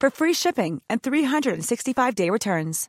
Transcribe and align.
for 0.00 0.10
free 0.10 0.34
shipping 0.34 0.82
and 0.88 1.02
365-day 1.02 2.30
returns. 2.30 2.88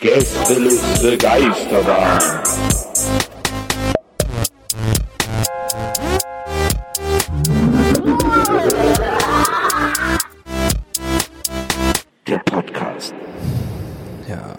Gästeliste 0.00 1.16
Geisterbahn. 1.16 2.20
Der 12.26 12.38
Podcast. 12.38 13.14
Ja, 14.28 14.54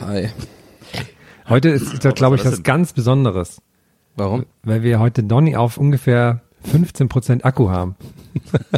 hi. 0.00 0.28
Heute 1.48 1.68
ist, 1.70 2.00
glaube 2.14 2.36
ich, 2.36 2.44
was 2.44 2.62
ganz 2.62 2.92
Besonderes, 2.92 3.60
Warum? 4.16 4.46
weil 4.62 4.82
wir 4.82 5.00
heute 5.00 5.22
Donny 5.22 5.56
auf 5.56 5.76
ungefähr 5.76 6.40
15% 6.72 7.42
Akku 7.44 7.68
haben. 7.68 7.94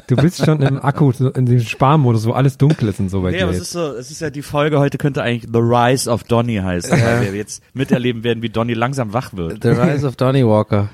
Du 0.08 0.16
bist 0.16 0.44
schon 0.44 0.60
im 0.60 0.82
Akku, 0.82 1.12
in 1.34 1.46
diesem 1.46 1.66
Sparmodus, 1.66 2.26
wo 2.26 2.32
alles 2.32 2.58
dunkel 2.58 2.88
ist 2.88 2.98
und 3.00 3.08
so 3.10 3.22
Nee, 3.22 3.32
dir 3.38 3.44
aber 3.44 3.52
es 3.52 3.60
ist 3.60 3.70
so, 3.72 3.92
es 3.92 4.10
ist 4.10 4.20
ja 4.20 4.30
die 4.30 4.42
Folge 4.42 4.78
heute 4.78 4.98
könnte 4.98 5.22
eigentlich 5.22 5.50
The 5.52 5.60
Rise 5.60 6.10
of 6.10 6.24
Donny 6.24 6.56
heißen, 6.56 6.90
weil 6.90 7.22
wir 7.22 7.34
jetzt 7.34 7.62
miterleben 7.74 8.24
werden, 8.24 8.42
wie 8.42 8.48
Donny 8.48 8.74
langsam 8.74 9.12
wach 9.12 9.34
wird. 9.34 9.62
The 9.62 9.68
Rise 9.70 10.06
of 10.06 10.16
Donny 10.16 10.44
Walker. 10.46 10.88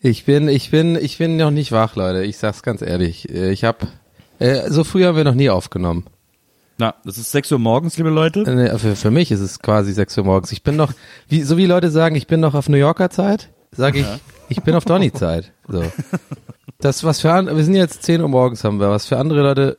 Ich 0.00 0.24
bin, 0.24 0.48
ich 0.48 0.70
bin, 0.70 0.96
ich 0.96 1.18
bin 1.18 1.36
noch 1.36 1.50
nicht 1.50 1.72
wach, 1.72 1.96
Leute. 1.96 2.22
Ich 2.24 2.38
sag's 2.38 2.62
ganz 2.62 2.82
ehrlich. 2.82 3.28
Äh, 3.28 3.50
Ich 3.50 3.64
hab, 3.64 3.86
äh, 4.38 4.70
so 4.70 4.84
früh 4.84 5.04
haben 5.04 5.16
wir 5.16 5.24
noch 5.24 5.34
nie 5.34 5.50
aufgenommen. 5.50 6.04
Na, 6.78 6.94
das 7.04 7.16
ist 7.18 7.32
6 7.32 7.52
Uhr 7.52 7.58
morgens, 7.58 7.96
liebe 7.96 8.10
Leute. 8.10 8.40
Äh, 8.42 8.54
nee, 8.54 8.78
Für, 8.78 8.96
für 8.96 9.10
mich 9.10 9.30
ist 9.32 9.40
es 9.40 9.60
quasi 9.60 9.92
6 9.92 10.18
Uhr 10.18 10.24
morgens. 10.24 10.52
Ich 10.52 10.62
bin 10.62 10.76
noch, 10.76 10.92
wie, 11.28 11.42
so 11.42 11.56
wie 11.56 11.66
Leute 11.66 11.90
sagen, 11.90 12.16
ich 12.16 12.26
bin 12.26 12.40
noch 12.40 12.54
auf 12.54 12.68
New 12.68 12.76
Yorker 12.76 13.08
Zeit, 13.10 13.48
sage 13.72 14.00
ich, 14.00 14.06
ich 14.48 14.62
bin 14.62 14.74
auf 14.74 14.84
Donny 14.84 15.12
Zeit. 15.12 15.52
So. 15.68 15.82
Das, 16.78 17.02
was 17.04 17.20
für 17.20 17.32
andere, 17.32 17.56
wir 17.56 17.64
sind 17.64 17.74
jetzt 17.74 18.02
10 18.02 18.20
Uhr 18.20 18.28
morgens 18.28 18.62
haben 18.62 18.78
wir, 18.78 18.90
was 18.90 19.06
für 19.06 19.16
andere 19.16 19.40
Leute, 19.42 19.78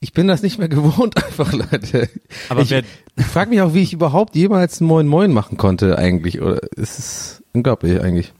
ich 0.00 0.12
bin 0.12 0.28
das 0.28 0.42
nicht 0.42 0.58
mehr 0.60 0.68
gewohnt 0.68 1.16
einfach, 1.24 1.52
Leute. 1.52 2.08
Aber 2.48 2.60
ich, 2.62 2.70
wer- 2.70 2.84
ich 3.16 3.26
frage 3.26 3.50
mich 3.50 3.60
auch, 3.60 3.74
wie 3.74 3.82
ich 3.82 3.92
überhaupt 3.92 4.36
jemals 4.36 4.80
einen 4.80 4.86
Moin 4.88 5.08
Moin 5.08 5.32
machen 5.32 5.56
konnte 5.56 5.98
eigentlich. 5.98 6.40
Oder 6.40 6.60
es 6.76 6.98
ist 7.00 7.42
unglaublich 7.52 8.00
eigentlich. 8.00 8.32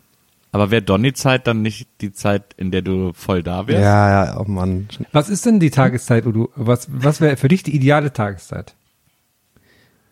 Aber 0.51 0.71
wäre 0.71 0.83
Donny-Zeit 0.83 1.47
dann 1.47 1.63
nicht 1.63 1.89
die 2.01 2.13
Zeit, 2.13 2.55
in 2.57 2.71
der 2.71 2.83
du 2.83 3.13
voll 3.13 3.43
da 3.43 3.67
wärst? 3.67 3.83
Ja, 3.83 4.25
ja, 4.25 4.41
oh 4.41 4.45
Mann. 4.45 4.89
Was 5.13 5.29
ist 5.29 5.45
denn 5.45 5.61
die 5.61 5.71
Tageszeit, 5.71 6.27
Udo? 6.27 6.51
Was, 6.57 6.89
was 6.91 7.21
wäre 7.21 7.37
für 7.37 7.49
dich 7.49 7.63
die 7.63 7.75
ideale 7.75 8.13
Tageszeit? 8.13 8.75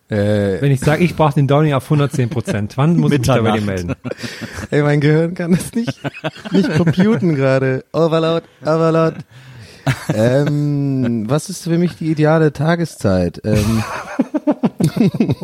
Äh, 0.09 0.61
Wenn 0.61 0.71
ich 0.71 0.79
sage, 0.79 1.03
ich 1.03 1.15
brauche 1.15 1.33
den 1.33 1.47
Donny 1.47 1.73
auf 1.73 1.91
110%, 1.91 2.73
wann 2.75 2.97
muss 2.97 3.11
ich 3.11 3.19
mich 3.19 3.27
da 3.27 3.41
bei 3.41 3.51
dir 3.51 3.61
melden? 3.65 3.93
ey, 4.71 4.81
mein 4.81 5.01
Gehirn 5.01 5.33
kann 5.33 5.51
das 5.51 5.73
nicht, 5.73 5.99
nicht 6.51 6.71
computen 6.77 7.35
gerade. 7.35 7.83
Overload, 7.91 8.45
Overload. 8.61 9.17
ähm, 10.13 11.25
was 11.27 11.49
ist 11.49 11.63
für 11.63 11.77
mich 11.77 11.95
die 11.97 12.11
ideale 12.11 12.53
Tageszeit? 12.53 13.41
Ähm, 13.43 13.83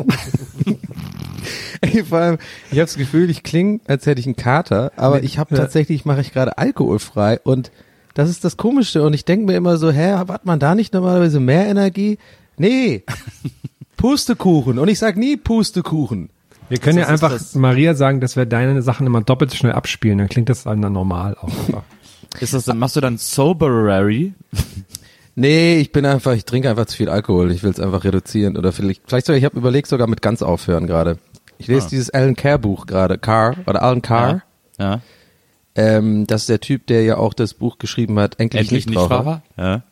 ey, 1.84 2.04
vor 2.04 2.18
allem, 2.18 2.38
ich 2.66 2.78
habe 2.78 2.86
das 2.86 2.96
Gefühl, 2.96 3.30
ich 3.30 3.42
klinge, 3.42 3.80
als 3.86 4.06
hätte 4.06 4.20
ich 4.20 4.26
einen 4.26 4.36
Kater, 4.36 4.92
aber 4.96 5.22
ich 5.22 5.38
habe 5.38 5.54
tatsächlich, 5.54 6.04
mache 6.04 6.20
ich 6.20 6.32
gerade 6.32 6.58
alkoholfrei 6.58 7.40
und 7.44 7.70
das 8.14 8.30
ist 8.30 8.44
das 8.44 8.56
Komische 8.56 9.02
und 9.02 9.12
ich 9.12 9.24
denke 9.24 9.46
mir 9.46 9.56
immer 9.56 9.76
so, 9.76 9.90
hä, 9.90 10.12
hat 10.12 10.44
man 10.46 10.58
da 10.58 10.74
nicht 10.74 10.94
normalerweise 10.94 11.40
mehr 11.40 11.66
Energie? 11.66 12.18
Nee, 12.56 13.02
Pustekuchen 13.96 14.78
und 14.78 14.88
ich 14.88 14.98
sag 14.98 15.16
nie 15.16 15.36
Pustekuchen. 15.36 16.30
Wir 16.68 16.78
können 16.78 16.98
ja 16.98 17.04
Das 17.06 17.14
ist 17.14 17.22
einfach 17.24 17.36
das- 17.36 17.54
Maria 17.54 17.94
sagen, 17.94 18.20
dass 18.20 18.36
wir 18.36 18.46
deine 18.46 18.80
Sachen 18.82 19.06
immer 19.06 19.20
doppelt 19.20 19.50
so 19.50 19.56
schnell 19.56 19.72
abspielen, 19.72 20.18
dann 20.18 20.28
klingt 20.28 20.48
das 20.48 20.64
dann 20.64 20.80
normal 20.80 21.36
auch. 21.40 21.50
Ist 22.40 22.52
das 22.52 22.64
dann, 22.64 22.78
machst 22.78 22.96
du 22.96 23.00
dann 23.00 23.16
Soberary? 23.18 24.32
Nee, 25.36 25.78
ich 25.80 25.90
bin 25.90 26.06
einfach, 26.06 26.32
ich 26.34 26.44
trinke 26.44 26.70
einfach 26.70 26.86
zu 26.86 26.96
viel 26.96 27.08
Alkohol. 27.08 27.50
Ich 27.50 27.64
will 27.64 27.70
es 27.72 27.80
einfach 27.80 28.04
reduzieren 28.04 28.56
oder 28.56 28.70
vielleicht, 28.70 29.02
vielleicht 29.04 29.26
sogar, 29.26 29.36
ich 29.36 29.44
habe 29.44 29.56
überlegt 29.58 29.88
sogar 29.88 30.06
mit 30.06 30.22
ganz 30.22 30.42
aufhören 30.42 30.86
gerade. 30.86 31.18
Ich 31.58 31.66
lese 31.68 31.86
Ah. 31.86 31.90
dieses 31.90 32.10
Alan 32.10 32.34
Carr 32.36 32.58
Buch 32.58 32.86
gerade, 32.86 33.18
Carr 33.18 33.56
oder 33.66 33.82
Alan 33.82 34.02
Carr. 34.02 34.42
Ja. 34.78 35.00
Ähm, 35.76 36.26
das 36.26 36.42
ist 36.42 36.48
der 36.48 36.60
Typ, 36.60 36.86
der 36.86 37.02
ja 37.04 37.16
auch 37.16 37.34
das 37.34 37.54
Buch 37.54 37.78
geschrieben 37.78 38.18
hat, 38.18 38.38
Endlich, 38.38 38.62
Endlich 38.62 38.86
nicht 38.86 38.96
Nichtraucher. 38.98 39.42
Ja. 39.56 39.82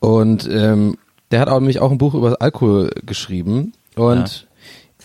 Und 0.00 0.48
ähm, 0.50 0.96
der 1.30 1.40
hat 1.40 1.48
auch 1.48 1.60
nämlich 1.60 1.80
auch 1.80 1.90
ein 1.90 1.98
Buch 1.98 2.14
über 2.14 2.36
Alkohol 2.40 2.90
geschrieben. 3.06 3.72
Und 3.94 4.46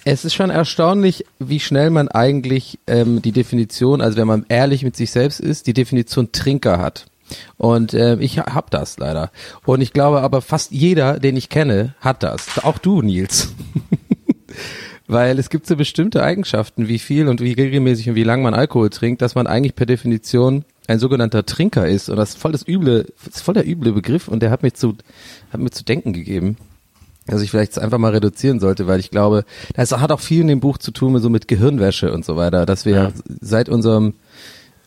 es 0.06 0.24
ist 0.26 0.34
schon 0.34 0.50
erstaunlich, 0.50 1.26
wie 1.40 1.60
schnell 1.60 1.90
man 1.90 2.08
eigentlich 2.08 2.80
ähm, 2.88 3.22
die 3.22 3.32
Definition, 3.32 4.02
also 4.02 4.18
wenn 4.18 4.28
man 4.28 4.46
ehrlich 4.50 4.84
mit 4.84 4.96
sich 4.96 5.12
selbst 5.12 5.40
ist, 5.40 5.68
die 5.68 5.74
Definition 5.74 6.32
Trinker 6.32 6.80
hat. 6.80 7.06
Und 7.58 7.94
äh, 7.96 8.16
ich 8.18 8.38
ha- 8.40 8.54
hab 8.54 8.70
das 8.72 8.98
leider. 9.00 9.32
Und 9.66 9.82
ich 9.82 9.94
glaube 9.94 10.22
aber 10.22 10.42
fast 10.42 10.72
jeder, 10.72 11.20
den 11.20 11.36
ich 11.38 11.50
kenne, 11.50 11.96
hat 12.00 12.22
das. 12.24 12.64
Auch 12.64 12.78
du, 12.78 13.02
Nils. 13.02 13.50
Weil 15.08 15.38
es 15.38 15.50
gibt 15.50 15.68
so 15.68 15.76
bestimmte 15.76 16.24
Eigenschaften, 16.24 16.88
wie 16.88 16.98
viel 17.00 17.28
und 17.28 17.40
wie 17.40 17.54
regelmäßig 17.54 18.10
und 18.10 18.16
wie 18.16 18.24
lang 18.24 18.42
man 18.42 18.54
Alkohol 18.56 18.90
trinkt, 18.90 19.22
dass 19.22 19.36
man 19.36 19.46
eigentlich 19.46 19.76
per 19.76 19.86
Definition 19.86 20.66
ein 20.88 21.00
sogenannter 21.00 21.46
Trinker 21.46 21.88
ist. 21.88 22.10
Und 22.10 22.18
das 22.18 22.30
ist 22.30 22.38
voll 22.40 22.52
das 22.52 22.68
üble, 22.68 23.06
das 23.24 23.36
ist 23.36 23.42
voll 23.42 23.54
der 23.54 23.68
üble 23.68 23.92
Begriff 23.94 24.28
und 24.28 24.42
der 24.42 24.50
hat 24.52 24.64
mich 24.64 24.74
zu, 24.74 24.96
hat 25.52 25.62
mir 25.62 25.70
zu 25.72 25.84
denken 25.84 26.14
gegeben. 26.14 26.58
Dass 27.28 27.42
ich 27.42 27.50
vielleicht 27.50 27.80
einfach 27.80 27.98
mal 27.98 28.12
reduzieren 28.12 28.60
sollte, 28.60 28.86
weil 28.86 29.00
ich 29.00 29.10
glaube, 29.10 29.46
das 29.76 29.92
hat 29.92 30.12
auch 30.12 30.20
viel 30.20 30.42
in 30.42 30.48
dem 30.48 30.60
Buch 30.60 30.78
zu 30.78 30.92
tun, 30.92 31.18
so 31.20 31.30
mit 31.30 31.48
Gehirnwäsche 31.48 32.12
und 32.14 32.24
so 32.24 32.36
weiter, 32.36 32.66
dass 32.68 32.86
wir 32.86 32.94
Ja. 32.96 33.12
seit 33.42 33.68
unserem, 33.68 34.14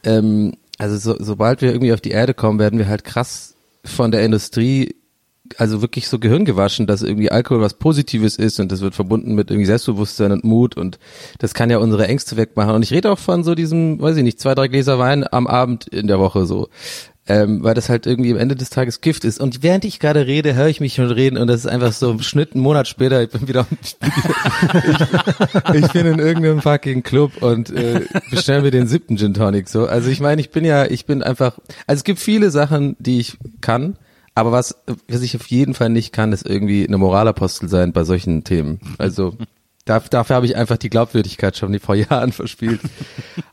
ähm, 0.05 0.55
also 0.79 0.97
so, 0.97 1.17
sobald 1.23 1.63
wir 1.63 1.73
irgendwie 1.73 1.93
auf 1.93 2.01
die 2.01 2.11
Erde 2.13 2.35
kommen, 2.35 2.61
werden 2.61 2.79
wir 2.79 2.87
halt 2.89 3.03
krass 3.03 3.57
von 3.85 4.13
der 4.13 4.25
Industrie 4.25 4.95
also 5.57 5.83
wirklich 5.83 6.09
so 6.09 6.19
Gehirn 6.19 6.45
gewaschen, 6.45 6.87
dass 6.87 7.03
irgendwie 7.03 7.31
Alkohol 7.31 7.61
was 7.63 7.75
Positives 7.75 8.37
ist 8.37 8.61
und 8.61 8.71
das 8.71 8.81
wird 8.81 8.95
verbunden 8.95 9.35
mit 9.35 9.51
irgendwie 9.51 9.67
Selbstbewusstsein 9.67 10.33
und 10.33 10.45
Mut 10.45 10.77
und 10.77 10.99
das 11.39 11.55
kann 11.55 11.71
ja 11.71 11.79
unsere 11.79 12.07
Ängste 12.07 12.37
wegmachen. 12.37 12.75
Und 12.75 12.83
ich 12.83 12.93
rede 12.93 13.11
auch 13.11 13.19
von 13.19 13.45
so 13.45 13.55
diesem, 13.55 14.01
weiß 14.01 14.17
ich 14.17 14.23
nicht, 14.23 14.41
zwei, 14.41 14.55
drei 14.55 14.69
Gläser 14.69 14.99
Wein 14.99 15.25
am 15.31 15.47
Abend 15.47 15.89
in 15.89 16.07
der 16.07 16.19
Woche 16.19 16.47
so. 16.47 16.69
Ähm, 17.31 17.63
weil 17.63 17.75
das 17.75 17.91
halt 17.91 18.07
irgendwie 18.07 18.31
am 18.33 18.39
Ende 18.39 18.57
des 18.57 18.71
Tages 18.71 19.03
Gift 19.03 19.23
ist. 19.23 19.39
Und 19.39 19.63
während 19.63 19.85
ich 19.85 20.01
gerade 20.01 20.27
rede, 20.27 20.55
höre 20.55 20.69
ich 20.69 20.81
mich 20.81 20.95
schon 20.95 21.11
reden 21.11 21.37
und 21.37 21.47
das 21.47 21.61
ist 21.61 21.67
einfach 21.67 21.93
so 21.93 22.13
im 22.13 22.23
Schnitt 22.23 22.55
einen 22.55 22.63
Monat 22.63 22.89
später, 22.89 23.23
ich 23.23 23.29
bin 23.29 23.47
wieder, 23.47 23.67
ich, 23.83 23.97
ich 25.75 25.93
bin 25.93 26.07
in 26.07 26.21
irgendeinem 26.21 26.63
fucking 26.63 27.03
Club 27.03 27.43
und 27.43 27.69
äh, 27.69 28.07
bestellen 28.31 28.65
wir 28.65 28.71
den 28.71 28.87
siebten 28.87 29.19
Gin 29.19 29.35
Tonic 29.35 29.69
so. 29.69 29.85
Also 29.85 30.09
ich 30.09 30.21
meine, 30.21 30.41
ich 30.41 30.49
bin 30.49 30.65
ja, 30.65 30.87
ich 30.87 31.05
bin 31.05 31.23
einfach, 31.23 31.59
also 31.87 32.01
es 32.01 32.05
gibt 32.05 32.19
viele 32.19 32.51
Sachen, 32.51 32.97
die 32.99 33.21
ich 33.21 33.37
kann, 33.61 33.99
aber 34.39 34.53
was, 34.53 34.77
was 35.09 35.23
ich 35.23 35.35
auf 35.35 35.49
jeden 35.49 35.75
Fall 35.75 35.89
nicht 35.89 36.13
kann, 36.13 36.33
ist 36.33 36.47
irgendwie 36.47 36.87
eine 36.87 36.97
Moralapostel 36.97 37.69
sein 37.69 37.93
bei 37.93 38.05
solchen 38.05 38.45
Themen. 38.45 38.79
Also 38.97 39.35
da, 39.85 39.99
dafür 39.99 40.37
habe 40.37 40.47
ich 40.47 40.55
einfach 40.55 40.77
die 40.77 40.91
Glaubwürdigkeit 40.91 41.57
schon 41.57 41.77
vor 41.81 41.97
Jahren 41.97 42.31
verspielt. 42.41 42.81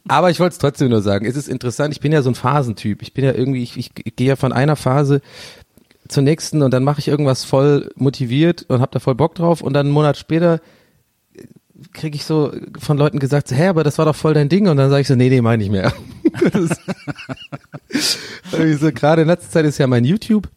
Aber 0.08 0.30
ich 0.30 0.40
wollte 0.40 0.54
es 0.54 0.60
trotzdem 0.60 0.90
nur 0.90 1.02
sagen. 1.02 1.26
Es 1.26 1.36
ist 1.36 1.48
interessant, 1.48 1.92
ich 1.92 2.02
bin 2.02 2.12
ja 2.12 2.22
so 2.22 2.30
ein 2.30 2.36
Phasentyp. 2.36 3.02
Ich 3.02 3.16
bin 3.16 3.26
ja 3.26 3.34
irgendwie, 3.34 3.64
ich, 3.64 3.78
ich, 3.78 3.96
gehe 3.96 4.28
ja 4.28 4.36
von 4.36 4.54
einer 4.54 4.76
Phase 4.76 5.22
zur 6.08 6.22
nächsten 6.22 6.62
und 6.62 6.72
dann 6.72 6.84
mache 6.84 7.00
ich 7.00 7.08
irgendwas 7.08 7.46
voll 7.46 7.90
motiviert 7.96 8.66
und 8.68 8.80
habe 8.80 8.92
da 8.92 9.00
voll 9.00 9.16
Bock 9.16 9.34
drauf 9.34 9.62
und 9.62 9.74
dann 9.74 9.88
einen 9.88 9.94
Monat 9.94 10.18
später 10.18 10.62
kriege 11.94 12.16
ich 12.16 12.26
so 12.26 12.54
von 12.78 13.00
Leuten 13.00 13.18
gesagt, 13.18 13.50
hä, 13.50 13.70
aber 13.70 13.84
das 13.84 13.98
war 13.98 14.06
doch 14.06 14.16
voll 14.16 14.36
dein 14.36 14.50
Ding 14.50 14.68
und 14.68 14.78
dann 14.78 14.92
sage 14.92 15.02
ich 15.02 15.08
so, 15.08 15.16
nee, 15.16 15.30
nee, 15.30 15.42
meine 15.42 15.64
ich 15.64 15.72
mehr. 15.72 15.92
So, 18.80 18.92
gerade 18.92 19.24
in 19.24 19.28
letzter 19.28 19.50
Zeit 19.50 19.66
ist 19.66 19.80
ja 19.80 19.88
mein 19.88 20.06
YouTube 20.06 20.50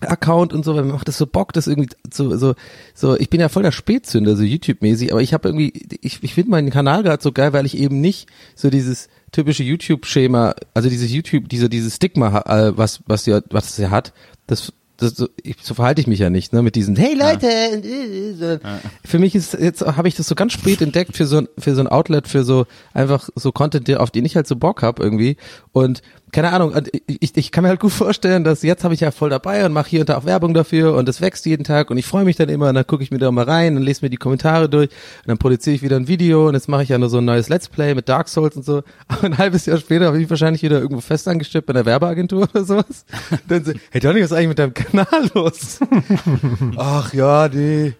Account 0.00 0.52
und 0.52 0.64
so, 0.64 0.76
weil 0.76 0.84
mir 0.84 0.92
macht 0.92 1.08
das 1.08 1.16
so 1.16 1.26
Bock, 1.26 1.52
das 1.52 1.66
irgendwie 1.66 1.88
so, 2.12 2.36
so, 2.36 2.54
so, 2.94 3.16
ich 3.16 3.30
bin 3.30 3.40
ja 3.40 3.48
voll 3.48 3.62
der 3.62 3.72
Spätzünder, 3.72 4.36
so 4.36 4.42
YouTube-mäßig, 4.42 5.12
aber 5.12 5.22
ich 5.22 5.32
habe 5.32 5.48
irgendwie, 5.48 5.72
ich, 6.02 6.22
ich 6.22 6.34
finde 6.34 6.50
meinen 6.50 6.70
Kanal 6.70 7.02
gerade 7.02 7.22
so 7.22 7.32
geil, 7.32 7.52
weil 7.52 7.66
ich 7.66 7.78
eben 7.78 8.00
nicht 8.00 8.28
so 8.54 8.68
dieses 8.68 9.08
typische 9.32 9.62
YouTube-Schema, 9.62 10.54
also 10.74 10.88
dieses 10.88 11.10
YouTube, 11.10 11.48
diese, 11.48 11.68
dieses 11.68 11.96
Stigma, 11.96 12.40
äh, 12.46 12.76
was, 12.76 13.00
was 13.06 13.26
ja, 13.26 13.40
was 13.50 13.70
es 13.70 13.78
ja 13.78 13.90
hat, 13.90 14.12
das, 14.46 14.72
das, 14.96 15.14
so, 15.14 15.28
ich, 15.42 15.56
so 15.62 15.74
verhalte 15.74 16.00
ich 16.00 16.06
mich 16.06 16.18
ja 16.18 16.30
nicht, 16.30 16.52
ne, 16.52 16.62
mit 16.62 16.74
diesen 16.74 16.96
Hey 16.96 17.14
Leute, 17.14 18.60
ja. 18.62 18.80
für 19.04 19.18
mich 19.18 19.34
ist 19.34 19.54
jetzt 19.54 19.82
habe 19.82 20.08
ich 20.08 20.14
das 20.14 20.26
so 20.26 20.34
ganz 20.34 20.52
spät 20.52 20.80
entdeckt 20.80 21.16
für 21.16 21.26
so 21.26 21.38
ein 21.38 21.48
für 21.58 21.74
so 21.74 21.82
ein 21.82 21.86
Outlet 21.86 22.28
für 22.28 22.44
so 22.44 22.66
einfach 22.94 23.28
so 23.34 23.52
Content, 23.52 23.94
auf 23.96 24.10
den 24.10 24.24
ich 24.24 24.36
halt 24.36 24.46
so 24.46 24.56
Bock 24.56 24.82
hab 24.82 24.98
irgendwie 24.98 25.36
und 25.72 26.02
keine 26.32 26.52
Ahnung, 26.52 26.74
ich, 27.06 27.36
ich 27.36 27.52
kann 27.52 27.62
mir 27.62 27.68
halt 27.68 27.80
gut 27.80 27.92
vorstellen, 27.92 28.44
dass 28.44 28.62
jetzt 28.62 28.84
habe 28.84 28.94
ich 28.94 29.00
ja 29.00 29.10
voll 29.10 29.30
dabei 29.30 29.64
und 29.64 29.72
mache 29.72 29.88
hier 29.88 30.00
und 30.00 30.08
da 30.08 30.18
auch 30.18 30.24
Werbung 30.24 30.54
dafür 30.54 30.94
und 30.94 31.08
es 31.08 31.20
wächst 31.20 31.46
jeden 31.46 31.64
Tag 31.64 31.90
und 31.90 31.98
ich 31.98 32.06
freue 32.06 32.24
mich 32.24 32.36
dann 32.36 32.48
immer 32.48 32.68
und 32.68 32.74
dann 32.74 32.86
gucke 32.86 33.02
ich 33.02 33.10
mir 33.10 33.18
da 33.18 33.30
mal 33.30 33.44
rein 33.44 33.76
und 33.76 33.82
lese 33.82 34.04
mir 34.04 34.10
die 34.10 34.16
Kommentare 34.16 34.68
durch 34.68 34.90
und 34.90 35.28
dann 35.28 35.38
produziere 35.38 35.76
ich 35.76 35.82
wieder 35.82 35.96
ein 35.96 36.08
Video 36.08 36.48
und 36.48 36.54
jetzt 36.54 36.68
mache 36.68 36.82
ich 36.82 36.88
ja 36.88 36.98
nur 36.98 37.08
so 37.08 37.18
ein 37.18 37.24
neues 37.24 37.48
Let's 37.48 37.68
Play 37.68 37.94
mit 37.94 38.08
Dark 38.08 38.28
Souls 38.28 38.56
und 38.56 38.64
so. 38.64 38.82
Aber 39.08 39.24
ein 39.24 39.38
halbes 39.38 39.66
Jahr 39.66 39.78
später 39.78 40.06
habe 40.06 40.20
ich 40.20 40.28
wahrscheinlich 40.28 40.62
wieder 40.62 40.80
irgendwo 40.80 41.00
festangestellt 41.00 41.66
bei 41.66 41.74
einer 41.74 41.86
Werbeagentur 41.86 42.48
oder 42.52 42.64
sowas. 42.64 43.04
dann 43.48 43.64
so, 43.64 43.72
hey 43.90 44.00
Johnny, 44.02 44.20
was 44.20 44.30
ist 44.30 44.32
eigentlich 44.32 44.48
mit 44.48 44.58
deinem 44.58 44.74
Kanal 44.74 45.30
los? 45.32 45.78
Ach 46.76 47.14
ja, 47.14 47.48
nee. 47.48 47.94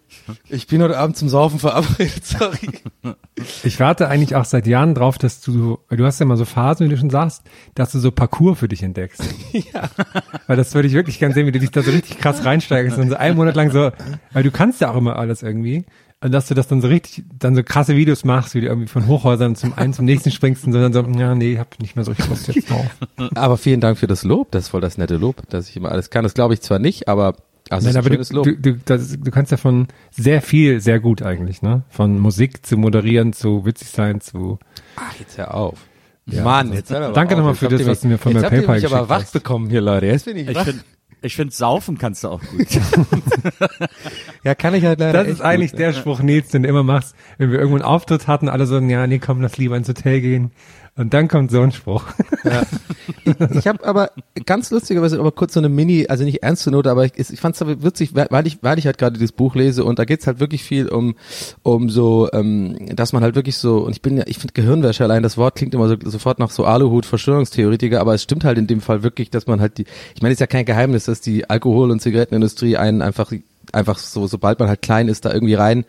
Ich 0.49 0.67
bin 0.67 0.83
heute 0.83 0.99
Abend 0.99 1.17
zum 1.17 1.29
Saufen 1.29 1.59
verabredet, 1.59 2.25
sorry. 2.25 2.81
Ich 3.65 3.79
warte 3.81 4.09
eigentlich 4.09 4.35
auch 4.35 4.45
seit 4.45 4.67
Jahren 4.67 4.95
drauf, 4.95 5.19
dass 5.19 5.41
du, 5.41 5.79
du 5.89 6.05
hast 6.05 6.19
ja 6.21 6.25
immer 6.25 6.37
so 6.37 6.45
Phasen, 6.45 6.87
wie 6.87 6.91
du 6.91 6.97
schon 6.97 7.11
sagst, 7.11 7.43
dass 7.75 7.93
du 7.93 7.99
so 7.99 8.11
Parcours 8.11 8.59
für 8.59 8.69
dich 8.69 8.83
entdeckst. 8.83 9.23
Ja. 9.53 9.89
Weil 10.47 10.59
das 10.59 10.75
würde 10.75 10.87
ich 10.87 10.93
wirklich 10.93 11.19
gerne 11.19 11.35
sehen, 11.35 11.47
wie 11.47 11.53
du 11.53 11.59
dich 11.59 11.71
da 11.71 11.83
so 11.83 11.91
richtig 11.91 12.19
krass 12.19 12.45
reinsteigst 12.45 12.99
und 12.99 13.09
so 13.09 13.17
einen 13.17 13.37
Monat 13.37 13.57
lang 13.57 13.71
so, 13.71 13.91
weil 14.33 14.43
du 14.43 14.51
kannst 14.51 14.83
ja 14.83 14.91
auch 14.91 14.97
immer 14.97 15.17
alles 15.17 15.43
irgendwie. 15.43 15.87
Und 16.21 16.33
dass 16.33 16.47
du 16.49 16.55
das 16.55 16.69
dann 16.69 16.83
so 16.83 16.89
richtig, 16.89 17.25
dann 17.39 17.55
so 17.55 17.63
krasse 17.63 17.97
Videos 17.97 18.25
machst, 18.25 18.55
wie 18.55 18.61
du 18.61 18.67
irgendwie 18.67 18.89
von 18.89 19.07
Hochhäusern 19.07 19.55
zum 19.55 19.73
einen 19.75 19.93
zum 19.93 20.05
nächsten 20.05 20.31
springst 20.31 20.67
und 20.67 20.73
so 20.73 20.81
dann 20.81 20.93
so, 20.93 21.03
ja, 21.19 21.35
nee, 21.35 21.59
hab 21.59 21.79
nicht 21.81 21.97
mehr 21.97 22.05
so 22.05 22.11
richtig 22.11 22.29
Lust 22.29 22.49
jetzt 22.49 22.71
drauf. 22.71 22.87
Aber 23.35 23.57
vielen 23.57 23.81
Dank 23.81 23.99
für 23.99 24.07
das 24.07 24.25
Lob, 24.25 24.51
das 24.51 24.65
ist 24.65 24.69
voll 24.71 24.81
das 24.81 24.99
nette 24.99 25.17
Lob, 25.17 25.49
dass 25.49 25.69
ich 25.69 25.77
immer 25.77 25.91
alles 25.91 26.11
kann. 26.11 26.23
Das 26.23 26.35
glaube 26.35 26.55
ich 26.55 26.61
zwar 26.63 26.79
nicht, 26.79 27.09
aber 27.09 27.37
also 27.71 27.89
Nein, 27.89 27.97
aber 27.97 28.11
du, 28.11 28.19
du, 28.43 28.57
du, 28.57 28.79
das, 28.85 29.19
du 29.19 29.31
kannst 29.31 29.51
ja 29.51 29.57
von 29.57 29.89
sehr 30.11 30.43
viel, 30.43 30.81
sehr 30.81 31.01
gut 31.01 31.23
eigentlich, 31.23 31.63
ne? 31.63 31.83
Von 31.89 32.19
Musik 32.19 32.65
zu 32.65 32.77
moderieren, 32.77 33.33
zu 33.33 33.65
witzig 33.65 33.89
sein, 33.89 34.21
zu. 34.21 34.59
Ach, 34.97 35.15
jetzt 35.19 35.37
hör 35.39 35.55
auf. 35.55 35.79
Ja, 36.27 36.43
Mann, 36.43 36.73
jetzt 36.73 36.91
hör 36.91 37.13
Danke 37.13 37.37
nochmal 37.37 37.55
für 37.55 37.69
das, 37.69 37.87
was 37.87 38.01
du 38.01 38.09
mir 38.09 38.19
von 38.19 38.35
der 38.35 38.43
PayPal 38.43 38.77
geschickt 38.77 38.85
hast. 38.85 38.85
Ich 38.85 38.95
aber 38.95 39.09
wach 39.09 39.25
bekommen 39.31 39.71
hier, 39.71 39.81
Leute. 39.81 40.07
Jetzt 40.07 40.25
bin 40.25 40.37
ich, 40.37 40.49
ich 40.49 40.57
wach. 40.57 40.65
Find, 40.65 40.85
ich 41.23 41.35
finde, 41.35 41.55
saufen 41.55 41.99
kannst 41.99 42.25
du 42.25 42.29
auch 42.29 42.41
gut. 42.41 42.69
ja, 44.45 44.55
kann 44.55 44.75
ich 44.75 44.85
halt 44.85 45.01
leider. 45.01 45.25
Das 45.25 45.33
ist 45.33 45.41
eigentlich 45.41 45.73
gut, 45.73 45.81
der 45.81 45.93
Spruch, 45.93 46.21
Nils, 46.21 46.49
den 46.49 46.63
du 46.63 46.69
immer 46.69 46.83
machst, 46.83 47.15
wenn 47.39 47.51
wir 47.51 47.59
irgendwo 47.59 47.77
einen 47.77 47.85
Auftritt 47.85 48.29
hatten, 48.29 48.49
alle 48.49 48.67
so, 48.67 48.79
ja, 48.79 49.07
nee, 49.07 49.19
komm, 49.19 49.41
lass 49.41 49.57
lieber 49.57 49.77
ins 49.77 49.89
Hotel 49.89 50.21
gehen. 50.21 50.53
Und 50.97 51.13
dann 51.13 51.29
kommt 51.29 51.51
so 51.51 51.61
ein 51.61 51.73
Spruch. 51.73 52.05
Ja. 52.45 52.63
Ich, 53.25 53.59
ich 53.59 53.67
habe 53.67 53.85
aber 53.87 54.13
ganz 54.47 54.71
lustigerweise 54.71 55.19
aber 55.19 55.31
kurz 55.31 55.53
so 55.53 55.61
eine 55.61 55.69
Mini, 55.69 56.07
also 56.09 56.25
nicht 56.25 56.43
ernste 56.43 56.71
Note, 56.71 56.91
aber 56.91 57.05
ich, 57.05 57.13
ich 57.19 57.41
fand 57.41 57.61
es 57.61 57.83
witzig, 57.83 58.15
weil 58.15 58.47
ich, 58.47 58.63
weil 58.63 58.79
ich 58.79 58.87
halt 58.87 58.97
gerade 58.97 59.15
dieses 59.15 59.33
Buch 59.33 59.55
lese 59.55 59.85
und 59.85 59.99
da 59.99 60.05
geht's 60.05 60.27
halt 60.27 60.41
wirklich 60.41 60.63
viel 60.65 60.89
um, 60.89 61.17
um 61.63 61.91
so, 61.91 62.31
ähm, 62.33 62.77
dass 62.95 63.13
man 63.13 63.23
halt 63.23 63.35
wirklich 63.35 63.59
so, 63.59 63.79
und 63.79 63.93
ich 63.93 64.01
bin 64.01 64.17
ja, 64.17 64.25
ich 64.27 64.39
finde 64.39 64.55
Gehirnwäsche 64.55 65.05
allein, 65.05 65.23
das 65.23 65.37
Wort 65.37 65.57
klingt 65.57 65.75
immer 65.75 65.89
so, 65.89 65.97
sofort 66.05 66.39
nach 66.39 66.51
so 66.51 66.65
Aluhut, 66.65 67.05
Verschwörungstheoretiker, 67.05 68.01
aber 68.01 68.15
es 68.15 68.23
stimmt 68.23 68.45
halt 68.45 68.57
in 68.57 68.67
dem 68.67 68.81
Fall 68.81 69.03
wirklich, 69.03 69.29
dass 69.31 69.47
man 69.47 69.61
halt 69.61 69.79
die, 69.79 69.87
ich 70.15 70.23
meine, 70.23 70.33
es 70.33 70.37
ist 70.37 70.41
ja 70.41 70.47
kein 70.47 70.65
Geheimnis, 70.65 71.05
dass 71.05 71.21
die 71.21 71.51
Alkohol- 71.51 71.91
und 71.91 72.01
Zigarettenindustrie 72.01 72.77
einen 72.77 73.03
einfach 73.03 73.33
einfach 73.73 73.99
so, 73.99 74.27
sobald 74.27 74.61
man 74.61 74.69
halt 74.69 74.81
klein 74.81 75.09
ist, 75.09 75.25
da 75.25 75.33
irgendwie 75.33 75.55
rein 75.55 75.85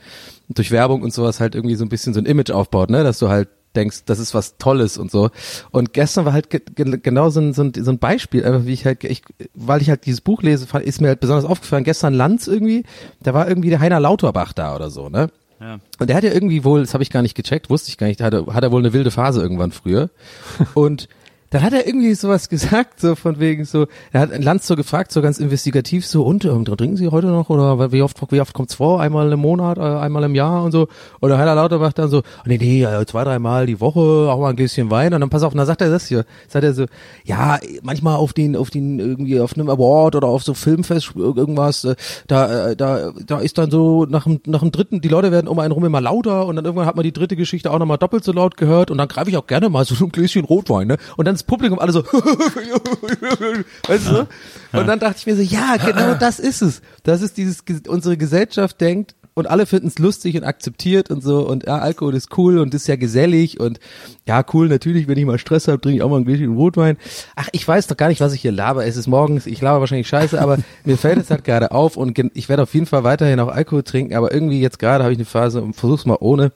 durch 0.50 0.72
Werbung 0.72 1.02
und 1.02 1.14
sowas 1.14 1.40
halt 1.40 1.56
irgendwie 1.56 1.76
so 1.76 1.86
ein 1.86 1.90
bisschen 1.90 2.14
so 2.14 2.20
ein 2.20 2.26
Image 2.26 2.52
aufbaut, 2.52 2.90
ne, 2.90 3.04
dass 3.04 3.20
du 3.20 3.30
halt 3.30 3.50
denkst, 3.78 4.04
das 4.06 4.20
ist 4.20 4.34
was 4.34 4.58
Tolles 4.58 4.98
und 4.98 5.12
so. 5.12 5.30
Und 5.72 5.94
gestern 5.94 6.26
war 6.26 6.34
halt 6.34 6.50
ge 6.50 6.62
genau 6.76 7.30
so 7.30 7.40
ein, 7.40 7.54
so, 7.54 7.64
ein, 7.64 7.74
so 7.74 7.92
ein 7.92 8.00
Beispiel, 8.00 8.46
einfach 8.46 8.66
wie 8.66 8.74
ich 8.74 8.86
halt, 8.86 9.04
ich, 9.04 9.22
weil 9.54 9.82
ich 9.82 9.90
halt 9.90 10.06
dieses 10.06 10.22
Buch 10.22 10.42
lese, 10.42 10.68
ist 10.80 11.02
mir 11.02 11.08
halt 11.08 11.20
besonders 11.20 11.46
aufgefallen, 11.46 11.84
gestern 11.84 12.14
Lanz 12.14 12.48
irgendwie, 12.48 12.84
da 13.22 13.34
war 13.34 13.48
irgendwie 13.48 13.70
der 13.70 13.80
Heiner 13.80 14.00
Lauterbach 14.00 14.54
da 14.54 14.76
oder 14.76 14.90
so, 14.90 15.10
ne? 15.10 15.30
Ja. 15.60 15.80
Und 15.98 16.08
der 16.10 16.16
hat 16.16 16.24
ja 16.24 16.32
irgendwie 16.32 16.64
wohl, 16.64 16.82
das 16.82 16.94
habe 16.94 17.04
ich 17.04 17.10
gar 17.10 17.22
nicht 17.22 17.36
gecheckt, 17.36 17.70
wusste 17.70 17.90
ich 17.90 17.98
gar 17.98 18.08
nicht, 18.08 18.22
hat 18.22 18.34
er, 18.34 18.46
hat 18.54 18.64
er 18.64 18.72
wohl 18.72 18.82
eine 18.82 18.94
wilde 18.94 19.12
Phase 19.12 19.42
irgendwann 19.42 19.72
früher. 19.72 20.10
Und 20.74 21.08
dann 21.50 21.64
hat 21.64 21.74
er 21.74 21.88
irgendwie 21.88 22.14
sowas 22.14 22.50
gesagt, 22.50 23.00
so 23.00 23.16
von 23.16 23.40
wegen 23.40 23.66
so, 23.66 23.88
er 24.12 24.22
hat 24.22 24.44
Lanz 24.44 24.68
so 24.68 24.76
gefragt, 24.76 25.12
so 25.12 25.22
ganz 25.22 25.40
investigativ, 25.40 26.06
so, 26.06 26.24
und 26.24 26.46
ähm, 26.46 26.66
trinken 26.66 26.98
Sie 26.98 27.08
heute 27.10 27.28
noch 27.28 27.50
oder 27.50 27.92
wie 27.92 28.02
oft, 28.02 28.20
wie 28.32 28.42
oft 28.42 28.54
kommt's 28.54 28.76
vor? 28.76 29.02
Einmal 29.02 29.32
im 29.32 29.40
Monat, 29.40 29.78
äh, 29.78 29.82
einmal 29.82 30.24
im 30.24 30.36
Jahr 30.36 30.64
und 30.64 30.72
so. 30.72 30.88
Oder 31.22 31.38
Heiner 31.38 31.56
Lauterbach 31.56 31.94
dann 31.94 32.10
so, 32.10 32.20
oh, 32.20 32.42
nee, 32.46 32.58
nee, 32.58 32.86
zwei, 33.06 33.24
dreimal 33.24 33.66
die 33.66 33.80
Woche, 33.80 34.00
auch 34.32 34.40
mal 34.40 34.50
ein 34.50 34.56
Gläschen 34.56 34.92
Wein 34.92 35.14
und 35.14 35.22
dann 35.22 35.30
pass 35.30 35.44
auf, 35.44 35.54
und 35.54 35.58
dann 35.58 35.68
sagt 35.68 35.82
er 35.82 35.90
das 35.90 36.08
hier, 36.08 36.26
sagt 36.48 36.64
er 36.64 36.74
so, 36.74 36.86
ja, 37.24 37.60
manchmal 37.82 38.16
auf 38.16 38.34
den, 38.34 38.56
auf 38.56 38.70
den, 38.70 39.00
irgendwie 39.00 39.40
auf 39.40 39.54
einem 39.56 39.70
Award 39.70 40.16
oder 40.16 40.28
auf 40.28 40.44
so 40.44 40.54
Filmfest, 40.54 41.16
irgendwas, 41.16 41.84
äh, 41.86 41.96
da, 42.28 42.70
äh, 42.70 42.76
da, 42.76 43.12
da 43.26 43.40
ist 43.40 43.58
dann 43.58 43.72
so 43.72 44.06
nach 44.06 44.24
dem, 44.24 44.42
nach 44.46 44.60
dem 44.60 44.72
dritten, 44.72 45.02
die 45.02 45.08
Leute 45.08 45.32
werden 45.32 45.48
um 45.48 45.60
einen 45.60 45.72
rum 45.72 45.86
immer 45.86 46.02
lauter 46.02 46.46
und 46.46 46.56
dann 46.56 46.66
irgendwann 46.66 46.88
hat 46.88 46.96
man 46.96 47.04
die 47.04 47.14
dritte 47.14 47.36
Geschichte 47.36 47.72
auch 47.72 47.80
nochmal 47.80 47.98
doppelt 47.98 48.24
so 48.24 48.32
laut 48.32 48.58
gehört 48.58 48.92
und 48.92 48.98
dann 48.98 49.08
greife 49.08 49.30
ich 49.30 49.38
auch 49.38 49.48
gerne 49.48 49.70
mal 49.70 49.86
so 49.86 50.04
ein 50.04 50.12
Gläschen 50.12 50.46
Rotwein, 50.46 50.88
ne? 50.88 50.98
Und 51.16 51.26
dann 51.26 51.38
Publikum 51.48 51.80
alle 51.80 51.92
so, 51.92 52.04
weißt 53.88 54.08
du? 54.08 54.28
Und 54.74 54.88
dann 54.88 55.00
dachte 55.00 55.16
ich 55.18 55.26
mir 55.26 55.36
so, 55.36 55.42
ja, 55.42 55.78
genau 55.78 56.14
das 56.20 56.40
ist 56.40 56.62
es. 56.62 56.82
Das 57.04 57.22
ist 57.22 57.38
dieses, 57.38 57.64
unsere 57.88 58.18
Gesellschaft 58.18 58.80
denkt, 58.80 59.16
und 59.38 59.48
alle 59.48 59.68
finden 59.68 59.86
es 59.86 60.00
lustig 60.00 60.36
und 60.36 60.44
akzeptiert 60.44 61.12
und 61.12 61.22
so 61.22 61.48
und 61.48 61.68
ja, 61.68 61.78
Alkohol 61.78 62.16
ist 62.16 62.36
cool 62.40 62.58
und 62.58 62.74
ist 62.74 62.88
ja 62.88 62.96
gesellig 62.96 63.60
und 63.60 63.80
ja, 64.26 64.44
cool, 64.52 64.68
natürlich, 64.68 65.08
wenn 65.08 65.16
ich 65.16 65.26
mal 65.26 65.38
Stress 65.38 65.68
habe, 65.68 65.80
trinke 65.80 65.98
ich 65.98 66.02
auch 66.02 66.10
mal 66.10 66.18
ein 66.18 66.26
Gläschen 66.26 66.56
Rotwein. 66.56 66.98
Ach, 67.36 67.48
ich 67.52 67.68
weiß 67.68 67.86
doch 67.86 67.96
gar 67.96 68.08
nicht, 68.08 68.20
was 68.20 68.34
ich 68.34 68.42
hier 68.42 68.52
laber. 68.52 68.88
Es 68.88 68.98
ist 68.98 69.06
morgens, 69.06 69.46
ich 69.46 69.62
laber 69.62 69.80
wahrscheinlich 69.82 70.08
scheiße, 70.08 70.42
aber 70.42 70.58
mir 70.86 70.98
fällt 70.98 71.20
es 71.20 71.30
halt 71.30 71.44
gerade 71.44 71.70
auf 71.72 71.98
und 71.98 72.18
ich 72.34 72.50
werde 72.50 72.64
auf 72.64 72.74
jeden 72.74 72.88
Fall 72.88 73.04
weiterhin 73.04 73.40
auch 73.40 73.50
Alkohol 73.50 73.84
trinken, 73.84 74.16
aber 74.16 74.34
irgendwie 74.34 74.60
jetzt 74.60 74.80
gerade 74.80 75.04
habe 75.04 75.14
ich 75.14 75.20
eine 75.20 75.26
Phase 75.26 75.62
und 75.62 75.76
versuch's 75.76 76.08
mal 76.08 76.18
ohne. 76.20 76.52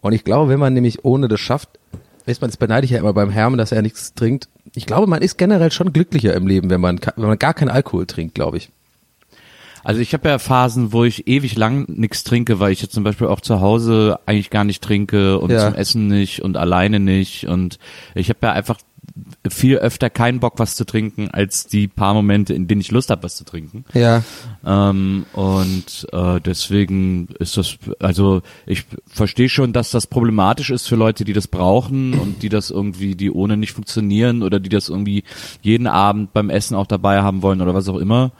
Und 0.00 0.12
ich 0.12 0.24
glaube, 0.24 0.50
wenn 0.50 0.58
man 0.58 0.74
nämlich 0.74 1.04
ohne 1.04 1.28
das 1.28 1.38
schafft, 1.38 1.78
Weißt 2.26 2.40
man, 2.40 2.50
das 2.50 2.56
beneide 2.56 2.84
ich 2.84 2.90
ja 2.90 2.98
immer 2.98 3.12
beim 3.12 3.30
Hermen, 3.30 3.58
dass 3.58 3.72
er 3.72 3.82
nichts 3.82 4.14
trinkt. 4.14 4.48
Ich 4.74 4.86
glaube, 4.86 5.06
man 5.06 5.22
ist 5.22 5.36
generell 5.36 5.70
schon 5.70 5.92
glücklicher 5.92 6.34
im 6.34 6.46
Leben, 6.46 6.70
wenn 6.70 6.80
man, 6.80 7.00
wenn 7.16 7.26
man 7.26 7.38
gar 7.38 7.54
keinen 7.54 7.68
Alkohol 7.68 8.06
trinkt, 8.06 8.34
glaube 8.34 8.56
ich. 8.56 8.70
Also 9.84 10.00
ich 10.00 10.14
habe 10.14 10.28
ja 10.30 10.38
Phasen, 10.38 10.94
wo 10.94 11.04
ich 11.04 11.28
ewig 11.28 11.56
lang 11.56 11.84
nichts 11.88 12.24
trinke, 12.24 12.58
weil 12.58 12.72
ich 12.72 12.80
jetzt 12.80 12.94
zum 12.94 13.04
Beispiel 13.04 13.26
auch 13.26 13.42
zu 13.42 13.60
Hause 13.60 14.18
eigentlich 14.24 14.48
gar 14.48 14.64
nicht 14.64 14.82
trinke 14.82 15.38
und 15.38 15.50
ja. 15.50 15.66
zum 15.66 15.74
Essen 15.74 16.06
nicht 16.06 16.40
und 16.40 16.56
alleine 16.56 17.00
nicht. 17.00 17.46
Und 17.46 17.78
ich 18.14 18.30
habe 18.30 18.38
ja 18.42 18.52
einfach 18.52 18.78
viel 19.48 19.76
öfter 19.78 20.10
keinen 20.10 20.40
Bock, 20.40 20.54
was 20.56 20.76
zu 20.76 20.84
trinken, 20.84 21.28
als 21.30 21.66
die 21.66 21.88
paar 21.88 22.14
Momente, 22.14 22.54
in 22.54 22.66
denen 22.66 22.80
ich 22.80 22.90
Lust 22.90 23.10
habe, 23.10 23.22
was 23.22 23.36
zu 23.36 23.44
trinken. 23.44 23.84
Ja. 23.92 24.22
Ähm, 24.64 25.26
und 25.32 26.06
äh, 26.12 26.40
deswegen 26.40 27.28
ist 27.38 27.56
das, 27.56 27.76
also 28.00 28.42
ich 28.66 28.84
verstehe 29.06 29.48
schon, 29.48 29.72
dass 29.72 29.90
das 29.90 30.06
problematisch 30.06 30.70
ist 30.70 30.88
für 30.88 30.96
Leute, 30.96 31.24
die 31.24 31.32
das 31.32 31.48
brauchen 31.48 32.14
und 32.18 32.42
die 32.42 32.48
das 32.48 32.70
irgendwie, 32.70 33.14
die 33.14 33.30
ohne 33.30 33.56
nicht 33.56 33.72
funktionieren 33.72 34.42
oder 34.42 34.60
die 34.60 34.70
das 34.70 34.88
irgendwie 34.88 35.24
jeden 35.62 35.86
Abend 35.86 36.32
beim 36.32 36.50
Essen 36.50 36.74
auch 36.74 36.86
dabei 36.86 37.22
haben 37.22 37.42
wollen 37.42 37.60
oder 37.60 37.74
was 37.74 37.88
auch 37.88 37.98
immer. 37.98 38.32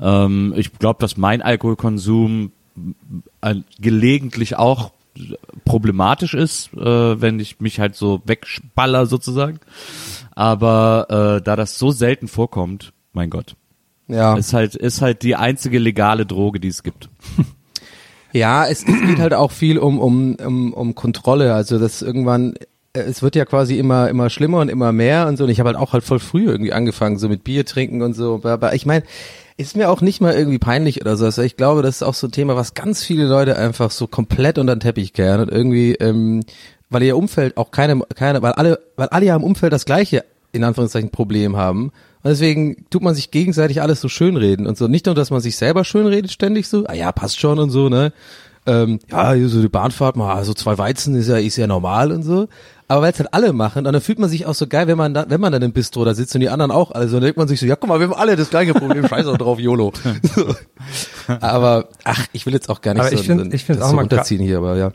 Ähm, 0.00 0.54
ich 0.56 0.72
glaube, 0.78 1.00
dass 1.00 1.16
mein 1.16 1.42
Alkoholkonsum 1.42 2.52
äh, 3.40 3.56
gelegentlich 3.80 4.56
auch 4.56 4.92
problematisch 5.64 6.34
ist, 6.34 6.72
äh, 6.74 7.20
wenn 7.20 7.40
ich 7.40 7.60
mich 7.60 7.80
halt 7.80 7.96
so 7.96 8.22
wegspaller 8.24 9.06
sozusagen. 9.06 9.60
Aber 10.38 11.38
äh, 11.38 11.42
da 11.42 11.56
das 11.56 11.80
so 11.80 11.90
selten 11.90 12.28
vorkommt, 12.28 12.92
mein 13.12 13.28
Gott. 13.28 13.56
Ja. 14.06 14.36
Ist 14.36 14.52
halt, 14.52 14.76
ist 14.76 15.02
halt 15.02 15.24
die 15.24 15.34
einzige 15.34 15.80
legale 15.80 16.26
Droge, 16.26 16.60
die 16.60 16.68
es 16.68 16.82
gibt. 16.84 17.10
Ja, 18.34 18.66
es, 18.66 18.80
es 18.80 19.00
geht 19.06 19.20
halt 19.20 19.32
auch 19.32 19.50
viel 19.50 19.78
um, 19.78 19.98
um, 19.98 20.34
um, 20.34 20.74
um 20.74 20.94
Kontrolle. 20.94 21.54
Also 21.54 21.78
das 21.78 22.02
irgendwann, 22.02 22.56
äh, 22.92 23.00
es 23.00 23.22
wird 23.22 23.36
ja 23.36 23.46
quasi 23.46 23.78
immer, 23.78 24.10
immer 24.10 24.28
schlimmer 24.28 24.58
und 24.58 24.68
immer 24.68 24.92
mehr 24.92 25.28
und 25.28 25.38
so. 25.38 25.44
Und 25.44 25.50
ich 25.50 25.60
habe 25.60 25.68
halt 25.68 25.78
auch 25.78 25.94
halt 25.94 26.04
voll 26.04 26.18
früh 26.18 26.44
irgendwie 26.44 26.74
angefangen, 26.74 27.16
so 27.16 27.30
mit 27.30 27.42
Bier 27.42 27.64
trinken 27.64 28.02
und 28.02 28.12
so. 28.12 28.42
Aber 28.44 28.74
ich 28.74 28.84
meine, 28.84 29.04
ist 29.56 29.78
mir 29.78 29.88
auch 29.88 30.02
nicht 30.02 30.20
mal 30.20 30.34
irgendwie 30.34 30.58
peinlich 30.58 31.00
oder 31.00 31.16
so. 31.16 31.24
Also 31.24 31.40
ich 31.40 31.56
glaube, 31.56 31.80
das 31.80 31.96
ist 31.96 32.02
auch 32.02 32.12
so 32.12 32.26
ein 32.26 32.32
Thema, 32.32 32.54
was 32.54 32.74
ganz 32.74 33.02
viele 33.02 33.24
Leute 33.24 33.56
einfach 33.56 33.90
so 33.90 34.06
komplett 34.06 34.58
unter 34.58 34.76
den 34.76 34.80
Teppich 34.80 35.14
kehren 35.14 35.40
und 35.40 35.50
irgendwie, 35.50 35.94
ähm, 35.94 36.42
weil 36.90 37.02
ihr 37.02 37.16
Umfeld 37.16 37.56
auch 37.56 37.70
keine, 37.70 38.00
keine, 38.14 38.42
weil 38.42 38.52
alle, 38.52 38.80
weil 38.96 39.08
alle 39.08 39.26
ja 39.26 39.36
im 39.36 39.44
Umfeld 39.44 39.72
das 39.72 39.84
gleiche, 39.84 40.24
in 40.52 40.64
Anführungszeichen, 40.64 41.10
Problem 41.10 41.56
haben. 41.56 41.92
Und 42.22 42.30
deswegen 42.30 42.86
tut 42.90 43.02
man 43.02 43.14
sich 43.14 43.30
gegenseitig 43.30 43.80
alles 43.82 44.00
so 44.00 44.08
schönreden 44.08 44.66
und 44.66 44.76
so. 44.76 44.88
Nicht 44.88 45.06
nur, 45.06 45.14
dass 45.14 45.30
man 45.30 45.40
sich 45.40 45.56
selber 45.56 45.84
schönredet 45.84 46.32
ständig 46.32 46.68
so, 46.68 46.84
ah 46.86 46.94
ja, 46.94 47.12
passt 47.12 47.38
schon 47.38 47.58
und 47.58 47.70
so, 47.70 47.88
ne? 47.88 48.12
ähm, 48.68 48.98
ja, 49.10 49.34
so 49.48 49.62
die 49.62 49.68
Bahnfahrt 49.68 50.16
mal, 50.16 50.44
so 50.44 50.52
zwei 50.52 50.76
Weizen 50.76 51.14
ist 51.14 51.28
ja, 51.28 51.38
ist 51.38 51.56
ja 51.56 51.66
normal 51.66 52.12
und 52.12 52.22
so. 52.22 52.48
Aber 52.86 53.02
weil 53.02 53.12
es 53.12 53.18
halt 53.18 53.32
alle 53.32 53.52
machen, 53.52 53.86
und 53.86 53.92
dann 53.92 54.02
fühlt 54.02 54.18
man 54.18 54.28
sich 54.28 54.46
auch 54.46 54.54
so 54.54 54.66
geil, 54.66 54.86
wenn 54.86 54.98
man 54.98 55.14
da, 55.14 55.26
wenn 55.28 55.40
man 55.40 55.52
dann 55.52 55.62
im 55.62 55.72
Bistro 55.72 56.04
da 56.04 56.14
sitzt 56.14 56.34
und 56.34 56.40
die 56.42 56.48
anderen 56.50 56.70
auch, 56.70 56.90
also 56.90 57.16
dann 57.16 57.22
denkt 57.24 57.38
man 57.38 57.48
sich 57.48 57.60
so, 57.60 57.66
ja 57.66 57.76
guck 57.76 57.88
mal, 57.88 57.98
wir 57.98 58.08
haben 58.08 58.14
alle 58.14 58.36
das 58.36 58.50
gleiche 58.50 58.74
Problem, 58.74 59.06
scheiß 59.08 59.26
auch 59.26 59.38
drauf, 59.38 59.58
YOLO. 59.58 59.92
So. 60.34 60.54
Aber, 61.40 61.88
ach, 62.04 62.26
ich 62.32 62.46
will 62.46 62.52
jetzt 62.54 62.68
auch 62.68 62.80
gar 62.80 62.94
nicht 62.94 63.00
Aber 63.02 63.10
so, 63.10 63.16
ich 63.16 63.26
find- 63.26 63.40
so, 63.40 63.50
ich 63.52 63.66
das 63.66 63.80
auch 63.80 63.90
so 63.90 63.96
mal 63.96 64.02
runterziehen 64.02 64.42
hier, 64.42 64.58
aber 64.58 64.76
ja. 64.76 64.92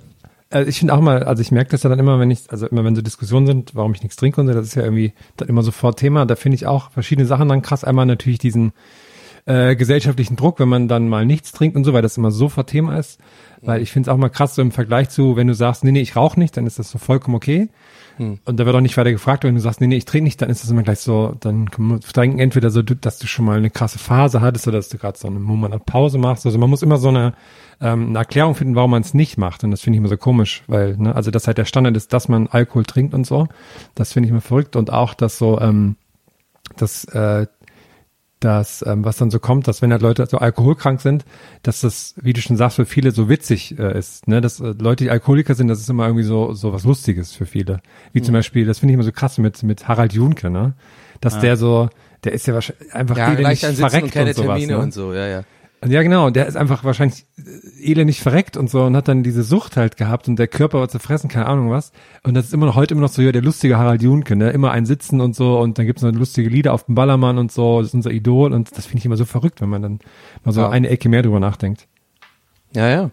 Also 0.54 0.70
ich 0.70 0.78
finde 0.78 0.94
auch 0.94 1.02
mal, 1.02 1.24
also 1.24 1.42
ich 1.42 1.52
merke 1.52 1.72
das 1.72 1.82
ja 1.82 1.90
dann 1.90 1.98
immer, 1.98 2.20
wenn 2.20 2.30
ich, 2.30 2.52
also 2.52 2.68
immer 2.68 2.84
wenn 2.84 2.96
so 2.96 3.02
Diskussionen 3.02 3.48
sind, 3.48 3.74
warum 3.74 3.96
ich 3.96 4.04
nichts 4.04 4.18
trinke 4.18 4.40
und 4.40 4.46
so, 4.46 4.54
das 4.54 4.68
ist 4.68 4.76
ja 4.76 4.84
irgendwie 4.84 5.14
dann 5.36 5.50
immer 5.50 5.64
sofort 5.64 5.98
Thema. 5.98 6.28
Da 6.28 6.36
finde 6.36 6.58
ich 6.58 6.68
auch 6.68 6.92
verschiedene 6.92 7.26
Sachen 7.26 7.50
dann 7.50 7.64
krass. 7.64 7.84
Einmal 7.84 8.06
natürlich 8.06 8.38
diesen 8.38 8.72
äh, 9.48 9.76
gesellschaftlichen 9.76 10.36
Druck, 10.36 10.60
wenn 10.60 10.70
man 10.70 10.88
dann 10.88 11.10
mal 11.10 11.26
nichts 11.26 11.54
trinkt 11.54 11.76
und 11.76 11.86
so, 11.86 11.94
weil 11.94 12.04
das 12.04 12.18
immer 12.18 12.30
sofort 12.30 12.70
Thema 12.70 13.00
ist. 13.00 13.20
Weil 13.62 13.82
ich 13.82 13.92
finde 13.92 14.10
es 14.10 14.14
auch 14.14 14.18
mal 14.18 14.30
krass 14.30 14.54
so 14.54 14.62
im 14.62 14.72
Vergleich 14.72 15.10
zu, 15.10 15.36
wenn 15.36 15.48
du 15.48 15.56
sagst, 15.56 15.84
nee, 15.84 15.92
nee, 15.92 16.02
ich 16.02 16.16
rauche 16.16 16.40
nicht, 16.40 16.56
dann 16.56 16.68
ist 16.68 16.78
das 16.78 16.92
so 16.92 17.00
vollkommen 17.00 17.36
okay. 17.36 17.70
Und 18.20 18.60
da 18.60 18.66
wird 18.66 18.76
auch 18.76 18.82
nicht 18.82 18.96
weiter 18.98 19.12
gefragt, 19.12 19.44
wenn 19.44 19.56
du 19.56 19.62
sagst, 19.62 19.82
nee, 19.82 19.88
nee, 19.88 19.98
ich 19.98 20.06
trinke 20.06 20.26
nicht, 20.26 20.42
dann 20.42 20.50
ist 20.50 20.64
das 20.64 20.70
immer 20.70 20.84
gleich 20.84 21.00
so, 21.00 21.36
dann 21.40 21.70
kann 21.72 21.86
man 21.86 22.00
denken 22.16 22.40
entweder 22.40 22.70
so, 22.70 22.82
dass 22.82 23.18
du 23.18 23.28
schon 23.28 23.46
mal 23.46 23.58
eine 23.58 23.70
krasse 23.70 23.98
Phase 23.98 24.42
hattest 24.42 24.68
oder 24.68 24.78
dass 24.78 24.90
du 24.90 24.98
gerade 24.98 25.18
so 25.18 25.28
einen 25.28 25.42
Moment 25.42 25.74
an 25.74 25.82
Pause 25.82 26.18
machst. 26.18 26.46
Also 26.46 26.58
man 26.60 26.70
muss 26.70 26.84
immer 26.84 26.98
so 26.98 27.10
eine, 27.10 27.34
ähm, 27.82 28.10
eine 28.10 28.20
Erklärung 28.20 28.56
finden, 28.56 28.76
warum 28.76 28.92
man 28.92 29.02
es 29.02 29.14
nicht 29.14 29.38
macht. 29.38 29.64
Und 29.64 29.72
das 29.72 29.82
finde 29.82 29.98
ich 29.98 30.00
immer 30.00 30.10
so 30.10 30.18
komisch, 30.18 30.64
weil, 30.68 30.96
ne, 30.98 31.16
also 31.16 31.32
dass 31.32 31.48
halt 31.48 31.58
der 31.58 31.66
Standard 31.66 31.98
ist, 31.98 32.14
dass 32.14 32.30
man 32.30 32.48
Alkohol 32.48 32.86
trinkt 32.86 33.14
und 33.14 33.26
so. 33.26 33.48
Das 33.96 34.14
finde 34.14 34.28
ich 34.28 34.32
immer 34.32 34.42
verrückt. 34.42 34.76
Und 34.76 34.92
auch, 34.92 35.14
dass 35.14 35.38
so, 35.38 35.60
ähm, 35.60 35.96
dass 36.78 37.06
äh, 37.06 37.48
dass 38.44 38.84
ähm, 38.86 39.06
was 39.06 39.18
dann 39.18 39.32
so 39.32 39.40
kommt, 39.40 39.68
dass 39.68 39.82
wenn 39.82 39.92
halt 39.92 40.02
Leute 40.02 40.26
so 40.26 40.38
alkoholkrank 40.38 41.00
sind, 41.02 41.26
dass 41.62 41.82
das, 41.82 42.16
wie 42.22 42.34
du 42.34 42.42
schon 42.42 42.58
sagst, 42.58 42.76
für 42.76 42.86
viele 42.86 43.12
so 43.12 43.30
witzig 43.30 43.78
äh, 43.80 43.98
ist, 43.98 44.28
ne, 44.28 44.42
dass 44.42 44.60
äh, 44.60 44.74
Leute, 44.80 45.06
die 45.06 45.10
Alkoholiker 45.12 45.56
sind, 45.56 45.68
das 45.70 45.80
ist 45.80 45.90
immer 45.90 46.06
irgendwie 46.08 46.24
so 46.26 46.54
so 46.54 46.74
was 46.74 46.84
Lustiges 46.84 47.34
für 47.34 47.46
viele. 47.46 47.82
Wie 48.12 48.20
Mhm. 48.20 48.24
zum 48.26 48.34
Beispiel, 48.34 48.66
das 48.66 48.80
finde 48.80 48.92
ich 48.92 48.96
immer 48.96 49.04
so 49.04 49.12
krass 49.12 49.38
mit 49.38 49.64
mit 49.64 49.88
Harald 49.88 50.14
Junke, 50.14 50.50
ne, 50.50 50.74
dass 51.22 51.40
der 51.40 51.56
so, 51.58 51.90
der 52.24 52.34
ist 52.34 52.46
ja 52.48 52.54
wahrscheinlich 52.54 52.94
einfach 52.94 53.18
Ja, 53.18 53.26
elendig 53.28 53.44
leicht 53.46 53.64
ansitzen 53.66 53.90
verreckt 53.90 54.16
und 54.16 54.22
und 54.28 54.36
sowas, 54.36 54.68
ne? 54.68 54.78
und 54.78 54.94
so, 54.94 55.14
ja, 55.14 55.28
ja. 55.28 55.44
Ja, 55.88 56.02
genau. 56.04 56.28
Und 56.28 56.36
der 56.36 56.46
ist 56.48 56.56
einfach 56.56 56.84
wahrscheinlich 56.84 57.26
äh, 57.38 57.92
elendig 57.92 58.22
verreckt 58.22 58.58
und 58.58 58.70
so 58.70 58.84
und 58.84 58.96
hat 58.96 59.08
dann 59.08 59.24
diese 59.24 59.44
Sucht 59.44 59.78
halt 59.78 59.98
gehabt 59.98 60.28
und 60.28 60.38
der 60.38 60.48
Körper 60.48 60.80
war 60.80 60.88
zerfressen, 60.90 61.30
keine 61.30 61.48
Ahnung 61.48 61.70
was. 61.70 61.92
Und 62.24 62.34
das 62.36 62.46
ist 62.46 62.54
immer 62.54 62.66
noch 62.66 62.76
heute 62.76 62.94
immer 62.94 63.02
noch 63.02 63.10
so, 63.10 63.22
ja, 63.22 63.32
der 63.32 63.42
lustige 63.42 63.78
Harald 63.78 64.02
Junke, 64.02 64.36
ne? 64.36 64.50
Immer 64.52 64.72
ein 64.72 64.86
Sitzen 64.86 65.22
und 65.22 65.36
so 65.36 65.60
und 65.60 65.78
dann 65.78 65.86
gibt's 65.86 66.02
noch 66.02 66.12
lustige 66.12 66.50
Lieder 66.50 66.74
auf 66.74 66.86
dem 66.86 66.96
Ballermann 66.96 67.38
und 67.38 67.52
so, 67.52 67.80
das 67.80 67.90
ist 67.90 67.94
unser 67.96 68.12
Idol 68.12 68.54
und 68.54 68.76
das 68.78 68.86
finde 68.86 69.00
ich 69.00 69.06
immer 69.06 69.18
so 69.18 69.26
verrückt, 69.26 69.62
wenn 69.62 69.70
man 69.70 69.82
dann 69.82 70.00
mal 70.44 70.52
so 70.52 70.62
Ja. 70.62 70.70
eine 70.70 70.90
Ecke 70.90 71.10
mehr 71.10 71.22
drüber 71.22 71.40
nachdenkt. 71.40 71.88
Ja, 72.76 72.90
ja. 72.90 73.12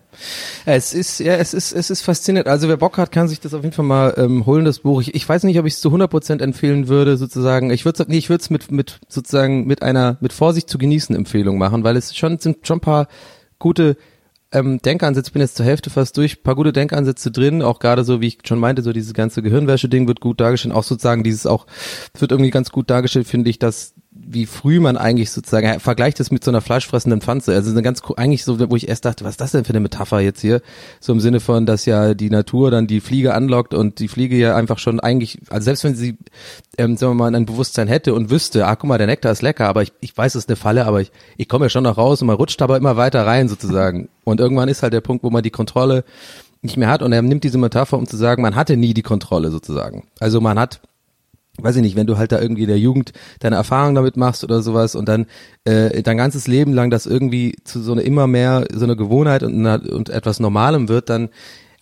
Es 0.65 0.95
ist, 0.95 1.21
ja, 1.21 1.35
es 1.35 1.53
ist, 1.53 1.73
es 1.73 1.91
ist 1.91 2.01
faszinierend. 2.01 2.49
Also 2.49 2.69
wer 2.69 2.79
Bock 2.79 2.97
hat, 2.97 3.13
kann 3.13 3.29
sich 3.29 3.41
das 3.41 3.53
auf 3.53 3.63
jeden 3.63 3.75
Fall 3.75 3.85
mal 3.85 4.15
ähm, 4.17 4.47
holen, 4.47 4.65
das 4.65 4.81
Buch. 4.81 5.03
Ich, 5.03 5.15
ich 5.15 5.29
weiß 5.29 5.45
nicht, 5.45 5.59
ob 5.59 5.67
ich 5.67 5.75
es 5.75 5.81
zu 5.81 5.91
100% 5.91 6.43
empfehlen 6.43 6.89
würde, 6.89 7.19
sozusagen. 7.19 7.71
Ich 7.71 7.85
würde 7.85 8.05
nee, 8.09 8.17
ich 8.17 8.31
würde 8.31 8.41
es 8.41 8.49
mit, 8.49 8.71
mit, 8.71 9.01
sozusagen, 9.09 9.67
mit 9.67 9.83
einer, 9.83 10.17
mit 10.21 10.33
Vorsicht 10.33 10.71
zu 10.71 10.79
genießen 10.79 11.15
Empfehlung 11.15 11.59
machen, 11.59 11.85
weil 11.85 11.97
es 11.97 12.17
schon, 12.17 12.39
sind 12.39 12.67
schon 12.67 12.79
ein 12.79 12.83
paar 12.83 13.09
gute 13.59 13.97
ähm, 14.53 14.81
Denkansätze, 14.81 15.31
bin 15.31 15.43
jetzt 15.43 15.57
zur 15.57 15.67
Hälfte 15.67 15.91
fast 15.91 16.17
durch, 16.17 16.43
paar 16.43 16.57
gute 16.57 16.73
Denkansätze 16.73 17.31
drin, 17.31 17.63
auch 17.63 17.79
gerade 17.79 18.03
so, 18.03 18.21
wie 18.21 18.29
ich 18.29 18.39
schon 18.45 18.59
meinte, 18.59 18.83
so 18.83 18.93
dieses 18.93 19.15
ganze 19.15 19.43
Gehirnwäsche-Ding 19.43 20.09
wird 20.09 20.21
gut 20.21 20.41
dargestellt, 20.41 20.75
auch 20.75 20.83
sozusagen 20.83 21.23
dieses 21.23 21.47
auch, 21.47 21.67
wird 22.19 22.33
irgendwie 22.33 22.51
ganz 22.51 22.71
gut 22.71 22.91
dargestellt, 22.91 23.29
finde 23.29 23.51
ich, 23.51 23.59
dass 23.59 23.95
wie 24.13 24.47
früh 24.47 24.81
man 24.81 24.97
eigentlich 24.97 25.31
sozusagen, 25.31 25.67
er 25.67 25.79
vergleicht 25.79 26.19
es 26.19 26.33
mit 26.33 26.43
so 26.43 26.51
einer 26.51 26.61
fleischfressenden 26.61 27.21
Pflanze, 27.21 27.55
also 27.55 27.71
eine 27.71 27.83
ganz, 27.83 28.03
eigentlich 28.17 28.45
so, 28.45 28.59
wo 28.69 28.75
ich 28.75 28.89
erst 28.89 29.05
dachte, 29.05 29.25
was 29.25 29.33
ist 29.33 29.41
das 29.41 29.53
denn 29.53 29.65
für 29.65 29.71
eine 29.71 29.81
Metapher 29.81 30.19
jetzt 30.19 30.41
hier, 30.41 30.63
so 30.99 31.13
im 31.13 31.21
Sinne 31.21 31.39
von, 31.39 31.65
dass 31.65 31.87
ja 31.87 32.15
die 32.15 32.29
Natur 32.29 32.73
dann 32.73 32.89
die 32.89 33.01
Fliege 33.01 33.35
anlockt 33.35 33.73
und 33.73 34.01
die 34.01 34.09
Fliege 34.09 34.37
ja 34.37 34.57
einfach 34.57 34.79
schon 34.79 34.99
eigentlich, 34.99 35.39
also 35.49 35.65
selbst 35.65 35.85
wenn 35.85 35.95
sie, 35.95 36.17
ähm, 36.77 36.97
sagen 36.97 37.13
wir 37.13 37.31
mal, 37.31 37.35
ein 37.35 37.47
Bewusstsein 37.47 37.87
hätte 37.87 38.13
und 38.13 38.31
wüsste, 38.31 38.67
ah, 38.67 38.75
guck 38.75 38.89
mal, 38.89 38.99
der 38.99 39.07
Nektar 39.07 39.31
ist 39.31 39.43
lecker, 39.43 39.69
aber 39.69 39.83
ich, 39.83 39.93
ich 40.01 40.17
weiß, 40.17 40.35
es 40.35 40.45
ist 40.45 40.49
eine 40.49 40.57
Falle, 40.57 40.87
aber 40.87 41.01
ich, 41.01 41.13
ich 41.37 41.49
komme 41.49 41.67
ja 41.67 41.71
schon 41.71 41.85
noch 41.85 41.97
raus 41.97 42.21
und 42.21 42.27
man 42.27 42.37
rutscht 42.37 42.61
aber 42.63 42.77
immer 42.77 42.97
weiter 42.97 43.25
rein 43.25 43.49
sozusagen. 43.49 44.09
Und 44.25 44.41
irgendwann 44.41 44.69
ist 44.69 44.83
halt 44.83 44.93
der 44.93 45.03
Punkt, 45.03 45.23
wo 45.23 45.31
man 45.31 45.45
die 45.45 45.51
Kontrolle 45.51 46.05
nicht 46.63 46.77
mehr 46.77 46.89
hat 46.89 47.03
und 47.03 47.13
er 47.13 47.23
nimmt 47.23 47.45
diese 47.45 47.59
Metapher, 47.59 47.97
um 47.97 48.07
zu 48.07 48.17
sagen, 48.17 48.43
man 48.43 48.57
hatte 48.57 48.77
nie 48.77 48.93
die 48.93 49.03
Kontrolle 49.03 49.51
sozusagen. 49.51 50.09
Also 50.19 50.41
man 50.41 50.59
hat 50.59 50.81
weiß 51.59 51.77
ich 51.77 51.83
nicht, 51.83 51.97
wenn 51.97 52.07
du 52.07 52.17
halt 52.17 52.33
da 52.33 52.41
irgendwie 52.41 52.63
in 52.63 52.69
der 52.69 52.79
Jugend 52.79 53.13
deine 53.41 53.57
Erfahrung 53.57 53.95
damit 53.95 54.17
machst 54.17 54.45
oder 54.45 54.63
sowas 54.63 54.95
und 54.95 55.09
dann 55.09 55.27
äh, 55.65 56.03
dein 56.03 56.17
ganzes 56.17 56.47
Leben 56.47 56.73
lang 56.73 56.91
das 56.91 57.07
irgendwie 57.07 57.57
zu 57.65 57.83
so 57.83 57.93
einer 57.93 58.03
immer 58.03 58.27
mehr 58.27 58.67
so 58.73 58.85
einer 58.85 58.97
Gewohnheit 58.97 59.43
und, 59.43 59.67
und 59.67 60.09
etwas 60.09 60.41
Normalem 60.41 60.89
wird, 60.89 61.11
dann 61.11 61.31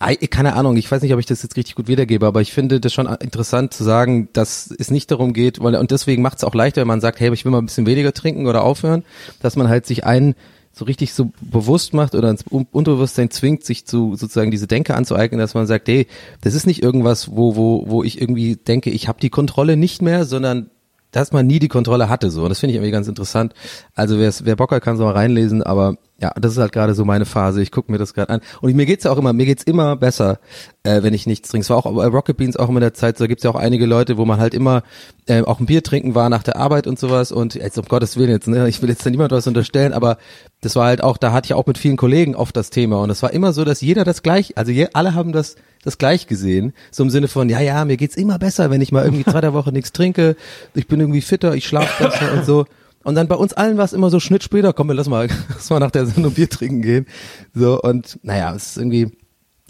Ei, 0.01 0.15
keine 0.15 0.53
Ahnung, 0.53 0.77
ich 0.77 0.89
weiß 0.89 1.01
nicht, 1.01 1.13
ob 1.13 1.19
ich 1.19 1.25
das 1.25 1.43
jetzt 1.43 1.57
richtig 1.57 1.75
gut 1.75 1.89
wiedergebe, 1.89 2.25
aber 2.25 2.39
ich 2.39 2.53
finde 2.53 2.79
das 2.79 2.93
schon 2.93 3.05
interessant 3.05 3.73
zu 3.73 3.83
sagen, 3.83 4.29
dass 4.31 4.73
es 4.79 4.91
nicht 4.91 5.11
darum 5.11 5.33
geht, 5.33 5.61
weil 5.61 5.75
und 5.75 5.91
deswegen 5.91 6.21
macht 6.21 6.37
es 6.37 6.45
auch 6.45 6.55
leichter, 6.55 6.79
wenn 6.79 6.87
man 6.87 7.01
sagt, 7.01 7.19
hey, 7.19 7.33
ich 7.33 7.43
will 7.43 7.51
mal 7.51 7.57
ein 7.57 7.65
bisschen 7.65 7.85
weniger 7.85 8.13
trinken 8.13 8.47
oder 8.47 8.63
aufhören, 8.63 9.03
dass 9.41 9.57
man 9.57 9.67
halt 9.67 9.85
sich 9.85 10.05
einen 10.05 10.35
so 10.79 10.85
richtig 10.85 11.13
so 11.13 11.31
bewusst 11.41 11.93
macht 11.93 12.15
oder 12.15 12.29
ins 12.29 12.43
Un- 12.49 12.67
Unterbewusstsein 12.71 13.29
zwingt, 13.29 13.63
sich 13.65 13.85
zu 13.85 14.15
sozusagen 14.15 14.49
diese 14.49 14.65
Denke 14.65 14.95
anzueignen, 14.95 15.39
dass 15.39 15.53
man 15.53 15.67
sagt, 15.67 15.87
hey, 15.89 16.07
das 16.41 16.55
ist 16.55 16.65
nicht 16.65 16.81
irgendwas, 16.81 17.35
wo 17.35 17.55
wo 17.55 17.83
wo 17.87 18.03
ich 18.03 18.19
irgendwie 18.19 18.55
denke, 18.55 18.89
ich 18.89 19.07
habe 19.07 19.19
die 19.19 19.29
Kontrolle 19.29 19.75
nicht 19.77 20.01
mehr, 20.01 20.25
sondern 20.25 20.71
dass 21.11 21.31
man 21.31 21.47
nie 21.47 21.59
die 21.59 21.67
Kontrolle 21.67 22.09
hatte 22.09 22.29
so. 22.29 22.43
Und 22.43 22.49
das 22.49 22.59
finde 22.59 22.71
ich 22.71 22.77
irgendwie 22.77 22.91
ganz 22.91 23.07
interessant. 23.07 23.53
Also 23.95 24.19
wer 24.19 24.55
Bock 24.55 24.71
hat, 24.71 24.83
kann 24.83 24.95
es 24.95 25.01
mal 25.01 25.11
reinlesen, 25.11 25.63
aber 25.63 25.97
ja, 26.21 26.33
das 26.39 26.51
ist 26.53 26.57
halt 26.57 26.73
gerade 26.73 26.93
so 26.93 27.05
meine 27.05 27.25
Phase. 27.25 27.61
Ich 27.61 27.71
gucke 27.71 27.91
mir 27.91 27.97
das 27.97 28.13
gerade 28.13 28.29
an. 28.29 28.41
Und 28.61 28.75
mir 28.75 28.85
geht's 28.85 29.05
ja 29.05 29.11
auch 29.11 29.17
immer, 29.17 29.31
mir 29.31 29.45
geht's 29.45 29.63
immer 29.63 29.95
besser, 29.95 30.39
äh, 30.83 31.01
wenn 31.01 31.13
ich 31.13 31.25
nichts 31.25 31.49
trinke. 31.49 31.63
Es 31.63 31.69
war 31.69 31.77
auch 31.77 31.91
bei 31.91 32.05
Rocket 32.07 32.35
Beans 32.35 32.57
auch 32.57 32.67
immer 32.69 32.79
in 32.79 32.81
der 32.81 32.93
Zeit, 32.93 33.17
so 33.17 33.27
gibt's 33.27 33.43
ja 33.43 33.49
auch 33.49 33.55
einige 33.55 33.85
Leute, 33.85 34.17
wo 34.17 34.25
man 34.25 34.39
halt 34.39 34.53
immer 34.53 34.83
äh, 35.27 35.41
auch 35.43 35.59
ein 35.59 35.65
Bier 35.65 35.81
trinken 35.81 36.15
war 36.15 36.29
nach 36.29 36.43
der 36.43 36.57
Arbeit 36.57 36.87
und 36.87 36.99
sowas. 36.99 37.31
Und 37.31 37.55
jetzt 37.55 37.77
um 37.77 37.85
Gottes 37.85 38.17
Willen 38.17 38.31
jetzt, 38.31 38.47
ne, 38.47 38.67
ich 38.67 38.81
will 38.81 38.89
jetzt 38.89 39.05
da 39.05 39.09
niemand 39.09 39.31
was 39.31 39.47
unterstellen, 39.47 39.93
aber 39.93 40.17
das 40.61 40.75
war 40.75 40.87
halt 40.87 41.01
auch, 41.01 41.17
da 41.17 41.31
hatte 41.31 41.47
ich 41.47 41.53
auch 41.53 41.65
mit 41.65 41.77
vielen 41.77 41.97
Kollegen 41.97 42.35
oft 42.35 42.55
das 42.55 42.69
Thema. 42.69 43.01
Und 43.01 43.09
es 43.09 43.23
war 43.23 43.31
immer 43.31 43.53
so, 43.53 43.63
dass 43.63 43.81
jeder 43.81 44.03
das 44.03 44.21
gleich, 44.21 44.57
also 44.57 44.71
je, 44.71 44.89
alle 44.93 45.15
haben 45.15 45.31
das 45.31 45.55
das 45.83 45.97
gleich 45.97 46.27
gesehen, 46.27 46.73
so 46.91 47.03
im 47.03 47.09
Sinne 47.09 47.27
von, 47.27 47.49
ja, 47.49 47.59
ja, 47.59 47.85
mir 47.85 47.97
geht's 47.97 48.17
immer 48.17 48.37
besser, 48.37 48.69
wenn 48.69 48.81
ich 48.81 48.91
mal 48.91 49.05
irgendwie 49.05 49.23
drei 49.23 49.41
der 49.41 49.53
Woche 49.53 49.71
nichts 49.71 49.93
trinke, 49.93 50.35
ich 50.73 50.87
bin 50.87 50.99
irgendwie 50.99 51.21
fitter, 51.21 51.55
ich 51.55 51.67
schlafe 51.67 52.03
besser 52.03 52.33
und 52.33 52.45
so. 52.45 52.65
Und 53.03 53.15
dann 53.15 53.27
bei 53.27 53.35
uns 53.35 53.53
allen 53.53 53.77
war 53.77 53.85
es 53.85 53.93
immer 53.93 54.09
so 54.09 54.19
Schnitt 54.19 54.43
später, 54.43 54.73
komm, 54.73 54.91
lass 54.91 55.07
mal, 55.07 55.29
lass 55.49 55.69
mal 55.69 55.79
nach 55.79 55.91
der 55.91 56.05
Sendung 56.05 56.33
Bier 56.33 56.49
trinken 56.49 56.81
gehen. 56.81 57.05
So, 57.53 57.81
und 57.81 58.19
naja, 58.23 58.53
es 58.53 58.71
ist 58.71 58.77
irgendwie, 58.77 59.11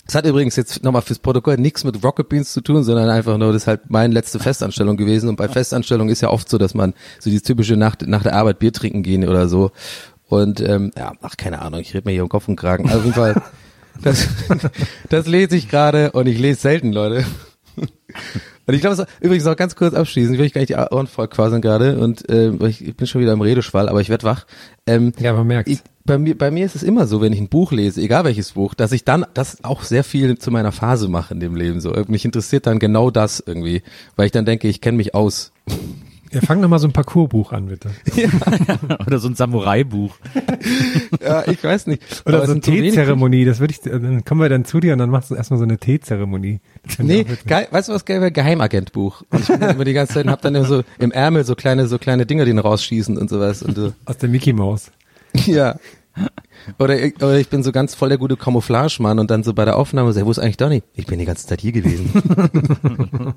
es 0.08 0.16
hat 0.16 0.26
übrigens 0.26 0.56
jetzt 0.56 0.84
nochmal 0.84 1.04
fürs 1.04 1.20
Protokoll 1.20 1.58
nichts 1.58 1.84
mit 1.84 2.04
Rocket 2.04 2.28
Beans 2.28 2.52
zu 2.52 2.62
tun, 2.62 2.84
sondern 2.84 3.10
einfach 3.10 3.38
nur, 3.38 3.54
das 3.54 3.64
ist 3.64 3.68
halt 3.68 3.92
meine 3.92 4.14
letzte 4.14 4.40
Festanstellung 4.40 4.98
gewesen. 4.98 5.30
Und 5.30 5.36
bei 5.36 5.48
Festanstellung 5.48 6.10
ist 6.10 6.22
ja 6.22 6.30
oft 6.30 6.50
so, 6.50 6.58
dass 6.58 6.74
man 6.74 6.96
so 7.20 7.30
dieses 7.30 7.44
typische 7.44 7.78
nach, 7.78 7.96
nach 8.02 8.24
der 8.24 8.34
Arbeit 8.34 8.58
Bier 8.58 8.74
trinken 8.74 9.04
gehen 9.04 9.28
oder 9.28 9.48
so. 9.48 9.72
Und 10.28 10.62
ähm, 10.62 10.92
ja, 10.98 11.14
ach, 11.22 11.38
keine 11.38 11.62
Ahnung, 11.62 11.80
ich 11.82 11.94
rede 11.94 12.08
mir 12.08 12.14
hier 12.14 12.24
um 12.24 12.30
Kopf 12.30 12.48
und 12.48 12.56
Kragen. 12.56 12.86
Also 12.86 13.00
auf 13.00 13.06
jeden 13.06 13.16
Fall, 13.16 13.42
das, 14.02 14.28
das 15.10 15.28
lese 15.28 15.56
ich 15.56 15.70
gerade 15.70 16.12
und 16.12 16.28
ich 16.28 16.40
lese 16.40 16.62
selten, 16.62 16.92
Leute. 16.92 17.26
Und 18.66 18.76
ich 18.76 18.82
glaube, 18.82 19.08
übrigens 19.20 19.46
noch 19.46 19.56
ganz 19.56 19.76
kurz 19.76 19.96
abschließen, 19.96 20.34
ich 20.34 20.40
will 20.40 20.46
ich 20.46 20.54
gar 20.54 20.62
nicht 20.62 20.70
die 20.70 20.76
Ohren 20.76 21.08
voll 21.08 21.28
quasseln 21.28 21.62
gerade 21.62 21.98
und 21.98 22.30
äh, 22.30 22.52
ich, 22.68 22.88
ich 22.88 22.96
bin 22.96 23.08
schon 23.08 23.20
wieder 23.20 23.34
im 23.34 23.42
Redeschwall, 23.42 23.90
aber 23.90 24.00
ich 24.00 24.10
werd 24.10 24.24
wach. 24.24 24.46
Ähm, 24.86 25.12
Ja, 25.20 25.34
man 25.34 25.48
merkt. 25.48 25.70
ich, 25.70 25.80
bei 26.06 26.20
mir, 26.20 26.38
bei 26.38 26.52
mir 26.52 26.66
ist 26.66 26.76
es 26.76 26.84
immer 26.84 27.08
so, 27.08 27.20
wenn 27.20 27.34
ich 27.34 27.40
ein 27.40 27.50
Buch 27.50 27.72
lese, 27.72 28.02
egal 28.02 28.26
welches 28.26 28.52
Buch, 28.52 28.76
dass 28.76 28.92
ich 28.92 29.06
dann 29.06 29.26
das 29.34 29.64
auch 29.64 29.82
sehr 29.82 30.04
viel 30.04 30.38
zu 30.38 30.52
meiner 30.52 30.72
Phase 30.72 31.08
mache 31.08 31.34
in 31.34 31.40
dem 31.40 31.56
Leben. 31.56 31.82
So, 31.82 31.94
mich 32.08 32.26
interessiert 32.26 32.68
dann 32.68 32.78
genau 32.80 33.10
das 33.10 33.44
irgendwie, 33.44 33.82
weil 34.16 34.28
ich 34.28 34.32
dann 34.32 34.46
denke, 34.46 34.68
ich 34.68 34.82
kenne 34.82 34.98
mich 34.98 35.16
aus. 35.16 35.52
Ja, 36.32 36.42
fang 36.42 36.62
doch 36.62 36.70
mal 36.70 36.80
so 36.80 36.88
ein 36.88 36.94
Parcoursbuch 36.94 37.52
an, 37.54 37.68
bitte. 37.68 37.90
Oder 39.08 39.20
so 39.20 39.28
ein 39.28 39.36
Samurai-Buch. 39.36 40.16
Ja, 41.22 41.46
ich 41.48 41.64
weiß 41.64 41.88
nicht. 41.88 42.02
Oder 42.26 42.38
Aber 42.38 42.46
so 42.46 42.52
eine 42.54 42.62
Teezeremonie, 42.62 43.44
das 43.46 43.60
würde 43.60 43.74
ich, 43.74 43.82
dann 43.82 44.24
kommen 44.24 44.42
wir 44.42 44.50
dann 44.50 44.66
zu 44.66 44.80
dir 44.80 44.94
und 44.94 45.00
dann 45.00 45.10
machst 45.10 45.30
du 45.32 45.36
erstmal 45.36 45.58
so 45.58 45.64
eine 45.64 45.78
Teezeremonie. 45.78 46.60
Nee, 46.98 47.26
geil, 47.46 47.68
weißt 47.72 47.90
du 47.90 47.94
was 47.94 48.06
geil 48.06 48.22
wäre? 48.22 48.32
Geheimagentbuch. 48.32 49.24
Und 49.30 49.42
ich 49.42 49.48
bin 49.48 49.60
dann 49.60 49.76
immer 49.76 49.86
die 49.86 49.94
ganze 49.94 50.14
Zeit 50.14 50.26
und 50.26 50.32
hab 50.32 50.42
dann 50.42 50.56
immer 50.56 50.66
so 50.66 50.84
im 51.00 51.12
Ärmel 51.12 51.44
so 51.44 51.56
kleine, 51.56 51.88
so 51.88 51.98
kleine 51.98 52.26
Dinger, 52.26 52.46
die 52.46 52.52
rausschießen 52.52 53.18
und 53.18 53.30
sowas. 53.30 53.64
Und 53.64 53.76
so. 53.76 53.94
Aus 54.06 54.18
der 54.18 54.30
Mickey 54.30 54.54
Maus. 54.54 54.92
Ja. 55.46 55.76
Oder, 56.78 57.00
ich- 57.02 57.16
oder 57.18 57.38
ich 57.40 57.50
bin 57.50 57.64
so 57.64 57.72
ganz 57.72 57.96
voll 57.96 58.10
der 58.10 58.18
gute 58.18 58.36
Camouflage-Mann 58.38 59.18
und 59.20 59.32
dann 59.32 59.44
so 59.44 59.54
bei 59.54 59.66
der 59.66 59.78
Aufnahme 59.78 60.12
so, 60.14 60.26
wo 60.26 60.32
ist 60.32 60.40
eigentlich 60.40 60.58
Donny? 60.58 60.84
Ich 60.94 61.06
bin 61.08 61.18
die 61.20 61.26
ganze 61.26 61.48
Zeit 61.48 61.62
hier 61.62 61.72
gewesen. 61.72 62.12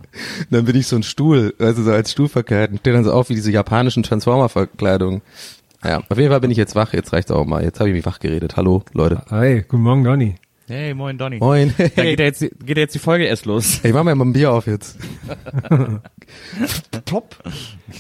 dann 0.50 0.64
bin 0.64 0.76
ich 0.76 0.86
so 0.86 0.96
ein 0.96 1.02
Stuhl, 1.02 1.54
also 1.58 1.82
so 1.82 1.92
als 1.92 2.12
Stuhl 2.12 2.28
verkleidet 2.28 2.72
und 2.72 2.78
stehe 2.80 2.94
dann 2.94 3.04
so 3.04 3.12
auf 3.12 3.28
wie 3.28 3.34
diese 3.34 3.50
japanischen 3.52 4.02
Transformer-Verkleidungen. 4.02 5.22
Ja, 5.84 6.02
auf 6.08 6.16
jeden 6.18 6.30
Fall 6.30 6.40
bin 6.40 6.50
ich 6.50 6.58
jetzt 6.58 6.74
wach, 6.74 6.92
jetzt 6.92 7.12
reicht's 7.12 7.30
auch 7.30 7.44
mal. 7.44 7.62
Jetzt 7.64 7.80
habe 7.80 7.88
ich 7.90 7.94
mich 7.96 8.06
wach 8.06 8.20
geredet. 8.20 8.56
Hallo, 8.56 8.82
Leute. 8.92 9.22
Hey, 9.28 9.64
guten 9.66 9.82
Morgen, 9.82 10.04
Donny. 10.04 10.36
Hey, 10.68 10.94
moin 10.94 11.18
Donny. 11.18 11.38
Moin. 11.38 11.74
Dann 11.76 11.90
geht 12.06 12.18
ja 12.20 12.24
jetzt, 12.24 12.40
die- 12.40 12.50
geht 12.64 12.76
ja 12.76 12.82
jetzt 12.82 12.94
die 12.94 12.98
Folge 13.00 13.24
erst 13.24 13.44
los. 13.46 13.80
Ich 13.84 13.92
mach 13.92 14.04
mir 14.04 14.14
mal 14.14 14.24
ein 14.24 14.32
Bier 14.32 14.52
auf 14.52 14.66
jetzt. 14.66 14.96
Top. 17.04 17.36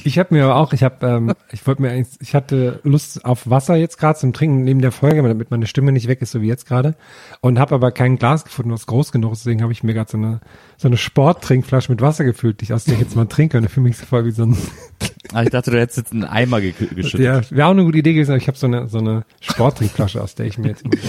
Ich 0.04 0.18
habe 0.18 0.34
mir 0.34 0.44
aber 0.44 0.56
auch, 0.56 0.72
ich 0.72 0.82
habe, 0.82 1.06
ähm, 1.06 1.32
ich 1.52 1.66
wollte 1.66 1.82
mir 1.82 1.90
eigentlich, 1.90 2.16
ich 2.20 2.34
hatte 2.34 2.80
Lust 2.82 3.24
auf 3.24 3.50
Wasser 3.50 3.76
jetzt 3.76 3.98
gerade 3.98 4.18
zum 4.18 4.32
Trinken 4.32 4.64
neben 4.64 4.80
der 4.80 4.92
Folge, 4.92 5.22
damit 5.22 5.50
meine 5.50 5.66
Stimme 5.66 5.92
nicht 5.92 6.08
weg 6.08 6.22
ist, 6.22 6.30
so 6.30 6.40
wie 6.40 6.46
jetzt 6.46 6.66
gerade. 6.66 6.94
Und 7.40 7.58
habe 7.58 7.74
aber 7.74 7.90
kein 7.92 8.16
Glas 8.18 8.44
gefunden, 8.44 8.70
was 8.72 8.86
groß 8.86 9.12
genug 9.12 9.32
ist. 9.32 9.40
Deswegen 9.44 9.62
habe 9.62 9.72
ich 9.72 9.82
mir 9.82 9.92
gerade 9.92 10.10
so 10.10 10.16
eine 10.16 10.40
so 10.78 10.88
eine 10.88 10.96
Sporttrinkflasche 10.96 11.92
mit 11.92 12.00
Wasser 12.00 12.24
gefüllt, 12.24 12.60
die 12.60 12.64
ich 12.64 12.72
aus 12.72 12.84
der 12.84 12.94
ich 12.94 13.00
jetzt 13.00 13.16
mal 13.16 13.26
trinke. 13.26 13.58
Und 13.58 13.64
ich 13.64 13.70
fühle 13.70 13.84
mich 13.88 13.96
so 13.98 14.06
voll 14.06 14.24
wie 14.24 14.30
so 14.30 14.44
ein, 14.44 14.56
Ah, 15.34 15.42
ich 15.42 15.50
dachte, 15.50 15.70
du 15.70 15.78
hättest 15.80 15.98
jetzt 15.98 16.12
einen 16.12 16.24
Eimer 16.24 16.60
ge 16.60 16.72
geschüttet. 16.94 17.20
ja, 17.20 17.40
wäre 17.50 17.66
auch 17.66 17.72
eine 17.72 17.84
gute 17.84 17.98
Idee 17.98 18.12
gewesen, 18.14 18.30
aber 18.32 18.38
ich 18.38 18.48
habe 18.48 18.56
so 18.58 18.66
eine 18.66 18.86
so 18.88 18.98
eine 18.98 19.24
Sporttrinkflasche, 19.40 20.22
aus 20.22 20.34
der 20.34 20.46
ich 20.46 20.58
mir 20.58 20.68
jetzt 20.68 20.84
mal 20.84 20.96
so 20.96 21.08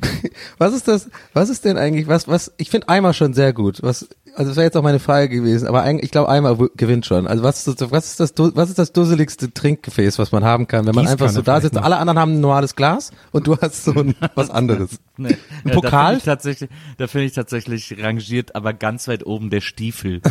Was 0.58 0.74
ist 0.74 0.88
das? 0.88 1.08
Was 1.32 1.48
ist 1.48 1.64
denn 1.64 1.76
eigentlich? 1.78 2.06
Was? 2.08 2.28
Was? 2.28 2.52
Ich 2.56 2.70
finde 2.70 2.88
Eimer 2.88 3.12
schon 3.14 3.32
sehr 3.34 3.52
gut. 3.52 3.82
Was? 3.82 4.08
Also 4.34 4.50
das 4.50 4.56
wäre 4.56 4.66
jetzt 4.66 4.76
auch 4.76 4.82
meine 4.82 4.98
Frage 4.98 5.30
gewesen. 5.30 5.66
Aber 5.66 5.82
eigentlich, 5.82 6.04
ich 6.04 6.10
glaube, 6.10 6.28
Eimer 6.28 6.56
gewinnt 6.76 7.06
schon. 7.06 7.26
Also 7.26 7.42
was 7.42 7.66
ist 7.66 7.80
das? 7.80 7.90
Was 7.90 8.06
ist 8.06 8.20
das? 8.20 8.32
Was 8.36 8.68
ist 8.68 8.78
das 8.78 8.92
dusseligste 8.92 9.50
Trinkgefäß, 9.54 10.18
was 10.18 10.30
man 10.30 10.44
haben 10.44 10.66
kann, 10.68 10.84
wenn 10.86 10.94
man 10.94 11.04
Gießkanne 11.06 11.22
einfach 11.28 11.34
so 11.34 11.40
da 11.42 11.60
sitzt? 11.60 11.74
noch. 11.74 11.82
Alle 11.82 11.96
anderen 11.96 12.18
haben 12.18 12.34
ein 12.34 12.40
normales 12.40 12.76
Glas 12.76 13.12
und 13.32 13.46
du 13.46 13.56
hast 13.56 13.84
so 13.84 13.92
ein 13.94 14.14
was 14.34 14.50
anderes. 14.50 14.90
Nee. 15.16 15.28
Ein 15.64 15.68
Ja, 15.70 15.74
Pokal? 15.74 15.90
Da 15.90 16.02
finde 16.02 16.18
ich, 16.18 16.24
tatsächlich- 16.24 16.70
da 16.98 17.06
finde 17.06 17.26
ich 17.26 17.32
tatsächlich 17.32 17.96
rangiert, 18.02 18.54
aber 18.54 18.74
ganz 18.74 19.08
weit 19.08 19.24
oben 19.24 19.48
der 19.48 19.62
Stiefel. 19.62 20.20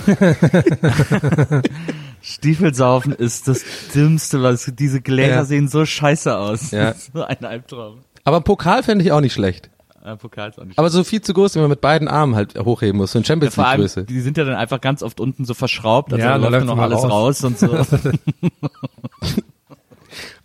Stiefelsaufen 2.22 3.14
ist 3.14 3.48
das 3.48 3.64
Dümmste, 3.94 4.42
was 4.42 4.72
diese 4.78 5.02
Gläser 5.02 5.30
Ja. 5.36 5.46
sehen 5.46 5.68
so 5.68 5.86
scheiße 5.86 6.36
aus. 6.38 6.72
Ja. 6.72 6.86
Das 6.92 6.98
ist 6.98 7.14
so 7.14 7.24
ein 7.24 7.44
Albtraum. 7.44 8.00
Aber 8.26 8.38
ein 8.38 8.44
Pokal 8.44 8.84
fände 8.84 9.04
ich 9.06 9.12
auch 9.14 9.22
nicht 9.22 9.34
schlecht. 9.34 9.70
Äh, 10.04 10.18
Pokal 10.18 10.50
ist 10.50 10.60
auch 10.60 10.66
nicht 10.66 10.78
Aber 10.78 10.90
so 10.90 11.04
viel 11.04 11.22
zu 11.22 11.34
groß, 11.34 11.56
wenn 11.56 11.62
man 11.64 11.70
mit 11.70 11.82
beiden 11.82 12.08
Armen 12.08 12.36
halt 12.36 12.60
hochheben 12.60 12.98
muss. 12.98 13.12
So 13.14 13.20
ein 13.20 13.26
Champions 13.26 13.56
League 13.58 13.76
Größe. 13.78 14.04
die 14.04 14.20
sind 14.22 14.38
ja 14.38 14.44
dann 14.44 14.56
einfach 14.56 14.82
ganz 14.82 15.02
oft 15.02 15.20
unten 15.20 15.46
so 15.46 15.54
verschraubt, 15.54 16.12
also 16.14 16.24
Ja, 16.24 16.38
da 16.38 16.48
läuft 16.50 16.54
dann 16.62 16.68
noch 16.68 16.78
alles 16.78 17.04
raus. 17.04 17.44
raus. 17.44 17.44
und 17.44 17.58
so. 17.60 17.68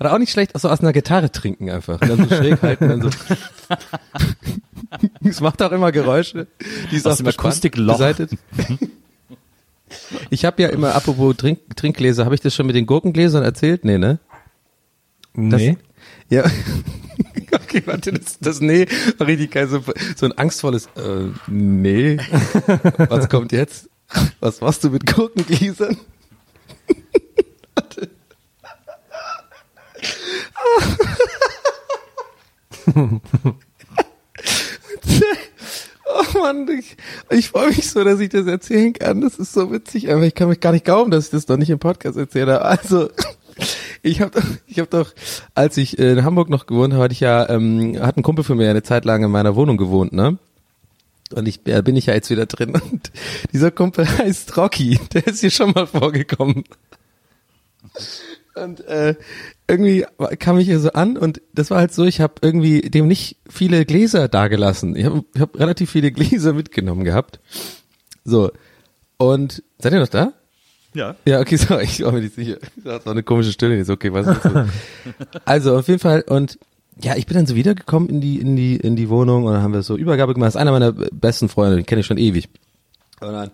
Oder 0.00 0.14
auch 0.14 0.18
nicht 0.18 0.32
schlecht, 0.32 0.58
so 0.58 0.68
aus 0.68 0.80
einer 0.80 0.92
Gitarre 0.92 1.30
trinken 1.30 1.70
einfach. 1.70 2.00
Und 2.00 2.08
dann 2.08 2.28
so 2.28 2.34
schräg 2.34 2.62
halten, 2.62 2.88
dann 2.88 3.02
so. 3.02 3.10
Es 5.22 5.40
macht 5.40 5.62
auch 5.62 5.70
immer 5.72 5.92
Geräusche. 5.92 6.48
Die 6.90 6.96
ist 6.96 7.06
Aus 7.06 7.14
auch 7.14 7.16
dem 7.18 7.28
Akustikloch. 7.28 8.00
Ich 10.30 10.44
habe 10.44 10.62
ja 10.62 10.68
immer, 10.70 10.94
apropos 10.96 11.36
Trink, 11.36 11.60
Trinkgläser, 11.76 12.24
habe 12.24 12.34
ich 12.34 12.40
das 12.40 12.54
schon 12.54 12.66
mit 12.66 12.74
den 12.74 12.86
Gurkengläsern 12.86 13.44
erzählt? 13.44 13.84
Nee, 13.84 13.98
ne? 13.98 14.18
Nee. 15.34 15.76
Ja. 16.30 16.44
Okay, 17.52 17.82
warte, 17.84 18.12
das, 18.12 18.38
das 18.40 18.60
Nee 18.60 18.86
war 19.18 19.26
richtig 19.26 19.50
geil. 19.50 19.66
So, 19.66 19.82
so 20.16 20.26
ein 20.26 20.32
angstvolles 20.38 20.86
äh, 20.96 21.26
Nee. 21.48 22.18
Was 23.08 23.28
kommt 23.28 23.50
jetzt? 23.50 23.88
Was 24.38 24.60
machst 24.60 24.84
du 24.84 24.90
mit 24.90 25.04
Gurkengläsern? 25.06 25.96
warte. 27.74 28.10
Oh 36.12 36.38
Mann, 36.38 36.68
ich, 36.68 36.96
ich 37.30 37.50
freue 37.50 37.68
mich 37.68 37.88
so, 37.88 38.02
dass 38.02 38.20
ich 38.20 38.30
das 38.30 38.46
erzählen 38.46 38.92
kann. 38.92 39.20
Das 39.20 39.36
ist 39.36 39.52
so 39.52 39.70
witzig, 39.72 40.12
aber 40.12 40.22
ich 40.22 40.34
kann 40.34 40.48
mich 40.48 40.60
gar 40.60 40.72
nicht 40.72 40.84
glauben, 40.84 41.10
dass 41.10 41.26
ich 41.26 41.30
das 41.30 41.48
noch 41.48 41.56
nicht 41.56 41.70
im 41.70 41.78
Podcast 41.78 42.16
erzähle. 42.16 42.62
Also, 42.62 43.10
ich 44.02 44.20
habe 44.20 44.40
ich 44.66 44.78
hab 44.78 44.90
doch, 44.90 45.12
als 45.54 45.76
ich 45.76 45.98
in 45.98 46.24
Hamburg 46.24 46.48
noch 46.48 46.66
gewohnt 46.66 46.92
habe, 46.92 47.04
hatte 47.04 47.12
ich 47.12 47.20
ja, 47.20 47.48
ähm, 47.48 47.98
hat 48.00 48.16
ein 48.16 48.22
Kumpel 48.22 48.44
von 48.44 48.56
mir 48.56 48.70
eine 48.70 48.82
Zeit 48.82 49.04
lang 49.04 49.22
in 49.24 49.30
meiner 49.30 49.56
Wohnung 49.56 49.76
gewohnt, 49.76 50.12
ne? 50.12 50.38
Und 51.32 51.46
ich 51.46 51.66
äh, 51.66 51.82
bin 51.82 51.96
ich 51.96 52.06
ja 52.06 52.14
jetzt 52.14 52.30
wieder 52.30 52.46
drin. 52.46 52.72
Und 52.90 53.12
dieser 53.52 53.70
Kumpel 53.70 54.06
heißt 54.18 54.56
Rocky, 54.56 54.98
der 55.12 55.26
ist 55.26 55.40
hier 55.40 55.50
schon 55.50 55.72
mal 55.72 55.86
vorgekommen. 55.86 56.64
Und 58.54 58.80
äh, 58.86 59.14
irgendwie 59.68 60.04
kam 60.38 60.58
ich 60.58 60.66
hier 60.66 60.80
so 60.80 60.90
an 60.92 61.16
und 61.16 61.40
das 61.54 61.70
war 61.70 61.78
halt 61.78 61.94
so, 61.94 62.04
ich 62.04 62.20
habe 62.20 62.34
irgendwie 62.42 62.80
dem 62.80 63.06
nicht 63.06 63.36
viele 63.48 63.84
Gläser 63.84 64.28
dagelassen. 64.28 64.96
Ich 64.96 65.04
habe 65.04 65.24
ich 65.34 65.40
hab 65.40 65.58
relativ 65.58 65.90
viele 65.90 66.10
Gläser 66.12 66.52
mitgenommen 66.52 67.04
gehabt. 67.04 67.40
So. 68.24 68.50
Und 69.16 69.62
seid 69.78 69.92
ihr 69.92 70.00
noch 70.00 70.08
da? 70.08 70.32
Ja. 70.94 71.16
Ja, 71.24 71.40
okay, 71.40 71.56
sorry, 71.56 71.84
ich 71.84 72.02
war 72.02 72.12
mir 72.12 72.20
nicht 72.20 72.34
sicher. 72.34 72.56
Das 72.82 73.04
war 73.06 73.12
eine 73.12 73.22
komische 73.22 73.52
Stille, 73.52 73.76
jetzt 73.76 73.90
okay, 73.90 74.12
was 74.12 74.26
ist 74.26 74.44
das? 74.44 74.68
Also, 75.44 75.76
auf 75.76 75.88
jeden 75.88 76.00
Fall, 76.00 76.22
und 76.26 76.58
ja, 77.02 77.16
ich 77.16 77.26
bin 77.26 77.36
dann 77.36 77.46
so 77.46 77.54
wiedergekommen 77.54 78.08
in 78.08 78.20
die, 78.20 78.38
in 78.38 78.56
die, 78.56 78.76
in 78.76 78.96
die 78.96 79.08
Wohnung 79.08 79.44
und 79.44 79.52
dann 79.54 79.62
haben 79.62 79.72
wir 79.72 79.82
so 79.82 79.96
Übergabe 79.96 80.34
gemacht. 80.34 80.48
Das 80.48 80.54
ist 80.54 80.60
einer 80.60 80.72
meiner 80.72 80.92
besten 80.92 81.48
Freunde, 81.48 81.76
den 81.76 81.86
kenne 81.86 82.00
ich 82.00 82.06
schon 82.06 82.18
ewig. 82.18 82.48
Dann, 83.20 83.48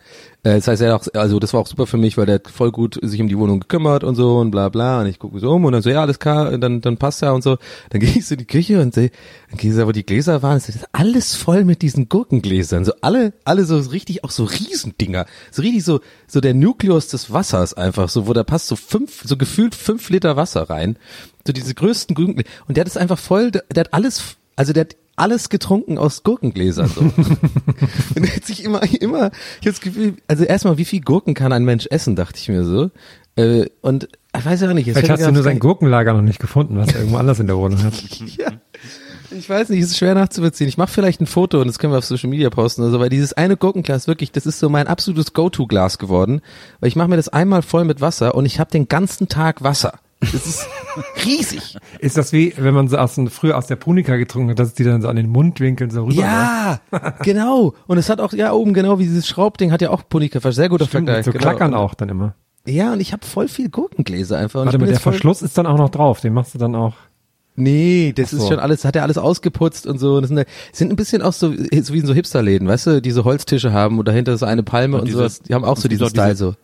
äh, 0.45 0.55
das 0.55 0.69
heißt, 0.69 0.83
er 0.83 0.95
hat 0.95 1.01
auch, 1.01 1.21
also 1.21 1.39
das 1.39 1.53
war 1.53 1.61
auch 1.61 1.67
super 1.67 1.87
für 1.87 1.97
mich, 1.97 2.17
weil 2.17 2.27
der 2.27 2.37
hat 2.37 2.49
voll 2.49 2.71
gut 2.71 2.99
sich 3.03 3.21
um 3.21 3.29
die 3.29 3.37
Wohnung 3.37 3.61
gekümmert 3.61 4.05
und 4.05 4.15
so 4.15 4.39
und 4.39 4.51
bla 4.51 4.69
bla. 4.69 5.01
Und 5.01 5.07
ich 5.07 5.19
gucke 5.19 5.41
so 5.41 5.51
um 5.51 5.65
und 5.65 5.73
dann 5.73 5.83
so, 5.83 5.91
ja, 5.91 6.03
alles 6.03 6.19
klar, 6.19 6.57
dann, 6.59 6.81
dann 6.81 6.97
passt 6.97 7.23
ja 7.23 7.33
und 7.33 7.43
so. 7.43 7.59
Dann 7.91 8.01
gehe 8.01 8.11
ich 8.11 8.27
so 8.27 8.35
in 8.35 8.39
die 8.39 8.47
Küche 8.47 8.81
und 8.81 8.95
sehe, 8.95 9.11
dann 9.51 9.59
gehe 9.59 9.71
ich 9.71 9.77
so, 9.77 9.87
wo 9.87 9.93
die 9.93 10.07
Gläser 10.07 10.43
waren, 10.43 10.57
es 10.57 10.69
ist 10.69 10.87
alles 10.93 11.35
voll 11.35 11.65
mit 11.65 11.83
diesen 11.83 12.09
Gurkengläsern. 12.09 12.85
So 12.85 12.93
alle, 13.01 13.33
alle 13.45 13.65
so 13.65 13.79
richtig, 13.79 14.25
auch 14.25 14.31
so 14.31 14.45
Riesendinger. 14.45 15.27
So 15.51 15.63
richtig 15.63 15.85
so, 15.85 16.01
so 16.27 16.41
der 16.41 16.55
Nukleus 16.55 17.09
des 17.09 17.33
Wassers 17.33 17.75
einfach, 17.75 18.09
so, 18.09 18.27
wo 18.27 18.33
da 18.33 18.45
passt 18.45 18.69
so 18.69 18.77
fünf, 18.77 19.23
so 19.25 19.37
gefühlt 19.37 19.75
fünf 19.75 20.09
Liter 20.11 20.37
Wasser 20.37 20.71
rein. 20.71 20.97
So 21.47 21.53
diese 21.53 21.75
größten 21.75 22.15
Gurkengläser. 22.15 22.49
Und 22.69 22.77
der 22.77 22.83
hat 22.83 22.89
es 22.89 22.97
einfach 22.97 23.19
voll, 23.19 23.51
der, 23.51 23.65
der 23.75 23.81
hat 23.85 23.95
alles, 23.95 24.37
also 24.57 24.73
der 24.73 24.83
hat 24.83 24.97
alles 25.17 25.49
getrunken 25.49 25.99
aus 25.99 26.23
Gurkengläsern. 26.23 26.89
So. 26.89 27.01
Und 28.15 28.25
er 28.25 28.37
hat 28.37 28.45
sich 28.45 28.65
immer, 28.65 28.83
immer, 29.01 29.31
ich 29.61 29.67
habe 29.67 29.73
das 29.73 29.81
Gefühl, 29.81 30.15
also 30.29 30.45
erstmal, 30.45 30.79
wie 30.79 30.85
viel 30.85 31.01
Gurken 31.01 31.35
kann 31.35 31.53
ein 31.53 31.65
Mensch 31.65 31.87
essen, 31.91 32.17
dachte 32.17 32.39
ich 32.39 32.49
mir 32.49 32.65
so. 32.65 32.91
Äh, 33.37 33.67
und 33.83 34.09
ich 34.37 34.45
weiß 34.45 34.63
ja 34.63 34.73
nicht. 34.73 34.91
Vielleicht 34.91 35.11
hast 35.11 35.27
du 35.27 35.33
nur 35.33 35.43
sein 35.43 35.59
Gurkenlager 35.59 36.15
noch 36.15 36.23
nicht 36.23 36.39
gefunden, 36.39 36.79
was 36.79 36.89
er 36.89 37.01
irgendwo 37.01 37.19
anders 37.19 37.39
in 37.39 37.47
der 37.47 37.57
Wohnung 37.57 37.83
hat. 37.83 37.95
ja. 38.39 38.53
Ich 39.31 39.51
weiß 39.51 39.69
nicht, 39.71 39.81
es 39.81 39.91
ist 39.91 39.99
schwer 39.99 40.15
nachzuvollziehen. 40.15 40.69
Ich 40.69 40.79
mache 40.79 40.93
vielleicht 40.93 41.21
ein 41.21 41.27
Foto 41.27 41.61
und 41.61 41.67
das 41.67 41.79
können 41.79 41.93
wir 41.93 41.99
auf 41.99 42.05
Social 42.05 42.31
Media 42.31 42.49
posten 42.49 42.83
oder 42.83 42.93
so, 42.93 43.01
weil 43.01 43.09
dieses 43.09 43.33
eine 43.33 43.57
Gurkenglas 43.57 44.07
wirklich, 44.07 44.33
das 44.33 44.47
ist 44.47 44.59
so 44.59 44.71
mein 44.71 44.87
absolutes 44.87 45.33
Go-To-Glas 45.33 45.99
geworden, 45.99 46.41
weil 46.81 46.89
ich 46.89 46.97
mache 46.97 47.09
mir 47.09 47.17
das 47.17 47.29
einmal 47.29 47.63
voll 47.63 47.85
mit 47.85 48.01
Wasser 48.01 48.35
und 48.35 48.47
ich 48.47 48.61
habe 48.61 48.71
den 48.71 48.89
ganzen 48.89 49.29
Tag 49.29 49.63
Wasser. 49.63 49.99
Das 50.21 50.35
ist 50.47 50.67
riesig. 51.25 51.77
Ist 51.99 52.17
das 52.17 52.33
wie, 52.33 52.55
wenn 52.57 52.73
man 52.75 52.89
so 52.89 52.97
aus, 52.97 53.21
früher 53.29 53.57
aus 53.57 53.67
der 53.67 53.77
Punika 53.77 54.17
getrunken 54.17 54.51
hat, 54.51 54.59
dass 54.59 54.75
die 54.75 54.83
dann 54.85 55.03
so 55.03 55.09
an 55.09 55.17
den 55.17 55.29
Mundwinkeln 55.29 55.91
so 55.91 56.05
rüber 56.05 56.15
Ja, 56.23 56.81
genau. 57.23 57.75
Und 57.87 57.99
es 57.99 58.09
hat 58.09 58.21
auch, 58.21 58.33
ja, 58.33 58.53
oben 58.53 58.73
genau 58.75 58.99
wie 58.99 59.05
dieses 59.05 59.27
Schraubding 59.29 59.73
hat 59.73 59.83
ja 59.83 59.91
auch 59.91 60.03
Punika, 60.09 60.41
sehr 60.53 60.69
guter 60.69 60.87
Stimmt, 60.87 61.07
Vergleich. 61.09 61.25
so 61.27 61.33
genau. 61.33 61.43
klackern 61.43 61.75
auch 61.75 61.95
dann 61.95 62.09
immer. 62.09 62.35
Ja, 62.67 62.93
und 62.95 63.01
ich 63.01 63.13
habe 63.13 63.25
voll 63.27 63.47
viel 63.49 63.69
Gurkengläser 63.69 64.39
einfach. 64.39 64.61
Und 64.61 64.67
Warte 64.67 64.79
bin 64.79 64.89
der 64.89 64.99
Verschluss 64.99 65.43
ist 65.43 65.57
dann 65.59 65.67
auch 65.67 65.79
noch 65.79 65.91
drauf, 65.91 66.21
den 66.21 66.33
machst 66.33 66.55
du 66.55 66.59
dann 66.59 66.75
auch. 66.75 66.95
Nee, 67.59 68.13
das 68.15 68.31
so. 68.33 68.39
ist 68.39 68.49
schon 68.49 68.59
alles, 68.59 68.85
hat 68.85 68.97
er 68.97 69.03
alles 69.03 69.17
ausgeputzt 69.19 69.87
und 69.87 69.99
so. 69.99 70.17
Und 70.17 70.23
das 70.23 70.29
sind, 70.29 70.45
sind 70.73 70.93
ein 70.93 70.97
bisschen 70.97 71.23
auch 71.23 71.33
so, 71.33 71.53
so 71.53 71.95
wie 71.95 71.99
in 71.99 72.07
so 72.07 72.13
Hipsterläden, 72.13 72.69
weißt 72.69 72.87
du, 72.87 73.01
die 73.03 73.13
so 73.13 73.25
Holztische 73.25 73.73
haben 73.73 73.99
und 73.99 74.07
dahinter 74.09 74.37
so 74.37 74.45
eine 74.47 74.63
Palme 74.63 74.97
Und 74.97 75.01
und, 75.03 75.07
diese- 75.09 75.19
sowas. 75.19 75.41
Die 75.43 75.55
haben 75.55 75.65
auch 75.65 75.77
so 75.79 75.89
diesen 75.89 76.05
diese- 76.05 76.11
Style 76.11 76.37
so. 76.37 76.55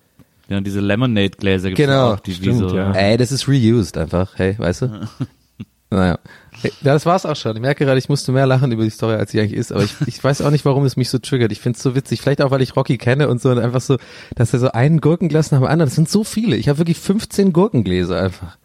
Ja, 0.53 0.61
diese 0.61 0.81
Lemonade-Gläser 0.81 1.71
gibt's 1.71 1.83
Genau, 1.83 2.13
auch, 2.13 2.21
die 2.21 2.33
wie 2.33 2.35
stimmt, 2.35 2.59
so, 2.59 2.77
ja. 2.77 2.93
Ey, 2.93 3.17
das 3.17 3.33
ist 3.33 3.49
reused 3.49 3.97
einfach, 3.97 4.33
hey, 4.37 4.55
weißt 4.59 4.83
du? 4.83 5.09
naja. 5.91 6.19
Hey, 6.61 6.71
ja, 6.83 6.93
das 6.93 7.07
war's 7.07 7.25
auch 7.25 7.37
schon. 7.37 7.57
Ich 7.57 7.63
merke 7.63 7.85
gerade, 7.87 7.99
ich 7.99 8.09
musste 8.11 8.33
mehr 8.33 8.47
lachen 8.47 8.71
über 8.71 8.85
die 8.85 8.91
Story, 8.91 9.15
als 9.15 9.31
sie 9.31 9.41
eigentlich 9.41 9.55
ist, 9.59 9.73
aber 9.73 9.83
ich, 9.83 9.95
ich 10.07 10.23
weiß 10.23 10.43
auch 10.43 10.51
nicht, 10.51 10.65
warum 10.65 10.85
es 10.85 10.97
mich 10.97 11.09
so 11.09 11.19
triggert. 11.19 11.51
Ich 11.53 11.61
find's 11.61 11.83
so 11.83 11.95
witzig. 11.95 12.21
Vielleicht 12.21 12.43
auch, 12.43 12.51
weil 12.51 12.61
ich 12.63 12.77
Rocky 12.77 12.99
kenne 12.99 13.29
und 13.29 13.41
so 13.41 13.51
und 13.51 13.59
einfach 13.59 13.81
so, 13.81 13.97
dass 14.37 14.53
er 14.53 14.59
so 14.61 14.71
einen 14.73 15.01
Gurkenglas 15.01 15.51
nach 15.51 15.59
dem 15.61 15.67
anderen, 15.67 15.89
das 15.89 15.95
sind 15.97 16.11
so 16.11 16.23
viele. 16.23 16.57
Ich 16.57 16.69
habe 16.69 16.79
wirklich 16.79 16.99
15 16.99 17.53
Gurkengläser 17.53 18.21
einfach. 18.21 18.59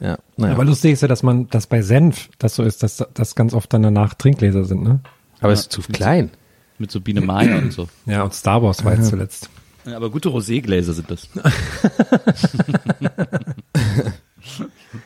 Ja, 0.00 0.18
naja. 0.36 0.52
Aber 0.54 0.64
lustig 0.64 0.92
ist 0.92 1.00
ja, 1.02 1.08
dass 1.08 1.22
man, 1.22 1.48
dass 1.48 1.66
bei 1.66 1.80
Senf 1.80 2.28
das 2.38 2.56
so 2.56 2.62
ist, 2.62 2.82
dass 2.82 3.04
das 3.14 3.34
ganz 3.34 3.54
oft 3.54 3.72
dann 3.72 3.82
danach 3.82 4.14
Trinkgläser 4.14 4.64
sind, 4.64 4.82
ne? 4.82 5.00
aber 5.40 5.52
es 5.52 5.60
ist 5.60 5.72
zu 5.72 5.80
klein. 5.80 6.30
mit 6.78 6.90
so 6.90 7.00
Biene 7.00 7.20
Maya 7.22 7.58
und 7.58 7.72
so. 7.72 7.88
Ja, 8.06 8.22
und 8.22 8.34
Star 8.34 8.62
Wars 8.62 8.84
war 8.84 8.94
jetzt 8.94 9.08
zuletzt. 9.08 9.48
Aber 9.86 10.10
gute 10.10 10.28
Rosé-Gläser 10.28 10.92
sind 10.92 11.10
das. 11.10 11.28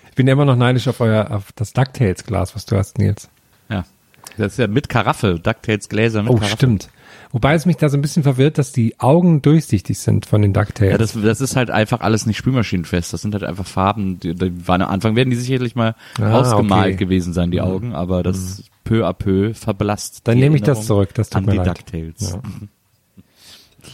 Ich 0.09 0.15
bin 0.15 0.27
immer 0.29 0.45
noch 0.45 0.57
neidisch 0.57 0.89
auf 0.89 1.01
euer, 1.01 1.31
auf 1.31 1.53
das 1.53 1.73
DuckTales-Glas, 1.73 2.55
was 2.55 2.67
du 2.67 2.77
hast, 2.77 2.99
Nils. 2.99 3.29
Ja. 3.69 3.85
Das 4.39 4.53
ist 4.53 4.59
ja 4.59 4.67
mit 4.67 4.89
Karaffe, 4.89 5.39
DuckTales 5.41 5.89
Gläser 5.89 6.23
mit 6.23 6.33
Oh, 6.33 6.37
Karaffe. 6.37 6.57
stimmt. 6.57 6.89
Wobei 7.33 7.55
es 7.55 7.67
mich 7.67 7.77
da 7.77 7.89
so 7.89 7.97
ein 7.99 8.03
bisschen 8.03 8.23
verwirrt, 8.23 8.57
dass 8.57 8.73
die 8.73 8.99
Augen 9.01 9.43
durchsichtig 9.43 9.99
sind 9.99 10.27
von 10.27 10.41
den 10.43 10.53
DuckTales. 10.53 10.93
Ja, 10.93 10.99
das, 10.99 11.13
das 11.21 11.41
ist 11.41 11.57
halt 11.57 11.71
einfach 11.71 12.01
alles 12.01 12.25
nicht 12.27 12.37
spülmaschinenfest. 12.39 13.13
Das 13.13 13.21
sind 13.23 13.35
halt 13.35 13.45
einfach 13.45 13.67
Farben. 13.67 14.21
Die, 14.21 14.35
die 14.35 14.67
waren 14.69 14.81
am 14.83 14.91
Anfang 14.91 15.17
werden 15.17 15.31
die 15.31 15.37
sicherlich 15.37 15.75
mal 15.75 15.95
Ah, 16.19 16.33
ausgemalt 16.41 16.95
okay. 16.95 16.97
gewesen 17.05 17.33
sein, 17.33 17.51
die 17.51 17.61
Augen, 17.61 17.95
aber 17.95 18.23
das 18.23 18.63
peu 18.85 19.07
à 19.07 19.13
peu 19.13 19.53
verblasst. 19.55 20.21
Dann 20.25 20.39
nehme 20.39 20.57
ich 20.57 20.63
das 20.63 20.87
zurück, 20.87 21.11
das 21.15 21.29
tut 21.31 21.39
an 21.39 21.45
mir 21.47 21.51
die 21.53 21.57
leid. 21.59 21.67
DuckTales. 21.79 22.31
Ja. 22.33 22.41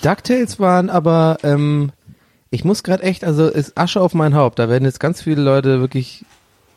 DuckTales 0.03 0.61
waren 0.61 0.91
aber, 0.91 1.38
ähm, 1.43 1.93
ich 2.51 2.65
muss 2.65 2.83
gerade 2.83 3.03
echt, 3.03 3.25
also 3.25 3.49
ist 3.49 3.79
Asche 3.79 4.01
auf 4.01 4.15
mein 4.15 4.35
Haupt. 4.35 4.59
Da 4.59 4.69
werden 4.69 4.85
jetzt 4.85 5.01
ganz 5.01 5.23
viele 5.23 5.43
Leute 5.43 5.81
wirklich 5.81 6.25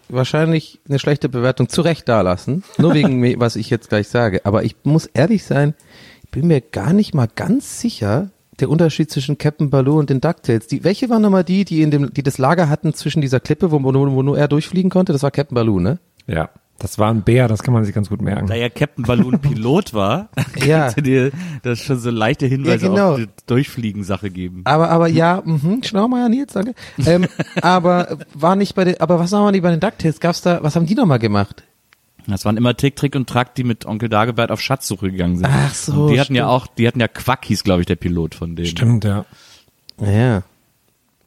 wahrscheinlich 0.08 0.80
eine 0.88 1.00
schlechte 1.00 1.30
Bewertung 1.30 1.68
zu 1.68 1.82
Recht 1.82 2.08
dalassen. 2.08 2.64
Nur 2.78 2.94
wegen 2.94 3.20
mir, 3.20 3.40
was 3.40 3.56
ich 3.56 3.70
jetzt 3.70 3.90
gleich 3.90 4.08
sage. 4.08 4.46
Aber 4.46 4.64
ich 4.64 4.76
muss 4.84 5.08
ehrlich 5.08 5.44
sein, 5.44 5.74
ich 6.24 6.30
bin 6.32 6.48
mir 6.48 6.62
gar 6.62 6.94
nicht 6.94 7.14
mal 7.14 7.28
ganz 7.34 7.80
sicher, 7.80 8.30
der 8.60 8.70
Unterschied 8.70 9.12
zwischen 9.12 9.38
Captain 9.38 9.70
Baloo 9.70 10.00
und 10.00 10.10
den 10.10 10.22
DuckTales. 10.22 10.68
Die, 10.68 10.84
welche 10.84 11.10
waren 11.10 11.22
nochmal 11.22 11.44
die, 11.44 11.66
die 11.66 11.82
in 11.82 11.92
dem, 11.92 12.14
die 12.14 12.24
das 12.24 12.38
Lager 12.38 12.70
hatten 12.70 12.94
zwischen 12.94 13.22
dieser 13.22 13.40
Klippe, 13.40 13.72
wo, 13.72 13.84
wo, 13.84 13.94
wo 13.94 14.24
nur 14.24 14.38
er 14.38 14.48
durchfliegen 14.48 14.90
konnte? 14.90 15.14
Das 15.14 15.24
war 15.24 15.32
Captain 15.32 15.56
Baloo, 15.56 15.80
ne? 15.80 16.00
Ja. 16.28 16.50
Das 16.78 17.00
war 17.00 17.10
ein 17.10 17.22
Bär, 17.24 17.48
das 17.48 17.64
kann 17.64 17.74
man 17.74 17.86
sich 17.86 17.96
ganz 17.96 18.10
gut 18.10 18.22
merken. 18.22 18.48
Da 18.48 18.56
ja 18.56 18.68
Captain 18.70 19.06
Balloon 19.06 19.40
Pilot 19.40 19.94
war, 19.94 20.28
Ja. 20.66 20.82
kannst 20.82 20.98
du 20.98 21.02
dir 21.02 21.32
das 21.64 21.80
schon 21.80 21.98
so 22.00 22.10
leichte 22.10 22.46
Hinweise 22.48 22.88
Ja, 22.88 22.92
genau. 22.92 23.12
auf 23.14 23.18
die 23.18 23.28
Durchfliegen-Sache 23.48 24.30
geben. 24.30 24.62
Aber, 24.66 24.90
aber 24.90 25.08
ja, 25.08 25.42
mhm, 25.46 25.82
Schlaumeier 25.84 26.28
Nils, 26.30 26.54
danke. 26.54 26.74
Ähm, 27.06 27.28
aber 27.62 28.18
war 28.34 28.56
nicht 28.58 28.76
bei 28.76 28.84
den, 28.84 29.00
aber 29.00 29.20
was 29.20 29.32
waren 29.32 29.54
die 29.54 29.62
bei 29.62 29.72
den 29.72 29.80
DuckTales? 29.80 30.20
Gab's 30.20 30.42
da, 30.42 30.62
was 30.64 30.76
haben 30.76 30.86
die 30.86 30.96
nochmal 30.96 31.20
gemacht? 31.20 31.64
Das 32.28 32.44
waren 32.44 32.58
immer 32.58 32.76
Tick, 32.76 32.96
Trick 32.96 33.16
und 33.16 33.30
Track, 33.30 33.54
die 33.56 33.64
mit 33.64 33.86
Onkel 33.86 34.10
Dagobert 34.10 34.50
auf 34.52 34.60
Schatzsuche 34.60 35.12
gegangen 35.12 35.38
sind. 35.38 35.48
Ach 35.50 35.74
so, 35.74 36.06
Und 36.06 36.12
die 36.12 36.20
hatten 36.20 36.34
ja 36.36 36.46
stimmt. 36.46 36.50
auch, 36.64 36.68
die 36.68 36.88
hatten 36.88 37.00
ja 37.00 37.08
Quack, 37.08 37.46
hieß 37.46 37.64
glaube 37.64 37.82
ich 37.82 37.86
der 37.86 37.96
Pilot 37.98 38.34
von 38.36 38.56
denen. 38.56 38.68
Stimmt, 38.68 39.04
ja. 39.06 39.26
Ja. 40.02 40.42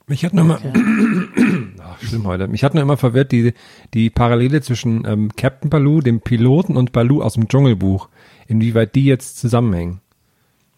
Mich 0.09 0.25
hat 0.25 0.33
nur 0.35 0.45
immer, 0.45 0.59
Ach, 1.83 2.01
schlimm 2.01 2.27
heute. 2.27 2.49
Mich 2.49 2.65
hat 2.65 2.75
nur 2.75 2.83
immer 2.83 2.97
verwirrt 2.97 3.31
die, 3.33 3.53
die 3.95 4.11
Parallele 4.11 4.61
zwischen 4.63 5.05
ähm, 5.07 5.31
Captain 5.37 5.69
Baloo, 5.71 6.01
dem 6.01 6.21
Piloten 6.21 6.77
und 6.77 6.93
Baloo 6.93 7.23
aus 7.23 7.35
dem 7.35 7.49
Dschungelbuch. 7.49 8.09
Inwieweit 8.47 8.95
die 8.95 9.05
jetzt 9.05 9.39
zusammenhängen. 9.39 10.01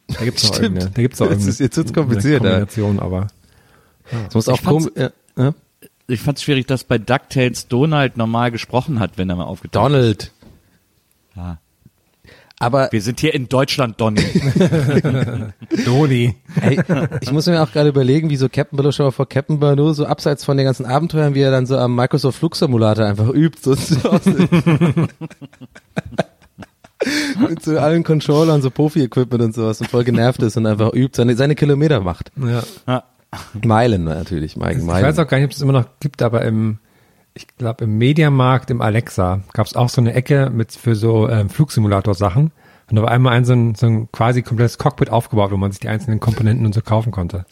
Da 0.09 0.25
gibt's 0.25 0.43
noch 0.43 0.55
Stimmt. 0.55 0.65
irgendeine, 0.79 0.91
da 0.91 1.03
gibt's 1.03 1.21
auch 1.21 1.27
Jetzt 1.27 1.33
irgendeine 1.33 1.51
ist- 1.53 1.61
jetzt 1.61 1.77
wird's 1.77 1.93
kompliziert, 1.93 2.43
ja. 2.43 2.51
Kombination, 2.51 2.99
aber. 2.99 3.29
Es 4.29 4.35
muss 4.35 4.49
auch 4.49 4.55
Ich 4.57 4.61
fand's- 4.63 4.85
komisch, 4.95 5.11
ja, 5.37 5.43
ja. 5.45 5.55
Ich 6.09 6.21
fand's 6.21 6.43
schwierig, 6.43 6.67
dass 6.67 6.83
bei 6.83 6.99
DuckTales 6.99 7.69
Donald 7.69 8.17
normal 8.17 8.51
gesprochen 8.51 8.99
hat, 8.99 9.17
wenn 9.17 9.31
er 9.31 9.37
mal 9.37 9.45
aufgetaucht 9.45 9.85
Donald. 9.85 10.33
Ja. 11.37 11.59
Aber 12.63 12.93
Wir 12.93 13.01
sind 13.01 13.21
hier 13.21 13.33
in 13.33 13.49
Deutschland, 13.49 13.99
Donny. 13.99 14.21
Doni. 15.87 16.35
ey, 16.61 16.79
ich 17.23 17.33
muss 17.33 17.47
mir 17.47 17.63
auch 17.63 17.73
gerade 17.73 17.89
überlegen, 17.89 18.29
wie 18.29 18.37
so 18.37 18.51
Captain 18.51 18.77
Baloo, 18.77 18.93
schau 18.93 19.05
mal 19.05 19.13
vor 19.13 19.27
Captain 19.27 19.59
Baloo, 19.59 19.95
so 19.95 20.05
abseits 20.05 20.45
von 20.45 20.59
den 20.59 20.67
ganzen 20.67 20.85
Abenteuern, 20.85 21.35
wie 21.35 21.41
er 21.41 21.51
dann 21.51 21.65
so 21.65 21.79
am 21.79 21.97
Microsoft 21.97 22.39
Flugsimulator 22.39 23.07
einfach 23.07 23.31
übt, 23.31 23.61
so. 23.63 23.75
Mit 27.49 27.63
so 27.63 27.79
allen 27.79 28.05
Controllern, 28.05 28.61
so 28.61 28.71
Profi-Equipment 28.71 29.43
und 29.43 29.55
sowas 29.55 29.81
und 29.81 29.89
voll 29.89 30.05
genervt 30.05 30.43
ist 30.43 30.59
und 30.59 30.67
einfach 30.67 30.93
übt, 30.93 31.17
seine, 31.17 31.37
seine 31.37 31.55
Kilometer 31.55 32.01
macht. 32.01 32.31
Ja. 32.87 33.05
Meilen 33.65 34.05
natürlich, 34.05 34.59
Meilen. 34.59 34.81
Ich 34.81 34.87
weiß 34.87 35.19
auch 35.19 35.27
gar 35.27 35.39
nicht, 35.39 35.47
ob 35.47 35.53
es 35.53 35.63
immer 35.63 35.73
noch 35.73 35.87
gibt, 35.99 36.21
aber 36.21 36.43
im, 36.43 36.79
ich 37.35 37.47
glaube 37.59 37.85
im 37.85 37.99
Mediamarkt 37.99 38.71
im 38.71 38.81
Alexa 38.81 39.41
gab 39.53 39.67
es 39.67 39.77
auch 39.77 39.89
so 39.89 40.01
eine 40.01 40.15
Ecke 40.15 40.51
mit 40.51 40.73
für 40.73 40.95
so 40.95 41.29
ähm, 41.29 41.49
Flugsimulator-Sachen. 41.49 42.51
Und 42.91 42.97
da 42.97 43.03
war 43.03 43.11
einmal 43.11 43.35
ein 43.35 43.45
so 43.45 43.53
ein, 43.53 43.75
so 43.77 43.87
ein 43.87 44.11
quasi 44.11 44.43
komplettes 44.43 44.77
Cockpit 44.79 45.11
aufgebaut, 45.11 45.53
wo 45.53 45.57
man 45.57 45.71
sich 45.71 45.81
die 45.81 45.89
einzelnen 45.89 46.19
Komponenten 46.19 46.67
und 46.67 46.75
so 46.75 46.81
kaufen 46.83 47.13
konnte. 47.13 47.47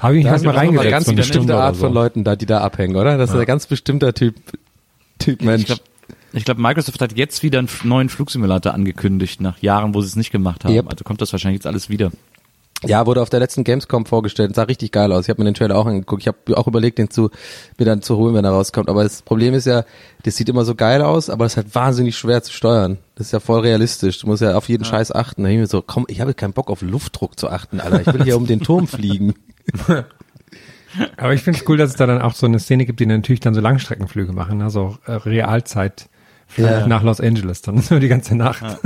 Habe 0.00 0.14
ich 0.14 0.18
mich 0.18 0.24
Da 0.26 0.32
erstmal 0.32 0.56
reingesetzt. 0.56 0.90
ganz 0.90 1.06
so 1.06 1.14
bestimmte 1.14 1.56
Art 1.56 1.76
so. 1.76 1.86
von 1.86 1.94
Leuten 1.94 2.24
da, 2.24 2.36
die 2.36 2.44
da 2.44 2.60
abhängen, 2.60 2.96
oder? 2.96 3.16
Das 3.16 3.30
ist 3.30 3.36
ein 3.36 3.46
ganz 3.46 3.66
bestimmter 3.66 4.12
Typ, 4.12 4.34
Typ 5.18 5.40
Mensch. 5.42 5.62
Ich 5.62 5.66
glaube, 5.66 5.82
glaub, 6.44 6.58
Microsoft 6.58 7.00
hat 7.00 7.16
jetzt 7.16 7.42
wieder 7.42 7.58
einen 7.58 7.68
neuen 7.84 8.10
Flugsimulator 8.10 8.74
angekündigt, 8.74 9.40
nach 9.40 9.58
Jahren, 9.62 9.94
wo 9.94 10.02
sie 10.02 10.08
es 10.08 10.16
nicht 10.16 10.30
gemacht 10.30 10.64
haben. 10.64 10.74
Yep. 10.74 10.90
Also 10.90 11.04
kommt 11.04 11.22
das 11.22 11.32
wahrscheinlich 11.32 11.60
jetzt 11.60 11.66
alles 11.66 11.88
wieder. 11.88 12.10
Ja, 12.84 13.06
wurde 13.06 13.22
auf 13.22 13.30
der 13.30 13.40
letzten 13.40 13.64
Gamescom 13.64 14.06
vorgestellt. 14.06 14.54
Sah 14.54 14.64
richtig 14.64 14.92
geil 14.92 15.12
aus. 15.12 15.24
Ich 15.24 15.30
habe 15.30 15.40
mir 15.40 15.44
den 15.44 15.54
Trailer 15.54 15.76
auch 15.76 15.86
angeguckt. 15.86 16.22
Ich 16.22 16.28
habe 16.28 16.56
auch 16.56 16.66
überlegt, 16.66 16.98
den 16.98 17.10
zu 17.10 17.30
mir 17.78 17.84
dann 17.84 18.02
zu 18.02 18.16
holen, 18.16 18.34
wenn 18.34 18.44
er 18.44 18.50
rauskommt. 18.50 18.88
Aber 18.88 19.04
das 19.04 19.22
Problem 19.22 19.54
ist 19.54 19.66
ja, 19.66 19.84
das 20.24 20.36
sieht 20.36 20.48
immer 20.48 20.64
so 20.64 20.74
geil 20.74 21.02
aus, 21.02 21.30
aber 21.30 21.44
es 21.44 21.52
ist 21.52 21.56
halt 21.58 21.74
wahnsinnig 21.74 22.16
schwer 22.16 22.42
zu 22.42 22.52
steuern. 22.52 22.98
Das 23.14 23.26
ist 23.28 23.32
ja 23.32 23.40
voll 23.40 23.60
realistisch. 23.60 24.18
Du 24.20 24.26
musst 24.26 24.42
ja 24.42 24.56
auf 24.56 24.68
jeden 24.68 24.84
Scheiß 24.84 25.12
achten. 25.12 25.44
Da 25.44 25.48
ich 25.48 25.58
mir 25.58 25.66
so, 25.66 25.82
komm, 25.82 26.06
ich 26.08 26.20
habe 26.20 26.34
keinen 26.34 26.52
Bock 26.52 26.70
auf 26.70 26.82
Luftdruck 26.82 27.38
zu 27.38 27.48
achten, 27.48 27.80
Alter. 27.80 28.00
Ich 28.00 28.12
will 28.12 28.24
hier 28.24 28.36
um 28.36 28.46
den 28.46 28.60
Turm 28.60 28.88
fliegen. 28.88 29.34
Aber 31.16 31.32
ich 31.32 31.42
finde 31.42 31.58
es 31.58 31.68
cool, 31.68 31.76
dass 31.76 31.90
es 31.90 31.96
da 31.96 32.06
dann 32.06 32.20
auch 32.20 32.34
so 32.34 32.46
eine 32.46 32.58
Szene 32.58 32.84
gibt, 32.84 33.00
die 33.00 33.06
natürlich 33.06 33.40
dann 33.40 33.54
so 33.54 33.60
Langstreckenflüge 33.60 34.32
machen, 34.32 34.60
also 34.60 34.98
Realzeit 35.06 36.10
Ja. 36.56 36.86
nach 36.86 37.02
Los 37.02 37.20
Angeles, 37.20 37.62
dann 37.62 37.78
so 37.80 37.98
die 38.00 38.08
ganze 38.08 38.34
Nacht. 38.34 38.62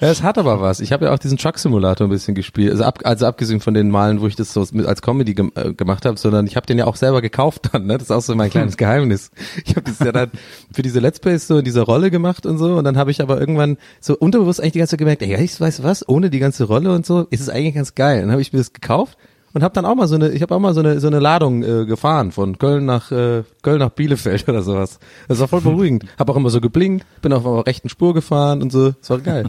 Ja, 0.00 0.08
es 0.08 0.22
hat 0.22 0.38
aber 0.38 0.60
was. 0.60 0.80
Ich 0.80 0.92
habe 0.92 1.06
ja 1.06 1.14
auch 1.14 1.18
diesen 1.18 1.38
Truck 1.38 1.58
Simulator 1.58 2.06
ein 2.06 2.10
bisschen 2.10 2.34
gespielt. 2.34 2.72
Also, 2.72 2.84
ab, 2.84 3.00
also 3.04 3.26
abgesehen 3.26 3.60
von 3.60 3.74
den 3.74 3.90
Malen, 3.90 4.20
wo 4.20 4.26
ich 4.26 4.36
das 4.36 4.52
so 4.52 4.66
als 4.84 5.02
Comedy 5.02 5.34
gem 5.34 5.52
äh, 5.54 5.72
gemacht 5.72 6.04
habe, 6.04 6.18
sondern 6.18 6.46
ich 6.46 6.56
habe 6.56 6.66
den 6.66 6.78
ja 6.78 6.86
auch 6.86 6.96
selber 6.96 7.22
gekauft 7.22 7.70
dann. 7.72 7.86
Ne? 7.86 7.94
Das 7.94 8.04
ist 8.04 8.10
auch 8.10 8.20
so 8.20 8.34
mein 8.34 8.50
kleines 8.50 8.76
Geheimnis. 8.76 9.30
Ich 9.64 9.76
habe 9.76 9.82
das 9.82 10.00
ja 10.00 10.12
dann 10.12 10.30
für 10.72 10.82
diese 10.82 11.00
Let's 11.00 11.20
Plays 11.20 11.46
so 11.46 11.58
in 11.58 11.64
dieser 11.64 11.82
Rolle 11.82 12.10
gemacht 12.10 12.44
und 12.44 12.58
so. 12.58 12.76
Und 12.76 12.84
dann 12.84 12.96
habe 12.96 13.10
ich 13.12 13.22
aber 13.22 13.38
irgendwann 13.38 13.78
so 14.00 14.16
unterbewusst 14.16 14.60
eigentlich 14.60 14.72
die 14.72 14.78
ganze 14.80 14.92
Zeit 14.92 14.98
gemerkt, 14.98 15.22
ey, 15.22 15.42
ich 15.42 15.60
weiß 15.60 15.82
was, 15.82 16.08
ohne 16.08 16.28
die 16.28 16.40
ganze 16.40 16.64
Rolle 16.64 16.92
und 16.92 17.06
so, 17.06 17.26
ist 17.30 17.40
es 17.40 17.48
eigentlich 17.48 17.74
ganz 17.74 17.94
geil. 17.94 18.20
Dann 18.20 18.32
habe 18.32 18.42
ich 18.42 18.52
mir 18.52 18.58
das 18.58 18.72
gekauft 18.72 19.16
und 19.54 19.62
habe 19.62 19.72
dann 19.72 19.86
auch 19.86 19.94
mal 19.94 20.08
so 20.08 20.16
eine, 20.16 20.30
ich 20.30 20.42
habe 20.42 20.54
auch 20.54 20.58
mal 20.58 20.74
so 20.74 20.80
eine 20.80 21.00
so 21.00 21.06
eine 21.06 21.20
Ladung 21.20 21.62
äh, 21.62 21.86
gefahren 21.86 22.32
von 22.32 22.58
Köln 22.58 22.84
nach 22.84 23.10
äh, 23.10 23.44
Köln 23.62 23.78
nach 23.78 23.90
Bielefeld 23.90 24.48
oder 24.48 24.62
sowas. 24.62 24.98
Das 25.28 25.38
war 25.40 25.48
voll 25.48 25.60
beruhigend. 25.62 26.04
Habe 26.18 26.32
auch 26.32 26.36
immer 26.36 26.50
so 26.50 26.60
geblinkt, 26.60 27.06
bin 27.22 27.32
auf 27.32 27.46
einer 27.46 27.66
rechten 27.66 27.88
Spur 27.88 28.12
gefahren 28.12 28.60
und 28.60 28.70
so. 28.70 28.90
Das 28.90 29.10
war 29.10 29.20
geil. 29.20 29.48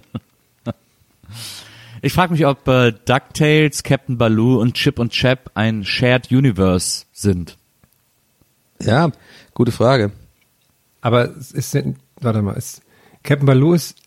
Ich 2.02 2.14
frage 2.14 2.34
mich, 2.34 2.46
ob 2.46 2.68
äh, 2.68 2.92
DuckTales, 2.92 3.82
Captain 3.82 4.18
Baloo 4.18 4.62
und 4.62 4.76
Chip 4.76 5.00
und 5.00 5.12
Chap 5.12 5.50
ein 5.56 5.84
Shared 5.84 6.32
Universe 6.32 7.06
sind. 7.12 7.58
Ja, 8.80 9.10
gute 9.56 9.72
Frage. 9.72 10.12
Aber 11.02 11.36
es 11.36 11.52
ist, 11.52 11.76
warte 12.22 12.42
mal, 12.44 12.54
ist, 12.54 12.84
Captain 13.24 13.48
Baloo 13.48 13.74
ist, 13.74 13.98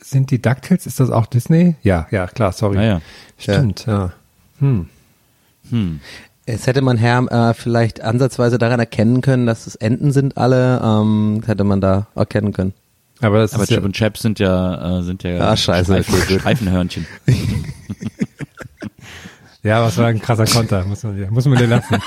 sind 0.00 0.32
die 0.32 0.42
DuckTales, 0.42 0.86
ist 0.86 0.98
das 0.98 1.10
auch 1.10 1.26
Disney? 1.26 1.76
Ja, 1.82 2.08
ja, 2.10 2.26
klar, 2.26 2.50
sorry. 2.50 2.76
Ja, 2.76 2.82
ja. 2.82 3.00
Stimmt, 3.36 3.86
ja. 3.86 4.12
Es 6.46 6.66
hätte 6.66 6.80
man 6.80 6.96
Herr 6.96 7.50
äh, 7.50 7.54
vielleicht 7.54 8.00
ansatzweise 8.00 8.56
daran 8.56 8.80
erkennen 8.80 9.20
können, 9.20 9.46
dass 9.46 9.66
es 9.66 9.74
Enten 9.74 10.12
sind 10.12 10.38
alle, 10.38 10.80
ähm, 10.82 11.42
hätte 11.46 11.64
man 11.64 11.80
da 11.80 12.06
erkennen 12.14 12.52
können. 12.52 12.72
Aber 13.20 13.38
das 13.38 13.52
Aber 13.54 13.64
ist 13.64 13.70
ja, 13.70 13.76
Chip 13.76 13.84
und 13.84 13.96
Chap 13.96 14.16
sind 14.16 14.38
ja, 14.38 15.00
äh, 15.00 15.02
sind 15.02 15.22
ja 15.24 15.40
Ah, 15.40 15.56
scheiße, 15.56 16.02
Streifen. 16.02 16.38
Streifenhörnchen. 16.38 17.06
ja, 19.62 19.82
was 19.82 19.98
war 19.98 20.06
ein 20.06 20.22
krasser 20.22 20.46
Konter, 20.46 20.84
muss 20.84 21.02
man 21.02 21.28
muss 21.30 21.46
man 21.46 21.58
dir 21.58 21.66
lassen. 21.66 21.96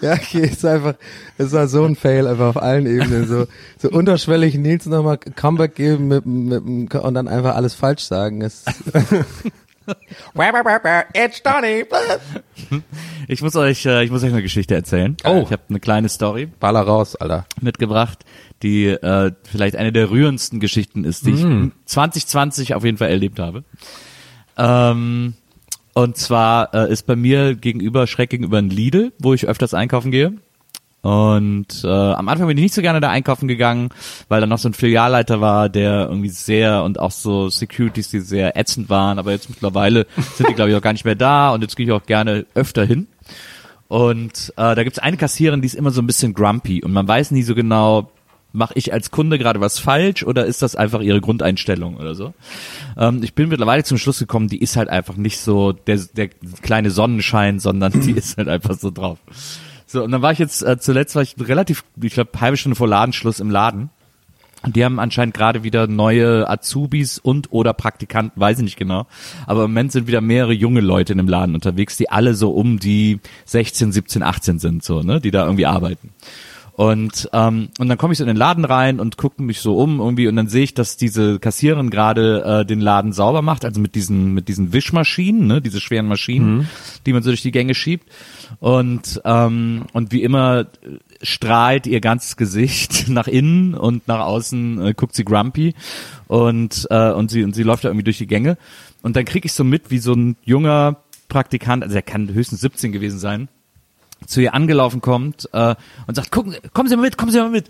Ja, 0.00 0.12
okay, 0.12 0.44
es 0.44 0.52
ist 0.52 0.64
einfach, 0.64 0.94
es 1.38 1.52
war 1.52 1.66
so 1.66 1.84
ein 1.84 1.96
Fail 1.96 2.28
einfach 2.28 2.46
auf 2.46 2.62
allen 2.62 2.86
Ebenen, 2.86 3.26
so, 3.26 3.46
so 3.78 3.90
unterschwellig 3.90 4.54
Nils 4.54 4.86
nochmal 4.86 5.18
Comeback 5.18 5.74
geben 5.74 6.06
mit, 6.08 6.24
mit, 6.24 6.94
und 6.94 7.14
dann 7.14 7.26
einfach 7.26 7.56
alles 7.56 7.74
falsch 7.74 8.04
sagen. 8.04 8.42
Es, 8.42 8.64
It's 11.14 11.42
Donny. 11.42 11.84
Ich 13.30 13.42
muss 13.42 13.54
euch, 13.56 13.84
äh, 13.84 14.04
ich 14.04 14.10
muss 14.10 14.22
euch 14.22 14.32
eine 14.32 14.40
Geschichte 14.40 14.74
erzählen. 14.74 15.14
Oh. 15.24 15.42
Ich 15.44 15.52
habe 15.52 15.62
eine 15.68 15.80
kleine 15.80 16.08
Story 16.08 16.46
Baller 16.46 16.80
raus, 16.80 17.14
Alter. 17.14 17.44
mitgebracht, 17.60 18.24
die 18.62 18.86
äh, 18.86 19.32
vielleicht 19.44 19.76
eine 19.76 19.92
der 19.92 20.10
rührendsten 20.10 20.60
Geschichten 20.60 21.04
ist, 21.04 21.26
die 21.26 21.32
ich 21.32 21.44
2020 21.84 22.74
auf 22.74 22.84
jeden 22.84 22.96
Fall 22.96 23.10
erlebt 23.10 23.38
habe. 23.38 23.64
Ähm, 24.56 25.34
und 25.92 26.16
zwar 26.16 26.72
äh, 26.74 26.90
ist 26.90 27.06
bei 27.06 27.16
mir 27.16 27.54
gegenüber, 27.54 28.06
schräg 28.06 28.30
gegenüber 28.30 28.56
ein 28.56 28.70
Lidl, 28.70 29.12
wo 29.18 29.34
ich 29.34 29.46
öfters 29.46 29.74
einkaufen 29.74 30.10
gehe. 30.10 30.32
Und 31.00 31.84
äh, 31.84 31.88
am 31.88 32.28
Anfang 32.28 32.48
bin 32.48 32.58
ich 32.58 32.62
nicht 32.64 32.74
so 32.74 32.82
gerne 32.82 33.00
da 33.00 33.08
einkaufen 33.10 33.46
gegangen, 33.46 33.90
weil 34.28 34.40
da 34.40 34.46
noch 34.46 34.58
so 34.58 34.68
ein 34.68 34.74
Filialleiter 34.74 35.40
war, 35.40 35.68
der 35.68 36.08
irgendwie 36.08 36.28
sehr 36.28 36.82
und 36.82 36.98
auch 36.98 37.12
so 37.12 37.48
Securities, 37.48 38.10
die 38.10 38.20
sehr 38.20 38.56
ätzend 38.56 38.88
waren. 38.88 39.18
Aber 39.18 39.30
jetzt 39.30 39.48
mittlerweile 39.48 40.06
sind 40.34 40.48
die, 40.48 40.54
glaube 40.54 40.70
ich, 40.70 40.76
auch 40.76 40.82
gar 40.82 40.92
nicht 40.92 41.04
mehr 41.04 41.14
da 41.14 41.52
und 41.52 41.62
jetzt 41.62 41.76
gehe 41.76 41.86
ich 41.86 41.92
auch 41.92 42.04
gerne 42.04 42.46
öfter 42.54 42.84
hin. 42.84 43.06
Und 43.86 44.52
äh, 44.56 44.74
da 44.74 44.84
gibt's 44.84 44.98
eine 44.98 45.16
Kassiererin, 45.16 45.62
die 45.62 45.66
ist 45.66 45.74
immer 45.74 45.90
so 45.90 46.02
ein 46.02 46.06
bisschen 46.06 46.34
grumpy 46.34 46.82
und 46.82 46.92
man 46.92 47.08
weiß 47.08 47.30
nie 47.30 47.42
so 47.42 47.54
genau, 47.54 48.10
mache 48.52 48.74
ich 48.76 48.92
als 48.92 49.10
Kunde 49.10 49.38
gerade 49.38 49.60
was 49.60 49.78
falsch 49.78 50.22
oder 50.24 50.46
ist 50.46 50.62
das 50.62 50.76
einfach 50.76 51.00
ihre 51.00 51.20
Grundeinstellung 51.20 51.96
oder 51.96 52.14
so. 52.14 52.34
Ähm, 52.98 53.22
ich 53.22 53.34
bin 53.34 53.48
mittlerweile 53.48 53.84
zum 53.84 53.98
Schluss 53.98 54.18
gekommen, 54.18 54.48
die 54.48 54.60
ist 54.60 54.76
halt 54.76 54.88
einfach 54.88 55.16
nicht 55.16 55.38
so 55.38 55.72
der, 55.72 55.98
der 56.14 56.28
kleine 56.60 56.90
Sonnenschein, 56.90 57.60
sondern 57.60 58.00
die 58.00 58.12
ist 58.16 58.36
halt 58.36 58.48
einfach 58.48 58.74
so 58.74 58.90
drauf. 58.90 59.18
So, 59.90 60.04
und 60.04 60.12
dann 60.12 60.20
war 60.20 60.32
ich 60.32 60.38
jetzt, 60.38 60.62
äh, 60.62 60.78
zuletzt 60.78 61.14
war 61.14 61.22
ich 61.22 61.34
relativ, 61.40 61.82
ich 62.00 62.12
glaube, 62.12 62.38
halbe 62.38 62.58
Stunde 62.58 62.76
vor 62.76 62.86
Ladenschluss 62.86 63.40
im 63.40 63.50
Laden. 63.50 63.88
Und 64.62 64.76
die 64.76 64.84
haben 64.84 64.98
anscheinend 64.98 65.34
gerade 65.34 65.62
wieder 65.62 65.86
neue 65.86 66.48
Azubis 66.50 67.18
und 67.18 67.52
oder 67.52 67.72
Praktikanten, 67.72 68.38
weiß 68.38 68.58
ich 68.58 68.64
nicht 68.64 68.76
genau. 68.76 69.06
Aber 69.46 69.64
im 69.64 69.70
Moment 69.70 69.92
sind 69.92 70.06
wieder 70.06 70.20
mehrere 70.20 70.52
junge 70.52 70.80
Leute 70.80 71.12
in 71.12 71.18
dem 71.18 71.28
Laden 71.28 71.54
unterwegs, 71.54 71.96
die 71.96 72.10
alle 72.10 72.34
so 72.34 72.50
um 72.50 72.78
die 72.78 73.20
16, 73.46 73.92
17, 73.92 74.22
18 74.22 74.58
sind, 74.58 74.84
so, 74.84 75.02
ne, 75.02 75.20
die 75.20 75.30
da 75.30 75.44
irgendwie 75.44 75.66
arbeiten. 75.66 76.10
Und 76.78 77.28
ähm, 77.32 77.70
und 77.80 77.88
dann 77.88 77.98
komme 77.98 78.12
ich 78.12 78.18
so 78.18 78.22
in 78.22 78.28
den 78.28 78.36
Laden 78.36 78.64
rein 78.64 79.00
und 79.00 79.16
gucke 79.16 79.42
mich 79.42 79.58
so 79.58 79.76
um 79.78 79.98
irgendwie 79.98 80.28
und 80.28 80.36
dann 80.36 80.46
sehe 80.46 80.62
ich, 80.62 80.74
dass 80.74 80.96
diese 80.96 81.40
Kassiererin 81.40 81.90
gerade 81.90 82.44
äh, 82.44 82.64
den 82.64 82.80
Laden 82.80 83.12
sauber 83.12 83.42
macht, 83.42 83.64
also 83.64 83.80
mit 83.80 83.96
diesen 83.96 84.32
mit 84.32 84.46
diesen 84.46 84.72
Wischmaschinen, 84.72 85.48
ne, 85.48 85.60
diese 85.60 85.80
schweren 85.80 86.06
Maschinen, 86.06 86.68
die 87.04 87.12
man 87.12 87.24
so 87.24 87.30
durch 87.30 87.42
die 87.42 87.50
Gänge 87.50 87.74
schiebt. 87.74 88.08
Und 88.60 89.20
ähm, 89.24 89.86
und 89.92 90.12
wie 90.12 90.22
immer 90.22 90.66
strahlt 91.20 91.88
ihr 91.88 92.00
ganzes 92.00 92.36
Gesicht 92.36 93.08
nach 93.08 93.26
innen 93.26 93.74
und 93.74 94.06
nach 94.06 94.20
außen 94.20 94.80
äh, 94.80 94.94
guckt 94.94 95.16
sie 95.16 95.24
grumpy 95.24 95.74
und 96.28 96.86
äh, 96.90 97.10
und 97.10 97.32
sie 97.32 97.42
und 97.42 97.56
sie 97.56 97.64
läuft 97.64 97.82
da 97.82 97.88
irgendwie 97.88 98.04
durch 98.04 98.18
die 98.18 98.28
Gänge 98.28 98.56
und 99.02 99.16
dann 99.16 99.24
krieg 99.24 99.44
ich 99.44 99.52
so 99.52 99.64
mit, 99.64 99.90
wie 99.90 99.98
so 99.98 100.12
ein 100.12 100.36
junger 100.44 100.98
Praktikant, 101.28 101.82
also 101.82 101.96
er 101.96 102.02
kann 102.02 102.32
höchstens 102.32 102.60
17 102.60 102.92
gewesen 102.92 103.18
sein, 103.18 103.48
zu 104.26 104.40
ihr 104.40 104.54
angelaufen 104.54 105.00
kommt 105.00 105.48
äh, 105.52 105.74
und 106.06 106.14
sagt, 106.14 106.30
gucken, 106.30 106.56
kommen 106.72 106.88
Sie 106.88 106.96
mal 106.96 107.02
mit, 107.02 107.16
kommen 107.16 107.32
Sie 107.32 107.38
mal 107.38 107.50
mit. 107.50 107.68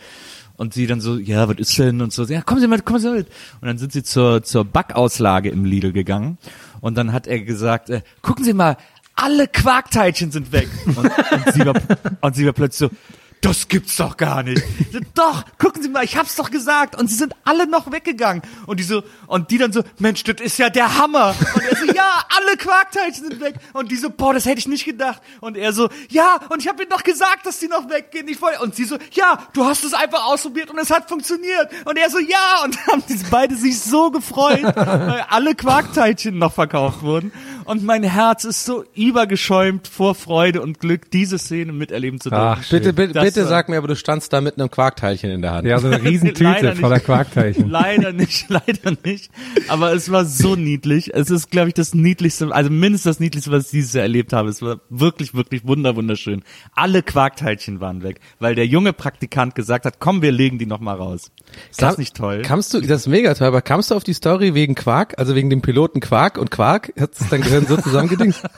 Und 0.57 0.75
sie 0.75 0.89
dann 0.89 1.01
so, 1.01 1.19
ja, 1.19 1.49
was 1.49 1.57
ist 1.59 1.79
denn? 1.79 2.01
Und 2.01 2.13
so, 2.13 2.25
ja, 2.25 2.43
kommen 2.43 2.61
Sie 2.61 2.67
mal, 2.67 2.81
kommen 2.81 2.99
Sie 2.99 3.07
mal 3.07 3.19
mit. 3.19 3.29
Und 3.61 3.69
dann 3.69 3.79
sind 3.79 3.93
sie 3.93 4.03
zur, 4.03 4.43
zur 4.43 4.65
Backauslage 4.65 5.51
im 5.51 5.65
Lidl 5.65 5.93
gegangen. 5.93 6.37
Und 6.81 6.99
dann 6.99 7.13
hat 7.13 7.29
er 7.29 7.41
gesagt, 7.41 7.91
äh, 7.91 8.03
gucken 8.23 8.45
Sie 8.45 8.55
mal, 8.55 8.77
alle 9.15 9.49
Quarkteilchen 9.49 10.31
sind 10.31 10.53
weg. 10.53 10.69
Und, 10.87 10.99
und, 10.99 11.53
sie 11.53 11.67
war, 11.67 11.75
und 12.21 12.37
sie 12.37 12.47
war 12.47 12.53
plötzlich 12.53 12.91
so, 12.91 12.97
das 13.41 13.69
gibt's 13.69 13.97
doch 13.97 14.17
gar 14.17 14.43
nicht. 14.43 14.63
Doch, 15.15 15.45
gucken 15.59 15.83
Sie 15.83 15.89
mal, 15.89 16.05
ich 16.05 16.17
hab's 16.17 16.37
doch 16.37 16.51
gesagt. 16.51 16.97
Und 16.99 17.09
sie 17.09 17.15
sind 17.15 17.35
alle 17.45 17.67
noch 17.67 17.91
weggegangen. 17.93 18.43
Und 18.67 18.81
die 18.81 18.85
so, 18.85 19.03
und 19.27 19.51
die 19.51 19.59
dann 19.59 19.73
so, 19.73 19.83
Mensch, 19.99 20.25
das 20.25 20.41
ist 20.41 20.59
ja 20.59 20.71
der 20.71 20.99
Hammer. 20.99 21.35
Und 21.55 21.63
er 21.63 21.77
so, 21.77 21.85
ja, 21.93 22.25
alle 22.37 22.57
Quarkteilchen 22.57 23.29
sind 23.31 23.41
weg. 23.41 23.55
Und 23.73 23.91
die 23.91 23.97
so, 23.97 24.11
boah, 24.11 24.35
das 24.35 24.47
hätte 24.47 24.59
ich 24.59 24.69
nicht 24.69 24.85
gedacht. 24.85 25.23
Und 25.41 25.57
er 25.57 25.73
so, 25.73 25.89
ja, 26.09 26.41
und 26.49 26.61
ich 26.63 26.69
habe 26.69 26.83
ihnen 26.83 26.91
doch 26.91 27.03
gesagt, 27.03 27.47
dass 27.47 27.59
die 27.59 27.69
noch 27.69 27.89
weggehen. 27.89 28.29
Ich 28.29 28.41
wollte, 28.43 28.61
und 28.61 28.75
sie 28.75 28.85
so, 28.85 28.99
ja, 29.13 29.39
du 29.53 29.65
hast 29.65 29.85
es 29.85 29.95
einfach 29.95 30.27
ausprobiert 30.27 30.71
und 30.71 30.79
es 30.79 30.91
hat 30.91 31.09
funktioniert. 31.09 31.69
Und 31.85 31.97
er 31.97 32.11
so, 32.11 32.19
ja, 32.19 32.65
und 32.65 32.87
haben 32.87 33.03
die 33.09 33.19
beide 33.31 33.57
sich 33.57 33.81
so 33.81 34.11
gefreut, 34.11 34.63
weil 34.75 35.25
alle 35.29 35.55
Quarkteilchen 35.55 36.39
noch 36.39 36.53
verkauft 36.53 37.03
wurden. 37.03 37.33
Und 37.65 37.85
mein 37.85 38.03
Herz 38.03 38.45
ist 38.45 38.65
so 38.65 38.85
übergeschäumt 38.95 39.89
vor 39.89 40.15
Freude 40.15 40.63
und 40.63 40.81
Glück, 40.81 41.11
diese 41.11 41.39
Szene 41.39 41.73
miterleben 41.73 42.19
zu 42.19 42.31
dürfen. 42.31 42.43
Ach. 42.43 42.71
Bitte, 42.71 42.95
bitte, 42.95 43.13
Das 43.13 43.28
bitte 43.35 43.43
war- 43.43 43.49
sag 43.49 43.69
mir, 43.69 43.79
aber 43.79 43.89
du 43.89 43.97
standst 43.97 44.33
da 44.33 44.41
mit 44.41 44.59
einem 44.59 44.71
Quarkteilchen 44.71 45.31
in 45.31 45.43
der 45.43 45.53
Hand. 45.53 45.67
Ja, 45.67 45.79
so 45.79 45.87
eine 45.89 46.03
Riesentüte 46.03 46.75
voller 46.77 47.01
Quarkteilchen. 47.01 47.69
Leider 47.71 48.13
nicht, 48.13 48.47
leider 48.49 48.97
nicht. 49.05 49.31
Aber 49.69 49.93
es 49.93 50.11
war 50.11 50.25
so 50.25 50.57
niedlich. 50.57 51.15
Es 51.15 51.31
ist, 51.31 51.51
glaube 51.51 51.69
ich, 51.69 51.75
das 51.75 51.95
niedlichste, 51.95 52.53
also 52.55 52.71
mindestens 52.71 53.17
das 53.17 53.21
niedlichste, 53.21 53.51
was 53.51 53.67
ich 53.67 53.71
dieses 53.71 53.93
Jahr 53.93 54.03
erlebt 54.03 54.33
habe. 54.33 54.49
Es 54.49 54.63
war 54.63 54.81
wirklich, 54.91 55.35
wirklich 55.35 55.67
wunder, 55.67 55.97
wunderschön. 55.97 56.43
Alle 56.75 57.03
Quarkteilchen 57.03 57.81
waren 57.81 58.03
weg, 58.03 58.21
weil 58.39 58.55
der 58.55 58.67
junge 58.67 58.93
Praktikant 58.93 59.55
gesagt 59.55 59.85
hat, 59.85 60.01
komm, 60.01 60.23
wir 60.23 60.33
legen 60.33 60.59
die 60.59 60.67
noch 60.67 60.81
mal 60.81 60.95
raus. 60.95 61.31
Ist 61.71 61.83
das 61.83 61.95
Kam- 61.95 62.01
nicht 62.01 62.17
toll? 62.17 62.43
Kamst 62.43 62.75
du, 62.75 62.81
das 62.81 63.03
ist 63.03 63.07
mega 63.09 63.35
toll, 63.35 63.47
aber 63.49 63.63
kamst 63.63 63.91
du 63.91 63.95
auf 63.95 64.05
die 64.05 64.13
Story 64.15 64.55
wegen 64.55 64.75
Quark, 64.75 65.15
also 65.19 65.35
wegen 65.35 65.51
dem 65.51 65.63
Piloten 65.63 66.01
Quark 66.01 66.39
und 66.39 66.51
Quark? 66.51 66.93
Hat 66.99 67.13
es 67.19 67.29
dein 67.29 67.41
Gehirn 67.43 67.67
so 67.67 67.77
zusammengedingst? 67.77 68.43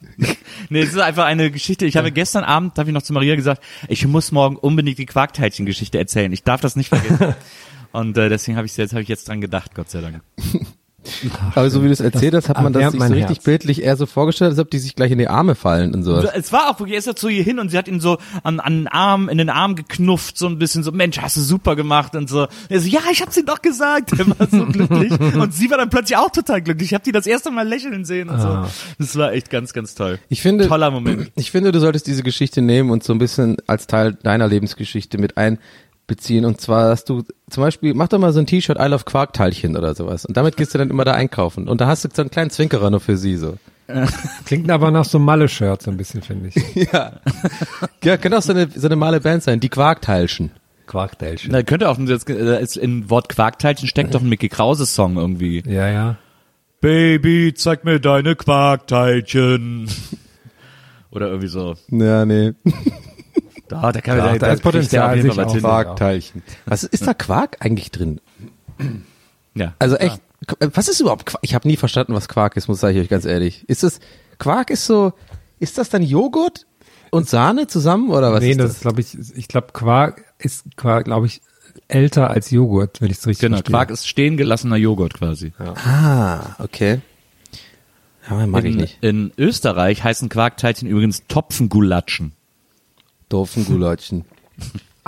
Nee, 0.70 0.80
es 0.80 0.90
ist 0.90 0.98
einfach 0.98 1.24
eine 1.24 1.50
Geschichte. 1.50 1.86
Ich 1.86 1.96
habe 1.96 2.12
gestern 2.12 2.44
Abend, 2.44 2.78
habe 2.78 2.90
ich 2.90 2.94
noch 2.94 3.02
zu 3.02 3.12
Maria 3.12 3.36
gesagt, 3.36 3.62
ich 3.88 4.06
muss 4.06 4.32
morgen 4.32 4.56
unbedingt 4.56 4.98
die 4.98 5.06
Quarkteilchen-Geschichte 5.06 5.98
erzählen. 5.98 6.32
Ich 6.32 6.42
darf 6.42 6.60
das 6.60 6.76
nicht 6.76 6.88
vergessen. 6.88 7.34
Und 7.92 8.18
äh, 8.18 8.28
deswegen 8.28 8.56
habe 8.56 8.66
ich 8.66 8.76
jetzt, 8.76 8.92
habe 8.92 9.02
ich 9.02 9.08
jetzt 9.08 9.28
dran 9.28 9.40
gedacht, 9.40 9.74
Gott 9.74 9.90
sei 9.90 10.00
Dank. 10.00 10.20
Aber 11.54 11.70
so 11.70 11.82
wie 11.82 11.86
du 11.86 11.92
es 11.92 12.00
erzählt 12.00 12.34
hast, 12.34 12.48
hat 12.48 12.62
man 12.62 12.72
das 12.72 12.92
sich 12.92 13.00
so 13.00 13.12
richtig 13.12 13.36
Herz. 13.38 13.44
bildlich 13.44 13.82
eher 13.82 13.96
so 13.96 14.06
vorgestellt, 14.06 14.50
als 14.52 14.58
ob 14.58 14.70
die 14.70 14.78
sich 14.78 14.94
gleich 14.94 15.10
in 15.10 15.18
die 15.18 15.28
Arme 15.28 15.54
fallen 15.54 15.94
und 15.94 16.02
sowas. 16.02 16.26
Es 16.34 16.52
war 16.52 16.70
auch 16.70 16.78
wirklich, 16.80 16.94
er 16.94 16.98
ist 16.98 17.06
ja 17.06 17.14
zu 17.14 17.28
ihr 17.28 17.42
hin 17.42 17.58
und 17.58 17.70
sie 17.70 17.78
hat 17.78 17.88
ihn 17.88 18.00
so 18.00 18.18
an, 18.42 18.60
an 18.60 18.78
den 18.78 18.88
Arm, 18.88 19.28
in 19.28 19.38
den 19.38 19.50
Arm 19.50 19.76
geknufft, 19.76 20.38
so 20.38 20.46
ein 20.46 20.58
bisschen 20.58 20.82
so, 20.82 20.92
Mensch, 20.92 21.18
hast 21.18 21.36
du 21.36 21.40
super 21.40 21.76
gemacht 21.76 22.14
und 22.14 22.28
so. 22.28 22.46
Er 22.68 22.80
so, 22.80 22.88
ja, 22.88 23.00
ich 23.10 23.22
hab's 23.22 23.36
ihm 23.36 23.46
doch 23.46 23.62
gesagt. 23.62 24.12
Er 24.18 24.26
war 24.26 24.48
so 24.50 24.66
glücklich. 24.66 25.12
Und 25.12 25.54
sie 25.54 25.70
war 25.70 25.78
dann 25.78 25.90
plötzlich 25.90 26.16
auch 26.16 26.30
total 26.30 26.60
glücklich. 26.60 26.90
Ich 26.90 26.94
habe 26.94 27.04
die 27.04 27.12
das 27.12 27.26
erste 27.26 27.52
Mal 27.52 27.66
lächeln 27.68 28.04
sehen 28.04 28.28
und 28.28 28.40
so. 28.40 28.48
Ah. 28.48 28.68
Das 28.98 29.14
war 29.16 29.32
echt 29.32 29.48
ganz, 29.48 29.72
ganz 29.72 29.94
toll. 29.94 30.18
Ich 30.28 30.42
finde, 30.42 30.66
Toller 30.66 30.90
Moment. 30.90 31.30
ich 31.36 31.52
finde, 31.52 31.70
du 31.70 31.78
solltest 31.78 32.08
diese 32.08 32.24
Geschichte 32.24 32.60
nehmen 32.62 32.90
und 32.90 33.04
so 33.04 33.12
ein 33.12 33.18
bisschen 33.18 33.56
als 33.68 33.86
Teil 33.86 34.14
deiner 34.14 34.48
Lebensgeschichte 34.48 35.18
mit 35.18 35.36
einbeziehen. 36.08 36.44
Und 36.44 36.60
zwar, 36.60 36.88
dass 36.88 37.04
du 37.04 37.22
zum 37.50 37.62
Beispiel, 37.62 37.94
mach 37.94 38.08
doch 38.08 38.18
mal 38.18 38.32
so 38.32 38.40
ein 38.40 38.46
T-Shirt 38.46 38.78
I 38.80 38.86
love 38.86 39.04
Quarkteilchen 39.04 39.76
oder 39.76 39.94
sowas. 39.94 40.24
Und 40.24 40.36
damit 40.36 40.56
gehst 40.56 40.74
du 40.74 40.78
dann 40.78 40.90
immer 40.90 41.04
da 41.04 41.12
einkaufen. 41.12 41.68
Und 41.68 41.80
da 41.80 41.86
hast 41.86 42.04
du 42.04 42.08
so 42.12 42.22
einen 42.22 42.30
kleinen 42.30 42.50
Zwinkerer 42.50 42.90
nur 42.90 43.00
für 43.00 43.16
sie, 43.16 43.36
so. 43.36 43.56
Klingt 44.44 44.70
aber 44.70 44.90
nach 44.90 45.04
so 45.04 45.18
Malle-Shirt 45.18 45.82
so 45.82 45.90
ein 45.90 45.96
bisschen, 45.96 46.22
finde 46.22 46.48
ich. 46.48 46.56
Ja. 46.92 47.20
ja, 48.04 48.16
könnte 48.16 48.38
auch 48.38 48.42
so 48.42 48.52
eine, 48.52 48.68
so 48.70 48.86
eine 48.86 48.96
normale 48.96 49.20
Band 49.20 49.42
sein, 49.42 49.60
die 49.60 49.68
Quarkteilchen. 49.68 50.50
Quarkteilchen. 50.86 51.52
Na, 51.52 51.62
könnte 51.62 51.88
auch, 51.88 51.98
jetzt, 51.98 52.28
äh, 52.30 52.62
ist 52.62 52.76
in 52.76 53.10
Wort 53.10 53.28
Quarkteilchen 53.28 53.88
steckt 53.88 54.14
doch 54.14 54.22
ein 54.22 54.28
Mickey 54.28 54.48
Krause 54.48 54.86
Song 54.86 55.16
irgendwie. 55.16 55.62
Ja, 55.66 55.88
ja. 55.88 56.16
Baby, 56.80 57.52
zeig 57.54 57.84
mir 57.84 58.00
deine 58.00 58.36
Quarkteilchen. 58.36 59.88
Oder 61.10 61.28
irgendwie 61.28 61.48
so. 61.48 61.74
Ja, 61.90 62.24
nee. 62.24 62.52
Da, 63.68 63.92
da 63.92 64.00
kann 64.00 64.18
Ja, 64.18 64.26
man 64.26 64.38
da 64.38 64.52
ist 64.52 64.62
Potenzial 64.62 65.20
sich 65.20 65.38
auch. 65.38 65.56
Quarkteilchen. 65.58 66.42
Was 66.66 66.84
ist 66.84 67.06
da 67.06 67.14
Quark 67.14 67.56
eigentlich 67.60 67.90
drin? 67.90 68.20
Ja. 69.54 69.74
Also 69.78 69.96
echt, 69.96 70.20
was 70.58 70.88
ist 70.88 71.00
überhaupt 71.00 71.26
Quark? 71.26 71.40
Ich 71.42 71.54
habe 71.54 71.66
nie 71.68 71.76
verstanden, 71.76 72.14
was 72.14 72.28
Quark 72.28 72.56
ist, 72.56 72.68
muss 72.68 72.82
ich 72.82 72.98
euch 72.98 73.08
ganz 73.08 73.24
ehrlich. 73.24 73.68
Ist 73.68 73.82
das 73.82 74.00
Quark 74.38 74.70
ist 74.70 74.86
so, 74.86 75.12
ist 75.58 75.78
das 75.78 75.88
dann 75.90 76.02
Joghurt 76.02 76.66
und 77.10 77.28
Sahne 77.28 77.66
zusammen 77.66 78.10
oder 78.10 78.32
was 78.32 78.40
nee, 78.42 78.52
ist 78.52 78.60
das 78.60 78.66
das? 78.68 78.76
ist, 78.76 78.82
glaube 78.82 79.00
ich, 79.00 79.16
ich 79.36 79.48
glaube, 79.48 79.68
Quark 79.72 80.24
ist, 80.38 80.64
Quark, 80.76 81.04
glaube 81.06 81.26
ich, 81.26 81.40
älter 81.88 82.30
als 82.30 82.50
Joghurt, 82.50 83.00
wenn 83.00 83.10
ich 83.10 83.18
es 83.18 83.26
richtig 83.26 83.40
Genau, 83.42 83.56
verstehe. 83.56 83.72
Quark 83.72 83.90
ist 83.90 84.06
stehen 84.06 84.36
gelassener 84.36 84.76
Joghurt 84.76 85.14
quasi. 85.14 85.52
Ah, 85.58 86.54
okay. 86.58 87.00
Ja, 88.28 88.46
mag 88.46 88.64
ich 88.64 88.72
In, 88.74 88.76
nicht. 88.80 88.98
in 89.00 89.32
Österreich 89.38 90.04
heißen 90.04 90.28
Quarkteilchen 90.28 90.86
übrigens 90.88 91.22
Topfengulatschen. 91.28 92.32
Doofen 93.28 93.64
Gulatschen. 93.64 94.24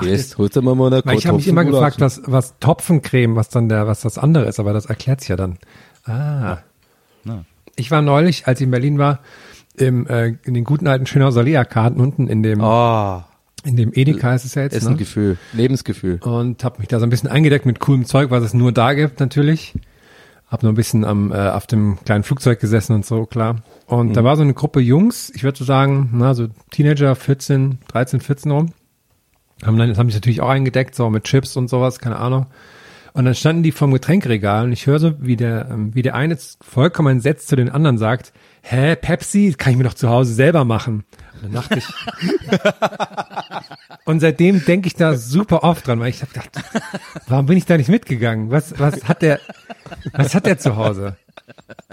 Jetzt 0.03 0.39
holst 0.39 0.57
du 0.57 0.63
mal 0.63 0.75
mal 0.75 0.93
eine 0.93 1.03
Weil 1.05 1.19
ich 1.19 1.27
habe 1.27 1.37
mich 1.37 1.49
immer 1.49 1.65
gefragt, 1.65 1.99
Topfengulatschen. 1.99 2.33
was, 2.33 2.51
was 2.53 2.59
Topfencreme, 2.61 3.37
was 3.37 3.49
dann 3.51 3.69
der, 3.69 3.87
was 3.87 4.01
das 4.01 4.17
andere 4.19 4.45
ist, 4.47 4.59
aber 4.59 4.73
das 4.73 4.87
erklärt's 4.87 5.29
ja 5.29 5.37
dann. 5.37 5.59
Ah. 6.05 6.59
Ja. 7.25 7.45
Ich 7.77 7.91
war 7.91 8.01
neulich, 8.03 8.47
als 8.47 8.61
ich 8.61 8.65
in 8.65 8.71
Berlin 8.71 8.99
war, 8.99 9.21
im, 9.77 10.07
äh, 10.07 10.35
in 10.45 10.55
den 10.55 10.65
guten 10.65 10.87
alten 10.87 11.07
Schönhauser 11.07 11.43
Lea-Karten 11.43 12.01
unten 12.01 12.29
in 12.29 12.43
dem, 12.43 12.61
Oh, 12.63 13.23
in 13.65 13.77
dem 13.77 13.93
Edeka 13.93 14.35
ist 14.35 14.45
es 14.45 14.55
ja 14.55 14.63
jetzt, 14.63 14.75
ist 14.75 14.85
ne? 14.85 14.91
ein 14.91 14.97
Gefühl, 14.97 15.37
Lebensgefühl. 15.53 16.19
und 16.23 16.65
habe 16.65 16.79
mich 16.79 16.89
da 16.89 16.99
so 16.99 17.05
ein 17.07 17.11
bisschen 17.11 17.29
eingedeckt 17.29 17.67
mit 17.67 17.79
coolem 17.81 18.07
Zeug, 18.07 18.31
was 18.31 18.43
es 18.43 18.55
nur 18.55 18.73
da 18.73 18.95
gibt 18.95 19.21
natürlich. 19.21 19.75
Hab 20.51 20.65
noch 20.65 20.71
ein 20.71 20.75
bisschen 20.75 21.05
am 21.05 21.31
äh, 21.31 21.49
auf 21.49 21.67
dem 21.67 21.99
kleinen 22.05 22.25
Flugzeug 22.25 22.59
gesessen 22.59 22.95
und 22.95 23.07
so, 23.07 23.25
klar. 23.25 23.63
Und 23.87 24.15
da 24.15 24.25
war 24.25 24.37
so 24.37 24.43
eine 24.43 24.53
Gruppe 24.53 24.81
Jungs, 24.81 25.31
ich 25.35 25.45
würde 25.45 25.57
so 25.57 25.65
sagen, 25.65 26.11
na, 26.13 26.35
so 26.35 26.49
Teenager, 26.71 27.15
14, 27.15 27.79
13, 27.89 28.21
14 28.21 28.51
rum. 28.51 28.73
Haben 29.65 29.79
dann, 29.79 29.89
das 29.89 29.99
haben 29.99 30.09
sich 30.09 30.17
natürlich 30.17 30.41
auch 30.41 30.49
eingedeckt, 30.49 30.95
so 30.95 31.09
mit 31.09 31.25
Chips 31.25 31.57
und 31.57 31.69
sowas, 31.69 32.01
keine 32.01 32.17
Ahnung. 32.17 32.47
Und 33.13 33.25
dann 33.25 33.35
standen 33.35 33.63
die 33.63 33.73
vom 33.73 33.93
Getränkeregal 33.93 34.65
und 34.65 34.73
ich 34.73 34.87
höre 34.87 34.99
so, 34.99 35.15
wie 35.21 35.37
der, 35.37 35.69
ähm, 35.71 35.95
wie 35.95 36.03
der 36.03 36.15
eine 36.15 36.37
vollkommen 36.61 37.17
entsetzt 37.17 37.49
zu 37.49 37.57
den 37.57 37.69
anderen 37.69 37.99
sagt, 37.99 38.33
hä, 38.63 38.97
Pepsi, 38.97 39.55
kann 39.57 39.73
ich 39.73 39.79
mir 39.79 39.85
doch 39.85 39.95
zu 39.95 40.09
Hause 40.09 40.33
selber 40.33 40.65
machen. 40.65 41.05
Und 41.35 41.43
dann 41.43 41.53
dachte 41.53 41.79
ich, 41.79 41.85
und 44.05 44.21
seitdem 44.21 44.65
denke 44.65 44.87
ich 44.87 44.95
da 44.95 45.17
super 45.17 45.65
oft 45.65 45.87
dran, 45.87 46.01
weil 46.01 46.11
ich 46.11 46.23
habe 46.23 46.33
gedacht, 46.33 46.51
warum 47.27 47.47
bin 47.47 47.57
ich 47.57 47.65
da 47.65 47.77
nicht 47.77 47.89
mitgegangen? 47.89 48.51
Was, 48.51 48.79
was 48.79 49.09
hat 49.09 49.23
der, 49.23 49.41
was 50.13 50.35
hat 50.35 50.47
der 50.47 50.59
zu 50.59 50.77
Hause? 50.77 51.17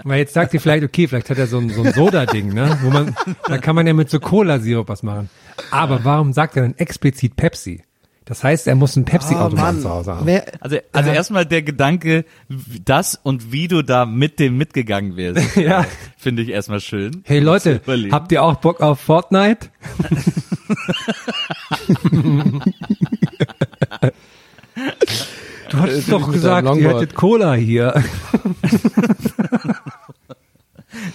Weil 0.04 0.20
jetzt 0.20 0.34
sagt 0.34 0.54
ihr 0.54 0.60
vielleicht, 0.60 0.84
okay, 0.84 1.08
vielleicht 1.08 1.30
hat 1.30 1.38
er 1.38 1.46
so 1.46 1.58
ein, 1.58 1.70
so 1.70 1.82
ein 1.82 1.92
Soda-Ding, 1.92 2.52
ne? 2.52 2.78
Wo 2.82 2.90
man, 2.90 3.16
da 3.46 3.58
kann 3.58 3.74
man 3.74 3.86
ja 3.86 3.92
mit 3.92 4.10
so 4.10 4.20
Cola-Sirup 4.20 4.88
was 4.88 5.02
machen. 5.02 5.30
Aber 5.70 6.04
warum 6.04 6.32
sagt 6.32 6.56
er 6.56 6.62
dann 6.62 6.76
explizit 6.76 7.34
Pepsi? 7.34 7.82
Das 8.28 8.44
heißt, 8.44 8.66
er 8.66 8.74
muss 8.74 8.94
einen 8.94 9.06
Pepsi-Automaten 9.06 9.80
zu 9.80 9.88
Hause 9.88 10.14
haben. 10.16 10.26
Wer, 10.26 10.44
Also, 10.60 10.76
also 10.92 11.08
erstmal 11.10 11.46
der 11.46 11.62
Gedanke, 11.62 12.26
das 12.84 13.18
und 13.22 13.52
wie 13.52 13.68
du 13.68 13.80
da 13.80 14.04
mit 14.04 14.38
dem 14.38 14.58
mitgegangen 14.58 15.16
wärst, 15.16 15.56
Ja. 15.56 15.86
finde 16.18 16.42
ich 16.42 16.50
erstmal 16.50 16.80
schön. 16.80 17.22
Hey 17.24 17.38
Leute, 17.40 17.80
habt 18.10 18.30
ihr 18.30 18.42
auch 18.42 18.56
Bock 18.56 18.82
auf 18.82 19.00
Fortnite? 19.00 19.68
du 25.70 25.78
hast 25.78 26.12
doch 26.12 26.26
mit 26.26 26.34
gesagt, 26.34 26.76
ihr 26.76 26.88
hättet 26.94 27.14
Cola 27.14 27.54
hier. 27.54 27.94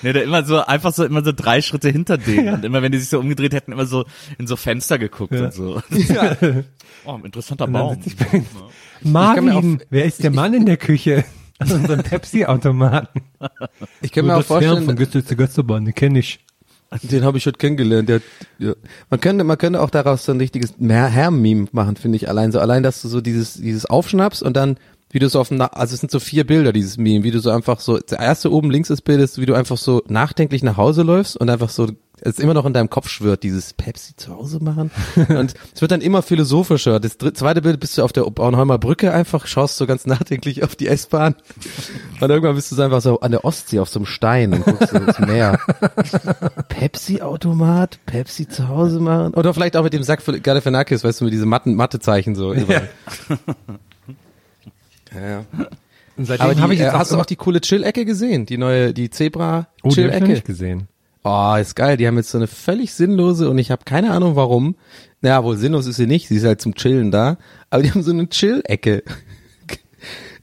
Nee, 0.02 0.13
der 0.13 0.24
immer 0.24 0.43
so, 0.43 0.60
einfach 0.60 0.93
so, 0.93 1.06
immer 1.06 1.24
so 1.24 1.32
drei 1.32 1.62
Schritte 1.62 1.89
hinter 1.89 2.17
denen. 2.17 2.54
Und 2.56 2.65
immer, 2.65 2.82
wenn 2.82 2.91
die 2.91 3.00
sich 3.00 3.10
so 3.10 3.19
umgedreht 3.19 3.54
hätten, 3.54 3.72
immer 3.72 3.86
so 3.86 4.06
in 4.38 4.48
so 4.48 4.56
Fenster 4.56 4.98
geguckt 4.98 5.34
und 5.34 5.54
so. 5.54 5.82
Oh, 7.06 7.19
interessanter 7.22 7.67
Baum. 7.67 8.00
ich 8.06 8.15
Marvin, 9.02 9.74
mir 9.74 9.80
wer 9.89 10.06
ist 10.06 10.24
der 10.24 10.32
Mann 10.32 10.54
in 10.54 10.65
der 10.65 10.78
Küche? 10.78 11.26
An 11.60 11.72
unserem 11.72 12.02
Pepsi-Automaten. 12.02 13.22
ich 14.02 14.12
kann 14.12 14.26
mir 14.26 14.36
auch 14.36 14.39
Das 14.39 14.48
Fern 14.48 14.62
vorstellen, 14.62 14.86
von 14.86 14.96
Güssel 14.96 15.24
zu 15.24 15.36
Götzeborn, 15.36 15.86
den 15.86 15.93
kenne 15.93 16.19
ich. 16.19 16.39
Den 17.02 17.24
habe 17.24 17.38
ich 17.38 17.46
heute 17.46 17.58
kennengelernt. 17.58 18.10
Der, 18.10 18.22
ja. 18.60 18.74
Man 19.10 19.19
könnte, 19.19 19.43
man 19.43 19.58
könnte 19.58 19.82
auch 19.82 19.89
daraus 19.89 20.26
so 20.26 20.32
ein 20.32 20.39
richtiges 20.39 20.74
Herm-Meme 20.80 21.67
machen, 21.72 21.96
finde 21.96 22.17
ich. 22.17 22.30
Allein 22.30 22.52
so, 22.52 22.60
allein, 22.60 22.84
dass 22.84 23.02
du 23.02 23.08
so 23.08 23.22
dieses, 23.22 23.56
dieses 23.56 23.86
aufschnappst 23.86 24.43
und 24.43 24.56
dann, 24.56 24.78
wie 25.13 25.19
du 25.19 25.30
so 25.30 25.39
auf 25.39 25.49
dem, 25.49 25.58
Na- 25.58 25.67
also 25.67 25.93
es 25.93 25.99
sind 26.02 26.12
so 26.12 26.19
vier 26.19 26.43
Bilder, 26.45 26.73
dieses 26.73 26.97
Meme, 26.97 27.23
wie 27.23 27.30
du 27.32 27.39
so 27.39 27.52
einfach 27.52 27.80
so, 27.80 27.99
das 27.99 28.19
erste 28.19 28.52
oben 28.52 28.71
links 28.71 28.89
das 28.89 29.02
Bild 29.02 29.21
ist, 29.21 29.39
wie 29.39 29.45
du 29.45 29.54
einfach 29.54 29.78
so 29.78 30.02
nachdenklich 30.08 30.63
nach 30.63 30.76
Hause 30.76 31.04
läufst 31.04 31.38
und 31.38 31.49
einfach 31.52 31.69
so, 31.69 31.88
es 32.26 32.39
immer 32.39 32.54
noch 32.56 32.65
in 32.65 32.73
deinem 32.73 32.89
Kopf 32.89 33.10
schwirrt, 33.10 33.43
dieses 33.43 33.73
Pepsi 33.73 34.15
zu 34.15 34.34
Hause 34.34 34.60
machen. 34.63 34.89
und 35.30 35.54
es 35.76 35.82
wird 35.82 35.91
dann 35.91 36.02
immer 36.02 36.21
philosophischer. 36.23 36.99
Das 36.99 37.17
dritte, 37.17 37.34
zweite 37.34 37.62
Bild 37.62 37.80
bist 37.80 37.97
du 37.97 38.04
auf 38.04 38.12
der 38.13 38.21
Bornholmer 38.23 38.80
Brücke 38.80 39.13
einfach, 39.13 39.45
schaust 39.45 39.78
so 39.78 39.86
ganz 39.86 40.06
nachdenklich 40.08 40.63
auf 40.63 40.76
die 40.76 40.88
S-Bahn. 40.88 41.36
Und 42.19 42.30
irgendwann 42.30 42.56
bist 42.56 42.71
du 42.71 42.76
so 42.76 42.82
einfach 42.82 43.02
so 43.02 43.19
an 43.19 43.32
der 43.32 43.45
Ostsee 43.45 43.80
auf 43.80 43.89
so 43.89 43.99
einem 43.99 44.06
Stein 44.08 44.54
und 44.54 44.63
guckst 44.65 44.89
so 44.89 44.97
ins 44.97 45.19
Meer. 45.19 45.60
Pepsi-Automat, 46.69 47.99
Pepsi 48.06 48.47
zu 48.47 48.67
Hause 48.67 48.99
machen. 48.99 49.34
Oder 49.34 49.54
vielleicht 49.54 49.78
auch 49.78 49.84
mit 49.84 49.93
dem 49.93 50.04
Sack 50.04 50.21
für 50.21 50.39
Galifianakis, 50.39 51.04
weißt 51.04 51.21
du, 51.21 51.26
mit 51.26 51.34
diesen 51.34 51.49
Matten, 51.49 51.76
Mathezeichen 51.76 52.36
so. 52.36 52.54
überall. 52.54 52.89
Ja. 53.30 53.38
ja. 55.19 55.45
Und 56.15 56.26
seitdem 56.26 56.62
habe 56.62 56.73
ich 56.73 56.80
äh, 56.80 56.84
jetzt 56.84 56.93
hast 56.93 57.12
du 57.12 57.17
auch 57.17 57.26
die 57.26 57.36
coole 57.36 57.60
Chill-Ecke 57.60 58.06
gesehen? 58.06 58.45
Die 58.45 58.58
neue, 58.58 58.93
die 58.93 59.10
oh, 59.10 59.17
die 59.17 59.30
hab 59.30 59.67
ich 59.84 59.84
noch 59.84 59.91
Zebra-Chill-Ecke? 59.91 60.28
nicht 60.28 60.45
gesehen. 60.45 60.88
Oh, 61.23 61.56
ist 61.60 61.76
geil. 61.76 61.97
Die 61.97 62.06
haben 62.06 62.17
jetzt 62.17 62.30
so 62.32 62.38
eine 62.38 62.47
völlig 62.47 62.93
sinnlose 62.93 63.49
und 63.49 63.58
ich 63.58 63.71
habe 63.71 63.84
keine 63.86 64.12
Ahnung 64.12 64.36
warum. 64.36 64.76
Naja, 65.21 65.43
wohl 65.43 65.58
sinnlos 65.58 65.88
ist 65.88 65.95
sie 65.95 66.06
nicht. 66.06 66.28
Sie 66.28 66.36
ist 66.36 66.45
halt 66.45 66.62
zum 66.62 66.76
Chillen 66.76 67.12
da. 67.12 67.38
Aber 67.69 67.82
die 67.82 67.91
haben 67.93 68.04
so 68.04 68.12
eine 68.12 68.30
Chill-Ecke. 68.30 69.04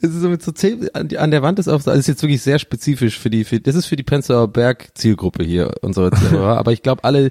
Es 0.02 0.14
ist 0.14 0.22
so 0.22 0.30
mit 0.30 0.42
so 0.42 0.50
zehn, 0.50 0.88
an, 0.94 1.30
der 1.30 1.42
Wand 1.42 1.58
ist 1.58 1.68
auch 1.68 1.82
so, 1.82 1.90
also 1.90 1.90
das 1.90 1.98
ist 1.98 2.06
jetzt 2.06 2.22
wirklich 2.22 2.40
sehr 2.40 2.58
spezifisch 2.58 3.18
für 3.18 3.28
die, 3.28 3.44
für, 3.44 3.60
das 3.60 3.74
ist 3.74 3.84
für 3.84 3.96
die 3.96 4.02
Prenzlauer 4.02 4.48
Berg 4.48 4.88
Zielgruppe 4.94 5.44
hier, 5.44 5.74
unsere 5.82 6.10
Zuhörer. 6.10 6.56
Aber 6.56 6.72
ich 6.72 6.82
glaube, 6.82 7.04
alle, 7.04 7.30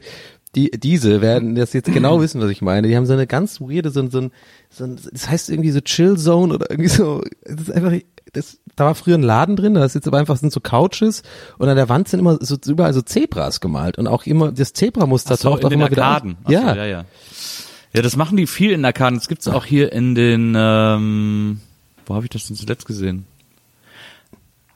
die, 0.55 0.71
diese 0.71 1.21
werden 1.21 1.55
das 1.55 1.73
jetzt 1.73 1.91
genau 1.91 2.21
wissen, 2.21 2.41
was 2.41 2.49
ich 2.49 2.61
meine. 2.61 2.87
Die 2.87 2.95
haben 2.95 3.05
so 3.05 3.13
eine 3.13 3.27
ganz 3.27 3.59
weirde, 3.61 3.89
so, 3.91 3.99
ein- 4.01 4.09
so 4.11 4.19
ein, 4.21 4.31
so 4.69 4.83
ein, 4.83 4.99
das 5.11 5.29
heißt 5.29 5.49
irgendwie 5.49 5.71
so 5.71 5.81
Chill 5.81 6.17
Zone 6.17 6.53
oder 6.53 6.69
irgendwie 6.71 6.89
so, 6.89 7.23
das 7.45 7.61
ist 7.61 7.71
einfach, 7.71 7.93
das, 8.33 8.59
da 8.75 8.85
war 8.85 8.95
früher 8.95 9.15
ein 9.17 9.23
Laden 9.23 9.55
drin, 9.55 9.73
da 9.73 9.83
ist 9.83 9.95
jetzt 9.95 10.07
aber 10.07 10.17
einfach, 10.19 10.37
sind 10.37 10.53
so 10.53 10.59
Couches 10.59 11.23
und 11.57 11.67
an 11.67 11.75
der 11.75 11.89
Wand 11.89 12.07
sind 12.07 12.19
immer 12.19 12.37
so, 12.41 12.57
überall 12.67 12.93
so 12.93 13.01
Zebras 13.01 13.59
gemalt 13.59 13.97
und 13.97 14.07
auch 14.07 14.25
immer, 14.25 14.51
das 14.51 14.73
Zebramuster 14.73 15.35
so, 15.37 15.49
taucht 15.49 15.61
in 15.61 15.65
auch 15.65 15.69
den 15.69 15.79
immer 15.79 15.89
wieder 15.91 16.05
Arkaden. 16.05 16.31
auf. 16.33 16.37
Ach 16.45 16.49
so, 16.49 16.53
Ja. 16.53 16.75
ja, 16.75 16.85
ja. 16.85 17.05
Ja, 17.91 18.03
das 18.03 18.15
machen 18.15 18.37
die 18.37 18.45
viel 18.45 18.71
in 18.71 18.85
Arkaden. 18.85 19.17
Das 19.17 19.27
gibt's 19.27 19.47
auch 19.47 19.65
hier 19.65 19.91
in 19.91 20.13
den, 20.13 20.53
ähm, 20.55 21.59
wo 22.05 22.13
habe 22.13 22.25
ich 22.25 22.29
das 22.29 22.45
denn 22.45 22.55
zuletzt 22.55 22.85
gesehen? 22.85 23.25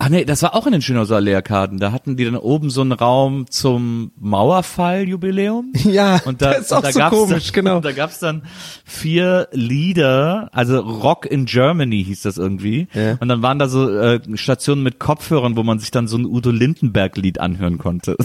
Ah 0.04 0.10
nee, 0.10 0.26
das 0.26 0.44
war 0.44 0.54
auch 0.54 0.66
in 0.66 0.74
den 0.74 0.82
Schönhauser 0.82 1.16
Allee-Arkaden. 1.16 1.80
Da 1.80 1.94
hatten 1.94 2.18
die 2.18 2.26
dann 2.26 2.36
oben 2.36 2.70
so 2.70 2.82
einen 2.82 2.92
Raum 2.92 3.50
zum 3.50 4.12
Mauerfall-Jubiläum. 4.20 5.72
Ja, 5.94 6.20
und 6.26 6.42
da, 6.42 6.54
das 6.54 6.62
ist 6.63 6.74
auch 6.74 6.82
da 6.82 6.92
so 6.92 7.00
komisch, 7.02 7.52
dann, 7.52 7.66
genau. 7.66 7.80
Da 7.82 7.92
gab's 7.94 8.20
dann 8.20 8.44
vier 8.84 9.48
Lieder, 9.52 10.50
also 10.52 10.80
Rock 10.80 11.26
in 11.26 11.46
Germany 11.46 12.04
hieß 12.04 12.24
das 12.24 12.38
irgendwie. 12.38 12.88
Ja. 12.94 13.18
Und 13.20 13.30
dann 13.30 13.42
waren 13.42 13.60
da 13.60 13.70
so 13.70 13.89
äh, 13.89 14.20
Stationen 14.34 14.84
mit 14.84 15.00
Kopfhörern, 15.00 15.56
wo 15.56 15.63
man 15.63 15.80
sich 15.80 15.92
dann 15.92 16.08
so 16.08 16.18
ein 16.18 16.26
Udo 16.26 16.52
Lindenberg-Lied 16.52 17.39
anhören 17.39 17.78
konnte. 17.78 18.18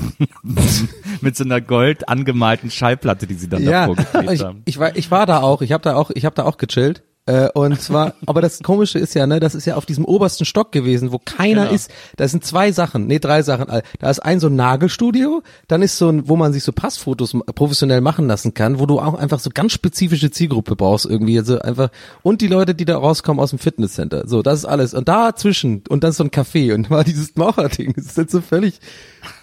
mit 1.21 1.37
so 1.37 1.45
einer 1.45 1.61
gold 1.61 2.09
angemalten 2.09 2.71
Schallplatte, 2.73 3.29
die 3.29 3.35
sie 3.35 3.49
dann 3.49 3.62
Ja, 3.62 3.87
davor 3.87 3.97
geklebt 3.97 4.33
ich, 4.33 4.43
haben. 4.43 4.62
ich 4.64 4.79
war, 4.79 4.97
ich 4.97 5.11
war 5.12 5.27
da 5.27 5.43
auch, 5.43 5.62
ich 5.62 5.71
habe 5.71 5.83
da 5.83 5.95
auch, 5.95 6.11
ich 6.12 6.25
habe 6.25 6.35
da 6.35 6.45
auch 6.45 6.57
gechillt. 6.57 7.03
Äh, 7.29 7.51
und 7.53 7.79
zwar, 7.83 8.14
aber 8.25 8.41
das 8.41 8.62
Komische 8.62 8.99
ist 8.99 9.12
ja, 9.14 9.27
ne, 9.27 9.38
das 9.38 9.55
ist 9.55 9.67
ja 9.67 9.77
auf 9.77 9.85
diesem 9.85 10.07
obersten 10.07 10.47
Stock 10.47 10.73
gewesen, 10.73 11.12
wo 11.12 11.19
keiner 11.23 11.64
Genau. 11.64 11.75
ist. 11.75 11.91
Da 12.17 12.27
sind 12.27 12.43
zwei 12.43 12.73
Sachen, 12.73 13.07
nee, 13.07 13.19
drei 13.19 13.43
Sachen. 13.43 13.67
Da 13.99 14.09
ist 14.11 14.21
ein 14.21 14.41
so 14.41 14.47
ein 14.47 14.57
Nagelstudio, 14.57 15.43
dann 15.67 15.83
ist 15.83 15.99
so 15.99 16.09
ein, 16.09 16.27
wo 16.27 16.37
man 16.37 16.55
sich 16.55 16.64
so 16.64 16.73
Passfotos 16.73 17.37
professionell 17.55 18.01
machen 18.01 18.27
lassen 18.29 18.55
kann, 18.55 18.79
wo 18.79 18.87
du 18.87 18.99
auch 18.99 19.12
einfach 19.14 19.41
so 19.41 19.51
ganz 19.53 19.73
spezifische 19.73 20.31
Zielgruppe 20.31 20.75
brauchst 20.75 21.05
irgendwie, 21.05 21.38
also 21.38 21.59
einfach 21.61 21.91
und 22.23 22.41
die 22.41 22.47
Leute, 22.47 22.75
die 22.75 22.87
da 22.87 22.97
rauskommen 22.97 23.41
aus 23.43 23.51
dem 23.51 23.59
Fitnesscenter. 23.59 24.27
So, 24.27 24.41
das 24.43 24.61
ist 24.61 24.64
alles. 24.64 24.95
Und 24.95 25.07
dazwischen 25.09 25.83
und 25.91 26.05
dann 26.05 26.12
so 26.12 26.25
ein 26.25 26.31
Café 26.31 26.73
und 26.75 26.88
war 26.88 27.05
dieses 27.05 27.37
Mauerding. 27.37 27.93
Das 27.95 28.07
ist 28.07 28.17
jetzt 28.17 28.33
so 28.33 28.41
völlig 28.41 28.81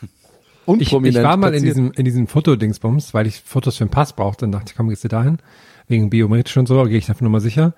Ich, 0.01 0.09
unprominent. 0.65 1.17
ich 1.17 1.23
war 1.23 1.37
mal 1.37 1.47
in 1.53 1.61
platziert. 1.61 1.75
diesem, 1.75 1.91
in 1.91 2.05
diesem 2.05 2.27
Fotodingsbums, 2.27 3.13
weil 3.13 3.27
ich 3.27 3.41
Fotos 3.45 3.77
für 3.77 3.85
den 3.85 3.91
Pass 3.91 4.13
brauchte 4.13 4.45
und 4.45 4.51
dachte, 4.53 4.73
komm, 4.75 4.89
gehst 4.89 5.03
du 5.03 5.07
dahin? 5.07 5.37
Wegen 5.87 6.09
biometrisch 6.09 6.57
und 6.57 6.67
so, 6.67 6.83
gehe 6.83 6.97
ich 6.97 7.05
dafür 7.05 7.25
nochmal 7.25 7.41
sicher. 7.41 7.73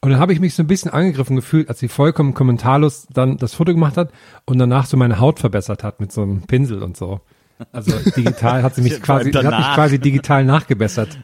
Und 0.00 0.10
dann 0.10 0.20
habe 0.20 0.32
ich 0.32 0.40
mich 0.40 0.54
so 0.54 0.62
ein 0.62 0.66
bisschen 0.66 0.90
angegriffen 0.90 1.36
gefühlt, 1.36 1.68
als 1.68 1.78
sie 1.78 1.88
vollkommen 1.88 2.34
kommentarlos 2.34 3.06
dann 3.12 3.38
das 3.38 3.54
Foto 3.54 3.72
gemacht 3.72 3.96
hat 3.96 4.10
und 4.44 4.58
danach 4.58 4.86
so 4.86 4.96
meine 4.96 5.20
Haut 5.20 5.40
verbessert 5.40 5.82
hat 5.82 6.00
mit 6.00 6.12
so 6.12 6.22
einem 6.22 6.42
Pinsel 6.42 6.82
und 6.82 6.96
so. 6.96 7.20
Also 7.72 7.92
digital 8.16 8.62
hat 8.62 8.74
sie 8.74 8.82
mich 8.82 9.00
quasi, 9.02 9.32
hat 9.32 9.44
mich 9.44 9.74
quasi 9.74 9.98
digital 9.98 10.44
nachgebessert. 10.44 11.16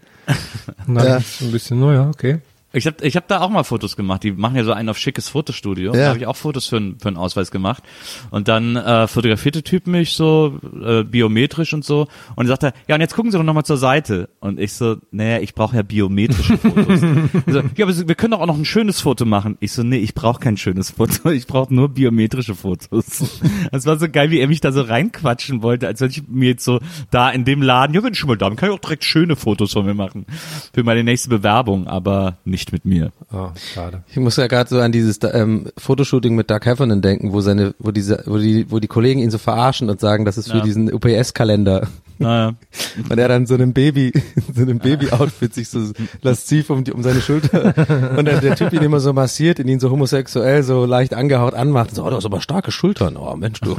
Und 0.87 0.95
dann 0.95 1.05
Ja. 1.05 1.11
ja. 1.15 1.21
so 1.21 1.45
ein 1.45 1.53
bisschen, 1.53 1.81
naja, 1.81 2.09
okay. 2.09 2.39
Ich 2.73 2.87
habe 2.87 2.97
ich 3.03 3.17
hab 3.17 3.29
da 3.29 3.41
auch 3.41 3.51
mal 3.51 3.65
Fotos 3.65 3.97
gemacht. 3.97 4.23
Die 4.23 4.33
machen 4.33 4.57
ja 4.57 4.65
so 4.65 4.73
einen 4.73 4.89
auf 4.89 4.99
schickes 4.99 5.29
Fotostudio. 5.29 5.95
Ja. 5.95 6.01
Da 6.01 6.09
habe 6.09 6.19
ich 6.19 6.27
auch 6.27 6.37
Fotos 6.37 6.67
für, 6.67 6.81
für 6.99 7.09
einen 7.09 7.17
Ausweis 7.17 7.51
gemacht. 7.51 7.83
Und 8.31 8.49
dann 8.49 8.77
äh, 8.77 9.07
fotografierte 9.07 9.63
Typ 9.63 9.87
mich 9.87 10.13
so 10.13 10.59
äh, 10.83 11.05
biometrisch 11.05 11.75
und 11.75 11.85
so. 11.85 12.09
Und 12.35 12.47
er 12.47 12.49
sagte, 12.49 12.73
ja, 12.89 12.95
und 12.95 13.01
jetzt 13.01 13.15
gucken 13.15 13.31
Sie 13.31 13.37
doch 13.37 13.45
nochmal 13.45 13.65
zur 13.65 13.77
Seite. 13.77 14.31
Und 14.41 14.59
ich 14.59 14.73
so, 14.73 14.97
naja, 15.11 15.39
ich 15.41 15.55
brauche 15.55 15.77
ja 15.77 15.83
biometrische 15.83 16.59
Fotos. 16.59 17.01
So, 17.47 17.61
ja, 17.77 17.87
aber 17.87 18.09
wir 18.09 18.15
können 18.15 18.33
doch 18.33 18.41
auch 18.41 18.47
noch 18.47 18.57
ein 18.57 18.65
schönes 18.65 19.01
Foto 19.01 19.25
machen. 19.25 19.57
Ich 19.61 19.73
so, 19.73 19.83
nee, 19.83 19.99
ich 19.99 20.15
brauche 20.15 20.41
kein 20.41 20.57
schönes 20.57 20.91
Foto. 20.91 21.31
Ich 21.31 21.47
brauche 21.47 21.75
nur 21.75 21.89
biometrische 21.89 22.55
Fotos. 22.55 23.41
Das 23.71 23.87
war 23.87 23.99
so 23.99 24.09
geil, 24.09 24.31
wie 24.31 24.39
er 24.39 24.49
mich 24.49 24.61
da 24.61 24.73
so 24.73 24.83
reinquatschen 24.83 25.63
wollte, 25.63 25.87
als 25.87 26.01
wenn 26.01 26.11
ich 26.11 26.29
mir 26.29 26.51
jetzt 26.51 26.65
so 26.65 26.81
da 27.11 27.31
in 27.31 27.45
dem 27.45 27.63
Laden, 27.63 27.95
ja, 27.95 28.03
wenn 28.03 28.13
ich 28.13 28.19
schon 28.19 28.29
mal 28.29 28.37
da 28.37 28.49
bin, 28.49 28.57
kann 28.57 28.71
ich 28.71 28.75
auch 28.75 28.81
direkt 28.81 29.05
schöne 29.05 29.37
Fotos 29.37 29.73
von 29.73 29.85
mir 29.85 29.95
machen. 29.95 30.27
Für 30.73 30.85
meine 30.85 31.05
nächste 31.05 31.29
Bewerbung, 31.29 31.87
aber 31.87 32.39
nicht 32.45 32.62
mit 32.71 32.85
mir. 32.85 33.11
Oh, 33.33 33.49
schade. 33.75 34.05
Ich 34.09 34.19
muss 34.19 34.37
ja 34.37 34.47
gerade 34.47 34.71
so 34.71 34.79
an 34.79 34.93
dieses 34.93 35.19
ähm, 35.33 35.67
Fotoshooting 35.79 36.37
mit 36.37 36.51
Doug 36.51 36.61
Heffernan 36.65 37.03
denken, 37.03 37.33
wo 37.33 37.41
seine, 37.41 37.75
wo 37.81 37.91
diese, 37.91 38.23
wo 38.27 38.37
die, 38.39 38.71
wo 38.71 38.79
die 38.79 38.87
Kollegen 38.87 39.21
ihn 39.21 39.31
so 39.33 39.39
verarschen 39.39 39.91
und 39.91 39.99
sagen, 40.01 40.25
das 40.25 40.39
ist 40.39 40.51
für 40.53 40.59
Ja. 40.59 40.63
diesen 40.63 40.93
UPS-Kalender. 40.93 41.89
Naja. 42.23 42.55
Und 43.09 43.19
er 43.19 43.29
dann 43.29 43.47
so 43.47 43.55
einem 43.55 43.73
Baby, 43.73 44.13
so 44.55 44.63
einem 44.63 44.79
Baby-Outfit 44.79 45.55
sich 45.55 45.69
so 45.69 45.93
lasziv 46.23 46.71
um, 46.71 46.85
die, 46.85 46.93
um 46.93 47.03
seine 47.03 47.21
Schulter 47.21 47.75
und 48.17 48.25
der, 48.27 48.41
der 48.41 48.57
Typ 48.57 48.73
ihn 48.73 48.83
immer 48.83 49.01
so 49.01 49.13
massiert 49.13 49.61
und 49.61 49.69
ihn 49.69 49.81
so 49.81 49.91
homosexuell 49.91 50.63
so 50.63 50.85
leicht 50.85 51.15
angehaucht 51.15 51.55
anmacht. 51.55 51.91
Und 51.91 51.97
so, 51.97 52.05
oh, 52.05 52.11
du 52.11 52.17
hast 52.17 52.25
aber 52.25 52.41
starke 52.41 52.71
Schultern. 52.71 53.17
Oh, 53.17 53.35
Mensch, 53.37 53.61
du. 53.61 53.77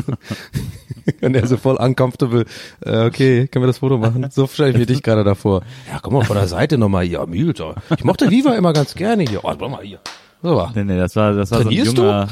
und 1.22 1.36
er 1.36 1.48
so 1.48 1.58
voll 1.58 1.76
uncomfortable. 1.76 2.46
Äh, 2.86 3.06
okay, 3.06 3.48
können 3.48 3.64
wir 3.64 3.68
das 3.68 3.80
Foto 3.80 3.98
machen? 3.98 4.26
So 4.32 4.48
stelle 4.48 4.72
ich 4.72 4.78
mir 4.78 4.86
dich 4.86 5.04
gerade 5.04 5.24
davor. 5.24 5.62
Ja, 5.92 6.00
komm 6.02 6.14
mal 6.14 6.26
von 6.26 6.38
der 6.38 6.48
Seite 6.48 6.78
nochmal 6.78 7.06
hier. 7.06 7.26
Milter. 7.26 7.76
Ich 7.98 8.04
mochte 8.04 8.30
Viva 8.30 8.56
immer 8.56 8.74
ganz 8.74 8.96
gerne 8.96 9.24
hier. 9.24 9.44
Oh, 9.44 9.54
komm 9.58 9.72
mal 9.72 9.84
hier. 9.84 10.00
So. 10.42 10.70
Nee, 10.76 10.84
nee, 10.84 10.98
das 10.98 11.16
war, 11.16 11.34
das 11.34 11.52
war 11.52 11.60
so 11.60 11.64
ein 11.64 11.68
Trainierst 11.70 11.98
du? 11.98 12.02
junger, 12.02 12.28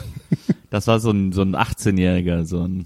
das 0.70 0.88
war 0.88 1.00
so 1.00 1.12
ein, 1.12 1.32
so 1.32 1.42
ein 1.42 1.56
18-Jähriger, 1.56 2.46
so 2.46 2.64
ein, 2.64 2.86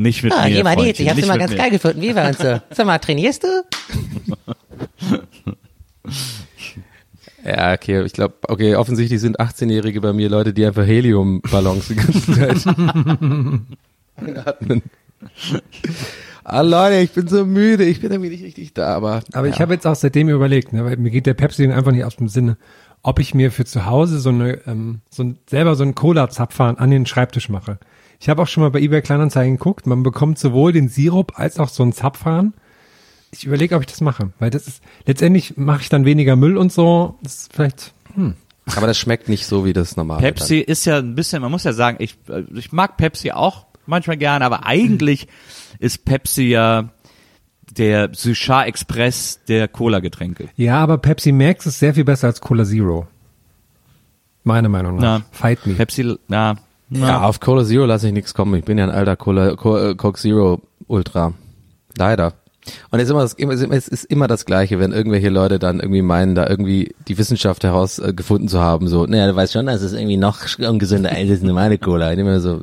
nicht 0.00 0.22
mit 0.22 0.32
Ah, 0.32 0.44
mir. 0.44 0.54
hier 0.54 0.64
mal 0.64 0.74
Freundchen, 0.74 1.04
ich 1.06 1.10
hab's 1.10 1.22
immer 1.22 1.38
ganz 1.38 1.50
mir. 1.52 1.58
geil 1.58 1.70
gefunden. 1.70 2.00
Wie 2.00 2.14
war 2.14 2.28
uns 2.28 2.38
so? 2.38 2.60
Sag 2.70 2.86
mal, 2.86 2.98
trainierst 2.98 3.44
du? 3.44 3.48
Ja, 7.42 7.72
okay, 7.72 8.04
ich 8.04 8.12
glaube, 8.12 8.34
okay, 8.48 8.74
offensichtlich 8.74 9.18
sind 9.18 9.40
18-Jährige 9.40 10.02
bei 10.02 10.12
mir 10.12 10.28
Leute, 10.28 10.52
die 10.52 10.66
einfach 10.66 10.84
Heliumballons 10.84 11.88
die 11.88 11.94
ganze 11.96 12.32
Zeit 12.34 12.66
einatmen. 14.16 14.82
Ah, 16.44 16.60
Leute, 16.60 16.96
ich 16.96 17.12
bin 17.12 17.28
so 17.28 17.46
müde, 17.46 17.84
ich 17.84 18.00
bin 18.02 18.10
irgendwie 18.10 18.28
nicht 18.30 18.44
richtig 18.44 18.74
da, 18.74 18.94
aber. 18.94 19.22
Aber 19.32 19.46
ja. 19.46 19.54
ich 19.54 19.60
habe 19.60 19.72
jetzt 19.72 19.86
auch 19.86 19.94
seitdem 19.94 20.28
überlegt, 20.28 20.74
ne, 20.74 20.84
weil 20.84 20.98
mir 20.98 21.10
geht 21.10 21.24
der 21.26 21.34
Pepsi 21.34 21.66
einfach 21.70 21.92
nicht 21.92 22.04
aus 22.04 22.16
dem 22.16 22.28
Sinne, 22.28 22.58
ob 23.02 23.18
ich 23.18 23.34
mir 23.34 23.50
für 23.50 23.64
zu 23.64 23.86
Hause 23.86 24.18
so 24.18 24.28
eine, 24.28 24.58
ähm, 24.66 25.00
so 25.08 25.22
ein, 25.22 25.38
selber 25.48 25.76
so 25.76 25.82
einen 25.82 25.94
Cola-Zapfhahn 25.94 26.76
an 26.76 26.90
den 26.90 27.06
Schreibtisch 27.06 27.48
mache. 27.48 27.78
Ich 28.20 28.28
habe 28.28 28.42
auch 28.42 28.46
schon 28.46 28.62
mal 28.62 28.70
bei 28.70 28.80
eBay 28.80 29.00
Kleinanzeigen 29.00 29.56
geguckt, 29.56 29.86
man 29.86 30.02
bekommt 30.02 30.38
sowohl 30.38 30.72
den 30.72 30.88
Sirup 30.88 31.38
als 31.38 31.58
auch 31.58 31.70
so 31.70 31.82
einen 31.82 31.94
Zapfhahn. 31.94 32.52
Ich 33.32 33.46
überlege, 33.46 33.74
ob 33.76 33.80
ich 33.80 33.86
das 33.86 34.02
mache, 34.02 34.30
weil 34.38 34.50
das 34.50 34.66
ist, 34.66 34.82
letztendlich 35.06 35.56
mache 35.56 35.82
ich 35.82 35.88
dann 35.88 36.04
weniger 36.04 36.36
Müll 36.36 36.58
und 36.58 36.70
so, 36.70 37.16
das 37.22 37.34
ist 37.36 37.54
vielleicht, 37.54 37.94
hm. 38.14 38.34
Aber 38.76 38.86
das 38.86 38.98
schmeckt 38.98 39.28
nicht 39.28 39.46
so 39.46 39.64
wie 39.64 39.72
das 39.72 39.96
normale. 39.96 40.20
Pepsi 40.20 40.58
ist 40.58 40.84
ja 40.84 40.98
ein 40.98 41.14
bisschen, 41.14 41.40
man 41.40 41.50
muss 41.50 41.64
ja 41.64 41.72
sagen, 41.72 41.96
ich, 42.00 42.18
äh, 42.28 42.44
ich 42.54 42.72
mag 42.72 42.98
Pepsi 42.98 43.30
auch 43.32 43.66
manchmal 43.86 44.18
gerne, 44.18 44.44
aber 44.44 44.66
eigentlich 44.66 45.26
ist 45.78 46.04
Pepsi 46.04 46.42
ja 46.42 46.90
der 47.70 48.10
Suchar 48.12 48.66
Express 48.66 49.40
der 49.48 49.66
Cola-Getränke. 49.66 50.48
Ja, 50.56 50.78
aber 50.78 50.98
Pepsi 50.98 51.32
Max 51.32 51.66
ist 51.66 51.78
sehr 51.78 51.94
viel 51.94 52.04
besser 52.04 52.26
als 52.26 52.40
Cola 52.40 52.64
Zero. 52.64 53.08
Meiner 54.42 54.68
Meinung 54.68 54.96
nach. 54.96 55.20
Na, 55.20 55.22
Fight 55.32 55.66
me. 55.66 55.74
Pepsi, 55.74 56.16
ja. 56.90 57.08
Ja, 57.08 57.22
auf 57.22 57.40
Cola 57.40 57.64
Zero 57.64 57.86
lasse 57.86 58.08
ich 58.08 58.12
nichts 58.12 58.34
kommen. 58.34 58.54
Ich 58.54 58.64
bin 58.64 58.78
ja 58.78 58.84
ein 58.84 58.90
alter 58.90 59.16
Cola, 59.16 59.56
Co 59.56 59.78
äh, 59.78 59.94
Coke 59.94 60.18
Zero 60.18 60.60
Ultra. 60.86 61.32
Leider. 61.96 62.34
Und 62.90 63.00
es 63.00 63.04
ist 63.04 63.38
immer 63.38 63.56
das, 63.56 63.70
es 63.70 63.88
ist 63.88 64.04
immer 64.04 64.28
das 64.28 64.44
Gleiche, 64.44 64.78
wenn 64.78 64.92
irgendwelche 64.92 65.30
Leute 65.30 65.58
dann 65.58 65.80
irgendwie 65.80 66.02
meinen, 66.02 66.34
da 66.34 66.46
irgendwie 66.46 66.94
die 67.08 67.16
Wissenschaft 67.16 67.64
herausgefunden 67.64 68.48
äh, 68.48 68.50
zu 68.50 68.60
haben, 68.60 68.86
so, 68.86 69.06
naja, 69.06 69.28
du 69.28 69.34
weißt 69.34 69.54
schon, 69.54 69.66
das 69.66 69.82
ist 69.82 69.94
irgendwie 69.94 70.18
noch 70.18 70.38
ungesünder 70.58 71.10
als 71.10 71.30
das 71.30 71.42
normale 71.42 71.78
Cola. 71.78 72.12
Ich 72.12 72.18
immer 72.18 72.40
so, 72.40 72.60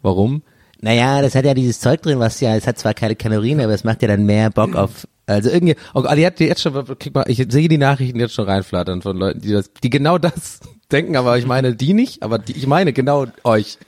warum? 0.00 0.42
naja, 0.82 1.22
das 1.22 1.34
hat 1.36 1.44
ja 1.44 1.54
dieses 1.54 1.80
Zeug 1.80 2.02
drin, 2.02 2.18
was 2.18 2.40
ja, 2.40 2.56
es 2.56 2.66
hat 2.66 2.76
zwar 2.76 2.92
keine 2.92 3.14
Kalorien, 3.14 3.60
aber 3.60 3.72
es 3.72 3.84
macht 3.84 4.02
ja 4.02 4.08
dann 4.08 4.26
mehr 4.26 4.50
Bock 4.50 4.74
auf, 4.74 5.06
also 5.26 5.48
irgendwie, 5.48 5.76
oh, 5.94 6.00
Ali 6.00 6.22
hat 6.24 6.40
jetzt 6.40 6.60
schon, 6.60 6.84
ich 7.28 7.46
sehe 7.48 7.68
die 7.68 7.78
Nachrichten 7.78 8.18
jetzt 8.18 8.34
schon 8.34 8.46
reinflattern 8.46 9.00
von 9.00 9.16
Leuten, 9.16 9.40
die 9.40 9.52
das, 9.52 9.70
die 9.72 9.90
genau 9.90 10.18
das 10.18 10.58
denken, 10.92 11.16
aber 11.16 11.38
ich 11.38 11.46
meine 11.46 11.74
die 11.74 11.94
nicht, 11.94 12.22
aber 12.22 12.38
die, 12.38 12.52
ich 12.52 12.66
meine 12.66 12.92
genau 12.92 13.26
euch. 13.44 13.78